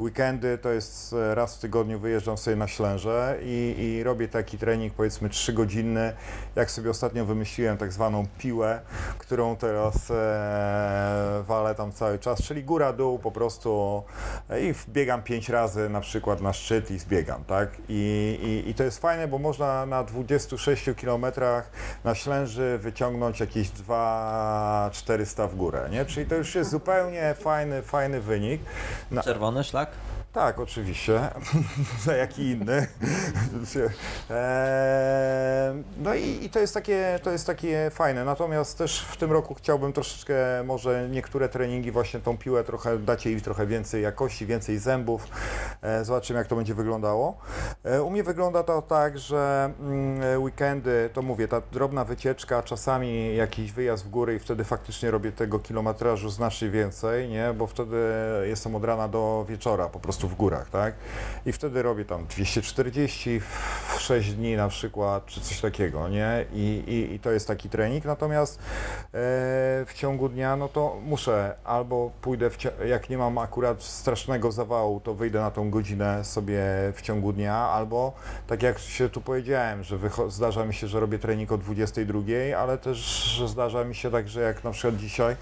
Weekendy 0.00 0.58
to 0.58 0.70
jest 0.70 1.12
e, 1.12 1.34
raz 1.34 1.56
w 1.56 1.60
tygodniu 1.60 1.98
wyjeżdżam 1.98 2.36
sobie 2.36 2.56
na 2.56 2.68
Ślęże 2.68 3.38
i, 3.42 3.74
i 3.78 4.02
robię 4.02 4.28
taki 4.28 4.58
trening 4.58 4.94
powiedzmy 4.94 5.28
3 5.28 5.52
godzinny, 5.52 6.12
jak 6.56 6.70
sobie 6.70 6.90
ostatnio 6.90 7.24
wymyśliłem 7.24 7.76
tak 7.76 7.92
zwaną 7.92 8.26
piłę, 8.38 8.80
którą 9.18 9.56
teraz 9.56 10.10
e, 10.10 11.42
walę 11.46 11.74
tam 11.74 11.92
cały 11.92 12.18
czas, 12.18 12.42
czyli 12.42 12.64
góra-dół 12.64 13.18
po 13.18 13.32
prostu 13.32 14.02
e, 14.50 14.60
i 14.60 14.74
biegam 14.88 15.22
5 15.22 15.48
razy 15.48 15.88
na 15.88 16.00
przykład 16.00 16.40
na 16.40 16.52
szczyt 16.52 16.90
i 16.90 16.98
zbiegam, 16.98 17.44
tak? 17.44 17.70
I, 17.88 18.62
i, 18.66 18.70
i 18.70 18.74
to 18.74 18.84
jest 18.84 18.98
fajne, 18.98 19.28
bo 19.28 19.38
można 19.38 19.86
na 19.86 20.04
26 20.04 20.90
kilometrach 20.96 21.70
na 22.04 22.14
Ślęży 22.14 22.78
wyciągnąć 22.78 23.40
jakieś 23.40 23.71
2-400 23.88 25.48
w 25.48 25.56
górę, 25.56 25.88
nie? 25.90 26.04
Czyli 26.04 26.26
to 26.26 26.34
już 26.34 26.54
jest 26.54 26.70
zupełnie 26.70 27.34
fajny, 27.34 27.82
fajny 27.82 28.20
wynik. 28.20 28.60
Na, 29.10 29.22
Czerwony 29.22 29.64
szlak? 29.64 29.90
tak, 30.32 30.58
oczywiście. 30.58 31.20
Za 32.04 32.16
jaki 32.16 32.42
inny. 32.42 32.86
Eee, 34.30 35.84
no 35.98 36.14
i, 36.14 36.44
i 36.44 36.50
to, 36.50 36.58
jest 36.58 36.74
takie, 36.74 37.20
to 37.22 37.30
jest 37.30 37.46
takie 37.46 37.90
fajne. 37.90 38.24
Natomiast 38.24 38.78
też 38.78 39.00
w 39.00 39.16
tym 39.16 39.32
roku 39.32 39.54
chciałbym 39.54 39.92
troszeczkę 39.92 40.34
może 40.64 41.08
niektóre 41.10 41.48
treningi, 41.48 41.90
właśnie 41.90 42.20
tą 42.20 42.38
piłę 42.38 42.64
trochę, 42.64 42.98
dać 42.98 43.26
jej 43.26 43.42
trochę 43.42 43.66
więcej 43.66 44.02
jakości, 44.02 44.46
więcej 44.46 44.78
zębów. 44.78 45.28
E, 45.82 46.04
zobaczymy 46.04 46.38
jak 46.38 46.46
to 46.46 46.56
będzie 46.56 46.74
wyglądało. 46.74 47.38
E, 47.84 48.02
u 48.02 48.10
mnie 48.10 48.22
wygląda 48.24 48.62
to 48.62 48.82
tak, 48.82 49.18
że 49.18 49.72
mm, 49.80 50.42
weekendy, 50.42 51.10
to 51.12 51.22
mówię, 51.22 51.48
ta 51.48 51.60
drobna 51.72 52.04
wycieczka, 52.04 52.62
czasami 52.62 53.36
jakiś 53.36 53.61
wyjazd 53.70 54.04
w 54.04 54.08
góry 54.08 54.34
i 54.34 54.38
wtedy 54.38 54.64
faktycznie 54.64 55.10
robię 55.10 55.32
tego 55.32 55.58
kilometrażu 55.58 56.30
znacznie 56.30 56.70
więcej, 56.70 57.28
nie? 57.28 57.52
Bo 57.52 57.66
wtedy 57.66 57.96
jestem 58.44 58.74
od 58.74 58.84
rana 58.84 59.08
do 59.08 59.46
wieczora 59.48 59.88
po 59.88 60.00
prostu 60.00 60.28
w 60.28 60.34
górach, 60.34 60.70
tak? 60.70 60.94
I 61.46 61.52
wtedy 61.52 61.82
robię 61.82 62.04
tam 62.04 62.26
240 62.26 63.40
w 63.40 64.00
6 64.00 64.32
dni 64.32 64.56
na 64.56 64.68
przykład, 64.68 65.26
czy 65.26 65.40
coś 65.40 65.60
takiego, 65.60 66.08
nie? 66.08 66.44
I, 66.52 66.84
i, 66.86 67.14
i 67.14 67.20
to 67.20 67.30
jest 67.30 67.48
taki 67.48 67.68
trening, 67.68 68.04
natomiast 68.04 68.58
e, 68.58 68.62
w 69.86 69.90
ciągu 69.94 70.28
dnia, 70.28 70.56
no 70.56 70.68
to 70.68 70.96
muszę 71.04 71.54
albo 71.64 72.10
pójdę, 72.20 72.50
jak 72.88 73.10
nie 73.10 73.18
mam 73.18 73.38
akurat 73.38 73.82
strasznego 73.82 74.52
zawału, 74.52 75.00
to 75.00 75.14
wyjdę 75.14 75.40
na 75.40 75.50
tą 75.50 75.70
godzinę 75.70 76.24
sobie 76.24 76.62
w 76.94 77.02
ciągu 77.02 77.32
dnia, 77.32 77.56
albo 77.56 78.12
tak 78.46 78.62
jak 78.62 78.78
się 78.78 79.08
tu 79.08 79.20
powiedziałem, 79.20 79.82
że 79.82 79.98
zdarza 80.28 80.64
mi 80.64 80.74
się, 80.74 80.88
że 80.88 81.00
robię 81.00 81.18
trening 81.18 81.52
o 81.52 81.58
22, 81.58 82.20
ale 82.58 82.78
też 82.78 83.42
zdarza 83.52 83.84
mi 83.84 83.94
się 83.94 84.10
tak, 84.10 84.28
że 84.28 84.40
jak 84.40 84.64
na 84.64 84.70
przykład 84.70 84.96
dzisiaj 84.96 85.36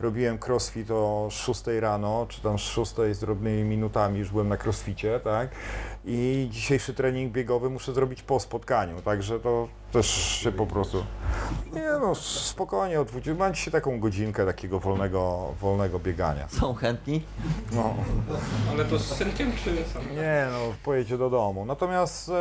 robiłem 0.00 0.38
crossfit 0.46 0.90
o 0.90 1.28
6 1.30 1.62
rano, 1.80 2.26
czy 2.28 2.40
tam 2.40 2.58
6 2.58 2.94
z 3.12 3.18
drobnymi 3.18 3.64
minutami, 3.64 4.18
już 4.18 4.30
byłem 4.30 4.48
na 4.48 4.56
crossficie, 4.56 5.20
tak? 5.20 5.48
I 6.08 6.48
dzisiejszy 6.50 6.94
trening 6.94 7.32
biegowy 7.32 7.70
muszę 7.70 7.92
zrobić 7.92 8.22
po 8.22 8.40
spotkaniu, 8.40 9.02
także 9.02 9.40
to 9.40 9.68
też 9.92 10.06
się 10.06 10.52
po 10.52 10.66
prostu... 10.66 11.04
Nie 11.72 11.90
no, 12.00 12.14
spokojnie, 12.14 13.00
o 13.00 13.04
20, 13.04 13.34
mam 13.34 13.54
dzisiaj 13.54 13.72
taką 13.72 14.00
godzinkę 14.00 14.46
takiego 14.46 14.80
wolnego, 14.80 15.52
wolnego 15.60 15.98
biegania. 15.98 16.48
Są 16.48 16.74
chętni? 16.74 17.22
No. 17.72 17.94
Ale 18.70 18.84
to 18.84 18.98
z 18.98 19.16
synkiem 19.16 19.52
czy 19.64 19.84
sam? 19.94 20.02
Nie 20.14 20.46
no, 20.52 20.58
pojedzie 20.84 21.18
do 21.18 21.30
domu. 21.30 21.66
Natomiast 21.66 22.28
e, 22.28 22.32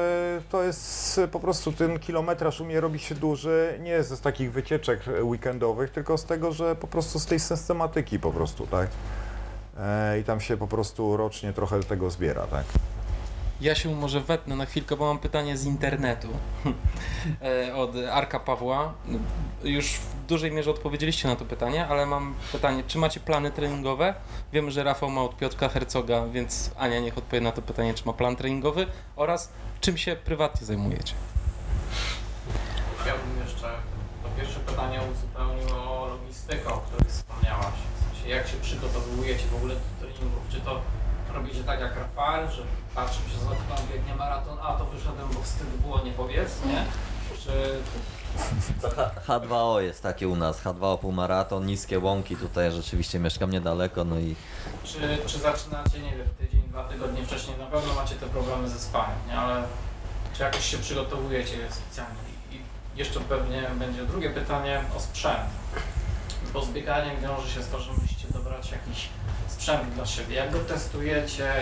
to 0.52 0.64
jest 0.64 1.22
po 1.32 1.40
prostu 1.40 1.72
ten 1.72 2.00
kilometraż 2.00 2.62
u 2.62 2.66
mnie 2.66 2.82
robi 2.82 3.00
się 3.00 3.16
duży, 3.16 3.80
nie 3.84 4.04
z 4.04 4.22
takich 4.22 4.52
wycieczek 4.52 5.00
weekendowych, 5.22 5.90
tylko 5.90 6.18
z 6.18 6.26
tego, 6.26 6.52
że 6.52 6.76
po 6.76 6.88
prostu 6.88 7.20
z 7.20 7.26
tej 7.26 7.40
systematyki 7.40 8.20
po 8.20 8.32
prostu, 8.32 8.68
tak? 8.68 8.90
E, 9.78 10.20
I 10.20 10.24
tam 10.24 10.42
się 10.42 10.58
po 10.58 10.68
prostu 10.68 11.18
rocznie 11.18 11.54
trochę 11.54 11.80
tego 11.80 12.10
zbiera, 12.10 12.48
tak? 12.48 12.66
Ja 13.62 13.76
się 13.76 13.96
może 13.96 14.22
wetnę 14.22 14.56
na 14.56 14.66
chwilkę, 14.66 14.96
bo 14.98 15.06
mam 15.06 15.20
pytanie 15.20 15.58
z 15.58 15.66
internetu 15.66 16.28
E, 17.42 17.76
od 17.76 17.92
Arka 18.12 18.40
Pawła. 18.40 18.94
Już 19.64 19.94
w 19.94 20.26
dużej 20.28 20.52
mierze 20.52 20.72
odpowiedzieliście 20.72 21.28
na 21.28 21.36
to 21.36 21.46
pytanie, 21.46 21.88
ale 21.88 22.06
mam 22.06 22.36
pytanie, 22.52 22.84
czy 22.88 22.98
macie 22.98 23.20
plany 23.20 23.52
treningowe? 23.52 24.14
Wiem, 24.54 24.72
że 24.72 24.84
Rafał 24.84 25.10
ma 25.10 25.22
od 25.22 25.38
Piotrka 25.38 25.70
Hercoga, 25.70 26.28
więc 26.28 26.72
Ania 26.78 27.00
niech 27.00 27.18
odpowie 27.18 27.42
na 27.42 27.52
to 27.52 27.62
pytanie, 27.62 27.94
czy 27.94 28.06
ma 28.06 28.14
plan 28.14 28.36
treningowy 28.36 28.88
oraz 29.16 29.52
czym 29.82 29.98
się 29.98 30.16
prywatnie 30.16 30.68
zajmujecie. 30.68 31.14
Chciałbym 33.02 33.40
jeszcze 33.46 33.70
to 34.24 34.30
pierwsze 34.38 34.60
pytanie 34.60 35.00
uzupełnił 35.14 35.76
o 35.76 36.08
logistykę, 36.08 36.74
o 36.74 36.78
której 36.78 37.10
wspomniałaś. 37.10 37.74
W 38.02 38.16
sensie 38.16 38.30
jak 38.30 38.48
się 38.48 38.58
przygotowujecie 38.58 39.48
w 39.48 39.56
ogóle 39.56 39.76
do 39.76 39.82
treningów? 40.00 40.44
Czy 40.50 40.62
to 40.62 40.82
robicie 41.36 41.64
tak 41.64 41.80
jak 41.80 41.96
Rafał, 41.96 42.52
że 42.52 42.62
patrzę 42.96 43.16
się 43.20 43.40
z 43.40 43.44
okna, 43.46 43.76
biegnie 43.94 44.16
maraton, 44.16 44.58
a 44.62 44.74
to 44.74 44.86
wyszedłem, 44.86 45.28
bo 45.34 45.42
wstyd 45.42 45.68
było, 45.68 46.02
nie 46.04 46.12
powiedz, 46.12 46.66
nie? 46.66 46.86
Czy 47.44 47.52
To 48.82 48.90
H- 48.96 49.12
H2O 49.28 49.78
jest 49.80 50.04
takie 50.04 50.28
u 50.28 50.36
nas, 50.36 50.64
H2O 50.64 50.98
półmaraton, 50.98 51.66
niskie 51.66 52.00
łąki, 52.00 52.36
tutaj 52.36 52.72
rzeczywiście 52.72 53.20
mieszkam 53.20 53.52
niedaleko, 53.52 54.04
no 54.04 54.20
i 54.20 54.36
Czy, 54.84 55.18
czy 55.28 55.40
zaczynacie, 55.40 56.00
nie 56.00 56.18
wiem, 56.18 56.28
tydzień, 56.40 56.62
dwa 56.70 56.84
tygodnie 56.84 57.26
wcześniej, 57.26 57.58
na 57.58 57.66
pewno 57.66 57.94
macie 57.94 58.16
te 58.16 58.26
problemy 58.26 58.70
ze 58.70 58.80
spaniem, 58.80 59.18
nie? 59.28 59.38
Ale 59.38 59.64
czy 60.34 60.44
jakoś 60.44 60.66
się 60.66 60.78
przygotowujecie 60.78 61.58
specjalnie? 61.72 62.20
I 62.52 62.60
jeszcze 62.96 63.20
pewnie 63.20 63.64
będzie 63.80 64.04
drugie 64.04 64.30
pytanie 64.30 64.82
o 64.98 65.00
sprzęt. 65.00 65.50
Bo 66.54 66.62
z 66.66 66.70
bieganiem 66.70 67.22
wiąże 67.22 67.50
się 67.50 67.64
z 67.64 67.70
to, 67.70 67.80
że 67.80 67.92
dobrać 68.56 68.72
jakiś 68.72 69.10
sprzęt 69.48 69.90
dla 69.94 70.06
siebie. 70.06 70.36
Jak 70.36 70.52
go 70.52 70.60
testujecie? 70.60 71.54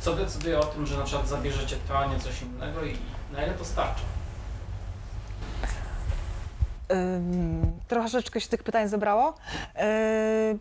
Co 0.00 0.16
decyduje 0.16 0.58
o 0.58 0.64
tym, 0.64 0.86
że 0.86 0.96
na 0.96 1.04
przykład 1.04 1.28
zabierzecie 1.28 1.76
to, 1.88 1.98
a 1.98 2.06
nie 2.06 2.18
coś 2.18 2.42
innego 2.42 2.84
i 2.84 2.96
na 3.32 3.44
ile 3.44 3.54
to 3.54 3.64
starcza? 3.64 4.02
Troszeczkę 7.88 8.40
się 8.40 8.48
tych 8.48 8.62
pytań 8.62 8.88
zebrało. 8.88 9.34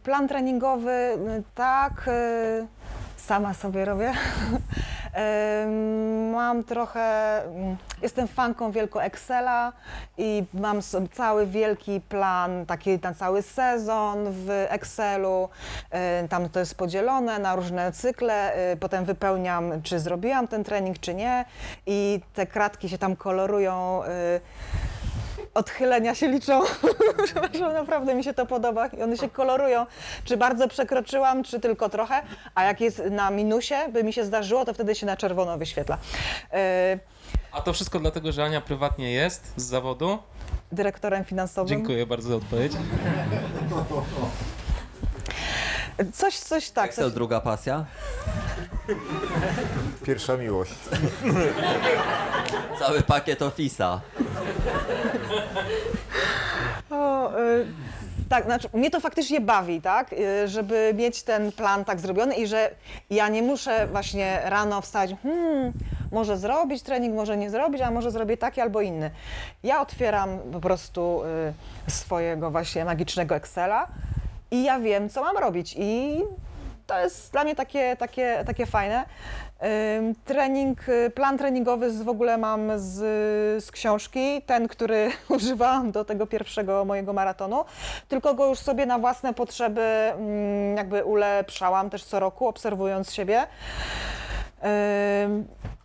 Plan 0.03 0.27
treningowy, 0.27 0.91
y, 0.91 1.43
tak, 1.55 2.07
y, 2.07 2.67
sama 3.17 3.53
sobie 3.53 3.85
robię. 3.85 4.13
Mam 6.31 6.63
trochę, 6.63 7.41
mm, 7.43 7.77
jestem 8.01 8.27
fanką 8.27 8.71
wielko 8.71 9.03
Excela 9.03 9.73
i 10.17 10.43
mam 10.53 10.79
cały 11.11 11.47
wielki 11.47 12.01
plan, 12.01 12.65
taki 12.65 12.99
na 13.03 13.13
cały 13.13 13.41
sezon 13.41 14.17
w 14.31 14.65
Excelu. 14.69 15.49
Tam 16.29 16.49
to 16.49 16.59
jest 16.59 16.75
podzielone 16.75 17.39
na 17.39 17.55
różne 17.55 17.91
cykle, 17.91 18.53
yy, 18.69 18.77
potem 18.77 19.05
wypełniam, 19.05 19.81
czy 19.81 19.99
zrobiłam 19.99 20.47
ten 20.47 20.63
trening, 20.63 20.99
czy 20.99 21.15
nie 21.15 21.45
i 21.85 22.19
te 22.33 22.47
kratki 22.47 22.89
się 22.89 22.97
tam 22.97 23.15
kolorują. 23.15 24.01
Odchylenia 25.59 26.15
się 26.15 26.27
liczą. 26.27 26.61
Przepraszam, 27.25 27.73
naprawdę 27.73 28.15
mi 28.15 28.23
się 28.23 28.33
to 28.33 28.45
podoba 28.45 28.87
i 28.87 29.01
one 29.01 29.17
się 29.17 29.29
kolorują. 29.29 29.85
Czy 30.23 30.37
bardzo 30.37 30.67
przekroczyłam, 30.67 31.43
czy 31.43 31.59
tylko 31.59 31.89
trochę, 31.89 32.21
a 32.55 32.63
jak 32.63 32.81
jest 32.81 33.01
na 33.11 33.31
minusie, 33.31 33.75
by 33.93 34.03
mi 34.03 34.13
się 34.13 34.25
zdarzyło, 34.25 34.65
to 34.65 34.73
wtedy 34.73 34.95
się 34.95 35.05
na 35.05 35.17
czerwono 35.17 35.57
wyświetla. 35.57 35.97
Yy, 36.53 36.59
A 37.51 37.61
to 37.61 37.73
wszystko 37.73 37.99
dlatego, 37.99 38.31
że 38.31 38.43
Ania 38.43 38.61
prywatnie 38.61 39.11
jest 39.11 39.53
z 39.55 39.63
zawodu. 39.63 40.17
dyrektorem 40.71 41.25
finansowym. 41.25 41.67
Dziękuję 41.69 42.05
bardzo 42.05 42.29
za 42.29 42.35
odpowiedź. 42.35 42.71
Coś, 46.13 46.39
coś 46.39 46.69
tak. 46.69 46.85
Excel 46.85 47.05
Coś, 47.05 47.13
druga 47.13 47.41
pasja. 47.41 47.85
Pierwsza 50.03 50.37
miłość. 50.37 50.73
Cały 52.79 53.01
pakiet 53.01 53.39
Office'a. 53.39 53.99
o, 56.89 57.31
y, 57.39 57.65
Tak, 58.29 58.45
znaczy 58.45 58.69
mnie 58.73 58.91
to 58.91 58.99
faktycznie 58.99 59.41
bawi, 59.41 59.81
tak, 59.81 60.13
y, 60.13 60.47
żeby 60.47 60.93
mieć 60.95 61.23
ten 61.23 61.51
plan 61.51 61.85
tak 61.85 61.99
zrobiony 61.99 62.35
i 62.35 62.47
że 62.47 62.71
ja 63.09 63.29
nie 63.29 63.41
muszę 63.41 63.87
właśnie 63.87 64.41
rano 64.45 64.81
wstać, 64.81 65.11
hmm, 65.23 65.73
może 66.11 66.37
zrobić 66.37 66.83
trening, 66.83 67.15
może 67.15 67.37
nie 67.37 67.49
zrobić, 67.49 67.81
a 67.81 67.91
może 67.91 68.11
zrobię 68.11 68.37
taki 68.37 68.61
albo 68.61 68.81
inny. 68.81 69.11
Ja 69.63 69.81
otwieram 69.81 70.39
po 70.51 70.59
prostu 70.59 71.21
y, 71.87 71.91
swojego 71.91 72.51
właśnie 72.51 72.85
magicznego 72.85 73.35
Excela 73.35 73.87
i 74.51 74.63
ja 74.63 74.79
wiem, 74.79 75.09
co 75.09 75.21
mam 75.21 75.37
robić 75.37 75.75
i 75.77 76.21
to 76.87 76.99
jest 76.99 77.31
dla 77.31 77.43
mnie 77.43 77.55
takie, 77.55 77.95
takie, 77.95 78.43
takie 78.45 78.65
fajne. 78.65 79.05
Trening, 80.25 80.89
y, 80.89 81.09
plan 81.09 81.37
treningowy 81.37 81.91
z, 81.91 82.01
w 82.01 82.09
ogóle 82.09 82.37
mam 82.37 82.71
z, 82.75 82.95
z 83.65 83.71
książki, 83.71 84.41
ten, 84.41 84.67
który 84.67 85.11
używałam 85.29 85.91
do 85.91 86.05
tego 86.05 86.27
pierwszego 86.27 86.85
mojego 86.85 87.13
maratonu, 87.13 87.65
tylko 88.07 88.33
go 88.33 88.47
już 88.47 88.59
sobie 88.59 88.85
na 88.85 88.99
własne 88.99 89.33
potrzeby 89.33 89.81
mm, 89.81 90.77
jakby 90.77 91.05
ulepszałam 91.05 91.89
też 91.89 92.03
co 92.03 92.19
roku, 92.19 92.47
obserwując 92.47 93.13
siebie. 93.13 93.47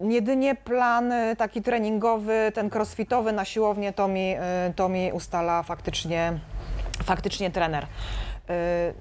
Jedynie 0.01 0.55
plan 0.55 1.13
y, 1.13 1.37
taki 1.37 1.63
treningowy, 1.63 2.53
ten 2.55 2.71
crossfitowy 2.75 3.33
na 3.33 3.45
siłownię, 3.45 3.93
to 3.93 4.09
mi, 4.09 4.35
y, 4.35 4.75
to 4.77 4.89
mi 4.89 5.13
ustala 5.13 5.63
faktycznie, 5.63 6.39
faktycznie 7.05 7.51
trener. 7.51 7.87
Y, 8.51 8.95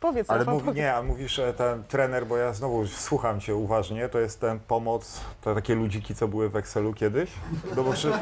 Powiedz, 0.00 0.30
Ale 0.30 0.38
Rafał, 0.38 0.54
mów, 0.54 0.62
powiedz. 0.62 0.76
nie, 0.76 0.94
a 0.94 1.02
mówisz 1.02 1.32
że 1.32 1.54
ten 1.54 1.84
trener, 1.84 2.26
bo 2.26 2.36
ja 2.36 2.52
znowu 2.52 2.86
słucham 2.86 3.40
cię 3.40 3.54
uważnie, 3.54 4.08
to 4.08 4.18
jest 4.18 4.40
ten 4.40 4.58
pomoc, 4.60 5.20
to 5.40 5.54
takie 5.54 5.74
ludziki, 5.74 6.14
co 6.14 6.28
były 6.28 6.48
w 6.48 6.56
Excelu 6.56 6.94
kiedyś? 6.94 7.30
No 7.76 7.84
bo 7.84 7.92
przy... 7.92 8.10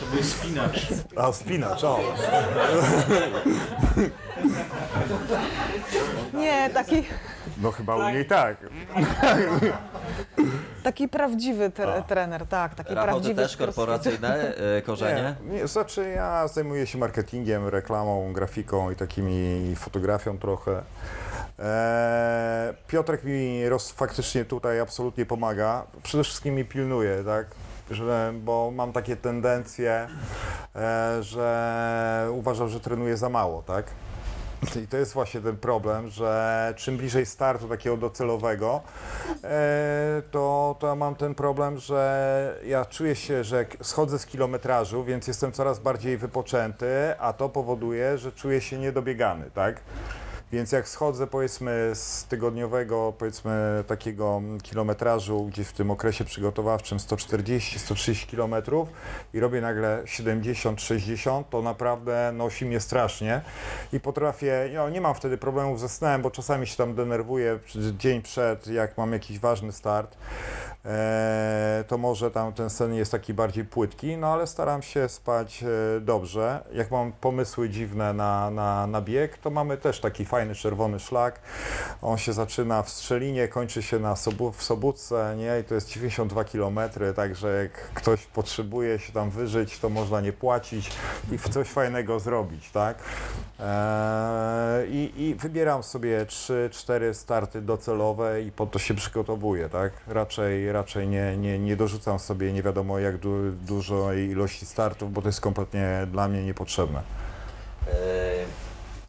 To 0.00 0.06
był 0.14 0.22
spinacz. 0.24 0.86
A, 1.16 1.32
spinacz, 1.32 1.84
o. 1.84 2.00
Nie, 6.34 6.70
taki, 6.74 7.04
No 7.62 7.72
chyba 7.72 7.96
u 7.96 8.10
niej 8.10 8.26
tak. 8.26 8.56
taki 10.84 11.08
prawdziwy 11.08 11.70
tre, 11.70 12.02
trener, 12.08 12.46
tak, 12.46 12.74
taki 12.74 12.94
Rafał, 12.94 13.04
ty 13.06 13.10
prawdziwy 13.12 13.42
też 13.42 13.56
korporacyjne 13.56 14.52
y, 14.78 14.82
korzenie? 14.82 15.36
Nie, 15.44 15.54
nie, 15.54 15.66
znaczy 15.66 16.08
ja 16.16 16.48
zajmuję 16.48 16.86
się 16.86 16.98
marketingiem, 16.98 17.68
reklamą, 17.68 18.32
grafiką 18.32 18.90
i 18.90 18.96
takimi 18.96 19.76
fotografią 19.76 20.38
trochę. 20.38 20.82
Eee, 21.58 22.74
Piotrek 22.86 23.24
mi 23.24 23.68
roz, 23.68 23.90
faktycznie 23.90 24.44
tutaj 24.44 24.80
absolutnie 24.80 25.26
pomaga. 25.26 25.86
Przede 26.02 26.24
wszystkim 26.24 26.54
mi 26.54 26.64
pilnuje, 26.64 27.24
tak? 27.24 27.46
Że, 27.90 28.32
bo 28.42 28.70
mam 28.74 28.92
takie 28.92 29.16
tendencje, 29.16 30.08
e, 30.76 31.22
że 31.22 32.28
uważam, 32.32 32.68
że 32.68 32.80
trenuję 32.80 33.16
za 33.16 33.28
mało, 33.28 33.62
tak? 33.62 33.86
I 34.84 34.86
to 34.86 34.96
jest 34.96 35.12
właśnie 35.12 35.40
ten 35.40 35.56
problem, 35.56 36.08
że 36.08 36.74
czym 36.76 36.96
bliżej 36.96 37.26
startu 37.26 37.68
takiego 37.68 37.96
docelowego, 37.96 38.82
e, 39.44 40.22
to, 40.30 40.76
to 40.78 40.86
ja 40.86 40.94
mam 40.94 41.14
ten 41.14 41.34
problem, 41.34 41.78
że 41.78 42.60
ja 42.66 42.84
czuję 42.84 43.16
się, 43.16 43.44
że 43.44 43.66
schodzę 43.82 44.18
z 44.18 44.26
kilometrażu, 44.26 45.04
więc 45.04 45.26
jestem 45.26 45.52
coraz 45.52 45.78
bardziej 45.78 46.16
wypoczęty, 46.16 47.18
a 47.18 47.32
to 47.32 47.48
powoduje, 47.48 48.18
że 48.18 48.32
czuję 48.32 48.60
się 48.60 48.78
niedobiegany, 48.78 49.50
tak? 49.54 49.80
Więc 50.54 50.72
jak 50.72 50.88
schodzę 50.88 51.26
powiedzmy 51.26 51.90
z 51.94 52.24
tygodniowego 52.24 53.12
powiedzmy 53.18 53.84
takiego 53.86 54.42
kilometrażu 54.62 55.44
gdzieś 55.44 55.66
w 55.66 55.72
tym 55.72 55.90
okresie 55.90 56.24
przygotowawczym 56.24 56.98
140-130 56.98 58.26
kilometrów 58.26 58.88
i 59.34 59.40
robię 59.40 59.60
nagle 59.60 60.02
70-60, 60.04 61.44
to 61.50 61.62
naprawdę 61.62 62.32
nosi 62.34 62.66
mnie 62.66 62.80
strasznie 62.80 63.40
i 63.92 64.00
potrafię, 64.00 64.70
no, 64.74 64.90
nie 64.90 65.00
mam 65.00 65.14
wtedy 65.14 65.38
problemów 65.38 65.80
ze 65.80 65.88
snem, 65.88 66.22
bo 66.22 66.30
czasami 66.30 66.66
się 66.66 66.76
tam 66.76 66.94
denerwuję 66.94 67.58
dzień 67.98 68.22
przed, 68.22 68.66
jak 68.66 68.98
mam 68.98 69.12
jakiś 69.12 69.38
ważny 69.38 69.72
start, 69.72 70.16
to 71.88 71.98
może 71.98 72.30
tam 72.30 72.52
ten 72.52 72.70
sen 72.70 72.94
jest 72.94 73.12
taki 73.12 73.34
bardziej 73.34 73.64
płytki, 73.64 74.16
no 74.16 74.26
ale 74.26 74.46
staram 74.46 74.82
się 74.82 75.08
spać 75.08 75.62
e, 75.62 76.00
dobrze. 76.00 76.64
Jak 76.72 76.90
mam 76.90 77.12
pomysły 77.12 77.68
dziwne 77.68 78.12
na, 78.12 78.50
na, 78.50 78.86
na 78.86 79.00
bieg, 79.00 79.38
to 79.38 79.50
mamy 79.50 79.76
też 79.76 80.00
taki 80.00 80.24
fajny 80.24 80.54
czerwony 80.54 81.00
szlak. 81.00 81.40
On 82.02 82.18
się 82.18 82.32
zaczyna 82.32 82.82
w 82.82 82.90
Strzelinie, 82.90 83.48
kończy 83.48 83.82
się 83.82 83.98
na 83.98 84.16
Sobu, 84.16 84.52
w 84.52 84.62
Sobótce, 84.62 85.34
nie? 85.38 85.60
I 85.60 85.64
to 85.64 85.74
jest 85.74 85.88
92 85.88 86.44
km, 86.44 86.78
także 87.16 87.62
jak 87.62 87.72
ktoś 87.72 88.26
potrzebuje 88.26 88.98
się 88.98 89.12
tam 89.12 89.30
wyżyć, 89.30 89.78
to 89.78 89.88
można 89.88 90.20
nie 90.20 90.32
płacić 90.32 90.90
i 91.32 91.38
coś 91.38 91.68
fajnego 91.68 92.20
zrobić, 92.20 92.70
tak? 92.70 92.98
Eee, 93.60 94.90
i, 94.90 95.22
I 95.22 95.34
wybieram 95.34 95.82
sobie 95.82 96.26
3-4 96.26 97.14
starty 97.14 97.60
docelowe 97.60 98.42
i 98.42 98.52
po 98.52 98.66
to 98.66 98.78
się 98.78 98.94
przygotowuję, 98.94 99.68
tak? 99.68 99.92
Raczej, 100.06 100.72
raczej 100.74 101.08
nie, 101.08 101.36
nie, 101.36 101.58
nie 101.58 101.76
dorzucam 101.76 102.18
sobie 102.18 102.52
nie 102.52 102.62
wiadomo 102.62 102.98
jak 102.98 103.18
du, 103.18 103.52
ilości 104.30 104.66
startów, 104.66 105.12
bo 105.12 105.22
to 105.22 105.28
jest 105.28 105.40
kompletnie 105.40 106.06
dla 106.12 106.28
mnie 106.28 106.44
niepotrzebne. 106.44 107.02
E, 107.88 108.63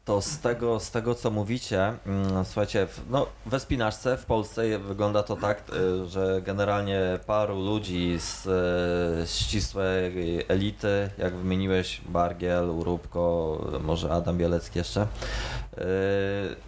To 0.05 0.21
z 0.21 0.39
tego, 0.39 0.79
z 0.79 0.91
tego 0.91 1.15
co 1.15 1.31
mówicie, 1.31 1.93
mm, 2.05 2.45
słuchajcie, 2.45 2.87
no, 3.09 3.27
we 3.45 3.59
spinaczce 3.59 4.17
w 4.17 4.25
Polsce 4.25 4.79
wygląda 4.79 5.23
to 5.23 5.35
tak, 5.35 5.63
e, 5.69 6.05
że 6.05 6.41
generalnie 6.41 6.99
paru 7.27 7.61
ludzi 7.61 8.17
z 8.19 8.47
e, 8.47 9.27
ścisłej 9.27 10.45
elity, 10.47 11.09
jak 11.17 11.35
wymieniłeś 11.35 12.01
Bargiel, 12.09 12.69
Urubko, 12.69 13.57
może 13.83 14.11
Adam 14.11 14.37
Bielecki 14.37 14.77
jeszcze, 14.79 15.01
e, 15.01 15.07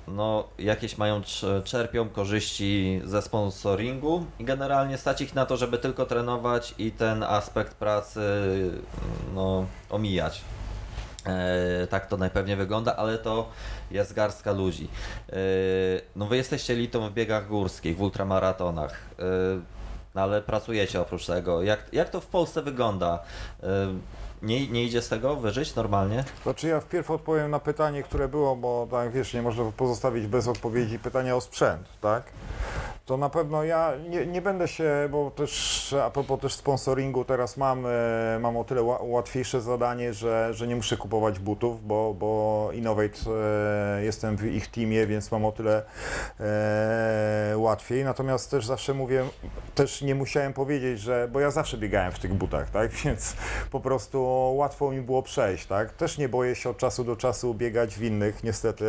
no 0.07 0.43
jakieś 0.59 0.97
mają, 0.97 1.22
cz- 1.22 1.64
czerpią 1.64 2.09
korzyści 2.09 3.01
ze 3.05 3.22
sponsoringu 3.22 4.26
i 4.39 4.43
generalnie 4.43 4.97
stać 4.97 5.22
ich 5.22 5.35
na 5.35 5.45
to, 5.45 5.57
żeby 5.57 5.77
tylko 5.77 6.05
trenować 6.05 6.76
i 6.77 6.91
ten 6.91 7.23
aspekt 7.23 7.73
pracy 7.73 8.22
no, 9.35 9.65
omijać. 9.89 10.41
E, 11.29 11.87
tak 11.87 12.07
to 12.07 12.17
najpewniej 12.17 12.55
wygląda, 12.57 12.95
ale 12.95 13.17
to 13.17 13.49
jest 13.91 14.13
garstka 14.13 14.51
ludzi. 14.51 14.87
E, 15.29 15.35
no 16.15 16.25
wy 16.25 16.37
jesteście 16.37 16.73
elitą 16.73 17.09
w 17.09 17.13
biegach 17.13 17.47
górskich, 17.47 17.97
w 17.97 18.01
ultramaratonach, 18.01 18.93
e, 19.19 19.23
no 20.15 20.21
ale 20.21 20.41
pracujecie 20.41 21.01
oprócz 21.01 21.25
tego. 21.25 21.63
Jak, 21.63 21.79
jak 21.91 22.09
to 22.09 22.21
w 22.21 22.27
Polsce 22.27 22.61
wygląda? 22.61 23.19
Nie, 24.41 24.68
nie 24.68 24.84
idzie 24.84 25.01
z 25.01 25.09
tego 25.09 25.35
wyżyć 25.35 25.76
normalnie? 25.76 26.23
Znaczy 26.43 26.68
ja 26.68 26.80
wpierw 26.80 27.11
odpowiem 27.11 27.51
na 27.51 27.59
pytanie, 27.59 28.03
które 28.03 28.27
było, 28.27 28.55
bo 28.55 28.88
tak 28.91 29.11
wiesz, 29.11 29.34
nie 29.34 29.41
można 29.41 29.64
pozostawić 29.77 30.27
bez 30.27 30.47
odpowiedzi 30.47 30.99
pytania 30.99 31.35
o 31.35 31.41
sprzęt, 31.41 31.88
tak? 32.01 32.23
To 33.07 33.18
na 33.18 33.30
pewno 33.30 33.64
ja 33.64 33.93
nie, 34.09 34.26
nie 34.26 34.41
będę 34.41 34.68
się, 34.68 35.09
bo 35.11 35.31
też 35.31 35.95
a 36.03 36.09
propos 36.09 36.39
też 36.39 36.53
sponsoringu, 36.53 37.26
teraz 37.26 37.57
mam, 37.57 37.85
e, 37.85 38.39
mam 38.39 38.57
o 38.57 38.64
tyle 38.64 38.84
ła, 38.84 38.99
łatwiejsze 39.01 39.61
zadanie, 39.61 40.14
że, 40.14 40.53
że 40.53 40.68
nie 40.68 40.76
muszę 40.76 40.97
kupować 40.97 41.39
butów, 41.39 41.88
bo, 41.88 42.14
bo 42.14 42.69
Innovate 42.73 43.18
e, 43.97 44.03
jestem 44.03 44.38
w 44.38 44.45
ich 44.45 44.68
teamie, 44.68 45.07
więc 45.07 45.31
mam 45.31 45.45
o 45.45 45.51
tyle 45.51 45.84
e, 46.39 47.53
łatwiej. 47.57 48.03
Natomiast 48.03 48.51
też 48.51 48.65
zawsze 48.65 48.93
mówię, 48.93 49.23
też 49.76 50.01
nie 50.01 50.15
musiałem 50.15 50.53
powiedzieć, 50.53 50.99
że, 50.99 51.27
bo 51.31 51.39
ja 51.39 51.51
zawsze 51.51 51.77
biegałem 51.77 52.11
w 52.11 52.19
tych 52.19 52.34
butach, 52.34 52.69
tak? 52.69 52.91
Więc 53.05 53.35
po 53.72 53.80
prostu 53.80 54.26
łatwo 54.55 54.91
mi 54.91 55.01
było 55.01 55.23
przejść, 55.23 55.65
tak? 55.65 55.91
Też 55.91 56.17
nie 56.17 56.29
boję 56.29 56.55
się 56.55 56.69
od 56.69 56.77
czasu 56.77 57.03
do 57.03 57.15
czasu 57.15 57.53
biegać 57.53 57.95
w 57.95 58.03
innych, 58.03 58.43
niestety, 58.43 58.85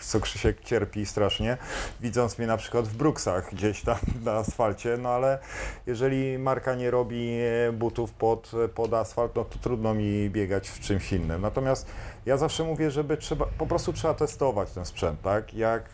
co- 0.00 0.20
Krzysiek 0.20 0.60
cierpi 0.64 1.06
strasznie, 1.06 1.56
widząc 2.00 2.38
mnie 2.38 2.46
na 2.46 2.56
przykład 2.56 2.88
w 2.88 2.96
Brooksach 2.96 3.54
gdzieś 3.54 3.82
tam 3.82 3.96
na 4.24 4.32
asfalcie, 4.32 4.96
no 4.96 5.08
ale 5.08 5.38
jeżeli 5.86 6.38
marka 6.38 6.74
nie 6.74 6.90
robi 6.90 7.38
butów 7.72 8.12
pod, 8.12 8.52
pod 8.74 8.94
asfalt, 8.94 9.36
no 9.36 9.44
to 9.44 9.58
trudno 9.58 9.94
mi 9.94 10.30
biegać 10.30 10.68
w 10.68 10.80
czymś 10.80 11.12
innym. 11.12 11.42
Natomiast 11.42 11.86
ja 12.26 12.36
zawsze 12.36 12.64
mówię, 12.64 12.90
żeby 12.90 13.16
trzeba, 13.16 13.46
po 13.58 13.66
prostu 13.66 13.92
trzeba 13.92 14.14
testować 14.14 14.70
ten 14.70 14.84
sprzęt, 14.84 15.22
tak? 15.22 15.54
Jak 15.54 15.84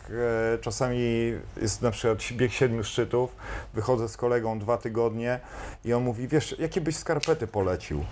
e, 0.54 0.58
czasami 0.58 1.32
jest 1.62 1.82
na 1.82 1.90
przykład 1.90 2.18
bieg 2.32 2.52
siedmiu 2.52 2.84
szczytów, 2.84 3.36
wychodzę 3.74 4.08
z 4.08 4.16
kolegą 4.16 4.58
dwa 4.58 4.76
tygodnie 4.78 5.40
i 5.84 5.92
on 5.92 6.02
mówi, 6.02 6.28
wiesz, 6.28 6.56
jakie 6.58 6.80
byś 6.80 6.96
skarpety 6.96 7.46
polecił? 7.46 8.04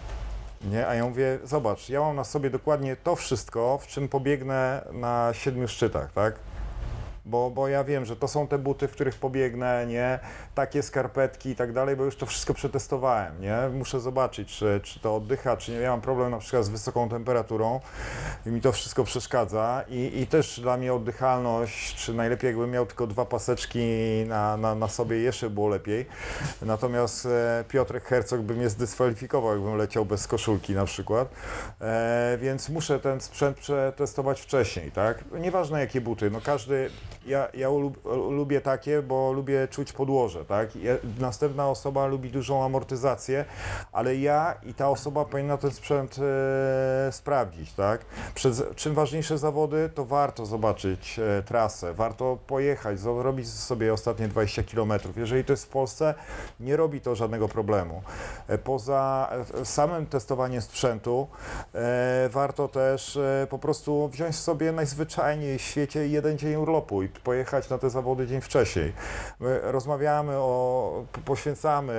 Nie? 0.71 0.87
A 0.87 0.95
ja 0.95 1.05
mówię, 1.05 1.39
zobacz, 1.45 1.89
ja 1.89 2.01
mam 2.01 2.17
na 2.17 2.25
sobie 2.25 2.51
dokładnie 2.51 2.97
to 2.97 3.17
wszystko, 3.17 3.79
w 3.83 3.87
czym 3.87 4.09
pobiegnę 4.09 4.85
na 4.93 5.31
siedmiu 5.33 5.69
szczytach, 5.69 6.13
tak? 6.13 6.35
Bo, 7.25 7.51
bo 7.51 7.69
ja 7.69 7.85
wiem, 7.85 8.05
że 8.05 8.17
to 8.17 8.29
są 8.29 8.47
te 8.47 8.59
buty, 8.59 8.89
w 8.89 8.93
których 8.93 9.15
pobiegnę, 9.15 9.87
nie? 9.87 10.19
Takie 10.55 10.83
skarpetki 10.83 11.49
i 11.49 11.57
tak 11.57 11.73
dalej, 11.73 11.97
bo 11.97 12.05
już 12.05 12.17
to 12.17 12.27
wszystko 12.27 12.55
przetestowałem, 12.55 13.41
nie? 13.41 13.57
Muszę 13.73 14.01
zobaczyć, 14.01 14.57
czy, 14.57 14.81
czy 14.83 15.01
to 15.01 15.17
oddycha, 15.17 15.57
czy 15.57 15.73
nie. 15.73 15.79
Ja 15.79 15.91
mam 15.91 16.01
problem 16.01 16.31
na 16.31 16.39
przykład 16.39 16.65
z 16.65 16.69
wysoką 16.69 17.09
temperaturą 17.09 17.81
i 18.47 18.51
mi 18.51 18.61
to 18.61 18.73
wszystko 18.73 19.05
przeszkadza 19.05 19.85
i, 19.89 20.21
i 20.21 20.27
też 20.27 20.61
dla 20.61 20.77
mnie 20.77 20.95
oddychalność, 20.95 21.95
czy 21.95 22.15
najlepiej 22.15 22.49
jakbym 22.49 22.71
miał 22.71 22.87
tylko 22.87 23.07
dwa 23.07 23.25
paseczki 23.25 23.79
na, 24.27 24.57
na, 24.57 24.75
na 24.75 24.89
sobie, 24.89 25.19
jeszcze 25.19 25.51
było 25.51 25.69
lepiej. 25.69 26.07
Natomiast 26.63 27.27
e, 27.27 27.65
Piotrek 27.69 28.05
Hercog 28.05 28.41
by 28.41 28.55
mnie 28.55 28.69
zdyskwalifikował, 28.69 29.53
jakbym 29.53 29.77
leciał 29.77 30.05
bez 30.05 30.27
koszulki 30.27 30.75
na 30.75 30.85
przykład. 30.85 31.29
E, 31.81 32.39
więc 32.41 32.69
muszę 32.69 33.01
ten 33.01 33.21
sprzęt 33.21 33.57
przetestować 33.57 34.41
wcześniej, 34.41 34.93
tak? 34.93 35.25
Nieważne 35.33 35.81
jakie 35.81 36.01
buty, 36.01 36.31
no 36.31 36.41
każdy, 36.41 36.91
ja, 37.27 37.49
ja 37.55 37.69
lub, 37.69 38.05
lubię 38.31 38.61
takie, 38.61 39.03
bo 39.03 39.33
lubię 39.33 39.69
czuć 39.69 39.93
podłoże, 39.93 40.45
tak? 40.45 40.77
Ja, 40.77 40.95
następna 41.21 41.69
osoba 41.69 42.07
lubi 42.07 42.31
dużą 42.31 42.65
amortyzację, 42.65 43.45
ale 43.93 44.17
ja 44.17 44.55
i 44.63 44.75
ta 44.75 44.89
osoba 44.89 45.25
powinna 45.25 45.57
ten 45.57 45.71
sprzęt 45.71 46.17
e, 46.19 47.13
sprawdzić, 47.13 47.73
tak? 47.73 48.05
Przed, 48.35 48.77
czym 48.77 48.95
ważniejsze 48.95 49.39
zawody, 49.39 49.91
to 49.95 50.05
warto 50.05 50.47
zobaczyć 50.47 51.19
e, 51.19 51.43
trasę, 51.43 51.95
warto 51.95 52.39
pojechać, 52.47 53.01
zrobić 53.01 53.49
sobie 53.49 53.93
ostatnie 53.93 54.29
20 54.29 54.63
km. 54.63 54.93
Jeżeli 55.17 55.45
to 55.45 55.53
jest 55.53 55.65
w 55.65 55.69
Polsce, 55.69 56.15
nie 56.61 56.77
robi 56.77 57.01
to 57.01 57.15
żadnego 57.15 57.49
problemu. 57.49 58.03
E, 58.49 58.59
poza 58.59 59.33
e, 59.61 59.65
samym 59.65 60.07
testowaniem 60.07 60.63
sprzętu, 60.63 61.29
e, 61.75 62.29
warto 62.29 62.69
też 62.69 63.17
e, 63.17 63.47
po 63.51 63.59
prostu 63.59 64.09
wziąć 64.09 64.37
sobie 64.37 64.73
najzwyczajniej 64.73 65.59
w 65.59 65.63
świecie 65.63 66.09
jeden 66.09 66.39
dzień 66.39 66.55
urlopu 66.55 67.03
i 67.03 67.09
pojechać 67.19 67.69
na 67.69 67.79
te 67.79 67.91
zawody 67.91 68.27
dzień 68.27 68.41
wcześniej. 68.41 68.93
My 69.41 69.61
rozmawiamy 69.63 70.33
o, 70.37 71.05
poświęcamy, 71.25 71.93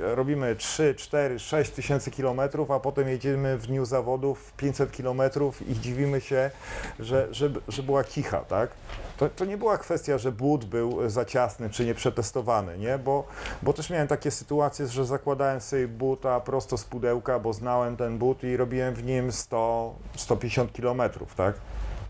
robimy 0.00 0.56
3, 0.56 0.94
4, 0.94 1.38
6 1.38 1.70
tysięcy 1.70 2.10
kilometrów, 2.10 2.70
a 2.70 2.80
potem 2.80 3.08
jedziemy 3.08 3.58
w 3.58 3.66
dniu 3.66 3.84
zawodów 3.84 4.52
500 4.56 4.92
kilometrów 4.92 5.68
i 5.68 5.74
dziwimy 5.74 6.20
się, 6.20 6.50
że, 6.98 7.28
że, 7.30 7.50
że 7.68 7.82
była 7.82 8.04
kicha, 8.04 8.38
tak? 8.40 8.70
To, 9.16 9.28
to 9.28 9.44
nie 9.44 9.56
była 9.56 9.78
kwestia, 9.78 10.18
że 10.18 10.32
but 10.32 10.64
był 10.64 11.08
za 11.08 11.24
ciasny 11.24 11.70
czy 11.70 11.84
nieprzetestowany, 11.84 12.78
nie? 12.78 12.98
Bo, 12.98 13.24
bo 13.62 13.72
też 13.72 13.90
miałem 13.90 14.08
takie 14.08 14.30
sytuacje, 14.30 14.86
że 14.86 15.04
zakładałem 15.04 15.60
sobie 15.60 15.88
buta 15.88 16.40
prosto 16.40 16.78
z 16.78 16.84
pudełka, 16.84 17.38
bo 17.38 17.52
znałem 17.52 17.96
ten 17.96 18.18
but 18.18 18.44
i 18.44 18.56
robiłem 18.56 18.94
w 18.94 19.04
nim 19.04 19.30
100-150 19.30 20.72
kilometrów, 20.72 21.34
tak? 21.34 21.54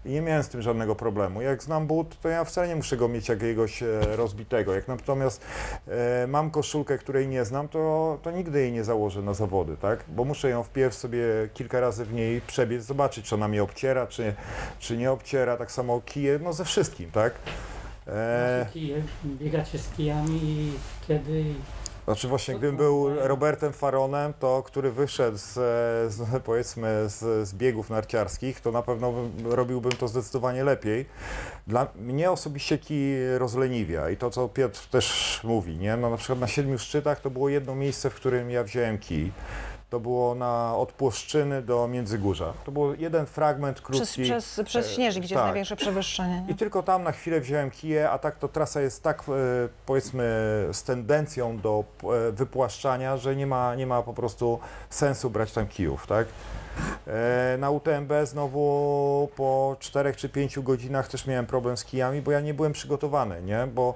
I 0.05 0.11
nie 0.11 0.21
miałem 0.21 0.43
z 0.43 0.49
tym 0.49 0.63
żadnego 0.63 0.95
problemu. 0.95 1.43
Jak 1.43 1.63
znam 1.63 1.87
but, 1.87 2.21
to 2.21 2.29
ja 2.29 2.45
wcale 2.45 2.69
nie 2.69 2.77
muszę 2.77 2.97
go 2.97 3.09
mieć 3.09 3.29
jakiegoś 3.29 3.83
e, 3.83 4.01
rozbitego. 4.17 4.75
Jak 4.75 4.89
natomiast 4.89 5.45
e, 5.89 6.27
mam 6.27 6.51
koszulkę, 6.51 6.99
której 6.99 7.29
nie 7.29 7.45
znam, 7.45 7.69
to, 7.69 8.19
to 8.23 8.31
nigdy 8.31 8.61
jej 8.61 8.73
nie 8.73 8.85
założę 8.85 9.23
na 9.23 9.35
zawody, 9.35 9.77
tak? 9.77 10.05
Bo 10.09 10.25
muszę 10.25 10.51
ją 10.51 10.63
wpierw 10.63 10.95
sobie 10.95 11.25
kilka 11.55 11.81
razy 11.81 12.05
w 12.05 12.13
niej 12.13 12.41
przebiec, 12.41 12.85
zobaczyć, 12.85 13.27
czy 13.27 13.35
ona 13.35 13.49
mnie 13.49 13.63
obciera, 13.63 14.07
czy, 14.07 14.35
czy 14.79 14.97
nie 14.97 15.13
obciera. 15.13 15.57
Tak 15.57 15.73
samo 15.73 16.01
kije, 16.01 16.39
no 16.39 16.53
ze 16.53 16.65
wszystkim, 16.65 17.11
tak? 17.11 17.35
E, 18.07 18.67
Kije, 18.73 19.03
biegacie 19.25 19.79
z 19.79 19.89
kijami 19.89 20.41
i 20.43 20.73
kiedy 21.09 21.45
Znaczy 22.11 22.29
właśnie, 22.29 22.55
gdybym 22.55 22.77
był 22.77 23.09
Robertem 23.29 23.73
Faronem, 23.73 24.33
to 24.39 24.63
który 24.63 24.93
wyszedł 24.93 25.39
z, 25.39 25.53
z 26.13 26.23
powiedzmy 26.45 27.09
z, 27.09 27.49
z 27.49 27.55
biegów 27.55 27.91
narciarskich, 27.91 28.61
to 28.61 28.73
na 28.73 28.83
pewno 28.83 29.13
bym, 29.13 29.53
robiłbym 29.53 29.93
to 29.93 30.09
zdecydowanie 30.09 30.65
lepiej. 30.65 31.07
Dla 31.67 31.87
mnie 31.97 32.31
osobiście 32.31 32.79
kij 32.79 33.39
rozleniwia 33.39 34.11
i 34.11 34.17
to, 34.17 34.31
co 34.31 34.49
Piotr 34.49 34.89
też 34.91 35.41
mówi, 35.45 35.79
nie? 35.79 35.97
No, 35.97 36.11
na 36.11 36.17
przykład 36.17 36.39
na 36.41 36.47
siedmiu 36.47 36.79
szczytach 36.79 37.21
to 37.21 37.31
było 37.31 37.49
jedno 37.49 37.75
miejsce, 37.75 38.11
w 38.11 38.15
którym 38.15 38.51
ja 38.51 38.65
wziąłem 38.65 38.99
kij. 38.99 39.33
To 39.91 40.01
było 40.01 40.35
na, 40.35 40.77
od 40.77 40.93
Płoszczyny 40.93 41.63
do 41.63 41.89
Międzygórza. 41.89 42.53
To 42.65 42.73
był 42.73 42.95
jeden 42.95 43.27
fragment 43.27 43.81
krótki. 43.81 44.23
Przez, 44.23 44.45
przez, 44.55 44.69
przez 44.69 44.87
e, 44.87 44.91
śnieżnik, 44.91 45.25
gdzie 45.25 45.35
jest 45.35 45.41
tak. 45.41 45.47
największe 45.47 45.77
przewyższenie. 45.77 46.43
Nie? 46.47 46.53
I 46.53 46.55
tylko 46.55 46.83
tam 46.83 47.03
na 47.03 47.13
chwilę 47.13 47.41
wziąłem 47.41 47.71
kije, 47.71 48.11
a 48.11 48.19
tak 48.19 48.37
to 48.39 48.49
trasa 48.49 48.81
jest 48.81 49.03
tak, 49.03 49.23
e, 49.23 49.23
powiedzmy, 49.87 50.25
z 50.73 50.83
tendencją 50.83 51.59
do 51.59 51.85
e, 52.29 52.33
wypłaszczania, 52.33 53.17
że 53.17 53.37
nie 53.37 53.47
ma, 53.47 53.75
nie 53.75 53.87
ma 53.87 54.03
po 54.03 54.15
prostu 54.15 54.59
sensu 54.91 55.31
brać 55.31 55.53
tam 55.53 55.67
kijów, 55.67 56.07
tak? 56.07 56.27
Na 57.59 57.71
UTMB 57.71 58.13
znowu 58.25 59.29
po 59.37 59.77
4 59.81 60.15
czy 60.15 60.29
5 60.29 60.59
godzinach 60.59 61.09
też 61.09 61.27
miałem 61.27 61.47
problem 61.47 61.77
z 61.77 61.85
kijami, 61.85 62.23
bo 62.23 62.31
ja 62.31 62.41
nie 62.41 62.55
byłem 62.55 62.73
przygotowany, 62.73 63.43
nie? 63.43 63.67
Bo 63.75 63.95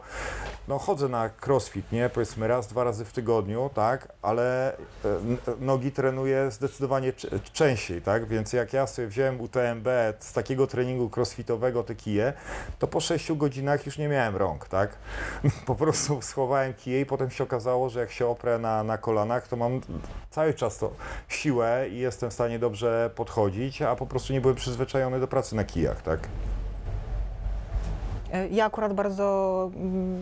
no, 0.69 0.79
chodzę 0.79 1.09
na 1.09 1.31
crossfit, 1.47 1.93
nie? 1.93 2.09
Powiedzmy 2.09 2.49
raz, 2.49 2.67
dwa 2.67 2.85
razy 2.85 3.05
w 3.05 3.13
tygodniu, 3.13 3.71
tak? 3.75 4.09
Ale 4.23 4.77
e, 4.77 4.77
n- 5.05 5.39
nogi 5.85 5.93
trenuję 5.97 6.51
zdecydowanie 6.51 7.13
częściej, 7.53 8.03
tak? 8.03 8.27
Więc 8.27 8.53
jak 8.53 8.73
ja 8.73 8.87
sobie 8.87 9.09
wziąłem 9.09 9.41
UTMB 9.41 9.89
z 10.19 10.33
takiego 10.33 10.67
treningu 10.67 11.11
crossfitowego 11.17 11.83
te 11.83 11.95
kije, 11.95 12.33
to 12.79 12.87
po 12.87 13.01
6 13.01 13.33
godzinach 13.33 13.87
już 13.87 13.99
nie 13.99 14.09
miałem 14.09 14.37
rąk, 14.37 14.69
tak? 14.69 14.97
Po 15.67 15.75
prostu 15.75 16.23
schowałem 16.23 16.75
kije 16.75 17.01
i 17.01 17.07
potem 17.07 17.31
się 17.31 17.45
okazało, 17.45 17.91
że 17.91 18.01
jak 18.01 18.11
się 18.11 18.27
oprę 18.27 18.59
na, 18.59 18.85
na 18.85 18.99
kolanach, 18.99 19.49
to 19.49 19.57
mam 19.57 19.81
cały 20.31 20.55
czas 20.55 20.79
to 20.79 20.91
siłę 21.29 21.87
i 21.91 21.99
jestem 21.99 22.31
w 22.31 22.33
stanie 22.33 22.59
dobrze 22.59 23.11
podchodzić, 23.15 23.83
a 23.83 23.97
po 23.97 24.07
prostu 24.07 24.33
nie 24.33 24.41
byłem 24.41 24.57
przyzwyczajony 24.57 25.21
do 25.21 25.29
pracy 25.29 25.57
na 25.57 25.65
kijach, 25.65 26.03
tak? 26.03 26.29
E, 28.33 28.49
Ja 28.49 28.65
akurat 28.65 28.93
bardzo 28.93 29.71
mm, 29.77 30.21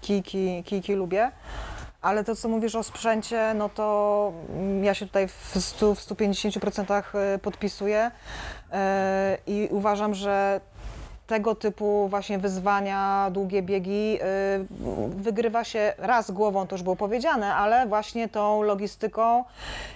kijki, 0.00 0.62
kijki 0.66 0.94
lubię, 0.94 1.30
ale 2.02 2.24
to, 2.24 2.36
co 2.36 2.48
mówisz 2.48 2.74
o 2.74 2.82
sprzęcie, 2.82 3.54
no 3.54 3.68
to 3.68 4.32
mm, 4.48 4.84
ja 4.84 4.94
się 4.94 5.06
tutaj 5.06 5.28
w, 5.28 5.56
100, 5.60 5.94
w 5.94 5.98
150% 5.98 7.38
podpisuję 7.38 8.10
e, 8.72 9.38
i 9.46 9.68
uważam, 9.70 10.14
że 10.14 10.60
tego 11.30 11.54
typu 11.54 12.08
właśnie 12.08 12.38
wyzwania, 12.38 13.30
długie 13.32 13.62
biegi 13.62 14.18
y, 14.22 14.66
wygrywa 15.08 15.64
się 15.64 15.92
raz 15.98 16.30
głową, 16.30 16.66
to 16.66 16.74
już 16.74 16.82
było 16.82 16.96
powiedziane, 16.96 17.54
ale 17.54 17.86
właśnie 17.86 18.28
tą 18.28 18.62
logistyką 18.62 19.44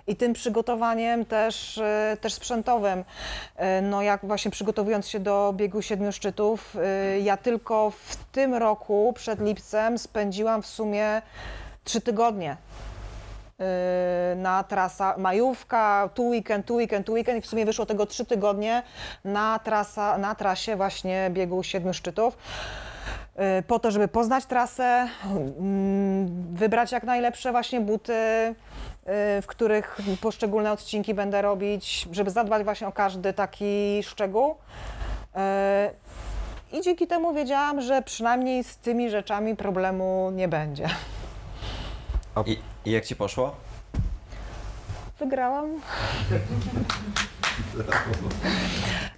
i 0.06 0.16
tym 0.16 0.32
przygotowaniem 0.32 1.24
też, 1.24 1.78
y, 1.78 2.16
też 2.20 2.34
sprzętowym. 2.34 2.98
Y, 2.98 3.82
No 3.82 4.02
jak 4.02 4.26
właśnie 4.26 4.50
przygotowując 4.50 5.08
się 5.08 5.20
do 5.20 5.52
biegu 5.56 5.82
siedmiu 5.82 6.12
szczytów, 6.12 6.76
y, 7.16 7.20
ja 7.20 7.36
tylko 7.36 7.90
w 7.90 8.16
tym 8.32 8.54
roku 8.54 9.12
przed 9.16 9.40
lipcem 9.40 9.98
spędziłam 9.98 10.62
w 10.62 10.66
sumie 10.66 11.22
trzy 11.84 12.00
tygodnie 12.00 12.56
y, 14.32 14.36
na 14.36 14.64
trasa 14.64 15.14
majówka, 15.18 16.10
tu 16.14 16.28
weekend, 16.28 16.66
tu 16.66 16.74
weekend, 16.74 17.06
tu 17.06 17.12
weekend 17.12 17.38
i 17.38 17.40
w 17.40 17.46
sumie 17.46 17.66
wyszło 17.66 17.86
tego 17.86 18.06
trzy 18.06 18.24
tygodnie 18.24 18.82
na, 19.24 19.58
trasa, 19.58 20.18
na 20.18 20.34
trasie 20.34 20.76
właśnie 20.76 21.30
biegu 21.30 21.62
siedmiu 21.62 21.94
szczytów. 21.94 22.36
Y, 23.58 23.62
Po 23.62 23.78
to, 23.78 23.90
żeby 23.90 24.08
poznać 24.08 24.46
trasę, 24.46 25.08
mm, 25.24 26.54
wybrać 26.54 26.92
jak 26.92 27.02
najlepsze 27.04 27.52
właśnie 27.52 27.80
buty, 27.80 28.54
w 29.42 29.44
których 29.46 29.98
poszczególne 30.20 30.72
odcinki 30.72 31.14
będę 31.14 31.42
robić, 31.42 32.08
żeby 32.12 32.30
zadbać 32.30 32.64
właśnie 32.64 32.86
o 32.86 32.92
każdy 32.92 33.32
taki 33.32 34.02
szczegół. 34.02 34.54
I 36.72 36.80
dzięki 36.80 37.06
temu 37.06 37.34
wiedziałam, 37.34 37.80
że 37.80 38.02
przynajmniej 38.02 38.64
z 38.64 38.76
tymi 38.76 39.10
rzeczami 39.10 39.56
problemu 39.56 40.30
nie 40.34 40.48
będzie. 40.48 40.88
I, 42.46 42.58
I 42.84 42.90
jak 42.90 43.04
ci 43.04 43.16
poszło? 43.16 43.54
Wygrałam. 45.18 45.80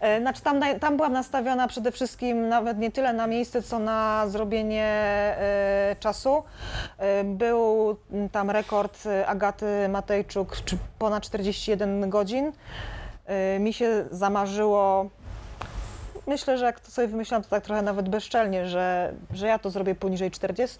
E, 0.00 0.20
Znaczy 0.20 0.42
tam, 0.42 0.60
tam 0.80 0.96
byłam 0.96 1.12
nastawiona 1.12 1.68
przede 1.68 1.92
wszystkim 1.92 2.48
nawet 2.48 2.78
nie 2.78 2.90
tyle 2.92 3.12
na 3.12 3.26
miejsce, 3.26 3.62
co 3.62 3.78
na 3.78 4.28
zrobienie 4.28 4.84
e, 4.84 5.96
czasu. 6.00 6.42
E, 6.98 7.24
był 7.24 7.96
tam 8.32 8.50
rekord 8.50 9.04
Agaty 9.26 9.88
Matejczuk, 9.88 10.56
czy 10.64 10.78
ponad 10.98 11.22
41 11.22 12.10
godzin. 12.10 12.52
E, 13.26 13.58
mi 13.58 13.72
się 13.72 14.04
zamarzyło, 14.10 15.10
myślę, 16.26 16.58
że 16.58 16.64
jak 16.64 16.80
to 16.80 16.90
sobie 16.90 17.08
wymyślałam, 17.08 17.42
to 17.44 17.50
tak 17.50 17.64
trochę 17.64 17.82
nawet 17.82 18.08
bezczelnie, 18.08 18.66
że, 18.66 19.12
że 19.32 19.46
ja 19.46 19.58
to 19.58 19.70
zrobię 19.70 19.94
poniżej 19.94 20.30
40. 20.30 20.78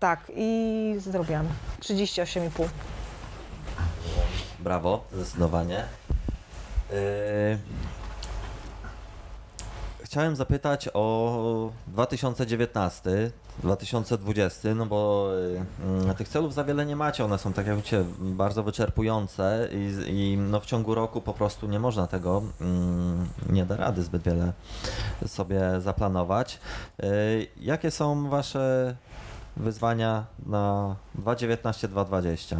Tak, 0.00 0.32
i 0.36 0.94
zrobiłam 0.98 1.48
38,5. 1.80 2.68
Brawo, 4.60 5.04
zdecydowanie. 5.12 5.84
Yy... 6.90 7.58
chciałem 10.04 10.36
zapytać 10.36 10.88
o 10.94 11.70
2019, 11.86 13.30
2020, 13.58 14.74
no 14.74 14.86
bo 14.86 15.30
y, 16.10 16.14
tych 16.14 16.28
celów 16.28 16.54
za 16.54 16.64
wiele 16.64 16.86
nie 16.86 16.96
macie, 16.96 17.24
one 17.24 17.38
są 17.38 17.52
tak 17.52 17.66
jak 17.66 17.76
wiecie 17.76 18.04
bardzo 18.18 18.62
wyczerpujące 18.62 19.68
i, 19.72 20.12
i 20.14 20.36
no 20.36 20.60
w 20.60 20.66
ciągu 20.66 20.94
roku 20.94 21.20
po 21.20 21.34
prostu 21.34 21.66
nie 21.66 21.78
można 21.78 22.06
tego, 22.06 22.42
mm, 22.60 23.28
nie 23.50 23.66
da 23.66 23.76
rady 23.76 24.02
zbyt 24.02 24.22
wiele 24.22 24.52
sobie 25.26 25.60
zaplanować. 25.78 26.60
Y, 27.02 27.46
jakie 27.60 27.90
są 27.90 28.28
wasze 28.28 28.96
wyzwania 29.60 30.24
na 30.46 30.96
2019-2020 31.22 32.56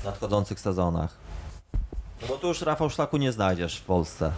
w 0.00 0.04
nadchodzących 0.04 0.60
sezonach? 0.60 1.10
No 2.22 2.28
bo 2.28 2.36
tu 2.36 2.48
już 2.48 2.62
Rafał 2.62 2.90
Szlaku 2.90 3.16
nie 3.16 3.32
znajdziesz 3.32 3.78
w 3.78 3.84
Polsce. 3.84 4.32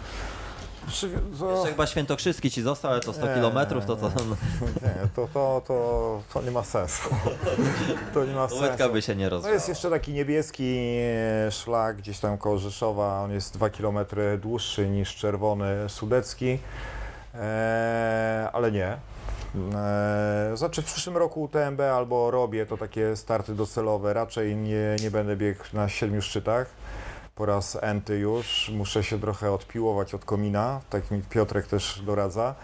Czy, 0.91 1.09
to... 1.39 1.51
Jeszcze 1.55 1.69
chyba 1.69 1.87
Świętokrzyski 1.87 2.51
ci 2.51 2.61
został, 2.61 2.91
ale 2.91 2.99
to 3.01 3.13
100 3.13 3.27
Nie, 3.27 3.33
kilometrów, 3.33 3.85
to 3.85 3.95
to... 3.95 4.07
Nie, 4.81 5.07
to, 5.15 5.27
to, 5.33 5.61
to, 5.67 6.21
to 6.33 6.41
nie 6.41 6.51
ma 6.51 6.63
sensu. 6.63 7.09
To 8.13 8.25
nie 8.25 8.33
ma 8.35 8.49
sensu. 8.49 8.63
Łydka 8.63 8.89
by 8.89 9.01
się 9.01 9.15
nie 9.15 9.23
No 9.23 9.29
rozwiała. 9.29 9.53
jest 9.53 9.69
jeszcze 9.69 9.89
taki 9.89 10.13
niebieski 10.13 10.97
e, 11.47 11.51
szlak 11.51 11.97
gdzieś 11.97 12.19
tam 12.19 12.37
koło 12.37 12.57
Rzeszowa, 12.57 13.21
on 13.21 13.31
jest 13.31 13.53
2 13.53 13.69
km 13.69 13.97
dłuższy 14.41 14.89
niż 14.89 15.15
czerwony 15.15 15.89
sudecki, 15.89 16.59
e, 17.35 18.49
ale 18.53 18.71
nie. 18.71 18.97
E, 19.75 20.51
znaczy 20.55 20.81
w 20.81 20.85
przyszłym 20.85 21.17
roku 21.17 21.41
UTMB 21.41 21.81
albo 21.81 22.31
robię 22.31 22.65
to 22.65 22.77
takie 22.77 23.15
starty 23.15 23.55
docelowe, 23.55 24.13
raczej 24.13 24.55
nie, 24.55 24.95
nie 25.03 25.11
będę 25.11 25.35
biegł 25.35 25.63
na 25.73 25.89
siedmiu 25.89 26.21
szczytach. 26.21 26.69
Po 27.35 27.45
raz 27.45 27.77
enty 27.81 28.17
już, 28.17 28.71
muszę 28.73 29.03
się 29.03 29.19
trochę 29.19 29.51
odpiłować 29.51 30.13
od 30.13 30.25
komina, 30.25 30.81
tak 30.89 31.11
mi 31.11 31.21
Piotrek 31.21 31.67
też 31.67 32.01
doradza. 32.05 32.55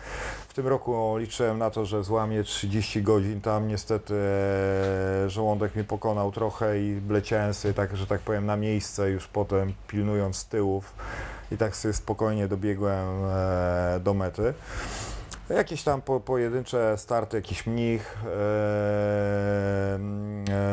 W 0.48 0.54
tym 0.54 0.68
roku 0.68 1.18
liczyłem 1.18 1.58
na 1.58 1.70
to, 1.70 1.86
że 1.86 2.04
złamię 2.04 2.44
30 2.44 3.02
godzin 3.02 3.42
tam, 3.42 3.68
niestety 3.68 4.14
e, 5.26 5.30
żołądek 5.30 5.76
mnie 5.76 5.84
pokonał 5.84 6.32
trochę 6.32 6.80
i 6.80 7.02
leciałem 7.10 7.54
sobie 7.54 7.74
tak, 7.74 7.98
że 7.98 8.08
tak 8.08 8.22
powiem 8.22 8.46
na 8.46 8.58
miejsce 8.58 9.10
już 9.10 9.28
potem 9.28 9.74
pilnując 9.88 10.46
tyłów 10.46 10.94
i 11.52 11.58
tak 11.58 11.76
sobie 11.76 11.94
spokojnie 11.94 12.48
dobiegłem 12.48 13.08
e, 13.26 14.00
do 14.04 14.14
mety. 14.14 14.54
Jakieś 15.50 15.84
tam 15.84 16.02
po, 16.02 16.20
pojedyncze 16.20 16.98
starty, 16.98 17.38
jakiś 17.38 17.66
mnich, 17.68 18.18
e, 18.26 20.00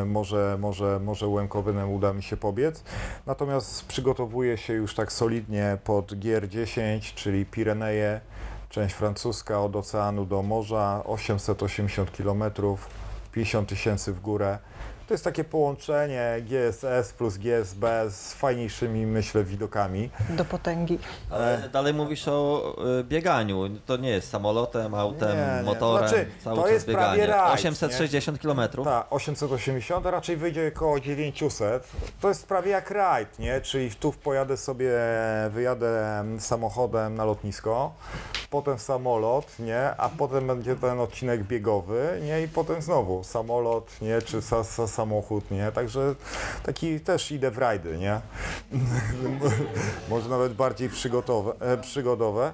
może, 0.06 0.56
może, 0.60 1.00
może 1.00 1.28
Łękowynem 1.28 1.92
uda 1.92 2.12
mi 2.12 2.22
się 2.22 2.36
pobiec. 2.36 2.84
Natomiast 3.26 3.86
przygotowuję 3.86 4.56
się 4.58 4.72
już 4.72 4.94
tak 4.94 5.12
solidnie 5.12 5.78
pod 5.84 6.12
GR10, 6.12 7.14
czyli 7.14 7.46
Pireneje, 7.46 8.20
część 8.68 8.94
francuska 8.94 9.60
od 9.60 9.76
oceanu 9.76 10.24
do 10.24 10.42
morza, 10.42 11.02
880 11.04 12.10
km, 12.10 12.44
50 13.32 13.68
tysięcy 13.68 14.12
w 14.12 14.20
górę. 14.20 14.58
To 15.08 15.14
jest 15.14 15.24
takie 15.24 15.44
połączenie 15.44 16.36
GSS 16.48 17.12
plus 17.12 17.36
GSB 17.38 18.10
z 18.10 18.34
fajniejszymi, 18.34 19.06
myślę, 19.06 19.44
widokami. 19.44 20.10
Do 20.30 20.44
potęgi. 20.44 20.98
Ale 21.30 21.68
dalej 21.72 21.94
mówisz 21.94 22.28
o 22.28 22.74
y, 23.00 23.04
bieganiu. 23.04 23.68
To 23.86 23.96
nie 23.96 24.08
jest 24.10 24.30
samolotem, 24.30 24.94
autem, 24.94 25.36
Nie, 25.38 25.56
nie. 25.56 25.62
motorem, 25.62 26.08
Znaczy, 26.08 26.26
cały 26.44 26.56
to 26.56 26.62
czas 26.62 26.72
jest 26.72 26.86
prawie 26.86 27.20
bieganie. 27.22 27.42
rajd, 27.42 27.54
860 27.54 28.38
km. 28.38 28.60
Tak, 28.84 29.06
880, 29.10 30.06
a 30.06 30.10
raczej 30.10 30.36
wyjdzie 30.36 30.72
około 30.76 31.00
900. 31.00 31.88
To 32.20 32.28
jest 32.28 32.46
prawie 32.46 32.70
jak 32.70 32.90
rajd, 32.90 33.38
nie? 33.38 33.60
Czyli 33.60 33.90
tu 33.90 34.12
pojadę 34.12 34.56
sobie, 34.56 34.90
wyjadę 35.50 36.24
samochodem 36.38 37.14
na 37.14 37.24
lotnisko, 37.24 37.92
potem 38.50 38.78
samolot, 38.78 39.58
nie? 39.58 39.96
A 39.96 40.08
potem 40.08 40.46
będzie 40.46 40.76
ten 40.76 41.00
odcinek 41.00 41.42
biegowy, 41.44 42.20
nie? 42.22 42.42
I 42.42 42.48
potem 42.48 42.82
znowu 42.82 43.24
samolot, 43.24 44.00
nie? 44.02 44.22
Czy 44.22 44.38
sa, 44.42 44.64
sa, 44.64 44.86
samochód, 44.94 45.50
nie? 45.50 45.72
Także 45.72 46.14
taki 46.62 47.00
też 47.00 47.32
idę 47.32 47.50
w 47.50 47.58
rajdy, 47.58 47.98
nie? 47.98 48.20
Może 50.10 50.28
nawet 50.28 50.54
bardziej 50.54 50.88
przygotowe, 50.88 51.52
e, 51.60 51.76
przygodowe. 51.76 52.52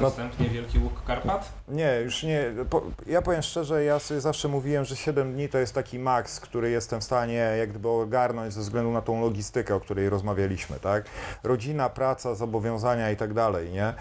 Następnie 0.00 0.48
Wielki 0.48 0.78
Łuk 0.78 1.04
Karpat? 1.04 1.52
Nie, 1.68 2.00
już 2.04 2.22
nie. 2.22 2.44
Po, 2.70 2.82
ja 3.06 3.22
powiem 3.22 3.42
szczerze, 3.42 3.84
ja 3.84 3.98
sobie 3.98 4.20
zawsze 4.20 4.48
mówiłem, 4.48 4.84
że 4.84 4.96
7 4.96 5.32
dni 5.32 5.48
to 5.48 5.58
jest 5.58 5.74
taki 5.74 5.98
maks, 5.98 6.40
który 6.40 6.70
jestem 6.70 7.00
w 7.00 7.04
stanie 7.04 7.34
jak 7.34 7.70
gdyby 7.70 7.88
ogarnąć 7.88 8.54
ze 8.54 8.60
względu 8.60 8.90
na 8.90 9.02
tą 9.02 9.20
logistykę, 9.20 9.74
o 9.74 9.80
której 9.80 10.08
rozmawialiśmy, 10.08 10.80
tak? 10.80 11.04
Rodzina, 11.42 11.88
praca, 11.88 12.34
zobowiązania 12.34 13.10
i 13.10 13.16
tak 13.16 13.34
dalej, 13.34 13.70
nie? 13.70 13.94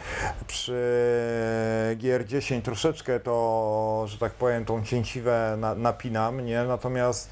Przy 0.48 0.82
GR10 1.98 2.62
troszeczkę 2.62 3.20
to, 3.20 4.06
że 4.08 4.18
tak 4.18 4.32
powiem, 4.32 4.66
tą 4.66 4.84
cięciwę 4.84 5.56
na, 5.60 5.76
napinam, 5.76 6.46
nie? 6.46 6.64
Natomiast 6.64 7.30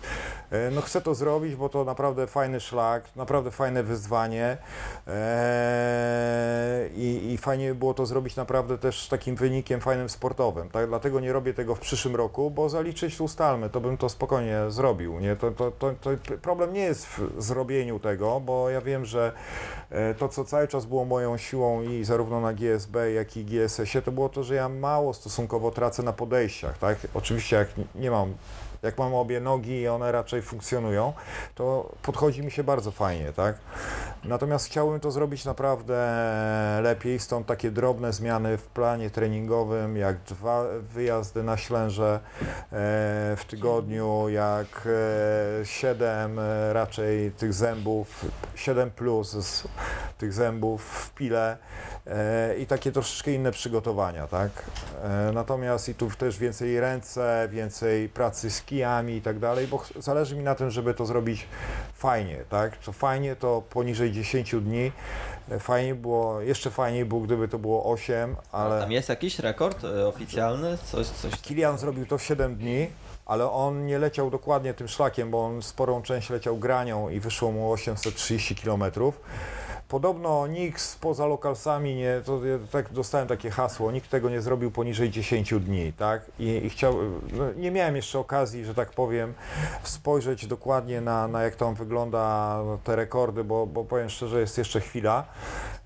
no 0.72 0.82
chcę 0.82 1.02
to 1.02 1.16
zrobić, 1.16 1.56
bo 1.56 1.70
to 1.70 1.84
naprawdę 1.84 2.28
fajny 2.28 2.60
szlak, 2.60 3.16
naprawdę 3.16 3.52
fajne 3.52 3.84
wyzwanie 3.84 4.58
e, 5.08 6.90
i, 6.96 7.34
i 7.34 7.38
fajnie 7.38 7.70
by 7.70 7.76
było 7.76 7.94
to 7.94 8.06
zrobić 8.06 8.36
naprawdę 8.36 8.78
też 8.78 9.04
z 9.04 9.10
takim 9.10 9.36
wynikiem 9.36 9.82
fajnym 9.82 10.10
sportowym, 10.10 10.70
tak? 10.70 10.88
Dlatego 10.88 11.20
nie 11.20 11.34
robię 11.34 11.54
tego 11.54 11.76
w 11.76 11.80
przyszłym 11.80 12.16
roku, 12.16 12.52
bo 12.52 12.70
zaliczyć 12.70 13.22
ustalmy, 13.22 13.70
to 13.70 13.82
bym 13.82 13.98
to 13.98 14.10
spokojnie 14.10 14.60
zrobił, 14.70 15.20
nie? 15.20 15.36
To, 15.36 15.52
to, 15.52 15.72
to, 15.72 15.92
to 16.02 16.10
problem 16.42 16.74
nie 16.74 16.82
jest 16.82 17.08
w 17.08 17.44
zrobieniu 17.44 18.00
tego, 18.00 18.40
bo 18.40 18.70
ja 18.70 18.82
wiem, 18.82 19.06
że 19.06 19.32
e, 19.90 20.14
to, 20.14 20.30
co 20.30 20.46
cały 20.46 20.68
czas 20.68 20.86
było 20.86 21.06
moją 21.06 21.38
siłą 21.38 21.82
i 21.82 22.04
zarówno 22.04 22.42
na 22.42 22.54
GSB, 22.54 23.12
jak 23.12 23.38
i 23.38 23.46
GSS-ie, 23.46 24.02
to 24.02 24.12
było 24.12 24.30
to, 24.30 24.44
że 24.44 24.56
ja 24.56 24.70
mało 24.70 25.14
stosunkowo 25.14 25.72
tracę 25.72 26.04
na 26.04 26.14
podejściach, 26.14 26.78
tak? 26.78 26.98
Oczywiście 27.14 27.56
jak 27.56 27.68
nie 27.96 28.12
mam 28.12 28.34
jak 28.86 28.98
mam 28.98 29.14
obie 29.14 29.40
nogi 29.40 29.82
i 29.82 29.88
one 29.88 30.12
raczej 30.12 30.42
funkcjonują, 30.42 31.14
to 31.56 31.92
podchodzi 32.02 32.42
mi 32.42 32.52
się 32.52 32.64
bardzo 32.64 32.92
fajnie, 32.92 33.34
tak? 33.34 33.56
Natomiast 34.24 34.66
chciałbym 34.66 35.00
to 35.00 35.12
zrobić 35.12 35.46
naprawdę 35.46 35.96
lepiej, 36.84 37.20
stąd 37.20 37.48
takie 37.48 37.72
drobne 37.72 38.14
zmiany 38.14 38.58
w 38.58 38.68
planie 38.68 39.10
treningowym, 39.10 39.98
jak 39.98 40.18
dwa 40.20 40.64
wyjazdy 40.82 41.44
na 41.44 41.58
Ślęże 41.58 42.20
e, 42.42 42.70
w 43.38 43.42
tygodniu, 43.48 44.30
jak 44.30 44.88
e, 45.62 45.66
siedem 45.66 46.40
e, 46.40 46.74
raczej 46.74 47.32
tych 47.32 47.54
zębów, 47.54 48.26
7 48.56 48.92
plus 48.92 49.32
z 49.32 49.68
tych 50.18 50.34
zębów 50.34 50.84
w 50.84 51.12
pile 51.14 51.58
i 52.60 52.66
takie 52.66 52.92
troszeczkę 52.92 53.32
inne 53.32 53.52
przygotowania, 53.52 54.28
tak? 54.28 54.52
Natomiast 55.34 55.90
i 55.90 55.96
tu 55.96 56.10
też 56.10 56.38
więcej 56.38 56.80
ręce, 56.80 57.48
więcej 57.52 58.10
pracy 58.10 58.52
z 58.52 58.62
kijami 58.76 59.14
i 59.14 59.22
tak 59.22 59.40
dalej, 59.40 59.68
bo 59.68 59.84
zależy 60.00 60.36
mi 60.36 60.44
na 60.44 60.56
tym, 60.56 60.72
żeby 60.72 60.94
to 60.94 61.06
zrobić 61.06 61.48
fajnie, 61.94 62.38
tak? 62.50 62.78
To 62.78 62.92
fajnie 62.92 63.36
to 63.36 63.64
poniżej 63.70 64.12
10 64.12 64.56
dni. 64.56 64.92
E, 65.52 65.60
Fajnie 65.60 65.96
było, 65.96 66.42
jeszcze 66.42 66.72
fajniej 66.72 67.06
było, 67.06 67.22
gdyby 67.22 67.48
to 67.48 67.60
było 67.60 67.92
8, 67.92 68.36
ale... 68.52 68.82
Tam 68.82 68.92
jest 68.92 69.10
jakiś 69.10 69.40
rekord 69.40 69.84
y, 69.84 70.08
oficjalny? 70.08 70.78
Coś, 70.78 71.08
coś... 71.08 71.42
Kilian 71.42 71.78
zrobił 71.78 72.06
to 72.06 72.18
w 72.18 72.24
7 72.24 72.56
dni, 72.56 72.88
ale 73.26 73.52
on 73.52 73.86
nie 73.86 74.00
leciał 74.00 74.32
dokładnie 74.32 74.74
tym 74.74 74.88
szlakiem, 74.88 75.32
bo 75.32 75.46
on 75.46 75.62
sporą 75.62 76.02
część 76.02 76.30
leciał 76.30 76.58
granią 76.58 77.10
i 77.10 77.20
wyszło 77.20 77.52
mu 77.52 77.72
830 77.72 78.56
km. 78.56 78.84
Podobno 79.90 80.48
nikt 80.48 80.82
spoza 80.82 81.26
lokalsami 81.26 81.96
nie, 81.96 82.22
to 82.26 82.46
ja 82.46 82.58
tak 82.72 82.94
dostałem 82.94 83.28
takie 83.28 83.50
hasło, 83.52 83.92
nikt 83.92 84.10
tego 84.10 84.30
nie 84.30 84.42
zrobił 84.42 84.72
poniżej 84.72 85.10
10 85.12 85.54
dni, 85.54 85.94
tak? 85.94 86.22
I, 86.40 86.46
i 86.66 86.70
chciał, 86.70 86.96
no, 87.34 87.54
nie 87.56 87.72
miałem 87.72 87.96
jeszcze 87.96 88.20
okazji, 88.20 88.66
że 88.66 88.76
tak 88.76 88.92
powiem, 88.92 89.34
spojrzeć 89.84 90.48
dokładnie 90.48 91.02
na, 91.02 91.28
na 91.28 91.44
jak 91.44 91.56
tam 91.56 91.76
wygląda 91.76 92.60
te 92.84 92.96
rekordy, 92.96 93.44
bo, 93.44 93.68
bo 93.68 93.84
powiem 93.84 94.10
szczerze, 94.10 94.40
jest 94.40 94.58
jeszcze 94.58 94.82
chwila. 94.82 95.26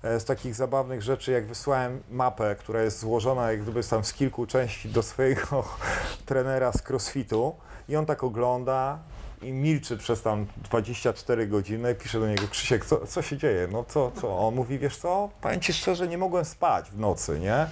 E, 0.02 0.20
Z 0.20 0.24
takich 0.24 0.54
zabawnych 0.54 1.02
rzeczy, 1.02 1.32
jak 1.32 1.46
wysłałem 1.46 2.02
mapę, 2.10 2.56
która 2.58 2.82
jest 2.82 2.98
złożona 2.98 3.50
jak 3.50 3.62
gdyby 3.62 3.84
tam 3.84 4.04
z 4.04 4.12
kilku 4.12 4.46
części 4.46 4.88
do 4.88 5.02
swojego 5.02 5.64
trenera 6.26 6.72
z 6.72 6.90
crossfitu 6.90 7.54
i 7.88 7.96
on 7.96 8.06
tak 8.06 8.24
ogląda 8.24 8.98
i 9.42 9.52
milczy 9.52 9.96
przez 9.96 10.22
tam 10.22 10.46
24 10.56 11.46
godziny, 11.46 11.94
pisze 11.94 12.20
do 12.20 12.28
niego 12.28 12.48
Krzysiek, 12.50 12.84
co, 12.84 13.06
co 13.06 13.22
się 13.22 13.36
dzieje, 13.36 13.68
no 13.72 13.84
co, 13.88 14.10
co? 14.20 14.38
On 14.38 14.54
mówi, 14.54 14.78
wiesz 14.78 14.96
co, 14.96 15.28
powiem 15.40 15.60
Ci 15.60 15.72
szczerze, 15.72 16.08
nie 16.08 16.18
mogłem 16.18 16.44
spać 16.44 16.90
w 16.90 16.98
nocy, 16.98 17.38
nie? 17.38 17.66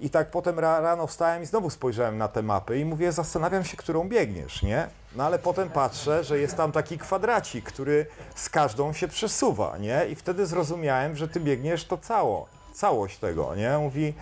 I 0.00 0.10
tak 0.10 0.30
potem 0.30 0.58
ra, 0.58 0.80
rano 0.80 1.06
wstałem 1.06 1.42
i 1.42 1.46
znowu 1.46 1.70
spojrzałem 1.70 2.18
na 2.18 2.28
te 2.28 2.42
mapy 2.42 2.78
i 2.78 2.84
mówię, 2.84 3.12
zastanawiam 3.12 3.64
się, 3.64 3.76
którą 3.76 4.08
biegniesz, 4.08 4.62
nie? 4.62 4.88
No 5.16 5.24
ale 5.24 5.38
potem 5.38 5.70
patrzę, 5.70 6.24
że 6.24 6.38
jest 6.38 6.56
tam 6.56 6.72
taki 6.72 6.98
kwadracik, 6.98 7.64
który 7.64 8.06
z 8.34 8.48
każdą 8.48 8.92
się 8.92 9.08
przesuwa, 9.08 9.78
nie? 9.78 10.06
I 10.10 10.14
wtedy 10.14 10.46
zrozumiałem, 10.46 11.16
że 11.16 11.28
Ty 11.28 11.40
biegniesz 11.40 11.84
to 11.84 11.98
cało, 11.98 12.46
całość 12.72 13.18
tego, 13.18 13.54
nie? 13.54 13.78
Mówi, 13.78 14.14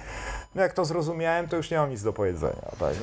no 0.54 0.62
jak 0.62 0.72
to 0.72 0.84
zrozumiałem, 0.84 1.48
to 1.48 1.56
już 1.56 1.70
nie 1.70 1.76
mam 1.76 1.90
nic 1.90 2.02
do 2.02 2.12
powiedzenia, 2.12 2.70
tak? 2.78 2.94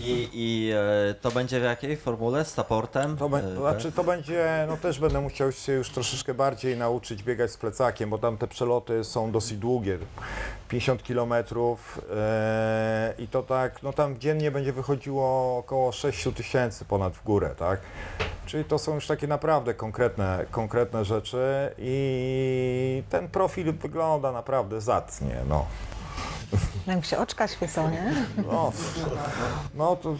I, 0.00 0.28
i 0.32 0.72
e, 1.10 1.14
to 1.14 1.30
będzie 1.30 1.60
w 1.60 1.62
jakiej 1.62 1.96
formule? 1.96 2.44
Z 2.44 2.54
supportem? 2.54 3.16
To, 3.16 3.28
be, 3.28 3.38
E, 3.38 3.42
to 3.42 3.60
znaczy 3.60 3.92
to 3.92 4.04
będzie, 4.04 4.66
no 4.68 4.76
też 4.76 4.98
będę 4.98 5.20
musiał 5.20 5.52
się 5.52 5.72
już 5.72 5.90
troszeczkę 5.90 6.34
bardziej 6.34 6.76
nauczyć 6.76 7.22
biegać 7.22 7.50
z 7.50 7.56
plecakiem, 7.56 8.10
bo 8.10 8.18
tam 8.18 8.38
te 8.38 8.46
przeloty 8.46 9.04
są 9.04 9.32
dosyć 9.32 9.58
długie, 9.58 9.98
50 10.68 11.02
km 11.02 11.32
e, 12.10 13.14
i 13.18 13.28
to 13.28 13.42
tak, 13.42 13.82
no 13.82 13.92
tam 13.92 14.18
dziennie 14.18 14.50
będzie 14.50 14.72
wychodziło 14.72 15.58
około 15.58 15.92
6 15.92 16.28
tysięcy 16.36 16.84
ponad 16.84 17.12
w 17.12 17.24
górę, 17.24 17.54
tak? 17.58 17.80
Czyli 18.46 18.64
to 18.64 18.78
są 18.78 18.94
już 18.94 19.06
takie 19.06 19.26
naprawdę 19.26 19.74
konkretne, 19.74 20.44
konkretne 20.50 21.04
rzeczy 21.04 21.72
i 21.78 23.02
ten 23.10 23.28
profil 23.28 23.72
wygląda 23.72 24.32
naprawdę 24.32 24.80
zacnie, 24.80 25.36
no. 25.48 25.66
Jak 26.86 27.04
się 27.04 27.18
oczka 27.18 27.48
świecą, 27.48 27.90
nie? 27.90 28.26
No, 28.46 28.72
no 29.74 29.96
to 29.96 30.16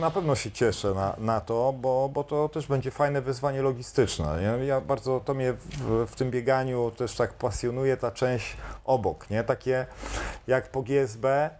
na 0.00 0.10
pewno 0.10 0.34
się 0.34 0.50
cieszę 0.50 0.94
na, 0.94 1.14
na 1.18 1.40
to, 1.40 1.72
bo, 1.72 2.10
bo 2.14 2.24
to 2.24 2.48
też 2.48 2.66
będzie 2.66 2.90
fajne 2.90 3.22
wyzwanie 3.22 3.62
logistyczne. 3.62 4.38
Nie? 4.40 4.66
Ja 4.66 4.80
bardzo 4.80 5.20
to 5.20 5.34
mnie 5.34 5.52
w, 5.52 6.06
w 6.10 6.16
tym 6.16 6.30
bieganiu 6.30 6.90
też 6.90 7.16
tak 7.16 7.32
pasjonuje 7.32 7.96
ta 7.96 8.10
część 8.10 8.56
obok, 8.84 9.30
nie? 9.30 9.44
Takie 9.44 9.86
jak 10.46 10.70
po 10.70 10.82
GSB 10.82 11.50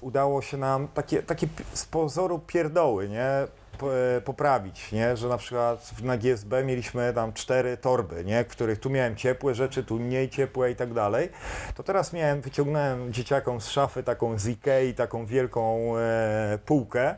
udało 0.00 0.42
się 0.42 0.56
nam 0.56 0.88
takie, 0.88 1.22
takie 1.22 1.48
z 1.74 1.84
pozoru 1.84 2.38
pierdoły, 2.38 3.08
nie? 3.08 3.46
E, 3.82 4.20
poprawić, 4.20 4.92
nie? 4.92 5.16
że 5.16 5.28
na 5.28 5.36
przykład 5.36 6.02
na 6.02 6.16
GSB 6.16 6.64
mieliśmy 6.64 7.12
tam 7.12 7.32
cztery 7.32 7.76
torby, 7.76 8.24
nie? 8.24 8.44
których 8.44 8.78
tu 8.78 8.90
miałem 8.90 9.16
ciepłe 9.16 9.54
rzeczy, 9.54 9.84
tu 9.84 9.98
mniej 9.98 10.28
ciepłe 10.28 10.70
i 10.70 10.76
tak 10.76 10.94
dalej, 10.94 11.28
to 11.74 11.82
teraz 11.82 12.12
miałem, 12.12 12.40
wyciągnąłem 12.40 13.12
dzieciakom 13.12 13.60
z 13.60 13.68
szafy 13.68 14.02
taką 14.02 14.38
z 14.38 14.46
Ikei, 14.46 14.94
taką 14.94 15.26
wielką 15.26 15.96
e, 15.98 16.58
półkę 16.66 17.14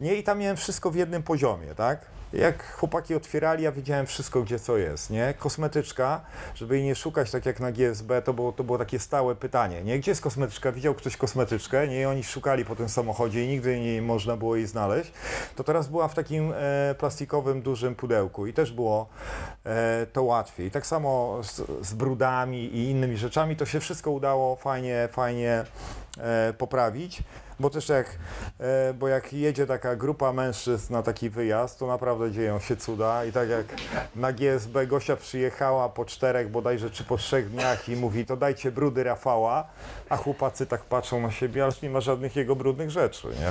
nie? 0.00 0.14
i 0.14 0.22
tam 0.22 0.38
miałem 0.38 0.56
wszystko 0.56 0.90
w 0.90 0.96
jednym 0.96 1.22
poziomie, 1.22 1.74
tak? 1.74 2.17
Jak 2.32 2.72
chłopaki 2.72 3.14
otwierali, 3.14 3.64
ja 3.64 3.72
wiedziałem 3.72 4.06
wszystko, 4.06 4.42
gdzie 4.42 4.58
co 4.58 4.76
jest, 4.76 5.10
nie? 5.10 5.34
Kosmetyczka, 5.38 6.20
żeby 6.54 6.76
jej 6.76 6.84
nie 6.84 6.94
szukać 6.94 7.30
tak 7.30 7.46
jak 7.46 7.60
na 7.60 7.72
GSB, 7.72 8.22
to 8.22 8.34
było, 8.34 8.52
to 8.52 8.64
było 8.64 8.78
takie 8.78 8.98
stałe 8.98 9.34
pytanie, 9.34 9.82
nie? 9.82 9.98
Gdzie 9.98 10.10
jest 10.10 10.20
kosmetyczka? 10.20 10.72
Widział 10.72 10.94
ktoś 10.94 11.16
kosmetyczkę, 11.16 11.88
nie? 11.88 12.00
I 12.00 12.04
oni 12.04 12.24
szukali 12.24 12.64
po 12.64 12.76
tym 12.76 12.88
samochodzie 12.88 13.44
i 13.44 13.48
nigdy 13.48 13.80
nie 13.80 14.02
można 14.02 14.36
było 14.36 14.56
jej 14.56 14.66
znaleźć. 14.66 15.12
To 15.56 15.64
teraz 15.64 15.88
była 15.88 16.08
w 16.08 16.14
takim 16.14 16.52
e, 16.56 16.94
plastikowym, 16.98 17.62
dużym 17.62 17.94
pudełku 17.94 18.46
i 18.46 18.52
też 18.52 18.72
było 18.72 19.08
e, 19.64 20.06
to 20.12 20.22
łatwiej. 20.22 20.70
Tak 20.70 20.86
samo 20.86 21.40
z, 21.42 21.62
z 21.86 21.94
brudami 21.94 22.64
i 22.64 22.90
innymi 22.90 23.16
rzeczami, 23.16 23.56
to 23.56 23.66
się 23.66 23.80
wszystko 23.80 24.10
udało 24.10 24.56
fajnie, 24.56 25.08
fajnie 25.12 25.64
e, 26.18 26.52
poprawić. 26.58 27.22
Bo 27.60 27.70
też 27.70 27.88
jak, 27.88 28.06
e, 28.60 28.94
bo 28.94 29.08
jak 29.08 29.32
jedzie 29.32 29.66
taka 29.66 29.96
grupa 29.96 30.32
mężczyzn 30.32 30.92
na 30.92 31.02
taki 31.02 31.30
wyjazd, 31.30 31.78
to 31.78 31.86
naprawdę 31.86 32.30
dzieją 32.32 32.58
się 32.58 32.76
cuda. 32.76 33.24
I 33.24 33.32
tak 33.32 33.48
jak 33.48 33.66
na 34.16 34.32
GSB 34.32 34.86
Gosia 34.86 35.16
przyjechała 35.16 35.88
po 35.88 36.04
czterech 36.04 36.50
bodajże 36.50 36.90
czy 36.90 37.04
po 37.04 37.16
trzech 37.16 37.50
dniach 37.50 37.88
i 37.88 37.96
mówi, 37.96 38.26
to 38.26 38.36
dajcie 38.36 38.72
brudy 38.72 39.04
Rafała, 39.04 39.66
a 40.08 40.16
chłopacy 40.16 40.66
tak 40.66 40.82
patrzą 40.82 41.20
na 41.20 41.30
siebie, 41.30 41.64
ale 41.64 41.72
nie 41.82 41.90
ma 41.90 42.00
żadnych 42.00 42.36
jego 42.36 42.56
brudnych 42.56 42.90
rzeczy, 42.90 43.28
nie? 43.28 43.50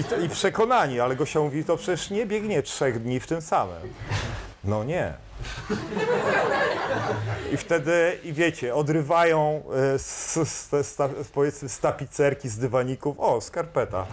I, 0.00 0.24
I 0.24 0.28
przekonani, 0.28 1.00
ale 1.00 1.16
Gosia 1.16 1.40
mówi, 1.40 1.64
to 1.64 1.76
przecież 1.76 2.10
nie 2.10 2.26
biegnie 2.26 2.62
trzech 2.62 3.02
dni 3.02 3.20
w 3.20 3.26
tym 3.26 3.42
samym. 3.42 3.94
No 4.64 4.84
nie. 4.84 5.27
I 7.52 7.56
wtedy, 7.56 8.18
i 8.24 8.32
wiecie, 8.32 8.74
odrywają 8.74 9.62
z, 9.98 10.34
z, 10.48 10.86
z, 10.86 11.28
powiedzmy 11.32 11.68
z 11.68 11.80
tapicerki, 11.80 12.48
z 12.48 12.58
dywaników, 12.58 13.20
o, 13.20 13.40
skarpeta. 13.40 14.06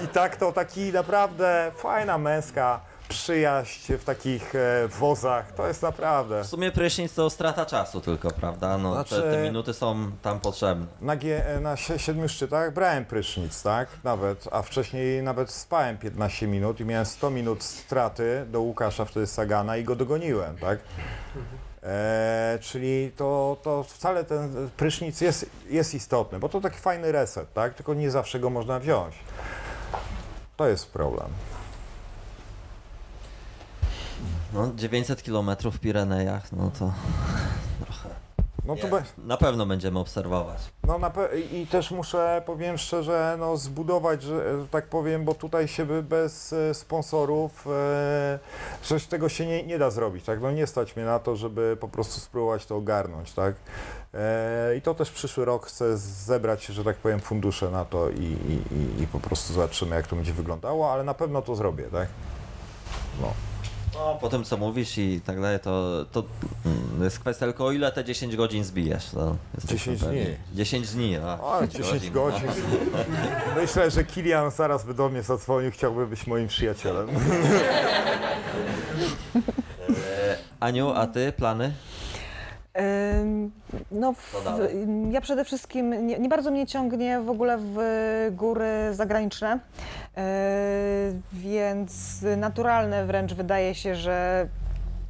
I, 0.00 0.04
I 0.04 0.08
tak 0.08 0.36
to 0.36 0.52
taki 0.52 0.92
naprawdę 0.92 1.72
fajna 1.76 2.18
męska 2.18 2.80
przyjaźń 3.10 3.92
w 3.96 4.04
takich 4.04 4.54
e, 4.54 4.88
wozach, 4.88 5.52
to 5.52 5.66
jest 5.68 5.82
naprawdę. 5.82 6.44
W 6.44 6.46
sumie 6.46 6.72
prysznic 6.72 7.14
to 7.14 7.30
strata 7.30 7.66
czasu 7.66 8.00
tylko, 8.00 8.30
prawda? 8.30 8.78
No, 8.78 9.04
te, 9.04 9.08
Znaczy- 9.08 9.22
te 9.22 9.42
minuty 9.42 9.74
są 9.74 10.10
tam 10.22 10.40
potrzebne. 10.40 10.86
Na, 11.00 11.16
G, 11.16 11.44
na 11.60 11.74
sie- 11.76 11.98
siedmiu 11.98 12.28
szczytach 12.28 12.72
brałem 12.74 13.04
prysznic, 13.04 13.62
tak? 13.62 13.88
Nawet, 14.04 14.48
a 14.52 14.62
wcześniej 14.62 15.22
nawet 15.22 15.50
spałem 15.50 15.98
15 15.98 16.46
minut 16.46 16.80
i 16.80 16.84
miałem 16.84 17.06
100 17.06 17.30
minut 17.30 17.62
straty 17.62 18.46
do 18.50 18.60
Łukasza, 18.60 19.04
wtedy 19.04 19.26
Sagana 19.26 19.76
i 19.76 19.84
go 19.84 19.96
dogoniłem, 19.96 20.56
tak? 20.58 20.78
E, 21.82 22.58
czyli 22.62 23.12
to, 23.16 23.56
to 23.62 23.82
wcale 23.82 24.24
ten 24.24 24.70
prysznic 24.76 25.20
jest, 25.20 25.46
jest 25.70 25.94
istotny, 25.94 26.38
bo 26.38 26.48
to 26.48 26.60
taki 26.60 26.78
fajny 26.78 27.12
reset, 27.12 27.52
tak? 27.52 27.74
Tylko 27.74 27.94
nie 27.94 28.10
zawsze 28.10 28.40
go 28.40 28.50
można 28.50 28.78
wziąć. 28.80 29.14
To 30.56 30.68
jest 30.68 30.92
problem. 30.92 31.28
No, 34.52 34.70
900 34.76 35.22
km 35.22 35.50
w 35.72 35.78
Pirenejach, 35.78 36.52
no 36.52 36.70
to 36.78 36.92
trochę. 37.84 38.08
No 38.64 38.76
to 38.76 38.88
be- 38.88 39.02
Na 39.18 39.36
pewno 39.36 39.66
będziemy 39.66 39.98
obserwować. 39.98 40.58
No 40.84 40.98
na 40.98 41.10
pe- 41.10 41.36
i 41.52 41.66
też 41.66 41.90
muszę, 41.90 42.42
powiem 42.46 42.78
szczerze, 42.78 43.36
no 43.38 43.56
zbudować, 43.56 44.22
że 44.22 44.60
że 44.60 44.68
tak 44.68 44.86
powiem, 44.86 45.24
bo 45.24 45.34
tutaj 45.34 45.68
się 45.68 45.86
by 45.86 46.02
bez 46.02 46.52
e, 46.52 46.74
sponsorów 46.74 47.66
e, 47.66 48.38
coś 48.82 49.06
tego 49.06 49.28
się 49.28 49.46
nie, 49.46 49.62
nie 49.66 49.78
da 49.78 49.90
zrobić, 49.90 50.24
tak? 50.24 50.40
No 50.40 50.50
nie 50.50 50.66
stać 50.66 50.96
mnie 50.96 51.04
na 51.04 51.18
to, 51.18 51.36
żeby 51.36 51.76
po 51.80 51.88
prostu 51.88 52.20
spróbować 52.20 52.66
to 52.66 52.76
ogarnąć, 52.76 53.32
tak? 53.32 53.54
E, 54.14 54.76
I 54.76 54.82
to 54.82 54.94
też 54.94 55.10
przyszły 55.10 55.44
rok 55.44 55.66
chcę 55.66 55.98
zebrać, 55.98 56.66
że 56.66 56.84
tak 56.84 56.96
powiem, 56.96 57.20
fundusze 57.20 57.70
na 57.70 57.84
to 57.84 58.10
i, 58.10 58.22
i, 58.22 59.02
i 59.02 59.06
po 59.06 59.20
prostu 59.20 59.52
zobaczymy, 59.52 59.96
jak 59.96 60.06
to 60.06 60.16
będzie 60.16 60.32
wyglądało, 60.32 60.92
ale 60.92 61.04
na 61.04 61.14
pewno 61.14 61.42
to 61.42 61.54
zrobię, 61.56 61.84
tak? 61.84 62.08
No. 63.20 63.32
No, 63.94 64.18
po 64.20 64.28
tym 64.28 64.44
co 64.44 64.56
mówisz 64.56 64.98
i 64.98 65.20
tak 65.26 65.40
dalej, 65.40 65.60
to, 65.60 66.04
to 66.12 66.24
mm, 66.66 67.02
jest 67.04 67.18
kwestia 67.18 67.46
tylko 67.46 67.66
o 67.66 67.72
ile 67.72 67.92
te 67.92 68.04
10 68.04 68.36
godzin 68.36 68.64
zbijesz. 68.64 69.10
To 69.10 69.36
jesteśmy 69.54 69.92
10 69.92 70.00
pewni. 70.00 70.24
dni. 70.24 70.36
10 70.54 70.88
dni, 70.88 71.16
a. 71.16 71.40
O, 71.40 71.66
10 71.66 72.10
godzin. 72.10 72.48
Myślę, 73.60 73.90
że 73.90 74.04
Kilian 74.04 74.50
zaraz 74.50 74.84
by 74.84 74.94
do 74.94 75.08
mnie 75.08 75.22
zadzwonił, 75.22 75.70
chciałby 75.70 76.06
być 76.06 76.26
moim 76.26 76.48
przyjacielem. 76.48 77.08
E, 79.90 80.36
Aniu, 80.60 80.90
a 80.90 81.06
ty 81.06 81.32
plany? 81.32 81.72
No, 83.90 84.12
w, 84.12 84.44
ja 85.10 85.20
przede 85.20 85.44
wszystkim 85.44 86.06
nie, 86.06 86.18
nie 86.18 86.28
bardzo 86.28 86.50
mnie 86.50 86.66
ciągnie 86.66 87.20
w 87.20 87.30
ogóle 87.30 87.58
w 87.58 87.76
góry 88.32 88.68
zagraniczne, 88.92 89.58
yy, 90.16 90.22
więc 91.32 92.22
naturalne 92.36 93.06
wręcz 93.06 93.34
wydaje 93.34 93.74
się, 93.74 93.94
że 93.94 94.48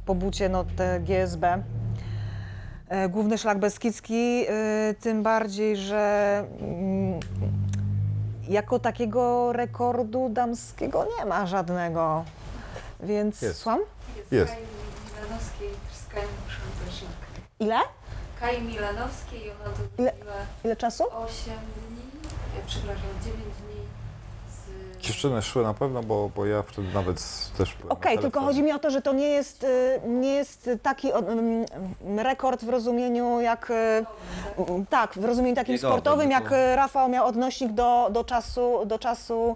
po 0.05 0.15
bucie 0.15 0.49
no, 0.49 0.65
te 0.75 0.99
GSB. 0.99 1.63
E, 2.89 3.09
Główny 3.09 3.37
szlak 3.37 3.59
Beskidzki, 3.59 4.39
yy, 4.39 4.47
tym 4.99 5.23
bardziej, 5.23 5.77
że 5.77 6.43
mm, 6.61 7.19
jako 8.49 8.79
takiego 8.79 9.53
rekordu 9.53 10.29
damskiego 10.29 11.07
nie 11.19 11.25
ma 11.25 11.45
żadnego, 11.45 12.23
więc 12.99 13.41
Jest. 13.41 13.59
słucham? 13.59 13.79
Jest. 14.31 14.53
Kai 14.53 14.61
Milanowskiej 15.15 15.69
trzaskają 15.89 16.27
uszą 16.47 16.91
szlak. 16.91 17.31
Ile? 17.61 17.79
Kai 18.39 18.61
Milanowskiej 18.61 19.45
i 19.45 19.49
ona 19.51 19.69
to 19.75 20.01
Ile- 20.03 20.13
Ile 20.63 20.75
czasu? 20.75 21.03
8 21.03 21.53
dni, 21.53 22.01
ja 22.55 22.61
przepraszam, 22.67 23.09
9 23.23 23.35
dni. 23.61 23.70
Dziewczyny 25.01 25.41
szły 25.41 25.63
na 25.63 25.73
pewno, 25.73 26.03
bo, 26.03 26.29
bo 26.35 26.45
ja 26.45 26.61
wtedy 26.61 26.87
nawet 26.93 27.23
też 27.57 27.73
byłem 27.75 27.87
na 27.89 27.93
Okej, 27.93 28.11
tylko 28.17 28.21
telefonie. 28.31 28.45
chodzi 28.47 28.63
mi 28.63 28.71
o 28.71 28.79
to, 28.79 28.89
że 28.89 29.01
to 29.01 29.13
nie 29.13 29.27
jest, 29.27 29.63
y, 29.63 29.99
nie 30.07 30.33
jest 30.35 30.69
taki 30.83 31.13
o, 31.13 31.17
mm, 31.19 31.65
rekord 32.17 32.63
w 32.65 32.69
rozumieniu 32.69 33.41
jak, 33.41 33.71
y, 33.71 33.73
mm, 34.69 34.85
tak, 34.85 35.13
w 35.13 35.25
rozumieniu 35.25 35.55
takim 35.55 35.77
sportowym, 35.77 36.31
jak 36.31 36.41
tylko- 36.41 36.55
y, 36.57 36.75
Rafał 36.75 37.09
miał 37.09 37.25
odnośnik 37.27 37.71
do, 37.71 38.09
do 38.11 38.23
czasu, 38.23 38.85
do 38.85 38.99
czasu 38.99 39.55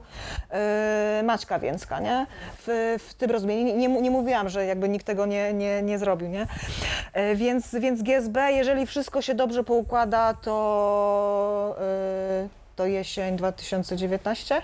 y, 1.20 1.24
Maćka 1.24 1.60
Więcka, 1.60 2.00
nie? 2.00 2.26
W, 2.68 2.96
w 3.10 3.14
tym 3.14 3.32
rozumieniu. 3.32 3.66
Nie, 3.66 3.74
nie, 3.74 3.90
mu- 3.90 4.02
nie 4.02 4.12
mówiłam, 4.12 4.50
że 4.50 4.66
jakby 4.66 4.90
nikt 4.90 5.06
tego 5.06 5.26
nie, 5.26 5.54
nie, 5.54 5.82
nie 5.82 6.00
zrobił, 6.00 6.28
nie? 6.28 6.42
Y, 7.32 7.36
Więc, 7.36 7.76
więc 7.76 8.02
GSB, 8.02 8.52
jeżeli 8.52 8.86
wszystko 8.86 9.22
się 9.22 9.36
dobrze 9.36 9.64
poukłada, 9.64 10.34
to, 10.34 11.76
y, 12.46 12.50
to 12.76 12.86
jesień 12.86 13.36
2019. 13.38 14.62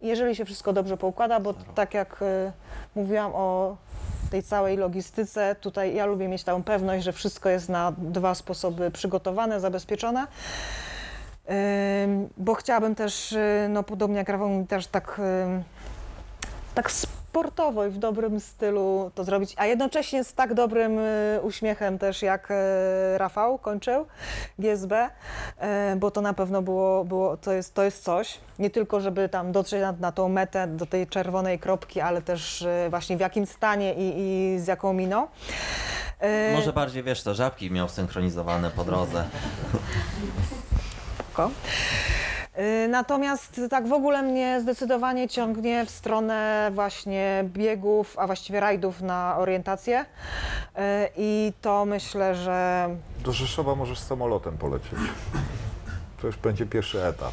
Jeżeli 0.00 0.36
się 0.36 0.44
wszystko 0.44 0.72
dobrze 0.72 0.96
poukłada, 0.96 1.40
bo 1.40 1.54
tak 1.74 1.94
jak 1.94 2.22
y, 2.22 2.52
mówiłam 2.94 3.32
o 3.34 3.76
tej 4.30 4.42
całej 4.42 4.76
logistyce, 4.76 5.56
tutaj 5.60 5.94
ja 5.94 6.06
lubię 6.06 6.28
mieć 6.28 6.44
tą 6.44 6.62
pewność, 6.62 7.04
że 7.04 7.12
wszystko 7.12 7.48
jest 7.48 7.68
na 7.68 7.92
dwa 7.98 8.34
sposoby 8.34 8.90
przygotowane, 8.90 9.60
zabezpieczone. 9.60 10.26
Bo 12.36 12.54
chciałabym 12.54 12.94
też, 12.94 13.32
y, 13.32 13.66
no 13.68 13.82
podobnie 13.82 14.16
jak 14.16 14.28
Rafał 14.28 14.66
też 14.68 14.86
tak, 14.86 15.20
tak 16.74 16.90
sportowo 17.30 17.86
i 17.86 17.90
w 17.90 17.98
dobrym 17.98 18.40
stylu 18.40 19.10
to 19.14 19.24
zrobić, 19.24 19.54
a 19.56 19.66
jednocześnie 19.66 20.24
z 20.24 20.34
tak 20.34 20.54
dobrym 20.54 20.98
e, 20.98 21.40
uśmiechem 21.42 21.98
też 21.98 22.22
jak 22.22 22.48
e, 22.50 23.18
Rafał 23.18 23.58
kończył 23.58 24.06
GSB, 24.58 25.10
e, 25.58 25.96
bo 25.96 26.10
to 26.10 26.20
na 26.20 26.34
pewno 26.34 26.62
było, 26.62 27.04
było 27.04 27.36
to, 27.36 27.52
jest, 27.52 27.74
to 27.74 27.82
jest 27.82 28.04
coś. 28.04 28.38
Nie 28.58 28.70
tylko, 28.70 29.00
żeby 29.00 29.28
tam 29.28 29.52
dotrzeć 29.52 29.80
na, 29.80 29.92
na 29.92 30.12
tą 30.12 30.28
metę, 30.28 30.66
do 30.66 30.86
tej 30.86 31.06
czerwonej 31.06 31.58
kropki, 31.58 32.00
ale 32.00 32.22
też 32.22 32.66
właśnie 32.90 33.16
w 33.16 33.20
jakim 33.20 33.46
stanie 33.46 33.94
i, 33.94 34.12
i 34.16 34.58
z 34.60 34.66
jaką 34.66 34.92
miną. 34.92 35.26
Może 36.54 36.72
bardziej 36.72 37.02
wiesz, 37.02 37.22
to 37.22 37.34
żabki 37.34 37.70
miał 37.70 37.88
synchronizowane 37.88 38.70
po 38.70 38.84
drodze. 38.84 39.24
Spoko. 41.18 41.50
Y, 42.60 42.88
Natomiast 42.88 43.60
tak 43.70 43.86
w 43.88 43.92
ogóle 43.92 44.22
mnie 44.22 44.60
zdecydowanie 44.60 45.28
ciągnie 45.28 45.86
w 45.86 45.90
stronę 45.90 46.70
właśnie 46.74 47.44
biegów, 47.46 48.18
a 48.18 48.26
właściwie 48.26 48.60
rajdów 48.60 49.00
na 49.02 49.36
orientację. 49.38 50.00
Y, 50.00 50.04
I 51.16 51.52
to 51.60 51.84
myślę, 51.84 52.34
że 52.34 52.88
Do 53.24 53.32
Rzeszowa 53.32 53.74
możesz 53.74 53.98
samolotem 53.98 54.58
polecieć. 54.58 54.98
To 56.20 56.26
już 56.26 56.36
będzie 56.36 56.66
pierwszy 56.66 57.04
etap. 57.04 57.32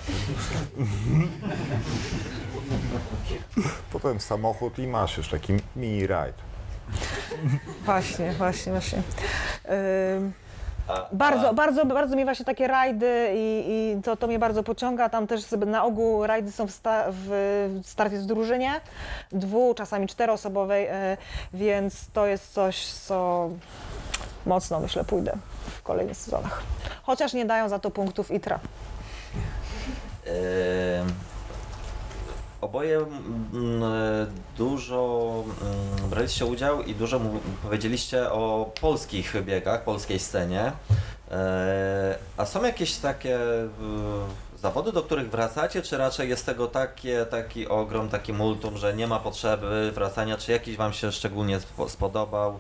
Potem 3.91 4.20
samochód 4.20 4.80
i 4.80 4.88
masz 4.88 5.18
już 5.18 5.30
taki 5.30 5.54
mini 5.76 6.08
rajd. 6.08 6.36
właśnie, 7.86 8.32
właśnie, 8.32 8.72
właśnie. 8.72 8.98
Ym, 10.18 10.34
Bardzo, 11.11 11.53
bardzo, 11.53 11.85
bardzo 11.85 12.15
mnie 12.15 12.26
właśnie 12.26 12.45
takie 12.45 12.68
rajdy 12.68 13.30
i, 13.35 13.64
i 13.68 14.01
to, 14.01 14.18
to 14.18 14.27
mnie 14.27 14.39
bardzo 14.39 14.64
pociąga. 14.64 15.09
Tam 15.09 15.27
też 15.27 15.41
na 15.51 15.85
ogół 15.85 16.27
rajdy 16.27 16.51
są 16.51 16.68
w, 16.68 16.72
sta, 16.72 17.05
w 17.09 17.80
starcie 17.84 18.18
w 18.18 18.26
drużynie, 18.26 18.81
dwu, 19.31 19.73
czasami 19.73 20.07
czteroosobowej, 20.07 20.88
y, 20.88 21.18
więc 21.53 22.11
to 22.14 22.27
jest 22.27 22.53
coś, 22.53 22.85
co 22.85 23.49
mocno 24.45 24.80
myślę 24.80 25.03
pójdę 25.03 25.38
w 25.77 25.84
kolejnych 25.84 26.18
sezonach. 26.18 26.64
Chociaż 27.03 27.34
nie 27.34 27.45
dają 27.45 27.69
za 27.69 27.80
to 27.80 27.91
punktów 27.91 28.31
ITRA. 28.31 28.59
Ehm, 30.26 31.11
Oboje 32.61 32.97
mm, 32.97 33.81
dużo 34.57 35.43
mm, 35.61 36.09
braliście 36.09 36.45
udział 36.45 36.84
i 36.84 36.95
dużo 36.95 37.19
powiedzieliście 37.63 38.31
o 38.31 38.71
polskich 38.81 39.35
biegach, 39.45 39.84
polskiej 39.84 40.19
scenie. 40.19 40.71
Eee, 41.31 42.15
A 42.38 42.45
są 42.45 42.63
jakieś 42.63 42.95
takie 42.95 43.35
e, 43.39 43.69
zawody, 44.57 44.91
do 44.91 45.03
których 45.03 45.29
wracacie, 45.29 45.81
czy 45.81 45.97
raczej 45.97 46.29
jest 46.29 46.45
tego 46.45 46.67
takie, 46.67 47.25
taki 47.25 47.67
ogrom, 47.67 48.09
taki 48.09 48.34
multum, 48.34 48.77
że 48.77 48.93
nie 48.93 49.07
ma 49.07 49.19
potrzeby 49.19 49.91
wracania, 49.95 50.38
czy 50.38 50.51
jakiś 50.51 50.77
Wam 50.77 50.93
się 50.93 51.11
szczególnie 51.11 51.59
spo- 51.59 51.89
spodobał 51.89 52.59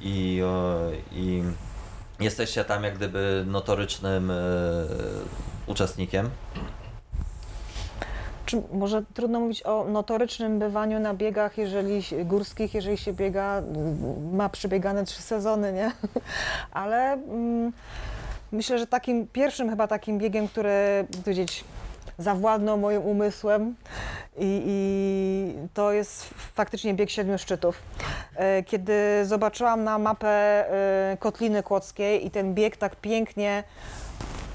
i, 0.00 0.42
e, 0.44 0.90
i 1.12 1.42
jesteście 2.20 2.64
tam 2.64 2.84
jak 2.84 2.96
gdyby 2.96 3.44
notorycznym 3.46 4.30
e, 4.30 4.34
uczestnikiem? 5.66 6.30
Czy 8.48 8.62
może 8.72 9.02
trudno 9.14 9.40
mówić 9.40 9.62
o 9.62 9.84
notorycznym 9.84 10.58
bywaniu 10.58 11.00
na 11.00 11.14
biegach, 11.14 11.58
jeżeli 11.58 12.02
górskich, 12.24 12.74
jeżeli 12.74 12.98
się 12.98 13.12
biega, 13.12 13.62
ma 14.32 14.48
przebiegane 14.48 15.04
trzy 15.04 15.22
sezony, 15.22 15.72
nie? 15.72 15.92
Ale 16.70 17.12
mm, 17.12 17.72
myślę, 18.52 18.78
że 18.78 18.86
takim 18.86 19.26
pierwszym 19.26 19.70
chyba 19.70 19.86
takim 19.86 20.18
biegiem, 20.18 20.48
który 20.48 21.06
powiedzieć, 21.24 21.64
zawładnął 22.18 22.78
moim 22.78 23.02
umysłem 23.02 23.74
i, 24.38 24.62
i 24.66 25.68
to 25.74 25.92
jest 25.92 26.24
faktycznie 26.34 26.94
bieg 26.94 27.10
siedmiu 27.10 27.38
szczytów. 27.38 27.82
E, 28.36 28.62
Kiedy 28.62 29.24
zobaczyłam 29.24 29.84
na 29.84 29.98
mapę 29.98 30.28
e, 30.28 31.16
Kotliny 31.20 31.62
Kłodzkiej 31.62 32.26
i 32.26 32.30
ten 32.30 32.54
bieg 32.54 32.76
tak 32.76 32.96
pięknie 32.96 33.64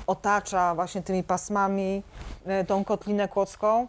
otacza 0.07 0.75
właśnie 0.75 1.01
tymi 1.01 1.23
pasmami 1.23 2.03
e, 2.45 2.65
tą 2.65 2.85
Kotlinę 2.85 3.27
Kłodzką 3.27 3.87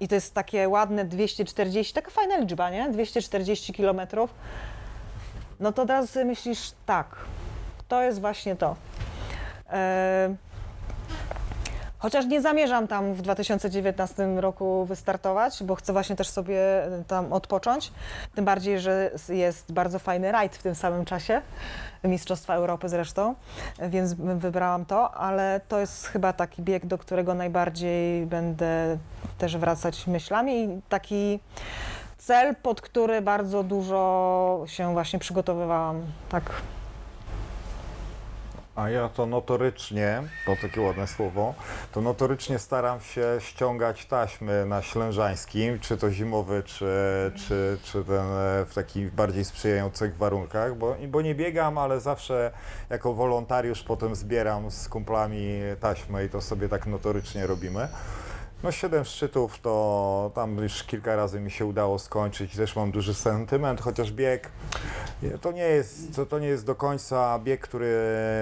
i 0.00 0.08
to 0.08 0.14
jest 0.14 0.34
takie 0.34 0.68
ładne 0.68 1.04
240, 1.04 1.94
taka 1.94 2.10
fajna 2.10 2.36
liczba, 2.36 2.70
nie? 2.70 2.90
240 2.90 3.72
kilometrów. 3.72 4.34
No 5.60 5.72
to 5.72 5.82
od 5.82 5.90
razu 5.90 6.24
myślisz, 6.24 6.72
tak, 6.86 7.16
to 7.88 8.02
jest 8.02 8.20
właśnie 8.20 8.56
to. 8.56 8.76
E, 9.70 10.34
Chociaż 12.00 12.26
nie 12.26 12.40
zamierzam 12.40 12.88
tam 12.88 13.14
w 13.14 13.22
2019 13.22 14.26
roku 14.36 14.84
wystartować, 14.84 15.62
bo 15.62 15.74
chcę 15.74 15.92
właśnie 15.92 16.16
też 16.16 16.28
sobie 16.28 16.84
e, 16.84 17.04
tam 17.06 17.32
odpocząć. 17.32 17.92
Tym 18.34 18.44
bardziej, 18.44 18.80
że 18.80 19.10
jest 19.28 19.72
bardzo 19.72 19.98
fajny 19.98 20.32
rajd 20.32 20.56
w 20.56 20.62
tym 20.62 20.74
samym 20.74 21.04
czasie, 21.04 21.42
Mistrzostwa 22.04 22.54
Europy 22.54 22.88
zresztą, 22.88 23.34
więc 23.88 24.14
bym 24.14 24.38
wybrałam 24.38 24.84
to, 24.84 25.14
ale 25.14 25.60
to 25.68 25.78
jest 25.78 26.06
chyba 26.06 26.32
taki 26.32 26.62
bieg, 26.62 26.86
do 26.86 26.98
którego 26.98 27.34
najbardziej 27.34 28.26
będę 28.26 28.98
też 29.38 29.56
wracać 29.56 30.06
myślami 30.06 30.64
i 30.64 30.80
taki 30.88 31.40
cel, 32.18 32.56
pod 32.56 32.80
który 32.80 33.22
bardzo 33.22 33.62
dużo 33.62 34.62
się 34.66 34.92
właśnie 34.92 35.18
przygotowywałam. 35.18 36.02
Tak. 36.28 36.52
A 38.76 38.88
ja 38.90 39.08
to 39.08 39.26
notorycznie, 39.26 40.22
to 40.46 40.56
takie 40.62 40.80
ładne 40.80 41.06
słowo, 41.06 41.54
to 41.92 42.00
notorycznie 42.00 42.58
staram 42.58 43.00
się 43.00 43.36
ściągać 43.38 44.06
taśmy 44.06 44.66
na 44.66 44.82
Ślężańskim, 44.82 45.78
czy 45.78 45.96
to 45.96 46.10
zimowy, 46.10 46.62
czy, 46.62 46.86
czy, 47.36 47.78
czy 47.82 48.04
ten 48.04 48.26
e, 48.32 48.66
w 48.66 48.72
takich 48.74 49.14
bardziej 49.14 49.44
sprzyjających 49.44 50.16
warunkach, 50.16 50.76
bo, 50.76 50.96
bo 51.08 51.22
nie 51.22 51.34
biegam, 51.34 51.78
ale 51.78 52.00
zawsze 52.00 52.50
jako 52.90 53.14
wolontariusz 53.14 53.82
potem 53.82 54.14
zbieram 54.14 54.70
z 54.70 54.88
kumplami 54.88 55.60
taśmę 55.80 56.24
i 56.24 56.28
to 56.28 56.40
sobie 56.40 56.68
tak 56.68 56.86
notorycznie 56.86 57.46
robimy. 57.46 57.88
No 58.62 58.72
siedem 58.72 59.04
szczytów 59.04 59.58
to 59.58 60.30
tam 60.34 60.58
już 60.58 60.84
kilka 60.84 61.16
razy 61.16 61.40
mi 61.40 61.50
się 61.50 61.66
udało 61.66 61.98
skończyć, 61.98 62.56
też 62.56 62.76
mam 62.76 62.90
duży 62.90 63.14
sentyment, 63.14 63.80
chociaż 63.80 64.12
bieg 64.12 64.50
to 65.40 65.52
nie 65.52 65.62
jest, 65.62 66.16
to, 66.16 66.26
to 66.26 66.38
nie 66.38 66.46
jest 66.46 66.66
do 66.66 66.74
końca 66.74 67.38
bieg, 67.38 67.60
który, 67.60 67.96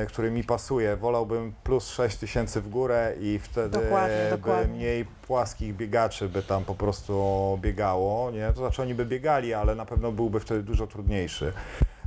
który 0.09 0.31
mi 0.31 0.45
pasuje. 0.45 0.97
Wolałbym 0.97 1.53
plus 1.65 1.89
6 1.89 2.17
tysięcy 2.17 2.61
w 2.61 2.69
górę 2.69 3.15
i 3.21 3.39
wtedy 3.39 3.69
Dokładnie, 3.69 4.17
by 4.31 4.37
dokładnie. 4.37 4.75
mniej 4.75 5.05
płaskich 5.05 5.77
biegaczy 5.77 6.29
by 6.29 6.43
tam 6.43 6.65
po 6.65 6.75
prostu 6.75 7.59
biegało, 7.63 8.31
nie? 8.31 8.53
To 8.53 8.59
znaczy 8.59 8.83
oni 8.83 8.95
by 8.95 9.07
biegali, 9.07 9.55
ale 9.55 9.75
na 9.75 9.87
pewno 9.87 10.13
byłby 10.13 10.41
wtedy 10.41 10.63
dużo 10.63 10.87
trudniejszy. 10.87 11.53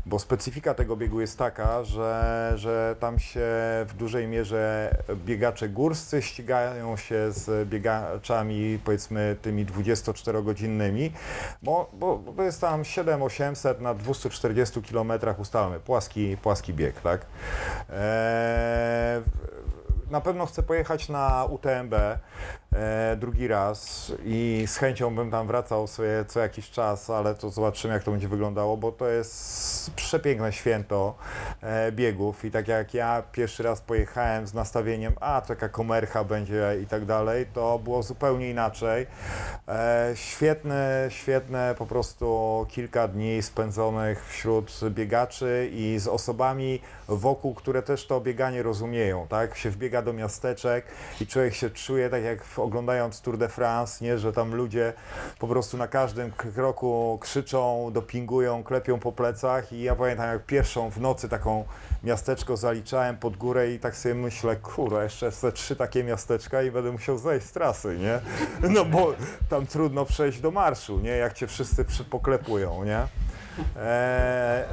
Bo 0.06 0.20
specyfika 0.20 0.74
tego 0.74 0.96
biegu 0.96 1.22
jest 1.22 1.38
taka, 1.38 1.84
że, 1.84 2.54
że 2.56 2.96
tam 3.00 3.20
się 3.20 3.42
w 3.88 3.94
dużej 3.98 4.28
mierze 4.28 4.96
biegacze 5.26 5.70
górscy 5.70 6.22
ścigają 6.22 6.98
się 6.98 7.32
z 7.32 7.70
biegaczami 7.70 8.80
powiedzmy 8.86 9.36
tymi 9.42 9.66
24-godzinnymi, 9.66 11.12
bo, 11.64 11.90
bo, 11.94 12.18
bo 12.18 12.44
jest 12.44 12.62
tam 12.62 12.84
7-800 12.84 13.82
na 13.82 13.94
240 13.94 14.82
km 14.82 15.12
ustalony, 15.38 15.80
płaski, 15.80 16.38
płaski 16.38 16.74
bieg, 16.74 17.02
tak? 17.02 17.26
Eee, 17.90 19.22
na 20.12 20.22
pewno 20.22 20.46
chcę 20.46 20.64
pojechać 20.64 21.10
na 21.10 21.46
UTMB 21.46 21.96
e, 22.76 23.16
drugi 23.20 23.48
raz 23.48 24.12
i 24.26 24.64
z 24.68 24.78
chęcią 24.78 25.16
bym 25.16 25.32
tam 25.32 25.48
wracał 25.48 25.88
sobie 25.88 26.26
co 26.28 26.40
jakiś 26.40 26.70
czas, 26.70 27.10
ale 27.10 27.36
to 27.36 27.50
zobaczymy 27.50 27.94
jak 27.94 28.04
to 28.04 28.12
będzie 28.12 28.28
wyglądało, 28.28 28.78
bo 28.78 28.92
to 28.92 29.08
jest 29.08 29.92
przepiękne 29.92 30.54
święto 30.54 31.16
e, 31.62 31.92
biegów 31.92 32.46
i 32.46 32.52
tak 32.52 32.68
jak 32.68 32.94
ja 32.94 33.24
pierwszy 33.32 33.64
raz 33.64 33.82
pojechałem 33.82 34.48
z 34.48 34.54
nastawieniem, 34.54 35.14
a 35.20 35.42
to 35.42 35.48
taka 35.48 35.70
komercha 35.70 36.24
będzie 36.24 36.78
i 36.84 36.86
tak 36.86 37.06
dalej, 37.06 37.46
to 37.54 37.80
było 37.80 38.04
zupełnie 38.04 38.50
inaczej. 38.50 39.08
E, 39.68 40.12
świetne, 40.16 41.06
świetne 41.10 41.76
po 41.78 41.86
prostu 41.86 42.66
kilka 42.70 43.08
dni 43.08 43.42
spędzonych 43.42 44.26
wśród 44.26 44.80
biegaczy 44.90 45.70
i 45.74 46.00
z 46.00 46.08
osobami 46.08 46.82
wokół, 47.08 47.54
które 47.54 47.82
też 47.82 48.08
to 48.08 48.22
bieganie 48.22 48.64
rozumieją, 48.64 49.28
tak? 49.28 49.58
Się 49.58 49.70
wbiega 49.70 50.02
do 50.02 50.14
miasteczek 50.14 50.86
i 51.22 51.28
człowiek 51.28 51.54
się 51.54 51.70
czuje 51.70 52.10
tak 52.10 52.24
jak 52.24 52.44
w- 52.44 52.60
oglądając 52.64 53.22
Tour 53.22 53.38
de 53.38 53.50
France, 53.50 54.06
nie? 54.06 54.18
Że 54.18 54.34
tam 54.34 54.56
ludzie 54.56 54.94
po 55.40 55.48
prostu 55.48 55.78
na 55.78 55.88
każdym 55.88 56.32
kroku 56.32 57.18
krzyczą, 57.22 57.90
dopingują, 57.94 58.64
klepią 58.64 59.00
po 59.00 59.12
plecach 59.12 59.74
i 59.74 59.82
ja 59.82 59.96
pamiętam 59.96 60.28
jak 60.28 60.46
pierwszą 60.46 60.90
w 60.90 61.00
nocy 61.00 61.30
taką 61.30 61.66
miasteczko 62.04 62.58
zaliczałem 62.58 63.18
pod 63.18 63.38
górę 63.38 63.72
i 63.72 63.80
tak 63.80 63.96
sobie 63.96 64.16
myślę, 64.16 64.56
kurwa, 64.56 65.04
jeszcze 65.04 65.32
te 65.32 65.52
trzy 65.52 65.76
takie 65.76 66.04
miasteczka 66.04 66.64
i 66.64 66.72
będę 66.72 66.92
musiał 66.92 67.18
zejść 67.18 67.46
z 67.46 67.52
trasy, 67.52 67.98
nie? 68.00 68.20
No 68.76 68.86
bo 68.86 69.14
tam 69.50 69.68
trudno 69.68 70.06
przejść 70.06 70.40
do 70.40 70.52
marszu, 70.52 71.00
nie? 71.00 71.10
Jak 71.10 71.34
cię 71.34 71.48
wszyscy 71.48 71.86
poklepują, 72.10 72.84
nie? 72.84 73.08
Eee, 73.78 74.64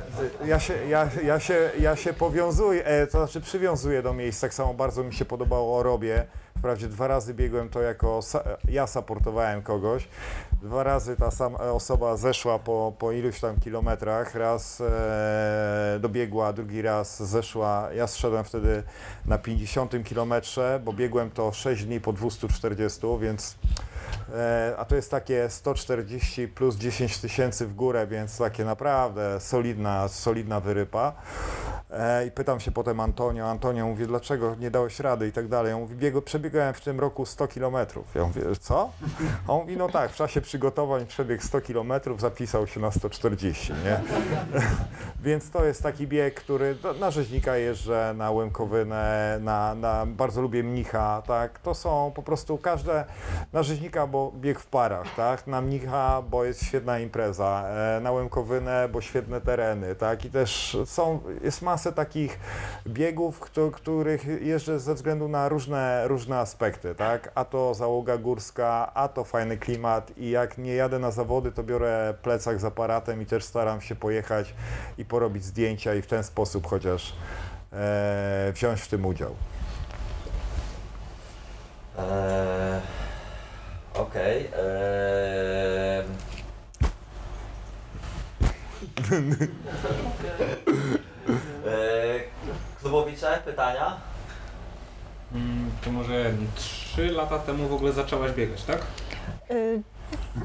ja, 0.45 0.61
się, 0.61 0.75
ja, 0.89 1.09
ja, 1.25 1.41
się, 1.41 1.71
ja 1.79 1.97
się 1.97 2.13
powiązuję, 2.13 2.85
e, 2.85 3.07
to 3.07 3.19
znaczy 3.19 3.41
przywiązuję 3.41 4.03
do 4.03 4.15
miejsc, 4.15 4.41
tak 4.41 4.55
samo 4.55 4.75
bardzo 4.75 5.05
mi 5.05 5.15
się 5.15 5.25
podobało 5.25 5.79
o 5.79 5.83
Robie 5.83 6.27
Wprawdzie 6.59 6.89
dwa 6.89 7.09
razy 7.09 7.35
biegłem 7.35 7.69
to 7.69 7.83
jako, 7.83 8.21
ja 8.69 8.87
supportowałem 8.87 9.63
kogoś, 9.63 10.09
dwa 10.63 10.83
razy 10.83 11.17
ta 11.17 11.31
sama 11.31 11.59
osoba 11.59 12.17
zeszła 12.17 12.59
po, 12.59 12.93
po 12.99 13.13
iluś 13.13 13.41
tam 13.41 13.61
kilometrach, 13.61 14.35
raz 14.35 14.81
e, 14.81 15.99
dobiegła, 16.01 16.53
drugi 16.53 16.83
raz 16.83 17.23
zeszła, 17.23 17.89
ja 17.93 18.07
zszedłem 18.07 18.45
wtedy 18.45 18.83
na 19.27 19.39
50 19.39 20.05
kilometrze, 20.05 20.81
bo 20.85 20.93
biegłem 20.93 21.31
to 21.31 21.53
6 21.53 21.85
dni 21.85 22.01
po 22.01 22.13
240, 22.13 23.07
więc 23.21 23.57
E, 24.35 24.75
a 24.79 24.85
to 24.85 24.97
jest 24.97 25.11
takie 25.11 25.51
140 25.51 26.49
plus 26.49 26.77
10 26.77 27.19
tysięcy 27.19 27.67
w 27.67 27.75
górę, 27.75 28.07
więc 28.07 28.39
takie 28.39 28.65
naprawdę 28.65 29.41
solidna, 29.41 30.09
solidna 30.09 30.61
wyrypa. 30.61 31.13
E, 31.91 32.27
I 32.27 32.31
pytam 32.31 32.61
się 32.61 32.71
potem 32.71 33.01
Antonio, 33.01 33.51
Antonio 33.51 33.87
mówi, 33.87 34.07
dlaczego 34.07 34.55
nie 34.55 34.71
dałeś 34.71 35.01
rady 35.01 35.29
i 35.29 35.33
tak 35.33 35.49
dalej. 35.49 35.73
On 35.73 35.81
mówi, 35.81 35.97
biegu, 35.97 36.23
przebiegałem 36.49 36.75
w 36.75 36.81
tym 36.81 37.01
roku 37.01 37.27
100 37.27 37.49
kilometrów. 37.49 38.15
Ja 38.15 38.25
mówię, 38.27 38.43
co? 38.61 38.91
A 39.49 39.53
on 39.53 39.61
mówi, 39.61 39.77
no 39.77 39.89
tak, 39.89 40.11
w 40.11 40.15
czasie 40.17 40.41
przygotowań 40.41 41.07
przebiegł 41.07 41.43
100 41.43 41.61
kilometrów, 41.61 42.21
zapisał 42.21 42.67
się 42.67 42.81
na 42.81 42.91
140, 42.91 43.73
nie? 43.73 44.01
Więc 45.25 45.51
to 45.51 45.65
jest 45.65 45.83
taki 45.83 46.07
bieg, 46.07 46.35
który 46.35 46.77
na 47.01 47.11
rzeźnika 47.11 47.57
jeżdżę, 47.57 48.15
na 48.17 48.31
Łękowynę, 48.31 49.39
na, 49.43 49.75
na, 49.75 50.07
bardzo 50.07 50.43
lubię 50.43 50.63
mnicha, 50.63 51.23
tak? 51.27 51.59
To 51.59 51.75
są 51.75 52.13
po 52.15 52.23
prostu 52.23 52.59
każde, 52.59 53.05
na 53.53 53.63
rzeźnika, 53.63 54.07
bo 54.07 54.33
bieg 54.37 54.61
w 54.61 54.67
parach, 54.67 55.15
tak? 55.17 55.47
Na 55.47 55.61
mnicha, 55.61 56.23
bo 56.23 56.45
jest 56.45 56.65
świetna 56.67 56.99
impreza, 56.99 57.65
e, 57.97 58.01
na 58.01 58.13
Łękowynę, 58.13 58.89
bo 58.93 59.01
świetne 59.01 59.41
tereny, 59.41 59.95
tak? 59.95 60.25
I 60.25 60.31
też 60.31 60.77
są, 60.87 61.21
jest 61.45 61.63
masę 61.63 61.93
takich 61.93 62.39
biegów, 62.87 63.41
któ- 63.41 63.71
których 63.71 64.25
jeżdżę 64.43 64.81
ze 64.81 64.95
względu 64.95 65.29
na 65.29 65.49
różne, 65.49 66.09
różne 66.09 66.38
aspekty, 66.39 66.95
tak? 66.95 67.33
A 67.35 67.45
to 67.45 67.75
załoga 67.75 68.17
górska, 68.19 68.91
a 68.95 69.09
to 69.09 69.25
fajny 69.25 69.57
klimat 69.59 70.11
i 70.17 70.31
jak 70.31 70.59
nie 70.59 70.75
jadę 70.75 70.99
na 70.99 71.11
zawody, 71.11 71.53
to 71.53 71.63
biorę 71.63 72.15
plecak 72.23 72.61
z 72.61 72.65
aparatem 72.65 73.23
i 73.23 73.27
też 73.27 73.45
staram 73.45 73.81
się 73.81 73.97
pojechać 73.97 74.55
i 74.99 75.05
porobić 75.05 75.45
zdjęcia 75.45 75.95
i 75.95 76.03
w 76.03 76.07
ten 76.07 76.25
sposób 76.25 76.67
chociaż 76.67 77.17
e, 77.73 78.53
wziąć 78.55 78.81
w 78.81 78.89
tym 78.89 79.07
udział. 79.07 79.35
Eee, 81.99 82.81
Okej. 83.95 84.49
eee, 84.59 86.05
eee, 91.67 92.21
Klubowicze, 92.81 93.43
pytania? 93.45 93.97
Mm, 95.35 95.71
To 95.85 95.91
może 95.91 96.31
trzy 96.55 97.11
lata 97.11 97.39
temu 97.39 97.69
w 97.69 97.73
ogóle 97.75 97.93
zaczęłaś 97.93 98.33
biegać, 98.33 98.65
tak? 98.65 98.79
Y, 99.51 99.83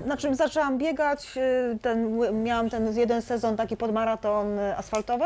Znaczy 0.06 0.36
zaczęłam 0.36 0.78
biegać, 0.78 1.32
y, 1.38 1.78
ten, 1.82 2.20
miałam 2.44 2.70
ten 2.70 2.98
jeden 2.98 3.22
sezon 3.22 3.58
taki 3.58 3.78
podmaraton 3.78 4.60
y, 4.60 4.78
asfaltowy. 4.78 5.26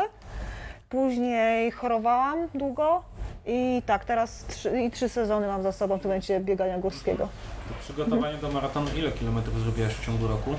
Później 0.88 1.70
chorowałam 1.70 2.48
długo 2.54 3.02
i 3.46 3.82
tak, 3.86 4.04
teraz 4.04 4.44
trzy, 4.46 4.80
i 4.82 4.90
trzy 4.90 5.08
sezony 5.08 5.46
mam 5.46 5.62
za 5.62 5.72
sobą 5.72 5.96
w 5.98 6.00
tym 6.00 6.08
momencie 6.10 6.40
biegania 6.40 6.78
górskiego. 6.78 7.28
To 7.68 7.74
przygotowanie 7.80 8.36
do 8.38 8.48
maratonu 8.50 8.86
ile 8.96 9.12
kilometrów 9.12 9.60
zrobiłaś 9.60 9.94
w 9.94 10.04
ciągu 10.06 10.28
roku? 10.28 10.54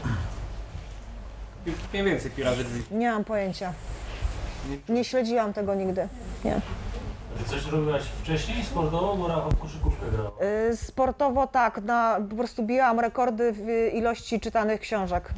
Mniej 1.94 2.04
więcej 2.06 2.32
drzwi. 2.32 2.84
Nie 2.92 3.12
mam 3.12 3.24
pojęcia. 3.24 3.74
Nie 4.90 5.04
śledziłam 5.04 5.54
tego 5.54 5.76
nigdy. 5.76 6.08
Nie. 6.46 6.62
Coś 7.48 7.66
robiłaś 7.66 8.04
wcześniej 8.04 8.64
sportowo, 8.64 9.16
bo 9.16 9.28
Rafał 9.28 9.52
w 9.52 9.60
koszykówkę 9.60 10.06
grał. 10.12 10.32
Y, 10.72 10.78
Sportowo 10.78 11.48
tak, 11.48 11.82
na, 11.82 12.20
po 12.30 12.36
prostu 12.36 12.64
biłam 12.64 13.00
rekordy 13.00 13.54
w 13.54 13.94
ilości 13.94 14.40
czytanych 14.40 14.82
książek. 14.82 15.34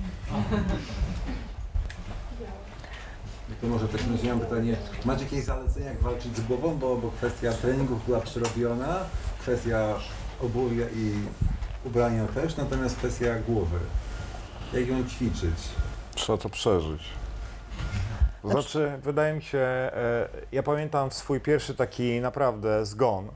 To 3.62 3.68
może 3.68 3.88
tak 3.88 4.02
mam 4.28 4.40
pytanie, 4.40 4.76
macie 5.06 5.24
jakieś 5.24 5.44
zalecenia 5.44 5.86
jak 5.86 6.02
walczyć 6.02 6.38
z 6.38 6.42
głową, 6.42 6.78
bo, 6.78 6.96
bo 6.96 7.12
kwestia 7.12 7.54
treningów 7.54 8.06
była 8.06 8.20
przerobiona, 8.20 9.00
kwestia 9.40 9.96
obuwia 10.44 10.86
i 10.96 11.14
ubrania 11.86 12.28
też, 12.28 12.58
natomiast 12.58 12.96
kwestia 12.98 13.40
głowy. 13.48 13.80
Jak 14.74 14.88
ją 14.88 15.10
ćwiczyć? 15.10 15.56
Trzeba 16.16 16.38
to 16.38 16.50
przeżyć. 16.50 17.02
Znaczy, 18.44 18.92
wydaje 19.04 19.34
mi 19.34 19.42
się, 19.42 19.58
e, 19.58 20.28
ja 20.52 20.64
pamiętam 20.64 21.12
swój 21.12 21.40
pierwszy 21.40 21.76
taki 21.76 22.22
naprawdę 22.22 22.86
zgon. 22.86 23.28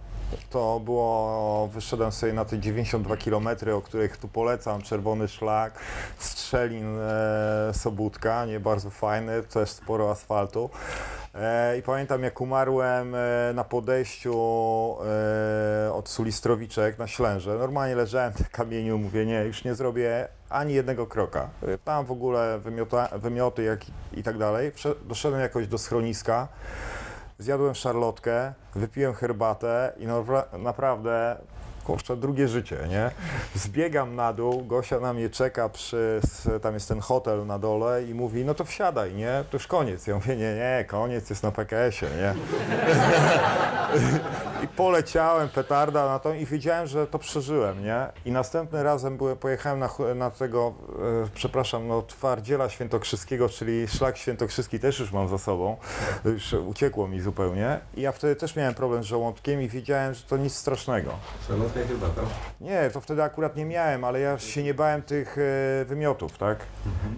To 0.49 0.79
było, 0.79 1.69
wyszedłem 1.73 2.11
sobie 2.11 2.33
na 2.33 2.45
te 2.45 2.59
92 2.59 3.17
km, 3.17 3.47
o 3.75 3.81
których 3.81 4.17
tu 4.17 4.27
polecam, 4.27 4.81
czerwony 4.81 5.27
szlak, 5.27 5.79
strzelin 6.17 6.97
e, 6.99 7.71
Sobótka, 7.73 8.45
nie 8.45 8.59
bardzo 8.59 8.89
fajny, 8.89 9.43
też 9.43 9.69
sporo 9.69 10.11
asfaltu. 10.11 10.69
E, 11.35 11.77
I 11.77 11.81
pamiętam 11.81 12.23
jak 12.23 12.41
umarłem 12.41 13.15
e, 13.15 13.51
na 13.53 13.63
podejściu 13.63 14.33
e, 15.85 15.93
od 15.93 16.09
Sulistrowiczek 16.09 16.99
na 16.99 17.07
Ślęże. 17.07 17.55
Normalnie 17.55 17.95
leżałem 17.95 18.33
na 18.39 18.45
kamieniu, 18.45 18.97
mówię 18.97 19.25
nie, 19.25 19.43
już 19.43 19.63
nie 19.63 19.75
zrobię 19.75 20.27
ani 20.49 20.73
jednego 20.73 21.07
kroka. 21.07 21.49
E, 21.61 21.77
Tam 21.77 22.05
w 22.05 22.11
ogóle 22.11 22.59
wymiota, 22.59 23.09
wymioty 23.17 23.63
jak 23.63 23.79
i, 24.13 24.23
tak 24.23 24.37
dalej. 24.37 24.71
Doszedłem 25.05 25.41
jakoś 25.41 25.67
do 25.67 25.77
schroniska, 25.77 26.47
zjadłem 27.39 27.75
szarlotkę, 27.75 28.53
wypiłem 28.75 29.13
herbatę 29.13 29.93
i 29.97 30.07
nawra- 30.07 30.59
naprawdę 30.59 31.37
kurczę, 31.85 32.17
drugie 32.17 32.47
życie, 32.47 32.77
nie? 32.89 33.11
Zbiegam 33.55 34.15
na 34.15 34.33
dół, 34.33 34.65
Gosia 34.65 34.99
na 34.99 35.13
mnie 35.13 35.29
czeka 35.29 35.69
przy, 35.69 36.21
tam 36.61 36.73
jest 36.73 36.87
ten 36.87 36.99
hotel 36.99 37.45
na 37.45 37.59
dole 37.59 38.03
i 38.03 38.13
mówi, 38.13 38.45
no 38.45 38.53
to 38.53 38.65
wsiadaj, 38.65 39.13
nie? 39.13 39.43
To 39.49 39.57
już 39.57 39.67
koniec. 39.67 40.07
Ja 40.07 40.15
mówię, 40.15 40.35
nie, 40.35 40.55
nie, 40.55 40.85
koniec 40.87 41.29
jest 41.29 41.43
na 41.43 41.51
PKS-ie, 41.51 42.11
nie? 42.11 42.33
I 44.63 44.67
poleciałem, 44.67 45.49
petarda 45.49 46.05
na 46.05 46.19
to 46.19 46.33
i 46.33 46.45
wiedziałem, 46.45 46.87
że 46.87 47.07
to 47.07 47.19
przeżyłem, 47.19 47.83
nie? 47.83 48.07
I 48.25 48.31
następnym 48.31 48.81
razem 48.81 49.17
byłem, 49.17 49.37
pojechałem 49.37 49.79
na, 49.79 49.89
na 50.15 50.31
tego, 50.31 50.73
e, 51.23 51.27
przepraszam, 51.33 51.87
no 51.87 52.01
twardziela 52.01 52.69
świętokrzyskiego, 52.69 53.49
czyli 53.49 53.87
szlak 53.87 54.17
świętokrzyski 54.17 54.79
też 54.79 54.99
już 54.99 55.11
mam 55.11 55.29
za 55.29 55.37
sobą, 55.37 55.77
już 56.25 56.53
uciekło 56.53 57.07
mi 57.07 57.21
zupełnie. 57.21 57.79
I 57.97 58.01
ja 58.01 58.11
wtedy 58.11 58.35
też 58.35 58.55
miałem 58.55 58.73
problem 58.73 59.03
z 59.03 59.05
żołądkiem 59.05 59.61
i 59.61 59.69
wiedziałem, 59.69 60.13
że 60.13 60.23
to 60.23 60.37
nic 60.37 60.55
strasznego. 60.55 61.11
Herbata? 61.83 62.21
Nie, 62.61 62.89
to 62.89 63.01
wtedy 63.01 63.23
akurat 63.23 63.55
nie 63.55 63.65
miałem, 63.65 64.03
ale 64.03 64.19
ja 64.19 64.39
się 64.39 64.63
nie 64.63 64.73
bałem 64.73 65.01
tych 65.01 65.37
e, 65.37 65.85
wymiotów, 65.85 66.37
tak? 66.37 66.57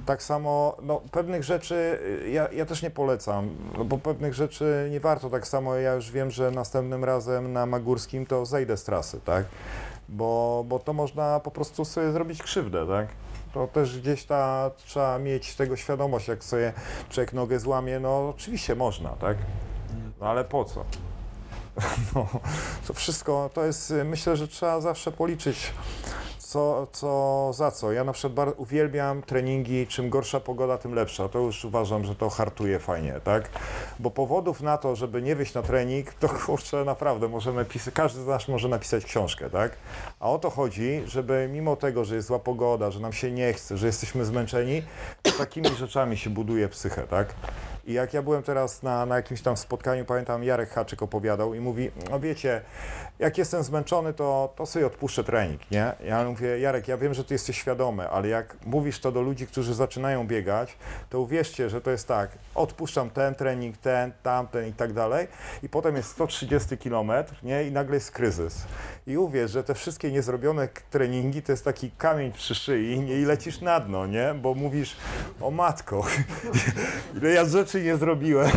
Tak 0.05 0.23
samo, 0.23 0.77
no 0.81 1.01
pewnych 1.11 1.43
rzeczy 1.43 1.99
e, 2.25 2.29
ja, 2.29 2.47
ja 2.51 2.65
też 2.65 2.81
nie 2.81 2.89
polecam, 2.89 3.49
no, 3.77 3.85
bo 3.85 3.97
pewnych 3.97 4.33
rzeczy 4.33 4.87
nie 4.91 4.99
warto 4.99 5.29
tak 5.29 5.47
samo, 5.47 5.75
ja 5.75 5.93
już 5.93 6.11
wiem, 6.11 6.31
że 6.31 6.51
następnym 6.51 7.03
razem 7.03 7.53
na 7.53 7.65
Magórskim 7.65 8.25
to 8.25 8.45
zejdę 8.45 8.77
z 8.77 8.83
trasy, 8.83 9.21
tak? 9.25 9.45
Bo, 10.09 10.63
bo 10.67 10.79
to 10.79 10.93
można 10.93 11.39
po 11.39 11.51
prostu 11.51 11.85
sobie 11.85 12.11
zrobić 12.11 12.43
krzywdę, 12.43 12.87
tak? 12.87 13.07
To 13.53 13.67
też 13.67 13.99
gdzieś 13.99 14.25
ta, 14.25 14.71
trzeba 14.85 15.19
mieć 15.19 15.55
tego 15.55 15.75
świadomość, 15.75 16.27
jak 16.27 16.43
sobie 16.43 16.73
człowiek 17.09 17.33
nogę 17.33 17.59
złamie, 17.59 17.99
no 17.99 18.29
oczywiście 18.29 18.75
można, 18.75 19.09
tak? 19.09 19.37
No 20.21 20.27
ale 20.27 20.43
po 20.43 20.65
co? 20.65 20.85
No, 22.15 22.27
to 22.87 22.93
wszystko 22.93 23.49
to 23.53 23.65
jest, 23.65 23.91
y, 23.91 24.03
myślę, 24.03 24.37
że 24.37 24.47
trzeba 24.47 24.81
zawsze 24.81 25.11
policzyć, 25.11 25.73
co, 26.47 26.87
co 26.91 27.51
za 27.53 27.71
co. 27.71 27.91
Ja 27.91 28.03
na 28.03 28.13
przykład 28.13 28.49
uwielbiam 28.57 29.21
treningi, 29.21 29.87
czym 29.87 30.09
gorsza 30.09 30.39
pogoda, 30.39 30.77
tym 30.77 30.93
lepsza. 30.93 31.29
To 31.29 31.39
już 31.39 31.65
uważam, 31.65 32.05
że 32.05 32.15
to 32.15 32.29
hartuje 32.29 32.79
fajnie, 32.79 33.19
tak? 33.23 33.49
Bo 33.99 34.11
powodów 34.11 34.61
na 34.61 34.77
to, 34.77 34.95
żeby 34.95 35.21
nie 35.21 35.35
wyjść 35.35 35.53
na 35.53 35.61
trening, 35.61 36.13
to 36.13 36.29
kurczę, 36.45 36.85
naprawdę 36.85 37.27
możemy 37.27 37.65
pisać, 37.65 37.93
każdy 37.93 38.23
z 38.23 38.27
nas 38.27 38.47
może 38.47 38.67
napisać 38.67 39.05
książkę, 39.05 39.49
tak? 39.49 39.71
A 40.19 40.29
o 40.29 40.39
to 40.39 40.49
chodzi, 40.49 41.01
żeby 41.05 41.49
mimo 41.51 41.75
tego, 41.75 42.05
że 42.05 42.15
jest 42.15 42.27
zła 42.27 42.39
pogoda, 42.39 42.91
że 42.91 42.99
nam 42.99 43.13
się 43.13 43.31
nie 43.31 43.53
chce, 43.53 43.77
że 43.77 43.87
jesteśmy 43.87 44.25
zmęczeni, 44.25 44.83
to 45.21 45.31
takimi 45.31 45.69
rzeczami 45.69 46.17
się 46.17 46.29
buduje 46.29 46.69
psychę, 46.69 47.07
tak? 47.07 47.33
I 47.87 47.93
jak 47.93 48.13
ja 48.13 48.21
byłem 48.21 48.43
teraz 48.43 48.83
na, 48.83 49.05
na 49.05 49.15
jakimś 49.15 49.41
tam 49.41 49.57
spotkaniu, 49.57 50.05
pamiętam 50.05 50.43
Jarek 50.43 50.69
Haczyk 50.69 51.03
opowiadał 51.03 51.53
i 51.53 51.59
mówi, 51.59 51.91
no 52.09 52.19
wiecie, 52.19 52.61
jak 53.19 53.37
jestem 53.37 53.63
zmęczony, 53.63 54.13
to, 54.13 54.53
to 54.55 54.65
sobie 54.65 54.85
odpuszczę 54.85 55.23
trening, 55.23 55.71
nie? 55.71 55.91
Ja 56.05 56.23
mówię, 56.23 56.59
Jarek, 56.59 56.87
ja 56.87 56.97
wiem, 56.97 57.13
że 57.13 57.23
ty 57.23 57.33
jesteś 57.33 57.57
świadomy, 57.57 58.09
ale 58.09 58.27
jak 58.27 58.57
mówisz 58.65 58.99
to 58.99 59.11
do 59.11 59.21
ludzi, 59.21 59.47
którzy 59.47 59.73
zaczynają 59.73 60.27
biegać, 60.27 60.77
to 61.09 61.19
uwierzcie, 61.19 61.69
że 61.69 61.81
to 61.81 61.91
jest 61.91 62.07
tak, 62.07 62.29
odpuszczam 62.55 63.09
ten 63.09 63.35
trening, 63.35 63.77
ten, 63.77 64.11
tamten 64.23 64.67
i 64.67 64.73
tak 64.73 64.93
dalej 64.93 65.27
i 65.63 65.69
potem 65.69 65.95
jest 65.95 66.09
130 66.09 66.77
km, 66.77 67.11
nie? 67.43 67.63
I 67.63 67.71
nagle 67.71 67.95
jest 67.95 68.11
kryzys. 68.11 68.65
I 69.07 69.17
uwierz, 69.17 69.51
że 69.51 69.63
te 69.63 69.73
wszystkie 69.73 70.11
niezrobione 70.11 70.67
treningi 70.89 71.41
to 71.41 71.51
jest 71.51 71.65
taki 71.65 71.91
kamień 71.91 72.31
przy 72.31 72.55
szyi 72.55 72.99
nie? 72.99 73.21
i 73.21 73.25
lecisz 73.25 73.61
na 73.61 73.79
dno, 73.79 74.07
nie? 74.07 74.33
Bo 74.41 74.53
mówisz, 74.53 74.97
o 75.41 75.51
matko, 75.51 76.05
ile 77.21 77.29
ja 77.29 77.45
rzeczy 77.45 77.81
nie 77.81 77.97
zrobiłem. 77.97 78.51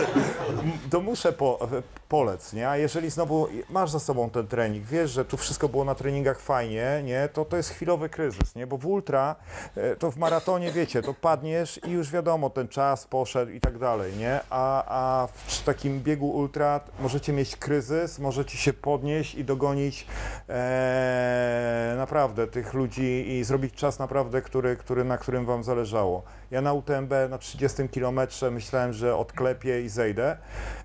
to 0.90 1.00
muszę 1.00 1.32
po, 1.32 1.68
polec, 2.08 2.52
nie? 2.52 2.68
A 2.68 2.76
jeżeli 2.76 3.10
znowu 3.10 3.48
masz 3.70 3.90
za 3.90 4.00
sobą 4.00 4.30
ten 4.30 4.46
trening, 4.46 4.84
wiesz, 4.84 5.10
że 5.10 5.24
tu 5.24 5.36
wszystko 5.36 5.68
było 5.68 5.84
na 5.84 5.94
treningach 5.94 6.40
fajnie, 6.40 7.02
nie? 7.04 7.28
To 7.32 7.44
to 7.44 7.56
jest 7.56 7.70
chwilowy 7.70 8.08
kryzys, 8.08 8.54
nie? 8.54 8.66
Bo 8.66 8.78
w 8.78 8.86
ultra, 8.86 9.36
e, 9.76 9.96
to 9.96 10.10
w 10.10 10.16
maratonie, 10.16 10.72
wiecie, 10.72 11.02
to 11.02 11.14
padniesz 11.14 11.80
i 11.86 11.90
już 11.90 12.10
wiadomo, 12.10 12.50
ten 12.50 12.68
czas 12.68 13.06
poszedł 13.06 13.52
i 13.52 13.60
tak 13.60 13.78
dalej, 13.78 14.16
nie? 14.16 14.40
A, 14.50 14.84
a 14.86 15.26
w 15.26 15.64
takim 15.64 16.00
biegu 16.00 16.30
ultra 16.30 16.80
możecie 17.00 17.32
mieć 17.32 17.56
kryzys, 17.56 18.18
możecie 18.18 18.58
się 18.58 18.72
podnieść 18.72 19.34
i 19.34 19.44
dogonić 19.44 20.06
e, 20.48 21.94
naprawdę 21.96 22.46
tych 22.46 22.74
ludzi 22.74 23.24
i 23.28 23.44
zrobić 23.44 23.74
czas 23.74 23.98
naprawdę, 23.98 24.42
który, 24.42 24.76
który, 24.76 25.04
na 25.04 25.18
którym 25.18 25.46
wam 25.46 25.64
zależało. 25.64 26.22
Ja 26.50 26.60
na 26.60 26.72
UTMB 26.72 27.12
na 27.30 27.38
30 27.38 27.88
kilometrze 27.88 28.50
myślałem, 28.50 28.92
że 28.92 29.16
odklepię 29.16 29.82
i 29.82 29.88
zejdę. 29.88 30.36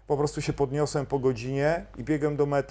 Po 0.07 0.18
prostu 0.18 0.41
się 0.41 0.53
podniosłem 0.53 1.06
po 1.06 1.19
godzinie 1.19 1.85
i 1.97 2.03
biegłem 2.03 2.35
do 2.35 2.45
mety 2.45 2.64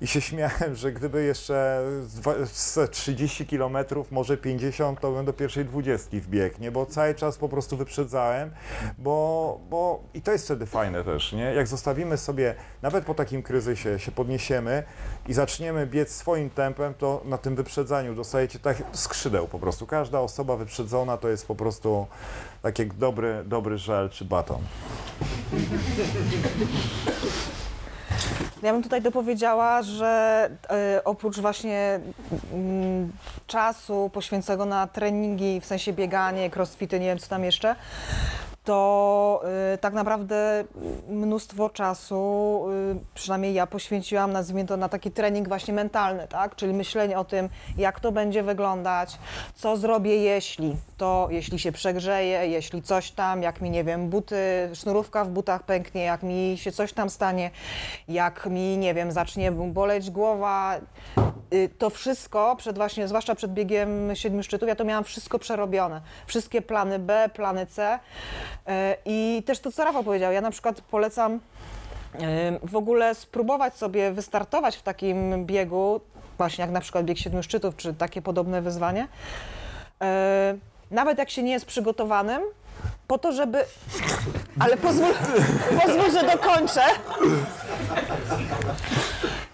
i 0.00 0.06
się 0.06 0.20
śmiałem, 0.20 0.74
że 0.74 0.92
gdyby 0.92 1.24
jeszcze 1.24 1.82
z 2.02 2.14
dwa- 2.20 2.46
z 2.46 2.90
30 2.90 3.46
kilometrów, 3.46 4.12
może 4.12 4.36
50, 4.36 5.00
to 5.00 5.12
bym 5.12 5.24
do 5.24 5.32
pierwszej 5.32 5.64
20 5.64 6.20
wbiegł, 6.20 6.56
nie? 6.60 6.70
Bo 6.70 6.86
cały 6.86 7.14
czas 7.14 7.38
po 7.38 7.48
prostu 7.48 7.76
wyprzedzałem, 7.76 8.50
bo, 8.98 9.60
bo 9.70 10.02
i 10.14 10.22
to 10.22 10.32
jest 10.32 10.44
wtedy 10.44 10.66
fajne 10.66 11.04
też, 11.04 11.32
nie? 11.32 11.54
Jak 11.54 11.66
zostawimy 11.66 12.16
sobie, 12.16 12.54
nawet 12.82 13.04
po 13.04 13.14
takim 13.14 13.42
kryzysie 13.42 13.98
się 13.98 14.12
podniesiemy 14.12 14.82
i 15.28 15.34
zaczniemy 15.34 15.86
biec 15.86 16.10
swoim 16.12 16.50
tempem, 16.50 16.94
to 16.94 17.22
na 17.24 17.38
tym 17.38 17.56
wyprzedzaniu 17.56 18.14
dostajecie 18.14 18.58
tak 18.58 18.76
skrzydeł 18.92 19.48
po 19.48 19.58
prostu. 19.58 19.86
Każda 19.86 20.20
osoba 20.20 20.56
wyprzedzona 20.56 21.16
to 21.16 21.28
jest 21.28 21.46
po 21.46 21.54
prostu 21.54 22.06
tak 22.62 22.78
jak 22.78 22.94
dobry, 22.94 23.42
dobry 23.46 23.78
żel 23.78 24.10
czy 24.10 24.24
baton. 24.24 24.62
Ja 28.62 28.72
bym 28.72 28.82
tutaj 28.82 29.02
dopowiedziała, 29.02 29.82
że 29.82 30.50
e, 30.70 31.00
oprócz 31.04 31.38
właśnie 31.38 32.00
mm, 32.52 33.12
czasu 33.46 34.10
poświęconego 34.12 34.64
na 34.64 34.86
treningi, 34.86 35.60
w 35.60 35.66
sensie 35.66 35.92
bieganie, 35.92 36.50
crossfity, 36.50 37.00
nie 37.00 37.06
wiem 37.06 37.18
co 37.18 37.28
tam 37.28 37.44
jeszcze, 37.44 37.76
to 38.64 39.42
y, 39.74 39.78
tak 39.78 39.94
naprawdę 39.94 40.64
mnóstwo 41.08 41.68
czasu, 41.70 42.64
y, 42.92 43.14
przynajmniej 43.14 43.54
ja 43.54 43.66
poświęciłam, 43.66 44.32
nazwijmy 44.32 44.66
to, 44.66 44.76
na 44.76 44.88
taki 44.88 45.10
trening 45.10 45.48
właśnie 45.48 45.74
mentalny, 45.74 46.28
tak? 46.28 46.56
Czyli 46.56 46.74
myślenie 46.74 47.18
o 47.18 47.24
tym, 47.24 47.48
jak 47.78 48.00
to 48.00 48.12
będzie 48.12 48.42
wyglądać, 48.42 49.18
co 49.54 49.76
zrobię 49.76 50.16
jeśli, 50.16 50.76
to 50.96 51.28
jeśli 51.30 51.58
się 51.58 51.72
przegrzeje, 51.72 52.46
jeśli 52.46 52.82
coś 52.82 53.10
tam, 53.10 53.42
jak 53.42 53.60
mi, 53.60 53.70
nie 53.70 53.84
wiem, 53.84 54.08
buty, 54.08 54.70
sznurówka 54.74 55.24
w 55.24 55.28
butach 55.28 55.62
pęknie, 55.62 56.04
jak 56.04 56.22
mi 56.22 56.54
się 56.56 56.72
coś 56.72 56.92
tam 56.92 57.10
stanie, 57.10 57.50
jak 58.08 58.46
mi, 58.46 58.78
nie 58.78 58.94
wiem, 58.94 59.12
zacznie 59.12 59.52
boleć 59.52 60.10
głowa, 60.10 60.76
y, 61.54 61.68
to 61.78 61.90
wszystko, 61.90 62.56
przed 62.56 62.76
właśnie, 62.76 63.08
zwłaszcza 63.08 63.34
przed 63.34 63.52
biegiem 63.52 64.16
siedmiu 64.16 64.42
szczytów, 64.42 64.68
ja 64.68 64.74
to 64.74 64.84
miałam 64.84 65.04
wszystko 65.04 65.38
przerobione. 65.38 66.00
Wszystkie 66.26 66.62
plany 66.62 66.98
B, 66.98 67.30
plany 67.34 67.66
C. 67.66 67.98
E, 68.66 68.96
I 69.04 69.42
też 69.46 69.60
to, 69.60 69.72
co 69.72 69.84
Rafał 69.84 70.04
powiedział, 70.04 70.32
ja 70.32 70.40
na 70.40 70.50
przykład 70.50 70.80
polecam 70.80 71.32
e, 71.32 71.38
w 72.62 72.76
ogóle 72.76 73.14
spróbować 73.14 73.76
sobie 73.76 74.12
wystartować 74.12 74.76
w 74.76 74.82
takim 74.82 75.46
biegu, 75.46 76.00
właśnie 76.38 76.62
jak 76.62 76.70
na 76.70 76.80
przykład 76.80 77.04
bieg 77.04 77.18
siedmiu 77.18 77.42
szczytów, 77.42 77.76
czy 77.76 77.94
takie 77.94 78.22
podobne 78.22 78.62
wyzwanie, 78.62 79.08
e, 80.02 80.54
nawet 80.90 81.18
jak 81.18 81.30
się 81.30 81.42
nie 81.42 81.52
jest 81.52 81.66
przygotowanym, 81.66 82.42
po 83.06 83.18
to, 83.18 83.32
żeby... 83.32 83.64
Ale 84.60 84.76
pozwól, 84.76 85.14
pozwól 85.82 86.10
że 86.12 86.26
dokończę. 86.26 86.82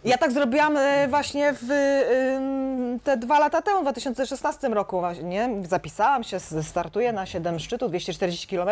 Ja 0.05 0.19
tak 0.19 0.33
zrobiłam 0.33 0.77
e, 0.77 1.09
właśnie 1.09 1.55
w 1.63 1.67
te 3.05 3.17
dwa 3.17 3.39
lata 3.39 3.63
temu, 3.63 3.79
w 3.81 3.83
2016 3.83 4.69
roku 4.69 5.01
właśnie. 5.01 5.51
Zapisałam 5.69 6.25
się, 6.25 6.41
startuję 6.63 7.13
na 7.13 7.27
7 7.27 7.59
szczytów, 7.59 7.91
240 7.91 8.47
km. 8.47 8.69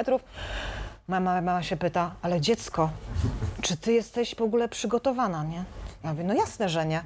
Mama, 1.09 1.41
mama 1.41 1.63
się 1.63 1.77
pyta, 1.77 2.15
ale 2.23 2.41
dziecko, 2.41 2.91
czy 3.63 3.77
ty 3.77 3.93
jesteś 3.93 4.35
w 4.35 4.43
ogóle 4.43 4.69
przygotowana, 4.69 5.45
nie? 5.45 5.65
Ja 6.05 6.11
mówię, 6.11 6.25
no 6.25 6.35
jasne, 6.35 6.69
że 6.69 6.87
nie. 6.87 7.03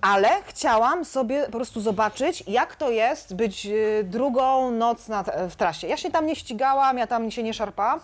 Ale 0.00 0.28
chciałam 0.46 1.04
sobie 1.04 1.44
po 1.44 1.52
prostu 1.52 1.80
zobaczyć, 1.80 2.44
jak 2.46 2.76
to 2.76 2.90
jest 2.90 3.34
być 3.34 3.66
y, 3.66 4.04
drugą 4.04 4.70
noc 4.70 5.08
na, 5.08 5.24
w 5.50 5.56
trasie. 5.56 5.86
Ja 5.86 5.96
się 5.96 6.10
tam 6.10 6.26
nie 6.26 6.36
ścigałam, 6.36 6.98
ja 6.98 7.06
tam 7.06 7.30
się 7.30 7.42
nie 7.42 7.54
szarpałam. 7.54 8.00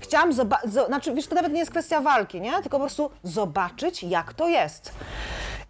Chciałam 0.00 0.32
zobaczyć, 0.32 0.72
znaczy 0.72 1.14
wiesz, 1.14 1.26
to 1.26 1.34
nawet 1.34 1.52
nie 1.52 1.58
jest 1.58 1.70
kwestia 1.70 2.00
walki, 2.00 2.40
nie? 2.40 2.52
Tylko 2.52 2.70
po 2.70 2.78
prostu 2.78 3.10
zobaczyć, 3.22 4.02
jak 4.02 4.34
to 4.34 4.48
jest. 4.48 4.92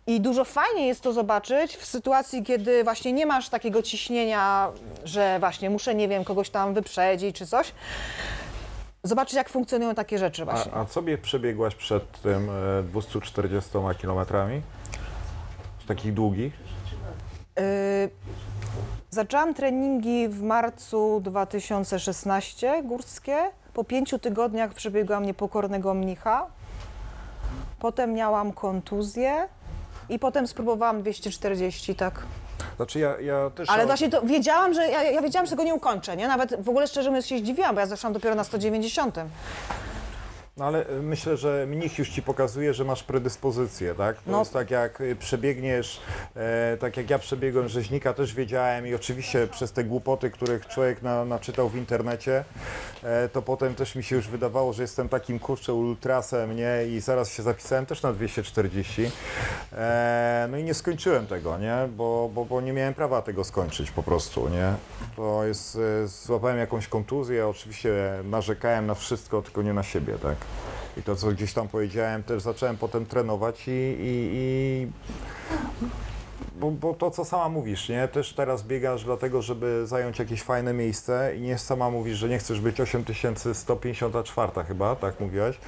I 0.06 0.20
dużo 0.20 0.44
fajniej 0.44 0.86
jest 0.86 1.00
to 1.00 1.12
zobaczyć 1.12 1.76
w 1.76 1.84
sytuacji, 1.84 2.42
kiedy 2.42 2.84
właśnie 2.84 3.12
nie 3.12 3.26
masz 3.26 3.48
takiego 3.48 3.82
ciśnienia, 3.82 4.70
że 5.04 5.38
właśnie 5.40 5.70
muszę, 5.70 5.94
nie 5.94 6.08
wiem, 6.08 6.24
kogoś 6.24 6.50
tam 6.50 6.74
wyprzedzić 6.74 7.36
czy 7.36 7.46
coś. 7.46 7.72
Zobaczyć, 9.04 9.34
jak 9.34 9.48
funkcjonują 9.48 9.94
takie 9.94 10.18
rzeczy 10.18 10.44
właśnie. 10.44 10.72
A, 10.74 10.80
a 10.80 10.84
co 10.84 11.02
bie- 11.02 11.18
przebiegłaś 11.18 11.74
przed 11.74 12.20
tym 12.20 12.48
e, 12.50 12.82
240 12.82 13.70
kilometrami? 13.98 14.62
Z 15.84 15.86
takich 15.86 16.14
długich? 16.14 16.52
Yy, 17.56 17.62
zaczęłam 19.10 19.54
treningi 19.54 20.28
w 20.28 20.42
marcu 20.42 21.20
2016 21.20 22.82
górskie. 22.82 23.50
Po 23.74 23.84
pięciu 23.84 24.18
tygodniach 24.18 24.74
przebiegłam 24.74 25.24
niepokornego 25.26 25.94
mnicha. 25.94 26.46
Potem 27.78 28.12
miałam 28.12 28.52
kontuzję 28.52 29.48
i 30.08 30.18
potem 30.18 30.46
spróbowałam 30.46 31.02
240, 31.02 31.94
tak. 31.94 32.22
Znaczy 32.76 32.98
ja, 32.98 33.20
ja 33.20 33.50
też... 33.50 33.70
Ale 33.70 33.86
właśnie 33.86 34.10
to 34.10 34.22
wiedziałam, 34.22 34.74
że 34.74 34.88
ja, 34.88 35.02
ja 35.02 35.22
wiedziałam, 35.22 35.46
że 35.46 35.50
tego 35.50 35.64
nie 35.64 35.74
ukończę, 35.74 36.16
nie? 36.16 36.28
Nawet 36.28 36.62
w 36.64 36.68
ogóle 36.68 36.86
szczerze 36.86 37.10
mówiąc 37.10 37.26
się 37.26 37.38
zdziwiłam, 37.38 37.74
bo 37.74 37.80
ja 37.80 37.86
zeszłam 37.86 38.12
dopiero 38.12 38.34
na 38.34 38.44
190. 38.44 39.16
No 40.56 40.64
ale 40.64 40.90
y, 40.90 41.02
myślę, 41.02 41.36
że 41.36 41.66
mnich 41.68 41.98
już 41.98 42.08
ci 42.10 42.22
pokazuje, 42.22 42.74
że 42.74 42.84
masz 42.84 43.02
predyspozycję, 43.02 43.94
tak? 43.94 44.16
To 44.16 44.30
No. 44.30 44.38
jest 44.38 44.52
tak 44.52 44.70
jak 44.70 45.00
y, 45.00 45.16
przebiegniesz, 45.16 46.00
e, 46.36 46.76
tak 46.80 46.96
jak 46.96 47.10
ja 47.10 47.18
przebiegłem 47.18 47.68
rzeźnika, 47.68 48.12
też 48.12 48.34
wiedziałem 48.34 48.86
i 48.86 48.94
oczywiście 48.94 49.46
przez 49.46 49.72
te 49.72 49.84
głupoty, 49.84 50.30
których 50.30 50.66
człowiek 50.66 51.02
na, 51.02 51.24
naczytał 51.24 51.68
w 51.68 51.76
internecie, 51.76 52.44
e, 53.02 53.28
to 53.28 53.42
potem 53.42 53.74
też 53.74 53.94
mi 53.94 54.02
się 54.02 54.16
już 54.16 54.28
wydawało, 54.28 54.72
że 54.72 54.82
jestem 54.82 55.08
takim 55.08 55.38
kurczę 55.38 55.74
ultrasem, 55.74 56.56
nie? 56.56 56.86
I 56.96 57.00
zaraz 57.00 57.32
się 57.32 57.42
zapisałem 57.42 57.86
też 57.86 58.02
na 58.02 58.12
240. 58.12 59.10
E, 59.72 60.48
no 60.50 60.56
i 60.56 60.64
nie 60.64 60.74
skończyłem 60.74 61.26
tego, 61.26 61.58
nie? 61.58 61.88
Bo, 61.96 62.30
bo, 62.34 62.44
bo 62.44 62.60
nie 62.60 62.72
miałem 62.72 62.94
prawa 62.94 63.22
tego 63.22 63.44
skończyć 63.44 63.90
po 63.90 64.02
prostu, 64.02 64.48
nie? 64.48 64.74
To 65.16 65.44
jest, 65.44 65.78
e, 66.04 66.08
złapałem 66.08 66.58
jakąś 66.58 66.88
kontuzję, 66.88 67.48
oczywiście 67.48 67.94
narzekałem 68.24 68.86
na 68.86 68.94
wszystko, 68.94 69.42
tylko 69.42 69.62
nie 69.62 69.72
na 69.72 69.82
siebie, 69.82 70.18
tak? 70.22 70.36
I 70.96 71.02
to, 71.02 71.16
co 71.16 71.30
gdzieś 71.32 71.52
tam 71.52 71.68
powiedziałem, 71.68 72.22
też 72.22 72.42
zacząłem 72.42 72.76
potem 72.76 73.06
trenować 73.06 73.68
i, 73.68 73.70
i, 73.70 74.30
i 74.32 74.88
bo, 76.56 76.70
bo 76.70 76.94
to, 76.94 77.10
co 77.10 77.24
sama 77.24 77.48
mówisz, 77.48 77.88
nie? 77.88 78.08
Też 78.08 78.32
teraz 78.32 78.62
biegasz 78.62 79.04
dlatego, 79.04 79.42
żeby 79.42 79.86
zająć 79.86 80.18
jakieś 80.18 80.42
fajne 80.42 80.72
miejsce 80.72 81.36
i 81.36 81.40
nie 81.40 81.58
sama 81.58 81.90
mówisz, 81.90 82.18
że 82.18 82.28
nie 82.28 82.38
chcesz 82.38 82.60
być 82.60 82.80
8154 82.80 84.64
chyba, 84.68 84.96
tak 84.96 85.20
mówiłaś. 85.20 85.58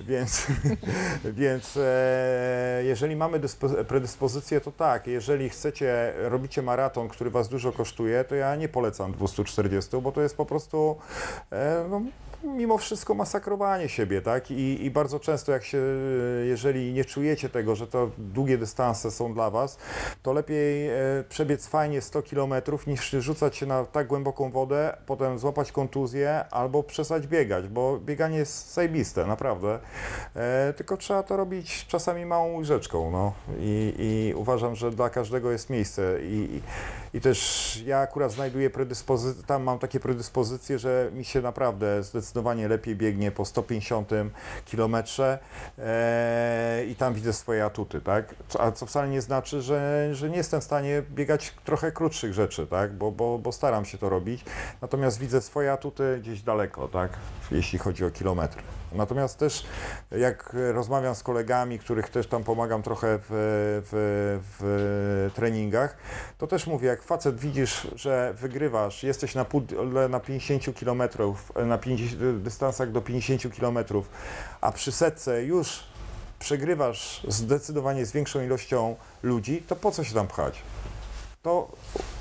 Więc, 0.00 0.46
więc 1.24 1.76
e, 1.76 2.82
jeżeli 2.84 3.16
mamy 3.16 3.40
dyspo- 3.40 3.84
predyspozycję, 3.84 4.60
to 4.60 4.72
tak. 4.72 5.06
Jeżeli 5.06 5.48
chcecie, 5.48 6.12
robicie 6.16 6.62
maraton, 6.62 7.08
który 7.08 7.30
was 7.30 7.48
dużo 7.48 7.72
kosztuje, 7.72 8.24
to 8.24 8.34
ja 8.34 8.56
nie 8.56 8.68
polecam 8.68 9.12
240, 9.12 9.96
bo 9.96 10.12
to 10.12 10.22
jest 10.22 10.36
po 10.36 10.46
prostu 10.46 10.96
e, 11.52 11.84
no, 11.90 12.02
mimo 12.44 12.78
wszystko 12.78 13.14
masakrowanie 13.14 13.88
siebie, 13.88 14.22
tak? 14.22 14.50
I, 14.50 14.84
I 14.84 14.90
bardzo 14.90 15.20
często 15.20 15.52
jak 15.52 15.64
się, 15.64 15.82
jeżeli 16.44 16.92
nie 16.92 17.04
czujecie 17.04 17.48
tego, 17.48 17.76
że 17.76 17.86
to 17.86 18.10
długie 18.18 18.58
dystanse 18.58 19.10
są 19.10 19.34
dla 19.34 19.50
Was, 19.50 19.78
to 20.22 20.32
lepiej 20.32 20.88
e, 20.88 20.94
przebiec 21.28 21.66
fajnie 21.66 22.00
100 22.00 22.22
km 22.22 22.54
niż 22.86 23.10
rzucać 23.10 23.56
się 23.56 23.66
na 23.66 23.84
tak 23.84 24.06
głęboką 24.06 24.50
wodę, 24.50 24.96
potem 25.06 25.38
złapać 25.38 25.72
kontuzję 25.72 26.44
albo 26.50 26.82
przestać 26.82 27.26
biegać, 27.26 27.68
bo 27.68 27.98
bieganie 27.98 28.38
jest 28.38 28.74
zajebiste, 28.74 29.26
naprawdę. 29.26 29.78
E, 30.36 30.72
tylko 30.76 30.96
trzeba 30.96 31.22
to 31.22 31.36
robić 31.36 31.86
czasami 31.86 32.26
małą 32.26 32.56
łyżeczką, 32.56 33.10
no. 33.10 33.32
I, 33.60 33.94
i 33.98 34.34
uważam, 34.34 34.76
że 34.76 34.90
dla 34.90 35.10
każdego 35.10 35.50
jest 35.50 35.70
miejsce 35.70 36.18
i, 36.22 36.60
i, 37.14 37.20
też 37.20 37.82
ja 37.86 37.98
akurat 37.98 38.32
znajduję 38.32 38.70
predyspozycje, 38.70 39.42
tam 39.42 39.62
mam 39.62 39.78
takie 39.78 40.00
predyspozycje, 40.00 40.78
że 40.78 41.10
mi 41.14 41.24
się 41.24 41.42
naprawdę 41.42 42.02
zdecydowanie 42.02 42.27
zdecydowanie 42.28 42.68
lepiej 42.68 42.96
biegnie 42.96 43.30
po 43.30 43.44
150 43.44 44.10
kilometrze 44.64 45.38
e, 45.78 46.84
i 46.88 46.94
tam 46.94 47.14
widzę 47.14 47.32
swoje 47.32 47.64
atuty, 47.64 48.00
tak? 48.00 48.34
A 48.58 48.70
co 48.72 48.86
wcale 48.86 49.08
nie 49.08 49.20
znaczy, 49.20 49.62
że, 49.62 50.08
że 50.12 50.30
nie 50.30 50.36
jestem 50.36 50.60
w 50.60 50.64
stanie 50.64 51.02
biegać 51.10 51.54
trochę 51.64 51.92
krótszych 51.92 52.34
rzeczy, 52.34 52.66
tak? 52.66 52.92
Bo, 52.92 53.10
bo, 53.10 53.38
bo 53.38 53.52
staram 53.52 53.84
się 53.84 53.98
to 53.98 54.08
robić. 54.08 54.44
Natomiast 54.82 55.18
widzę 55.18 55.40
swoje 55.40 55.72
atuty 55.72 56.18
gdzieś 56.20 56.42
daleko, 56.42 56.88
tak? 56.88 57.10
Jeśli 57.50 57.78
chodzi 57.78 58.04
o 58.04 58.10
kilometry. 58.10 58.62
Natomiast 58.92 59.38
też 59.38 59.64
jak 60.10 60.56
rozmawiam 60.72 61.14
z 61.14 61.22
kolegami, 61.22 61.78
których 61.78 62.08
też 62.08 62.26
tam 62.26 62.44
pomagam 62.44 62.82
trochę 62.82 63.18
w, 63.18 63.28
w, 63.90 64.40
w 64.58 65.30
treningach, 65.34 65.96
to 66.38 66.46
też 66.46 66.66
mówię, 66.66 66.88
jak 66.88 67.02
facet 67.02 67.40
widzisz, 67.40 67.88
że 67.94 68.34
wygrywasz, 68.36 69.02
jesteś 69.02 69.34
na, 69.34 69.44
pudle 69.44 70.08
na 70.08 70.20
50 70.20 70.64
km, 70.80 71.02
na 71.66 71.78
50, 71.78 72.42
dystansach 72.42 72.92
do 72.92 73.00
50 73.00 73.56
km, 73.56 73.78
a 74.60 74.72
przy 74.72 74.92
setce 74.92 75.44
już 75.44 75.84
przegrywasz 76.38 77.22
zdecydowanie 77.28 78.06
z 78.06 78.12
większą 78.12 78.42
ilością 78.42 78.96
ludzi, 79.22 79.62
to 79.68 79.76
po 79.76 79.90
co 79.90 80.04
się 80.04 80.14
tam 80.14 80.26
pchać? 80.26 80.62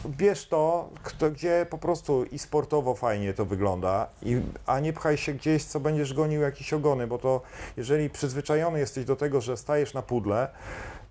Bierz 0.05 0.47
to, 0.47 0.89
kto, 1.03 1.31
gdzie 1.31 1.65
po 1.69 1.77
prostu 1.77 2.23
i 2.23 2.39
sportowo 2.39 2.95
fajnie 2.95 3.33
to 3.33 3.45
wygląda, 3.45 4.07
i, 4.23 4.41
a 4.65 4.79
nie 4.79 4.93
pchaj 4.93 5.17
się 5.17 5.33
gdzieś, 5.33 5.63
co 5.63 5.79
będziesz 5.79 6.13
gonił 6.13 6.41
jakieś 6.41 6.73
ogony, 6.73 7.07
bo 7.07 7.17
to 7.17 7.41
jeżeli 7.77 8.09
przyzwyczajony 8.09 8.79
jesteś 8.79 9.05
do 9.05 9.15
tego, 9.15 9.41
że 9.41 9.57
stajesz 9.57 9.93
na 9.93 10.01
pudle, 10.01 10.47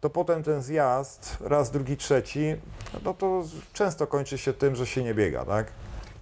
to 0.01 0.11
potem 0.11 0.43
ten 0.43 0.63
zjazd, 0.63 1.37
raz, 1.41 1.71
drugi, 1.71 1.97
trzeci, 1.97 2.57
no 3.05 3.15
to 3.15 3.45
często 3.73 4.07
kończy 4.07 4.39
się 4.39 4.53
tym, 4.53 4.77
że 4.77 4.87
się 4.87 5.03
nie 5.03 5.15
biega, 5.15 5.45
tak? 5.45 5.67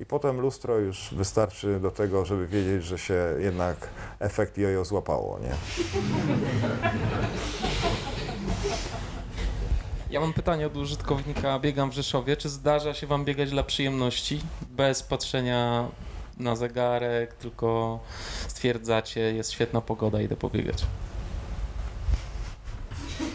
I 0.00 0.06
potem 0.06 0.40
lustro 0.40 0.78
już 0.78 1.14
wystarczy 1.14 1.80
do 1.80 1.90
tego, 1.90 2.24
żeby 2.24 2.46
wiedzieć, 2.46 2.84
że 2.84 2.98
się 2.98 3.36
jednak 3.38 3.76
efekt 4.18 4.58
jojo 4.58 4.84
złapało, 4.84 5.38
nie? 5.38 5.54
Ja 10.14 10.20
mam 10.20 10.32
pytanie 10.32 10.66
od 10.66 10.76
użytkownika 10.76 11.58
Biegam 11.58 11.90
w 11.90 11.94
Rzeszowie. 11.94 12.36
Czy 12.36 12.48
zdarza 12.48 12.94
się 12.94 13.06
Wam 13.06 13.24
biegać 13.24 13.50
dla 13.50 13.62
przyjemności, 13.62 14.40
bez 14.70 15.02
patrzenia 15.02 15.88
na 16.38 16.56
zegarek, 16.56 17.34
tylko 17.34 18.00
stwierdzacie, 18.48 19.20
jest 19.20 19.52
świetna 19.52 19.80
pogoda, 19.80 20.20
idę 20.20 20.36
pobiegać? 20.36 20.86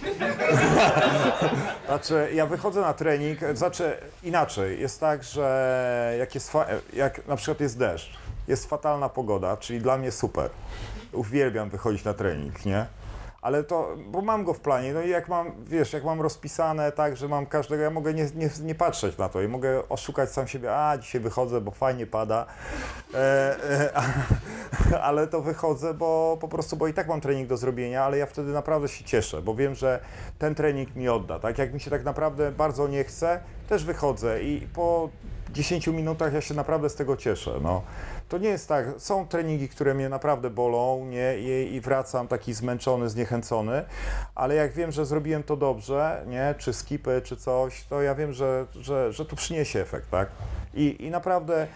Znaczy, 1.88 2.30
ja 2.34 2.46
wychodzę 2.46 2.82
na 2.82 2.94
trening, 2.94 3.40
znaczy 3.54 3.98
inaczej, 4.24 4.80
jest 4.82 5.00
tak, 5.00 5.24
że 5.24 6.16
jak, 6.20 6.36
jest 6.36 6.54
jak 6.94 7.28
na 7.28 7.36
przykład 7.36 7.60
jest 7.60 7.78
deszcz, 7.78 8.10
jest 8.48 8.70
fatalna 8.70 9.10
pogoda, 9.10 9.58
czyli 9.58 9.82
dla 9.82 9.98
mnie 9.98 10.12
super. 10.12 10.50
Uwielbiam 11.12 11.70
wychodzić 11.70 12.04
na 12.04 12.14
trening, 12.14 12.66
nie? 12.66 12.99
Ale 13.42 13.64
to, 13.64 13.98
bo 14.08 14.22
mam 14.22 14.44
go 14.44 14.54
w 14.54 14.60
planie, 14.60 14.94
no 14.94 15.02
i 15.02 15.10
jak 15.10 15.30
mam, 15.30 15.52
wiesz, 15.66 15.94
jak 15.94 16.04
mam 16.04 16.22
rozpisane 16.22 16.92
tak, 16.92 17.18
że 17.18 17.28
mam 17.28 17.46
każdego, 17.46 17.84
ja 17.84 17.90
mogę 17.90 18.14
nie, 18.14 18.28
nie, 18.36 18.50
nie 18.64 18.76
patrzeć 18.76 19.18
na 19.18 19.30
to 19.30 19.42
i 19.42 19.48
mogę 19.48 19.90
oszukać 19.90 20.32
sam 20.32 20.48
siebie, 20.48 20.76
a 20.76 20.98
dzisiaj 20.98 21.22
wychodzę, 21.22 21.62
bo 21.62 21.72
fajnie 21.72 22.08
pada, 22.08 22.46
e, 23.14 23.18
e, 23.20 23.92
ale 25.08 25.28
to 25.28 25.42
wychodzę, 25.42 25.94
bo 25.94 26.38
po 26.42 26.48
prostu, 26.48 26.78
bo 26.78 26.88
i 26.88 26.94
tak 26.94 27.08
mam 27.08 27.22
trening 27.22 27.50
do 27.50 27.58
zrobienia, 27.58 28.04
ale 28.04 28.18
ja 28.18 28.26
wtedy 28.26 28.52
naprawdę 28.52 28.88
się 28.88 29.04
cieszę, 29.04 29.42
bo 29.42 29.56
wiem, 29.56 29.76
że 29.76 30.00
ten 30.40 30.56
trening 30.56 30.96
mi 30.96 31.10
odda, 31.10 31.40
tak? 31.40 31.58
Jak 31.58 31.74
mi 31.74 31.80
się 31.80 31.92
tak 31.92 32.04
naprawdę 32.04 32.52
bardzo 32.52 32.88
nie 32.88 33.04
chce, 33.04 33.40
też 33.70 33.86
wychodzę 33.86 34.44
i 34.44 34.68
po 34.74 35.10
10 35.54 35.88
minutach 35.88 36.34
ja 36.34 36.42
się 36.42 36.54
naprawdę 36.54 36.90
z 36.90 36.96
tego 36.96 37.18
cieszę, 37.18 37.60
no. 37.62 37.82
To 38.30 38.38
nie 38.38 38.50
jest 38.50 38.68
tak, 38.68 38.86
są 38.98 39.28
treningi, 39.28 39.70
które 39.70 39.94
mnie 39.94 40.10
naprawdę 40.10 40.50
bolą, 40.50 41.06
nie, 41.06 41.40
i, 41.40 41.74
i 41.76 41.82
wracam 41.82 42.28
taki 42.28 42.54
zmęczony, 42.54 43.10
zniechęcony, 43.10 43.86
ale 44.36 44.56
jak 44.56 44.74
wiem, 44.74 44.92
że 44.92 45.06
zrobiłem 45.06 45.44
to 45.44 45.58
dobrze, 45.58 46.24
nie, 46.28 46.56
czy 46.58 46.74
skipy, 46.74 47.22
czy 47.24 47.38
coś, 47.38 47.84
to 47.84 48.02
ja 48.02 48.16
wiem, 48.16 48.34
że, 48.34 48.66
że, 48.76 49.14
że 49.14 49.26
to 49.26 49.36
przyniesie 49.36 49.80
efekt, 49.80 50.10
tak? 50.10 50.30
I, 50.74 51.06
I 51.06 51.12
naprawdę 51.12 51.68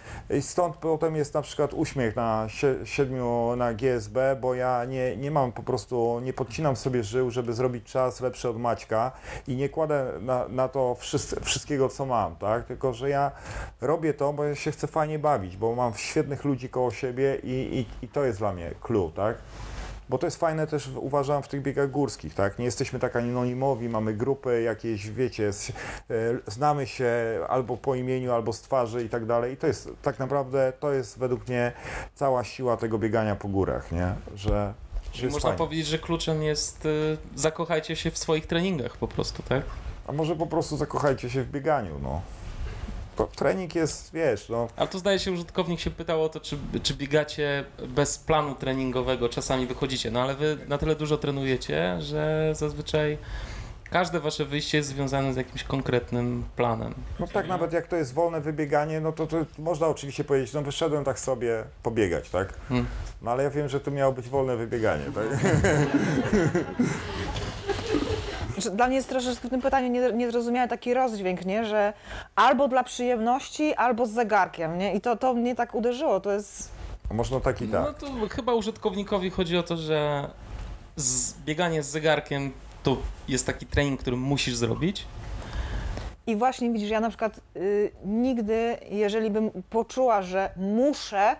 stąd 0.42 0.76
potem 0.76 1.16
jest 1.16 1.34
na 1.34 1.42
przykład 1.42 1.74
uśmiech 1.74 2.16
na 2.16 2.46
sie- 2.48 2.86
siedmiu 2.86 3.54
na 3.58 3.74
GSB, 3.74 4.36
bo 4.42 4.54
ja 4.54 4.86
nie, 4.86 5.18
nie 5.18 5.32
mam 5.32 5.52
po 5.52 5.64
prostu, 5.64 6.20
nie 6.24 6.34
podcinam 6.34 6.76
sobie 6.76 7.04
żył, 7.04 7.32
żeby 7.32 7.54
zrobić 7.54 7.84
czas 7.92 8.22
lepszy 8.22 8.50
od 8.50 8.60
Maćka 8.60 9.12
i 9.48 9.56
nie 9.56 9.70
kładę 9.70 10.12
na, 10.22 10.48
na 10.48 10.68
to 10.68 10.98
wszystkiego, 11.42 11.90
co 11.90 12.06
mam, 12.06 12.36
tak? 12.36 12.66
Tylko, 12.66 12.94
że 12.94 13.10
ja 13.10 13.32
robię 13.82 14.14
to, 14.14 14.34
bo 14.34 14.44
ja 14.44 14.56
się 14.56 14.72
chcę 14.72 14.88
fajnie 14.88 15.20
bawić, 15.20 15.58
bo 15.58 15.76
mam 15.76 15.94
świetnych 15.94 16.43
ludzi 16.45 16.70
koło 16.70 16.91
siebie 16.91 17.38
i, 17.44 17.49
i, 18.02 18.06
i 18.06 18.07
to 18.07 18.24
jest 18.24 18.40
dla 18.40 18.53
mnie 18.53 18.72
clue, 18.82 19.11
tak? 19.15 19.38
Bo 20.10 20.18
to 20.18 20.28
jest 20.28 20.38
fajne 20.40 20.68
też 20.68 20.90
uważam 20.95 21.44
w 21.44 21.48
tych 21.48 21.61
biegach 21.61 21.91
górskich, 21.91 22.34
tak? 22.34 22.60
Nie 22.60 22.65
jesteśmy 22.65 22.99
tak 22.99 23.15
anonimowi, 23.15 23.90
mamy 23.90 24.14
grupy 24.14 24.61
jakieś, 24.61 25.10
wiecie, 25.10 25.48
s- 25.48 25.72
e, 26.10 26.14
znamy 26.48 26.88
się 26.88 27.10
albo 27.49 27.78
po 27.78 27.95
imieniu, 27.95 28.34
albo 28.34 28.53
z 28.53 28.61
twarzy 28.61 29.03
i 29.03 29.10
tak 29.10 29.26
dalej. 29.26 29.53
I 29.53 29.57
to 29.57 29.68
jest 29.68 29.90
tak 30.02 30.20
naprawdę, 30.20 30.74
to 30.80 30.91
jest 30.94 31.20
według 31.20 31.48
mnie 31.48 31.72
cała 32.15 32.44
siła 32.44 32.78
tego 32.78 32.98
biegania 32.99 33.36
po 33.36 33.48
górach, 33.48 33.91
nie? 33.91 34.14
Że, 34.36 34.74
Czyli 35.11 35.28
można 35.28 35.41
fajnie. 35.41 35.57
powiedzieć, 35.57 35.88
że 35.88 35.99
kluczem 35.99 36.44
jest 36.44 36.86
y, 36.86 37.18
zakochajcie 37.36 37.95
się 37.95 38.11
w 38.11 38.18
swoich 38.18 38.48
treningach 38.48 38.98
po 38.98 39.07
prostu, 39.07 39.44
tak? 39.44 39.64
A 40.07 40.11
może 40.11 40.36
po 40.36 40.48
prostu 40.48 40.78
zakochajcie 40.78 41.30
się 41.30 41.44
w 41.44 41.52
bieganiu, 41.52 41.99
no. 42.03 42.22
To 43.15 43.27
trening 43.35 43.76
jest, 43.76 44.14
wiesz, 44.14 44.49
no, 44.49 44.68
Ale 44.76 44.88
tu 44.88 44.99
zdaje 44.99 45.19
się, 45.19 45.31
użytkownik 45.31 45.80
się 45.80 45.91
pytał 45.91 46.23
o 46.23 46.30
to, 46.30 46.40
czy, 46.40 46.57
czy 46.84 46.94
biegacie 46.94 47.65
bez 47.88 48.18
planu 48.18 48.56
treningowego, 48.56 49.30
czasami 49.30 49.68
wychodzicie, 49.68 50.11
no 50.11 50.22
ale 50.22 50.35
wy 50.35 50.57
na 50.68 50.77
tyle 50.77 50.95
dużo 50.95 51.18
trenujecie, 51.18 52.02
że 52.02 52.53
zazwyczaj 52.56 53.18
każde 53.94 54.19
wasze 54.19 54.45
wyjście 54.45 54.77
jest 54.77 54.90
związane 54.90 55.34
z 55.34 55.38
jakimś 55.38 55.64
konkretnym 55.64 56.44
planem. 56.56 56.94
No 57.19 57.27
tak, 57.27 57.48
nawet 57.48 57.73
jak 57.73 57.88
to 57.88 57.95
jest 57.95 58.14
wolne 58.14 58.41
wybieganie, 58.41 59.02
no 59.02 59.11
to, 59.11 59.27
to 59.27 59.38
można 59.60 59.88
oczywiście 59.88 60.23
powiedzieć, 60.23 60.53
no 60.53 60.61
wyszedłem 60.61 61.03
tak 61.03 61.19
sobie 61.19 61.64
pobiegać, 61.84 62.30
tak? 62.30 62.53
Hmm. 62.69 62.88
No 63.22 63.31
ale 63.31 63.44
ja 63.44 63.49
wiem, 63.49 63.69
że 63.69 63.80
to 63.80 63.91
miało 63.91 64.14
być 64.14 64.30
wolne 64.30 64.57
wybieganie, 64.57 65.06
tak? 65.15 65.26
Znaczy, 68.64 68.77
Dla 68.77 68.88
mnie 68.88 68.95
jest 68.95 69.10
troszeczkę 69.10 69.48
w 69.48 69.52
tym 69.52 69.61
pytaniu 69.61 69.88
nie- 69.90 70.14
niezrozumiały 70.14 70.68
taki 70.69 70.94
rozdźwięk, 70.94 71.45
nie? 71.45 71.65
że 71.65 71.94
albo 72.35 72.68
dla 72.68 72.84
przyjemności, 72.84 73.73
albo 73.76 74.06
z 74.06 74.11
zegarkiem. 74.11 74.77
Nie? 74.77 74.94
I 74.94 75.02
to, 75.02 75.15
to 75.18 75.34
mnie 75.34 75.56
tak 75.56 75.76
uderzyło. 75.76 76.19
To 76.19 76.31
jest. 76.31 76.69
Można 77.11 77.40
tak 77.40 77.61
i 77.61 77.68
tak. 77.68 77.84
No 77.84 77.94
to 77.94 78.27
chyba 78.30 78.53
użytkownikowi 78.53 79.30
chodzi 79.30 79.57
o 79.57 79.64
to, 79.64 79.77
że 79.77 80.27
z, 80.95 81.34
bieganie 81.34 81.84
z 81.84 81.90
zegarkiem 81.90 82.52
to 82.84 82.98
jest 83.27 83.45
taki 83.45 83.65
trening, 83.65 83.99
który 83.99 84.18
musisz 84.18 84.56
zrobić. 84.56 85.06
I 86.27 86.35
właśnie 86.35 86.72
widzisz, 86.72 86.90
ja 86.90 86.99
na 86.99 87.10
przykład 87.10 87.40
y, 87.56 87.91
nigdy, 88.06 88.77
jeżeli 88.90 89.31
bym 89.31 89.52
poczuła, 89.69 90.22
że 90.22 90.49
muszę 90.57 91.35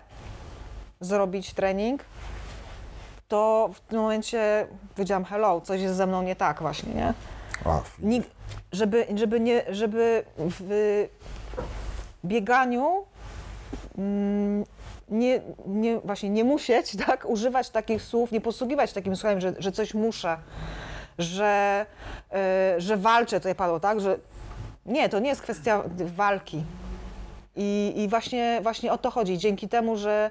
zrobić 1.00 1.54
trening, 1.54 2.04
to 3.34 3.70
w 3.74 3.80
tym 3.80 4.00
momencie 4.00 4.66
powiedziałam 4.94 5.24
hello, 5.24 5.60
coś 5.60 5.80
jest 5.80 5.96
ze 5.96 6.06
mną 6.06 6.22
nie 6.22 6.36
tak 6.36 6.60
właśnie, 6.62 6.94
nie? 6.94 7.14
A, 7.64 7.80
Nig- 8.02 8.30
żeby, 8.72 9.06
żeby, 9.14 9.40
nie, 9.40 9.62
żeby 9.68 10.24
w 10.38 11.08
bieganiu 12.24 13.04
mm, 13.98 14.64
nie, 15.08 15.40
nie, 15.66 16.00
właśnie 16.00 16.30
nie 16.30 16.44
musieć 16.44 16.96
tak, 17.06 17.24
używać 17.28 17.70
takich 17.70 18.02
słów, 18.02 18.32
nie 18.32 18.40
posługiwać 18.40 18.92
takim 18.92 19.16
słowem, 19.16 19.40
że, 19.40 19.54
że 19.58 19.72
coś 19.72 19.94
muszę, 19.94 20.36
że, 21.18 21.86
y, 22.76 22.80
że 22.80 22.96
walczę, 22.96 23.40
tutaj 23.40 23.54
padło, 23.54 23.80
tak, 23.80 24.00
że 24.00 24.18
nie, 24.86 25.08
to 25.08 25.18
nie 25.18 25.28
jest 25.28 25.42
kwestia 25.42 25.82
walki. 26.16 26.64
I, 27.56 27.92
I 27.96 28.08
właśnie, 28.08 28.60
właśnie 28.62 28.92
o 28.92 28.98
to 28.98 29.10
chodzi. 29.10 29.38
Dzięki 29.38 29.68
temu, 29.68 29.96
że 29.96 30.30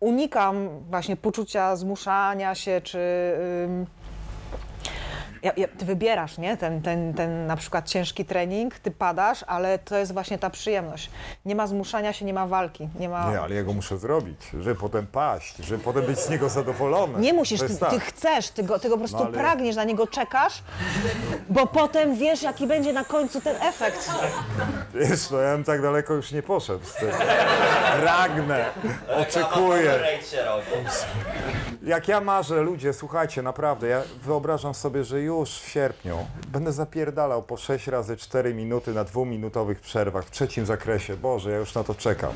unikam 0.00 0.68
właśnie 0.90 1.16
poczucia 1.16 1.76
zmuszania 1.76 2.54
się, 2.54 2.80
czy 2.84 2.98
ym, 3.64 3.86
ja, 5.44 5.52
ja, 5.56 5.68
ty 5.78 5.84
wybierasz, 5.84 6.38
nie? 6.38 6.56
Ten, 6.56 6.82
ten, 6.82 7.14
ten 7.14 7.46
na 7.46 7.56
przykład 7.56 7.88
ciężki 7.88 8.24
trening, 8.24 8.78
ty 8.78 8.90
padasz, 8.90 9.44
ale 9.46 9.78
to 9.78 9.96
jest 9.96 10.12
właśnie 10.12 10.38
ta 10.38 10.50
przyjemność. 10.50 11.10
Nie 11.44 11.54
ma 11.54 11.66
zmuszania 11.66 12.12
się, 12.12 12.24
nie 12.24 12.34
ma 12.34 12.46
walki. 12.46 12.88
Nie, 12.98 13.08
ma... 13.08 13.30
Nie, 13.30 13.40
ale 13.40 13.54
ja 13.54 13.62
go 13.62 13.72
muszę 13.72 13.98
zrobić, 13.98 14.40
żeby 14.60 14.74
potem 14.74 15.06
paść, 15.06 15.56
żeby 15.56 15.84
potem 15.84 16.04
być 16.06 16.18
z 16.18 16.30
niego 16.30 16.48
zadowolony. 16.48 17.18
Nie 17.20 17.32
musisz, 17.32 17.60
ty, 17.60 17.76
tak. 17.76 17.90
ty 17.90 18.00
chcesz, 18.00 18.48
ty 18.48 18.62
go, 18.62 18.78
ty 18.78 18.88
go 18.88 18.94
po 18.94 18.98
prostu 18.98 19.16
No, 19.18 19.24
ale- 19.24 19.38
pragniesz, 19.38 19.76
na 19.76 19.84
niego 19.84 20.06
czekasz, 20.06 20.62
bo 21.48 21.66
potem 21.66 22.16
wiesz, 22.16 22.42
jaki 22.42 22.66
będzie 22.66 22.92
na 22.92 23.04
końcu 23.04 23.40
ten 23.40 23.56
efekt. 23.62 24.10
Wiesz, 24.94 25.30
no 25.30 25.38
ja 25.38 25.54
bym 25.54 25.64
tak 25.64 25.82
daleko 25.82 26.14
już 26.14 26.32
nie 26.32 26.42
poszedł 26.42 26.84
z 26.84 26.94
tym. 26.94 27.10
Pragnę, 28.00 28.64
oczekuję. 29.16 30.00
Jak 31.82 32.08
ja 32.08 32.20
marzę, 32.20 32.60
ludzie, 32.62 32.92
słuchajcie, 32.92 33.42
naprawdę, 33.42 33.88
ja 33.88 34.02
wyobrażam 34.22 34.74
sobie, 34.74 35.04
że 35.04 35.20
już 35.20 35.33
w 35.42 35.68
sierpniu 35.68 36.26
będę 36.48 36.72
zapierdalał 36.72 37.42
po 37.42 37.56
6 37.56 37.86
razy 37.86 38.16
4 38.16 38.54
minuty 38.54 38.92
na 38.94 39.04
dwuminutowych 39.04 39.80
przerwach 39.80 40.24
w 40.24 40.30
trzecim 40.30 40.66
zakresie. 40.66 41.16
Boże, 41.16 41.50
ja 41.50 41.58
już 41.58 41.74
na 41.74 41.84
to 41.84 41.94
czekam. 41.94 42.32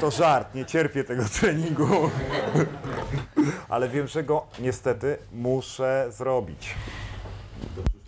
To 0.00 0.10
żart, 0.10 0.54
nie 0.54 0.64
cierpię 0.64 1.04
tego 1.04 1.22
treningu. 1.40 2.10
Ale 3.68 3.88
wiem, 3.88 4.08
że 4.08 4.24
go 4.24 4.46
niestety 4.58 5.18
muszę 5.32 6.06
zrobić. 6.10 6.74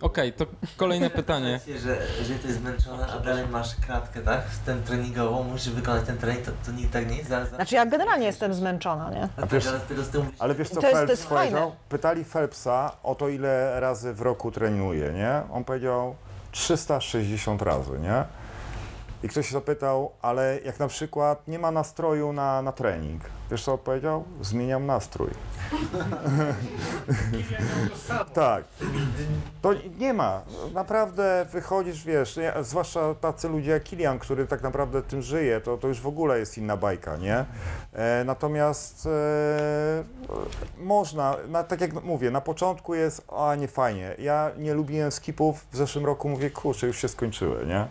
Okej, 0.01 0.33
to 0.33 0.45
kolejne 0.77 1.09
pytanie. 1.21 1.59
Że, 1.67 1.97
że 2.25 2.33
ty 2.41 2.53
zmęczona, 2.53 3.07
a 3.07 3.19
dalej 3.19 3.47
masz 3.47 3.75
kratkę, 3.75 4.21
tak? 4.21 4.41
Ten 4.65 4.83
treningową, 4.83 5.43
musisz 5.43 5.69
wykonać 5.73 6.05
ten 6.05 6.17
trening, 6.17 6.45
to, 6.45 6.51
to 6.65 6.71
nie 6.71 6.87
tak 6.87 7.09
nie 7.09 7.17
jest? 7.17 7.29
Zaraz, 7.29 7.49
Znaczy 7.49 7.75
ja 7.75 7.85
generalnie 7.85 8.25
jestem 8.25 8.53
zmęczona, 8.53 9.09
nie? 9.11 9.29
A 9.43 9.45
wiesz, 9.45 9.67
ale 10.39 10.55
wiesz 10.55 10.69
co 10.69 10.81
To 10.81 10.87
jest- 10.87 10.91
to 10.93 10.97
Phelps 10.97 11.09
jest 11.09 11.27
powiedział? 11.27 11.59
fajne. 11.61 11.75
Pytali 11.89 12.25
Phelpsa 12.25 12.91
o 13.03 13.15
to, 13.15 13.29
ile 13.29 13.79
razy 13.79 14.13
w 14.13 14.21
roku 14.21 14.51
trenuje, 14.51 15.11
nie? 15.13 15.41
On 15.53 15.63
powiedział 15.63 16.15
360 16.51 17.61
razy, 17.61 17.99
nie? 17.99 18.23
I 19.23 19.29
ktoś 19.29 19.51
zapytał, 19.51 20.11
ale 20.21 20.59
jak 20.65 20.79
na 20.79 20.87
przykład 20.87 21.47
nie 21.47 21.59
ma 21.59 21.71
nastroju 21.71 22.33
na, 22.33 22.61
na 22.61 22.71
trening. 22.71 23.21
Wiesz 23.51 23.63
co 23.63 23.73
odpowiedział? 23.73 24.23
Zmieniam 24.41 24.85
nastrój. 24.85 25.29
tak. 28.33 28.63
To 29.61 29.73
nie 29.97 30.13
ma. 30.13 30.41
Naprawdę 30.73 31.45
wychodzisz, 31.51 32.03
wiesz, 32.05 32.39
zwłaszcza 32.61 33.15
tacy 33.15 33.49
ludzie 33.49 33.71
jak 33.71 33.83
Kilian, 33.83 34.19
który 34.19 34.47
tak 34.47 34.61
naprawdę 34.61 35.01
tym 35.01 35.21
żyje, 35.21 35.61
to, 35.61 35.77
to 35.77 35.87
już 35.87 36.01
w 36.01 36.07
ogóle 36.07 36.39
jest 36.39 36.57
inna 36.57 36.77
bajka, 36.77 37.17
nie? 37.17 37.45
E, 37.93 38.23
natomiast 38.25 39.05
e, 39.05 40.03
można, 40.77 41.35
na, 41.47 41.63
tak 41.63 41.81
jak 41.81 42.03
mówię, 42.03 42.31
na 42.31 42.41
początku 42.41 42.95
jest, 42.95 43.27
a 43.37 43.55
nie 43.55 43.67
fajnie. 43.67 44.15
Ja 44.19 44.51
nie 44.57 44.73
lubiłem 44.73 45.11
skipów, 45.11 45.65
w 45.71 45.77
zeszłym 45.77 46.05
roku 46.05 46.29
mówię, 46.29 46.49
kurczę, 46.51 46.87
już 46.87 46.97
się 46.97 47.07
skończyły, 47.07 47.65
nie? 47.65 47.87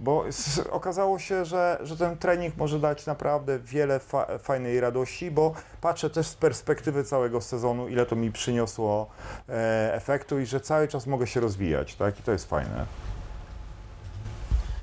Bo 0.00 0.24
okazało 0.70 1.18
się, 1.18 1.44
że, 1.44 1.78
że 1.82 1.96
ten 1.96 2.16
trening 2.16 2.56
może 2.56 2.78
dać 2.78 3.06
naprawdę 3.06 3.58
wiele 3.58 3.98
fa 3.98 4.38
fajnej 4.38 4.80
radości, 4.80 5.30
bo 5.30 5.54
patrzę 5.80 6.10
też 6.10 6.26
z 6.26 6.34
perspektywy 6.34 7.04
całego 7.04 7.40
sezonu, 7.40 7.88
ile 7.88 8.06
to 8.06 8.16
mi 8.16 8.32
przyniosło 8.32 9.06
e, 9.48 9.94
efektu 9.94 10.40
i 10.40 10.46
że 10.46 10.60
cały 10.60 10.88
czas 10.88 11.06
mogę 11.06 11.26
się 11.26 11.40
rozwijać, 11.40 11.94
tak? 11.94 12.20
I 12.20 12.22
to 12.22 12.32
jest 12.32 12.50
fajne. 12.50 12.86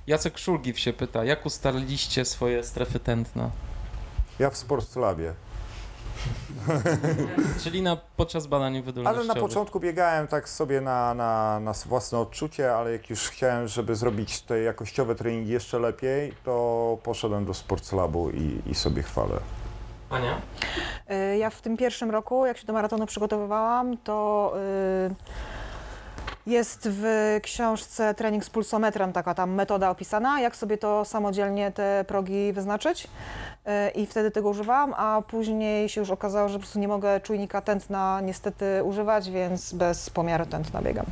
Jacek 0.07 0.37
Szulgiw 0.37 0.79
się 0.79 0.93
pyta, 0.93 1.23
jak 1.23 1.45
ustaliliście 1.45 2.25
swoje 2.25 2.63
strefy 2.63 2.99
tętna? 2.99 3.49
Ja 4.39 4.49
w 4.49 4.57
Sports 4.57 4.95
Labie. 4.95 5.33
Czyli 7.63 7.81
na, 7.81 7.97
podczas 8.17 8.47
badań 8.47 8.73
Ale 8.73 8.81
wydolnościowych. 8.83 9.27
na 9.27 9.35
początku 9.35 9.79
biegałem 9.79 10.27
tak 10.27 10.49
sobie 10.49 10.81
na, 10.81 11.13
na, 11.13 11.59
na 11.59 11.73
własne 11.85 12.19
odczucie, 12.19 12.75
ale 12.75 12.91
jak 12.91 13.09
już 13.09 13.29
chciałem, 13.29 13.67
żeby 13.67 13.95
zrobić 13.95 14.41
te 14.41 14.59
jakościowe 14.61 15.15
treningi 15.15 15.51
jeszcze 15.51 15.79
lepiej, 15.79 16.33
to 16.45 16.97
poszedłem 17.03 17.45
do 17.45 17.53
Sports 17.53 17.91
Labu 17.93 18.29
i, 18.29 18.61
i 18.65 18.75
sobie 18.75 19.03
chwalę. 19.03 19.39
Ania? 20.09 20.41
Y, 21.33 21.37
Ja 21.37 21.49
w 21.49 21.61
tym 21.61 21.77
pierwszym 21.77 22.11
roku, 22.11 22.45
jak 22.45 22.57
się 22.57 22.65
do 22.67 22.73
maratonu 22.73 23.05
przygotowywałam, 23.05 23.97
to 23.97 24.53
y, 25.11 25.15
jest 26.45 26.89
w 26.91 27.03
książce 27.43 28.13
Trening 28.13 28.45
z 28.45 28.49
pulsometrem 28.49 29.13
taka 29.13 29.33
tam 29.33 29.51
metoda 29.53 29.89
opisana, 29.89 30.41
jak 30.41 30.55
sobie 30.55 30.77
to 30.77 31.05
samodzielnie 31.05 31.71
te 31.71 32.05
progi 32.07 32.53
wyznaczyć. 32.53 33.03
Y, 33.07 33.89
I 33.89 34.05
wtedy 34.05 34.31
tego 34.31 34.49
używałam, 34.49 34.93
a 34.97 35.21
później 35.27 35.89
się 35.89 36.01
już 36.01 36.09
okazało, 36.09 36.49
że 36.49 36.53
po 36.53 36.59
prostu 36.59 36.79
nie 36.79 36.87
mogę 36.87 37.19
czujnika 37.19 37.61
tętna 37.61 38.21
niestety 38.21 38.83
używać, 38.83 39.29
więc 39.29 39.73
bez 39.73 40.09
pomiaru 40.09 40.45
tętna 40.45 40.81
biegam. 40.81 41.05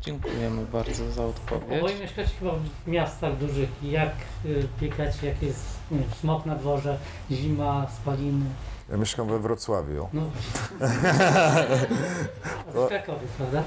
Dziękujemy 0.00 0.66
bardzo 0.66 1.12
za 1.12 1.24
odpowiedź. 1.24 1.78
Oboje 1.78 1.98
mieszkacie 1.98 2.30
chyba 2.40 2.52
w 2.84 2.88
miastach 2.88 3.36
dużych. 3.36 3.68
Jak 3.82 4.12
y, 4.44 4.68
biegacie, 4.80 5.26
jak 5.26 5.42
jest 5.42 5.64
nie 5.90 5.98
wiem, 5.98 6.10
smog 6.20 6.46
na 6.46 6.54
dworze, 6.54 6.98
zima, 7.30 7.86
spaliny? 8.02 8.46
Ja 8.92 8.98
mieszkam 8.98 9.28
we 9.28 9.38
Wrocławiu. 9.38 10.08
No. 10.12 10.22
W 12.74 12.88
Krakowie, 12.88 13.26
prawda? 13.38 13.62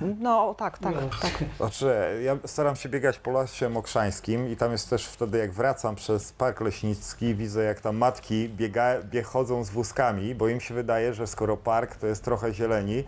No 0.00 0.54
tak, 0.54 0.78
tak, 0.78 0.94
No. 0.94 1.00
tak. 1.22 1.44
Znaczy, 1.56 2.20
ja 2.24 2.36
staram 2.46 2.76
się 2.76 2.88
biegać 2.88 3.18
po 3.18 3.30
Lasie 3.30 3.68
Mokrzańskim 3.68 4.48
i 4.48 4.56
tam 4.56 4.72
jest 4.72 4.90
też 4.90 5.06
wtedy, 5.06 5.38
jak 5.38 5.52
wracam 5.52 5.94
przez 5.94 6.32
Park 6.32 6.60
Leśnicki, 6.60 7.34
widzę 7.34 7.64
jak 7.64 7.80
tam 7.80 7.96
matki 7.96 8.48
biega, 8.48 8.94
bie, 9.04 9.22
chodzą 9.22 9.64
z 9.64 9.70
wózkami, 9.70 10.34
bo 10.34 10.48
im 10.48 10.60
się 10.60 10.74
wydaje, 10.74 11.14
że 11.14 11.26
skoro 11.26 11.56
park, 11.56 11.96
to 11.96 12.06
jest 12.06 12.24
trochę 12.24 12.52
zieleni, 12.54 13.04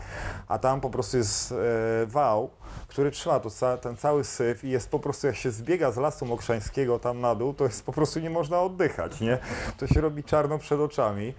a 0.49 0.59
tam 0.59 0.81
po 0.81 0.91
prostu 0.91 1.17
jest 1.17 1.53
e, 1.53 2.07
wał, 2.07 2.51
który 2.89 3.11
trzyma 3.11 3.41
to, 3.41 3.51
ten 3.81 3.97
cały 3.97 4.25
syf 4.25 4.65
i 4.65 4.71
jest 4.71 4.91
po 4.91 4.99
prostu, 4.99 5.27
jak 5.27 5.37
się 5.37 5.51
zbiega 5.51 5.93
z 5.93 5.97
Lasu 5.97 6.27
Mokrzańskiego 6.27 6.99
tam 6.99 7.21
na 7.21 7.35
dół, 7.35 7.55
to 7.55 7.65
jest 7.65 7.87
po 7.87 7.93
prostu 7.93 8.21
nie 8.21 8.31
można 8.31 8.61
oddychać, 8.61 9.21
nie? 9.21 9.39
To 9.79 9.87
się 9.87 10.01
robi 10.01 10.25
czarno 10.25 10.59
przed 10.59 10.81
oczami. 10.81 11.35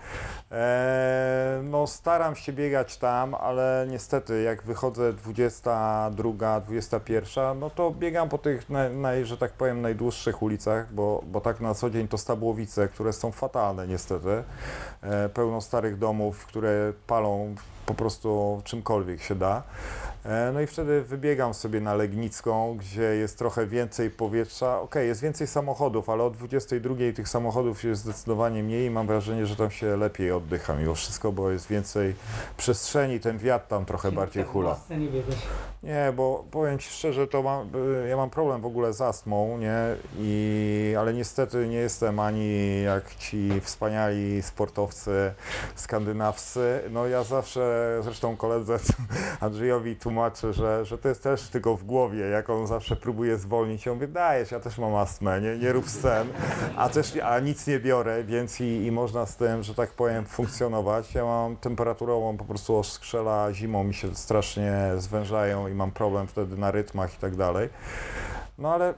E, 0.52 1.62
no 1.64 1.88
staram 1.88 2.36
się 2.36 2.54
biegać 2.54 2.98
tam, 2.98 3.36
ale 3.36 3.88
niestety 3.90 4.42
jak 4.42 4.64
wychodzę 4.64 5.14
22, 5.14 6.62
21, 6.62 7.60
no 7.60 7.70
to 7.70 7.92
biegam 7.92 8.30
po 8.30 8.38
tych, 8.38 8.70
naj, 8.70 8.96
naj, 8.96 9.26
że 9.26 9.38
tak 9.38 9.52
powiem, 9.52 9.82
najdłuższych 9.82 10.42
ulicach, 10.42 10.94
bo, 10.94 11.24
bo 11.28 11.42
tak 11.42 11.60
na 11.60 11.74
co 11.74 11.90
dzień 11.90 12.08
to 12.08 12.18
Stabłowice, 12.18 12.88
które 12.88 13.14
są 13.14 13.32
fatalne 13.32 13.88
niestety. 13.88 14.44
E, 15.02 15.30
pełno 15.30 15.62
starych 15.62 15.98
domów, 15.98 16.46
które 16.46 16.94
palą 17.08 17.56
po 17.86 17.94
prostu 17.94 18.62
czymkolwiek 18.64 19.22
się 19.22 19.36
da. 19.36 19.64
E, 20.26 20.52
No 20.54 20.62
i 20.62 20.68
wtedy 20.68 21.02
wybiegam 21.02 21.54
sobie 21.54 21.82
na 21.82 21.94
Legnicką, 21.94 22.78
gdzie 22.78 23.02
jest 23.02 23.38
trochę 23.38 23.68
więcej 23.68 24.10
powietrza. 24.10 24.82
Okej, 24.82 25.08
jest 25.08 25.22
więcej 25.22 25.48
samochodów, 25.48 26.10
ale 26.10 26.24
o 26.24 26.30
22 26.30 26.96
tych 27.16 27.30
samochodów 27.30 27.84
jest 27.84 28.02
zdecydowanie 28.02 28.64
mniej 28.64 28.86
i 28.86 28.90
mam 28.90 29.08
wrażenie, 29.08 29.46
że 29.46 29.56
tam 29.56 29.72
się 29.72 29.98
lepiej 29.98 30.32
oddycha 30.32 30.76
mimo 30.76 30.96
wszystko, 30.96 31.32
bo 31.32 31.52
jest 31.52 31.68
więcej 31.68 32.16
przestrzeni, 32.58 33.20
ten 33.20 33.38
wiatr 33.38 33.68
tam 33.68 33.86
trochę 33.86 34.12
bardziej 34.12 34.44
tak 34.44 34.52
hula. 34.52 34.80
Biegasz. 34.90 35.36
Nie, 35.84 36.14
bo 36.16 36.46
powiem 36.52 36.80
Ci 36.80 36.90
szczerze, 36.90 37.28
to 37.28 37.44
mam, 37.44 37.68
y, 38.04 38.08
ja 38.10 38.18
mam 38.18 38.30
problem 38.30 38.62
w 38.62 38.66
ogóle 38.66 38.94
z 38.94 39.02
astmą, 39.02 39.58
nie? 39.58 39.76
I, 40.20 40.96
ale 41.00 41.14
niestety 41.14 41.68
nie 41.68 41.78
jestem 41.78 42.20
ani 42.20 42.82
jak 42.84 43.16
ci 43.16 43.62
wspaniali 43.62 44.42
sportowcy 44.42 45.34
skandynawscy. 45.76 46.82
No 46.90 47.08
ja 47.08 47.24
zawsze, 47.24 47.75
zresztą 48.02 48.38
koledze 48.38 48.80
Andrzejowi 49.40 49.96
tłumaczę, 49.96 50.54
że, 50.54 50.86
że 50.86 50.98
to 50.98 51.10
jest 51.10 51.24
też 51.24 51.50
tylko 51.50 51.78
w 51.78 51.84
głowie, 51.84 52.20
jak 52.20 52.50
on 52.50 52.68
zawsze 52.68 52.96
próbuje 52.96 53.38
zwolnić. 53.38 53.86
Ja 53.86 53.94
mówię, 53.94 54.08
dajesz, 54.08 54.52
ja 54.52 54.60
też 54.60 54.78
mam 54.78 54.96
astmę, 54.96 55.42
nie, 55.42 55.58
nie 55.58 55.72
rób 55.72 55.90
scen, 55.90 56.28
a 56.78 56.90
też 56.90 57.18
a 57.24 57.40
nic 57.40 57.68
nie 57.68 57.80
biorę, 57.80 58.24
więc 58.24 58.62
i, 58.62 58.86
i 58.86 58.92
można 58.92 59.26
z 59.26 59.36
tym, 59.36 59.64
że 59.64 59.76
tak 59.76 59.92
powiem, 59.92 60.26
funkcjonować. 60.26 61.16
Ja 61.16 61.26
mam 61.26 61.56
temperaturową, 61.56 62.38
po 62.38 62.46
prostu 62.46 62.78
oskrzela, 62.78 63.54
zimą 63.54 63.84
mi 63.84 63.94
się 63.94 64.16
strasznie 64.16 64.92
zwężają 64.98 65.68
i 65.68 65.74
mam 65.74 65.92
problem 65.92 66.28
wtedy 66.28 66.58
na 66.58 66.72
rytmach 66.72 67.14
i 67.14 67.18
tak 67.18 67.36
dalej. 67.36 67.70
No 68.58 68.74
ale 68.74 68.94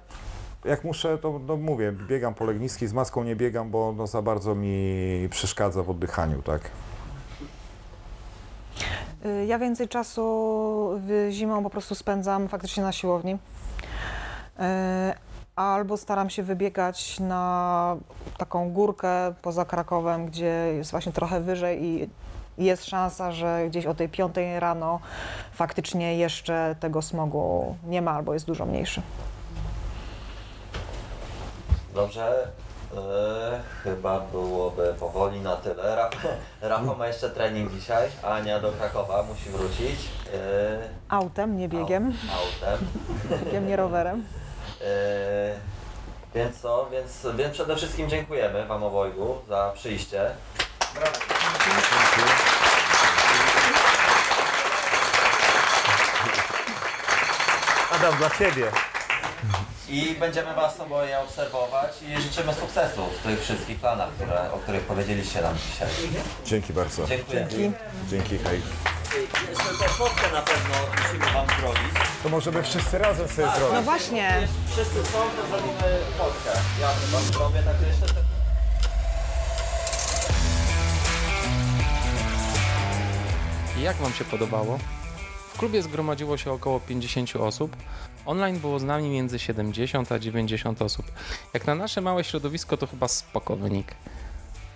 jak 0.65 0.83
muszę, 0.83 1.17
to 1.17 1.39
no 1.47 1.57
mówię, 1.57 1.91
biegam 2.07 2.33
po 2.33 2.45
Legnickiej, 2.45 2.87
z 2.87 2.93
maską 2.93 3.23
nie 3.23 3.35
biegam, 3.35 3.71
bo 3.71 3.93
no 3.97 4.07
za 4.07 4.21
bardzo 4.21 4.55
mi 4.55 5.27
przeszkadza 5.29 5.83
w 5.83 5.89
oddychaniu, 5.89 6.41
tak? 6.41 6.61
Y, 9.25 9.45
Ja 9.45 9.59
więcej 9.59 9.87
czasu 9.87 11.01
zimą 11.29 11.63
po 11.63 11.69
prostu 11.69 11.95
spędzam 11.95 12.47
faktycznie 12.47 12.83
na 12.83 12.91
siłowni. 12.91 13.33
Y, 13.33 13.37
Albo 15.55 15.97
staram 15.97 16.29
się 16.29 16.43
wybiegać 16.43 17.19
na 17.19 17.95
taką 18.37 18.71
górkę 18.71 19.33
poza 19.41 19.65
Krakowem, 19.65 20.25
gdzie 20.25 20.73
jest 20.75 20.91
właśnie 20.91 21.11
trochę 21.11 21.41
wyżej 21.41 21.83
i 21.83 22.09
jest 22.57 22.85
szansa, 22.85 23.31
że 23.31 23.63
gdzieś 23.69 23.85
o 23.85 23.93
tej 23.93 24.09
piątej 24.09 24.59
rano 24.59 24.99
faktycznie 25.53 26.17
jeszcze 26.17 26.75
tego 26.79 27.01
smogu 27.01 27.75
nie 27.87 28.01
ma 28.01 28.11
albo 28.11 28.33
jest 28.33 28.45
dużo 28.45 28.65
mniejszy. 28.65 29.01
Dobrze, 31.95 32.47
e, 32.97 33.59
chyba 33.83 34.19
byłoby 34.19 34.93
powoli 34.99 35.41
na 35.41 35.55
tyle. 35.55 35.95
Raf, 35.95 36.11
Rafał 36.61 36.95
ma 36.95 37.07
jeszcze 37.07 37.29
trening 37.29 37.71
dzisiaj, 37.71 38.09
Ania 38.23 38.59
do 38.59 38.71
Krakowa 38.71 39.23
musi 39.23 39.49
wrócić. 39.49 39.99
E, 40.33 40.79
Autem, 41.09 41.57
nie 41.57 41.69
biegiem, 41.69 42.13
autem. 42.33 42.87
biegiem, 43.45 43.67
nie 43.67 43.75
rowerem. 43.75 44.23
E, 44.81 45.53
więc 46.35 46.61
co, 46.61 46.87
więc, 46.91 47.27
więc 47.35 47.53
przede 47.53 47.75
wszystkim 47.75 48.09
dziękujemy 48.09 48.65
Wam 48.65 48.83
obojgu 48.83 49.37
za 49.47 49.71
przyjście. 49.75 50.31
Adam, 57.91 58.17
dla 58.17 58.29
Ciebie. 58.29 58.71
I 59.89 60.15
będziemy 60.19 60.53
Was 60.55 60.79
oboje 60.79 61.19
obserwować 61.19 61.91
i 62.01 62.21
życzymy 62.21 62.53
sukcesu 62.53 63.01
w 63.19 63.23
tych 63.23 63.41
wszystkich 63.41 63.79
planach, 63.79 64.09
które, 64.09 64.51
o 64.51 64.57
których 64.57 64.83
powiedzieliście 64.83 65.41
nam 65.41 65.55
dzisiaj. 65.57 65.87
Dzięki 66.45 66.73
bardzo. 66.73 67.07
Dziękuję. 67.07 67.47
Dzięki. 67.49 67.77
Dzięki, 68.09 68.37
hej. 68.37 68.61
Jeszcze 69.49 69.63
tę 69.83 69.89
fotkę 69.89 70.31
na 70.33 70.41
pewno 70.41 70.75
musimy 70.97 71.33
Wam 71.33 71.47
zrobić. 71.59 71.93
To 72.23 72.29
możemy 72.29 72.63
wszyscy 72.63 72.97
razem 72.97 73.27
sobie 73.27 73.47
No 73.47 73.55
zrobić. 73.55 73.85
właśnie. 73.85 74.47
Wszyscy 74.71 75.05
są, 75.05 75.17
to 75.19 75.47
zrobimy 75.49 75.97
fotkę. 76.17 76.59
Ja 76.81 76.87
Wam 77.11 77.23
zrobię, 77.23 77.63
tak 77.63 77.75
jeszcze... 77.87 78.13
te- 78.13 78.21
jak 83.81 83.95
Wam 83.97 84.13
się 84.13 84.25
podobało? 84.25 84.79
W 85.53 85.57
klubie 85.59 85.81
zgromadziło 85.81 86.37
się 86.37 86.51
około 86.51 86.79
50 86.79 87.35
osób. 87.35 87.75
Online 88.27 88.59
było 88.59 88.79
z 88.79 88.83
nami 88.83 89.09
między 89.09 89.39
70 89.39 90.11
a 90.11 90.19
90 90.19 90.81
osób. 90.81 91.05
Jak 91.53 91.67
na 91.67 91.75
nasze 91.75 92.01
małe 92.01 92.23
środowisko 92.23 92.77
to 92.77 92.87
chyba 92.87 93.07
spoko 93.07 93.55
wynik. 93.55 93.95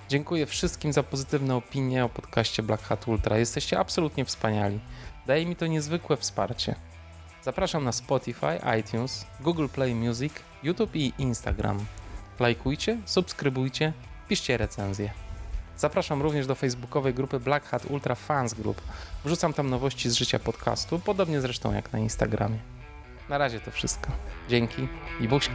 Dziękuję 0.10 0.46
wszystkim 0.46 0.94
za 0.94 1.04
pozytywne 1.04 1.56
opinie 1.56 2.06
o 2.06 2.10
podcaście 2.10 2.64
Black 2.64 2.84
Hat 2.84 3.08
Ultra. 3.08 3.38
Jesteście 3.38 3.80
absolutnie 3.80 4.26
wspaniali. 4.26 4.80
Daje 5.28 5.46
mi 5.46 5.56
to 5.56 5.68
niezwykłe 5.68 6.18
wsparcie. 6.18 6.76
Zapraszam 7.44 7.84
na 7.84 7.92
Spotify, 7.92 8.60
iTunes, 8.80 9.26
Google 9.40 9.68
Play 9.68 9.96
Music, 9.96 10.34
YouTube 10.64 10.96
i 10.96 11.14
Instagram. 11.18 11.86
Lajkujcie, 12.40 12.98
subskrybujcie, 13.06 13.94
piszcie 14.28 14.58
recenzje. 14.58 15.12
Zapraszam 15.78 16.22
również 16.22 16.48
do 16.48 16.56
facebookowej 16.56 17.14
grupy 17.14 17.40
Black 17.40 17.66
Hat 17.66 17.86
Ultra 17.86 18.16
Fans 18.16 18.54
Group. 18.54 18.82
Wrzucam 19.26 19.54
tam 19.54 19.70
nowości 19.70 20.10
z 20.10 20.14
życia 20.14 20.40
podcastu, 20.40 21.00
podobnie 21.00 21.42
zresztą 21.42 21.74
jak 21.74 21.94
na 21.94 22.00
Instagramie. 22.00 22.81
Na 23.32 23.38
razie 23.38 23.60
to 23.60 23.72
wszystko. 23.72 24.12
Dzięki 24.50 24.88
i 25.22 25.28
buźka. 25.28 25.54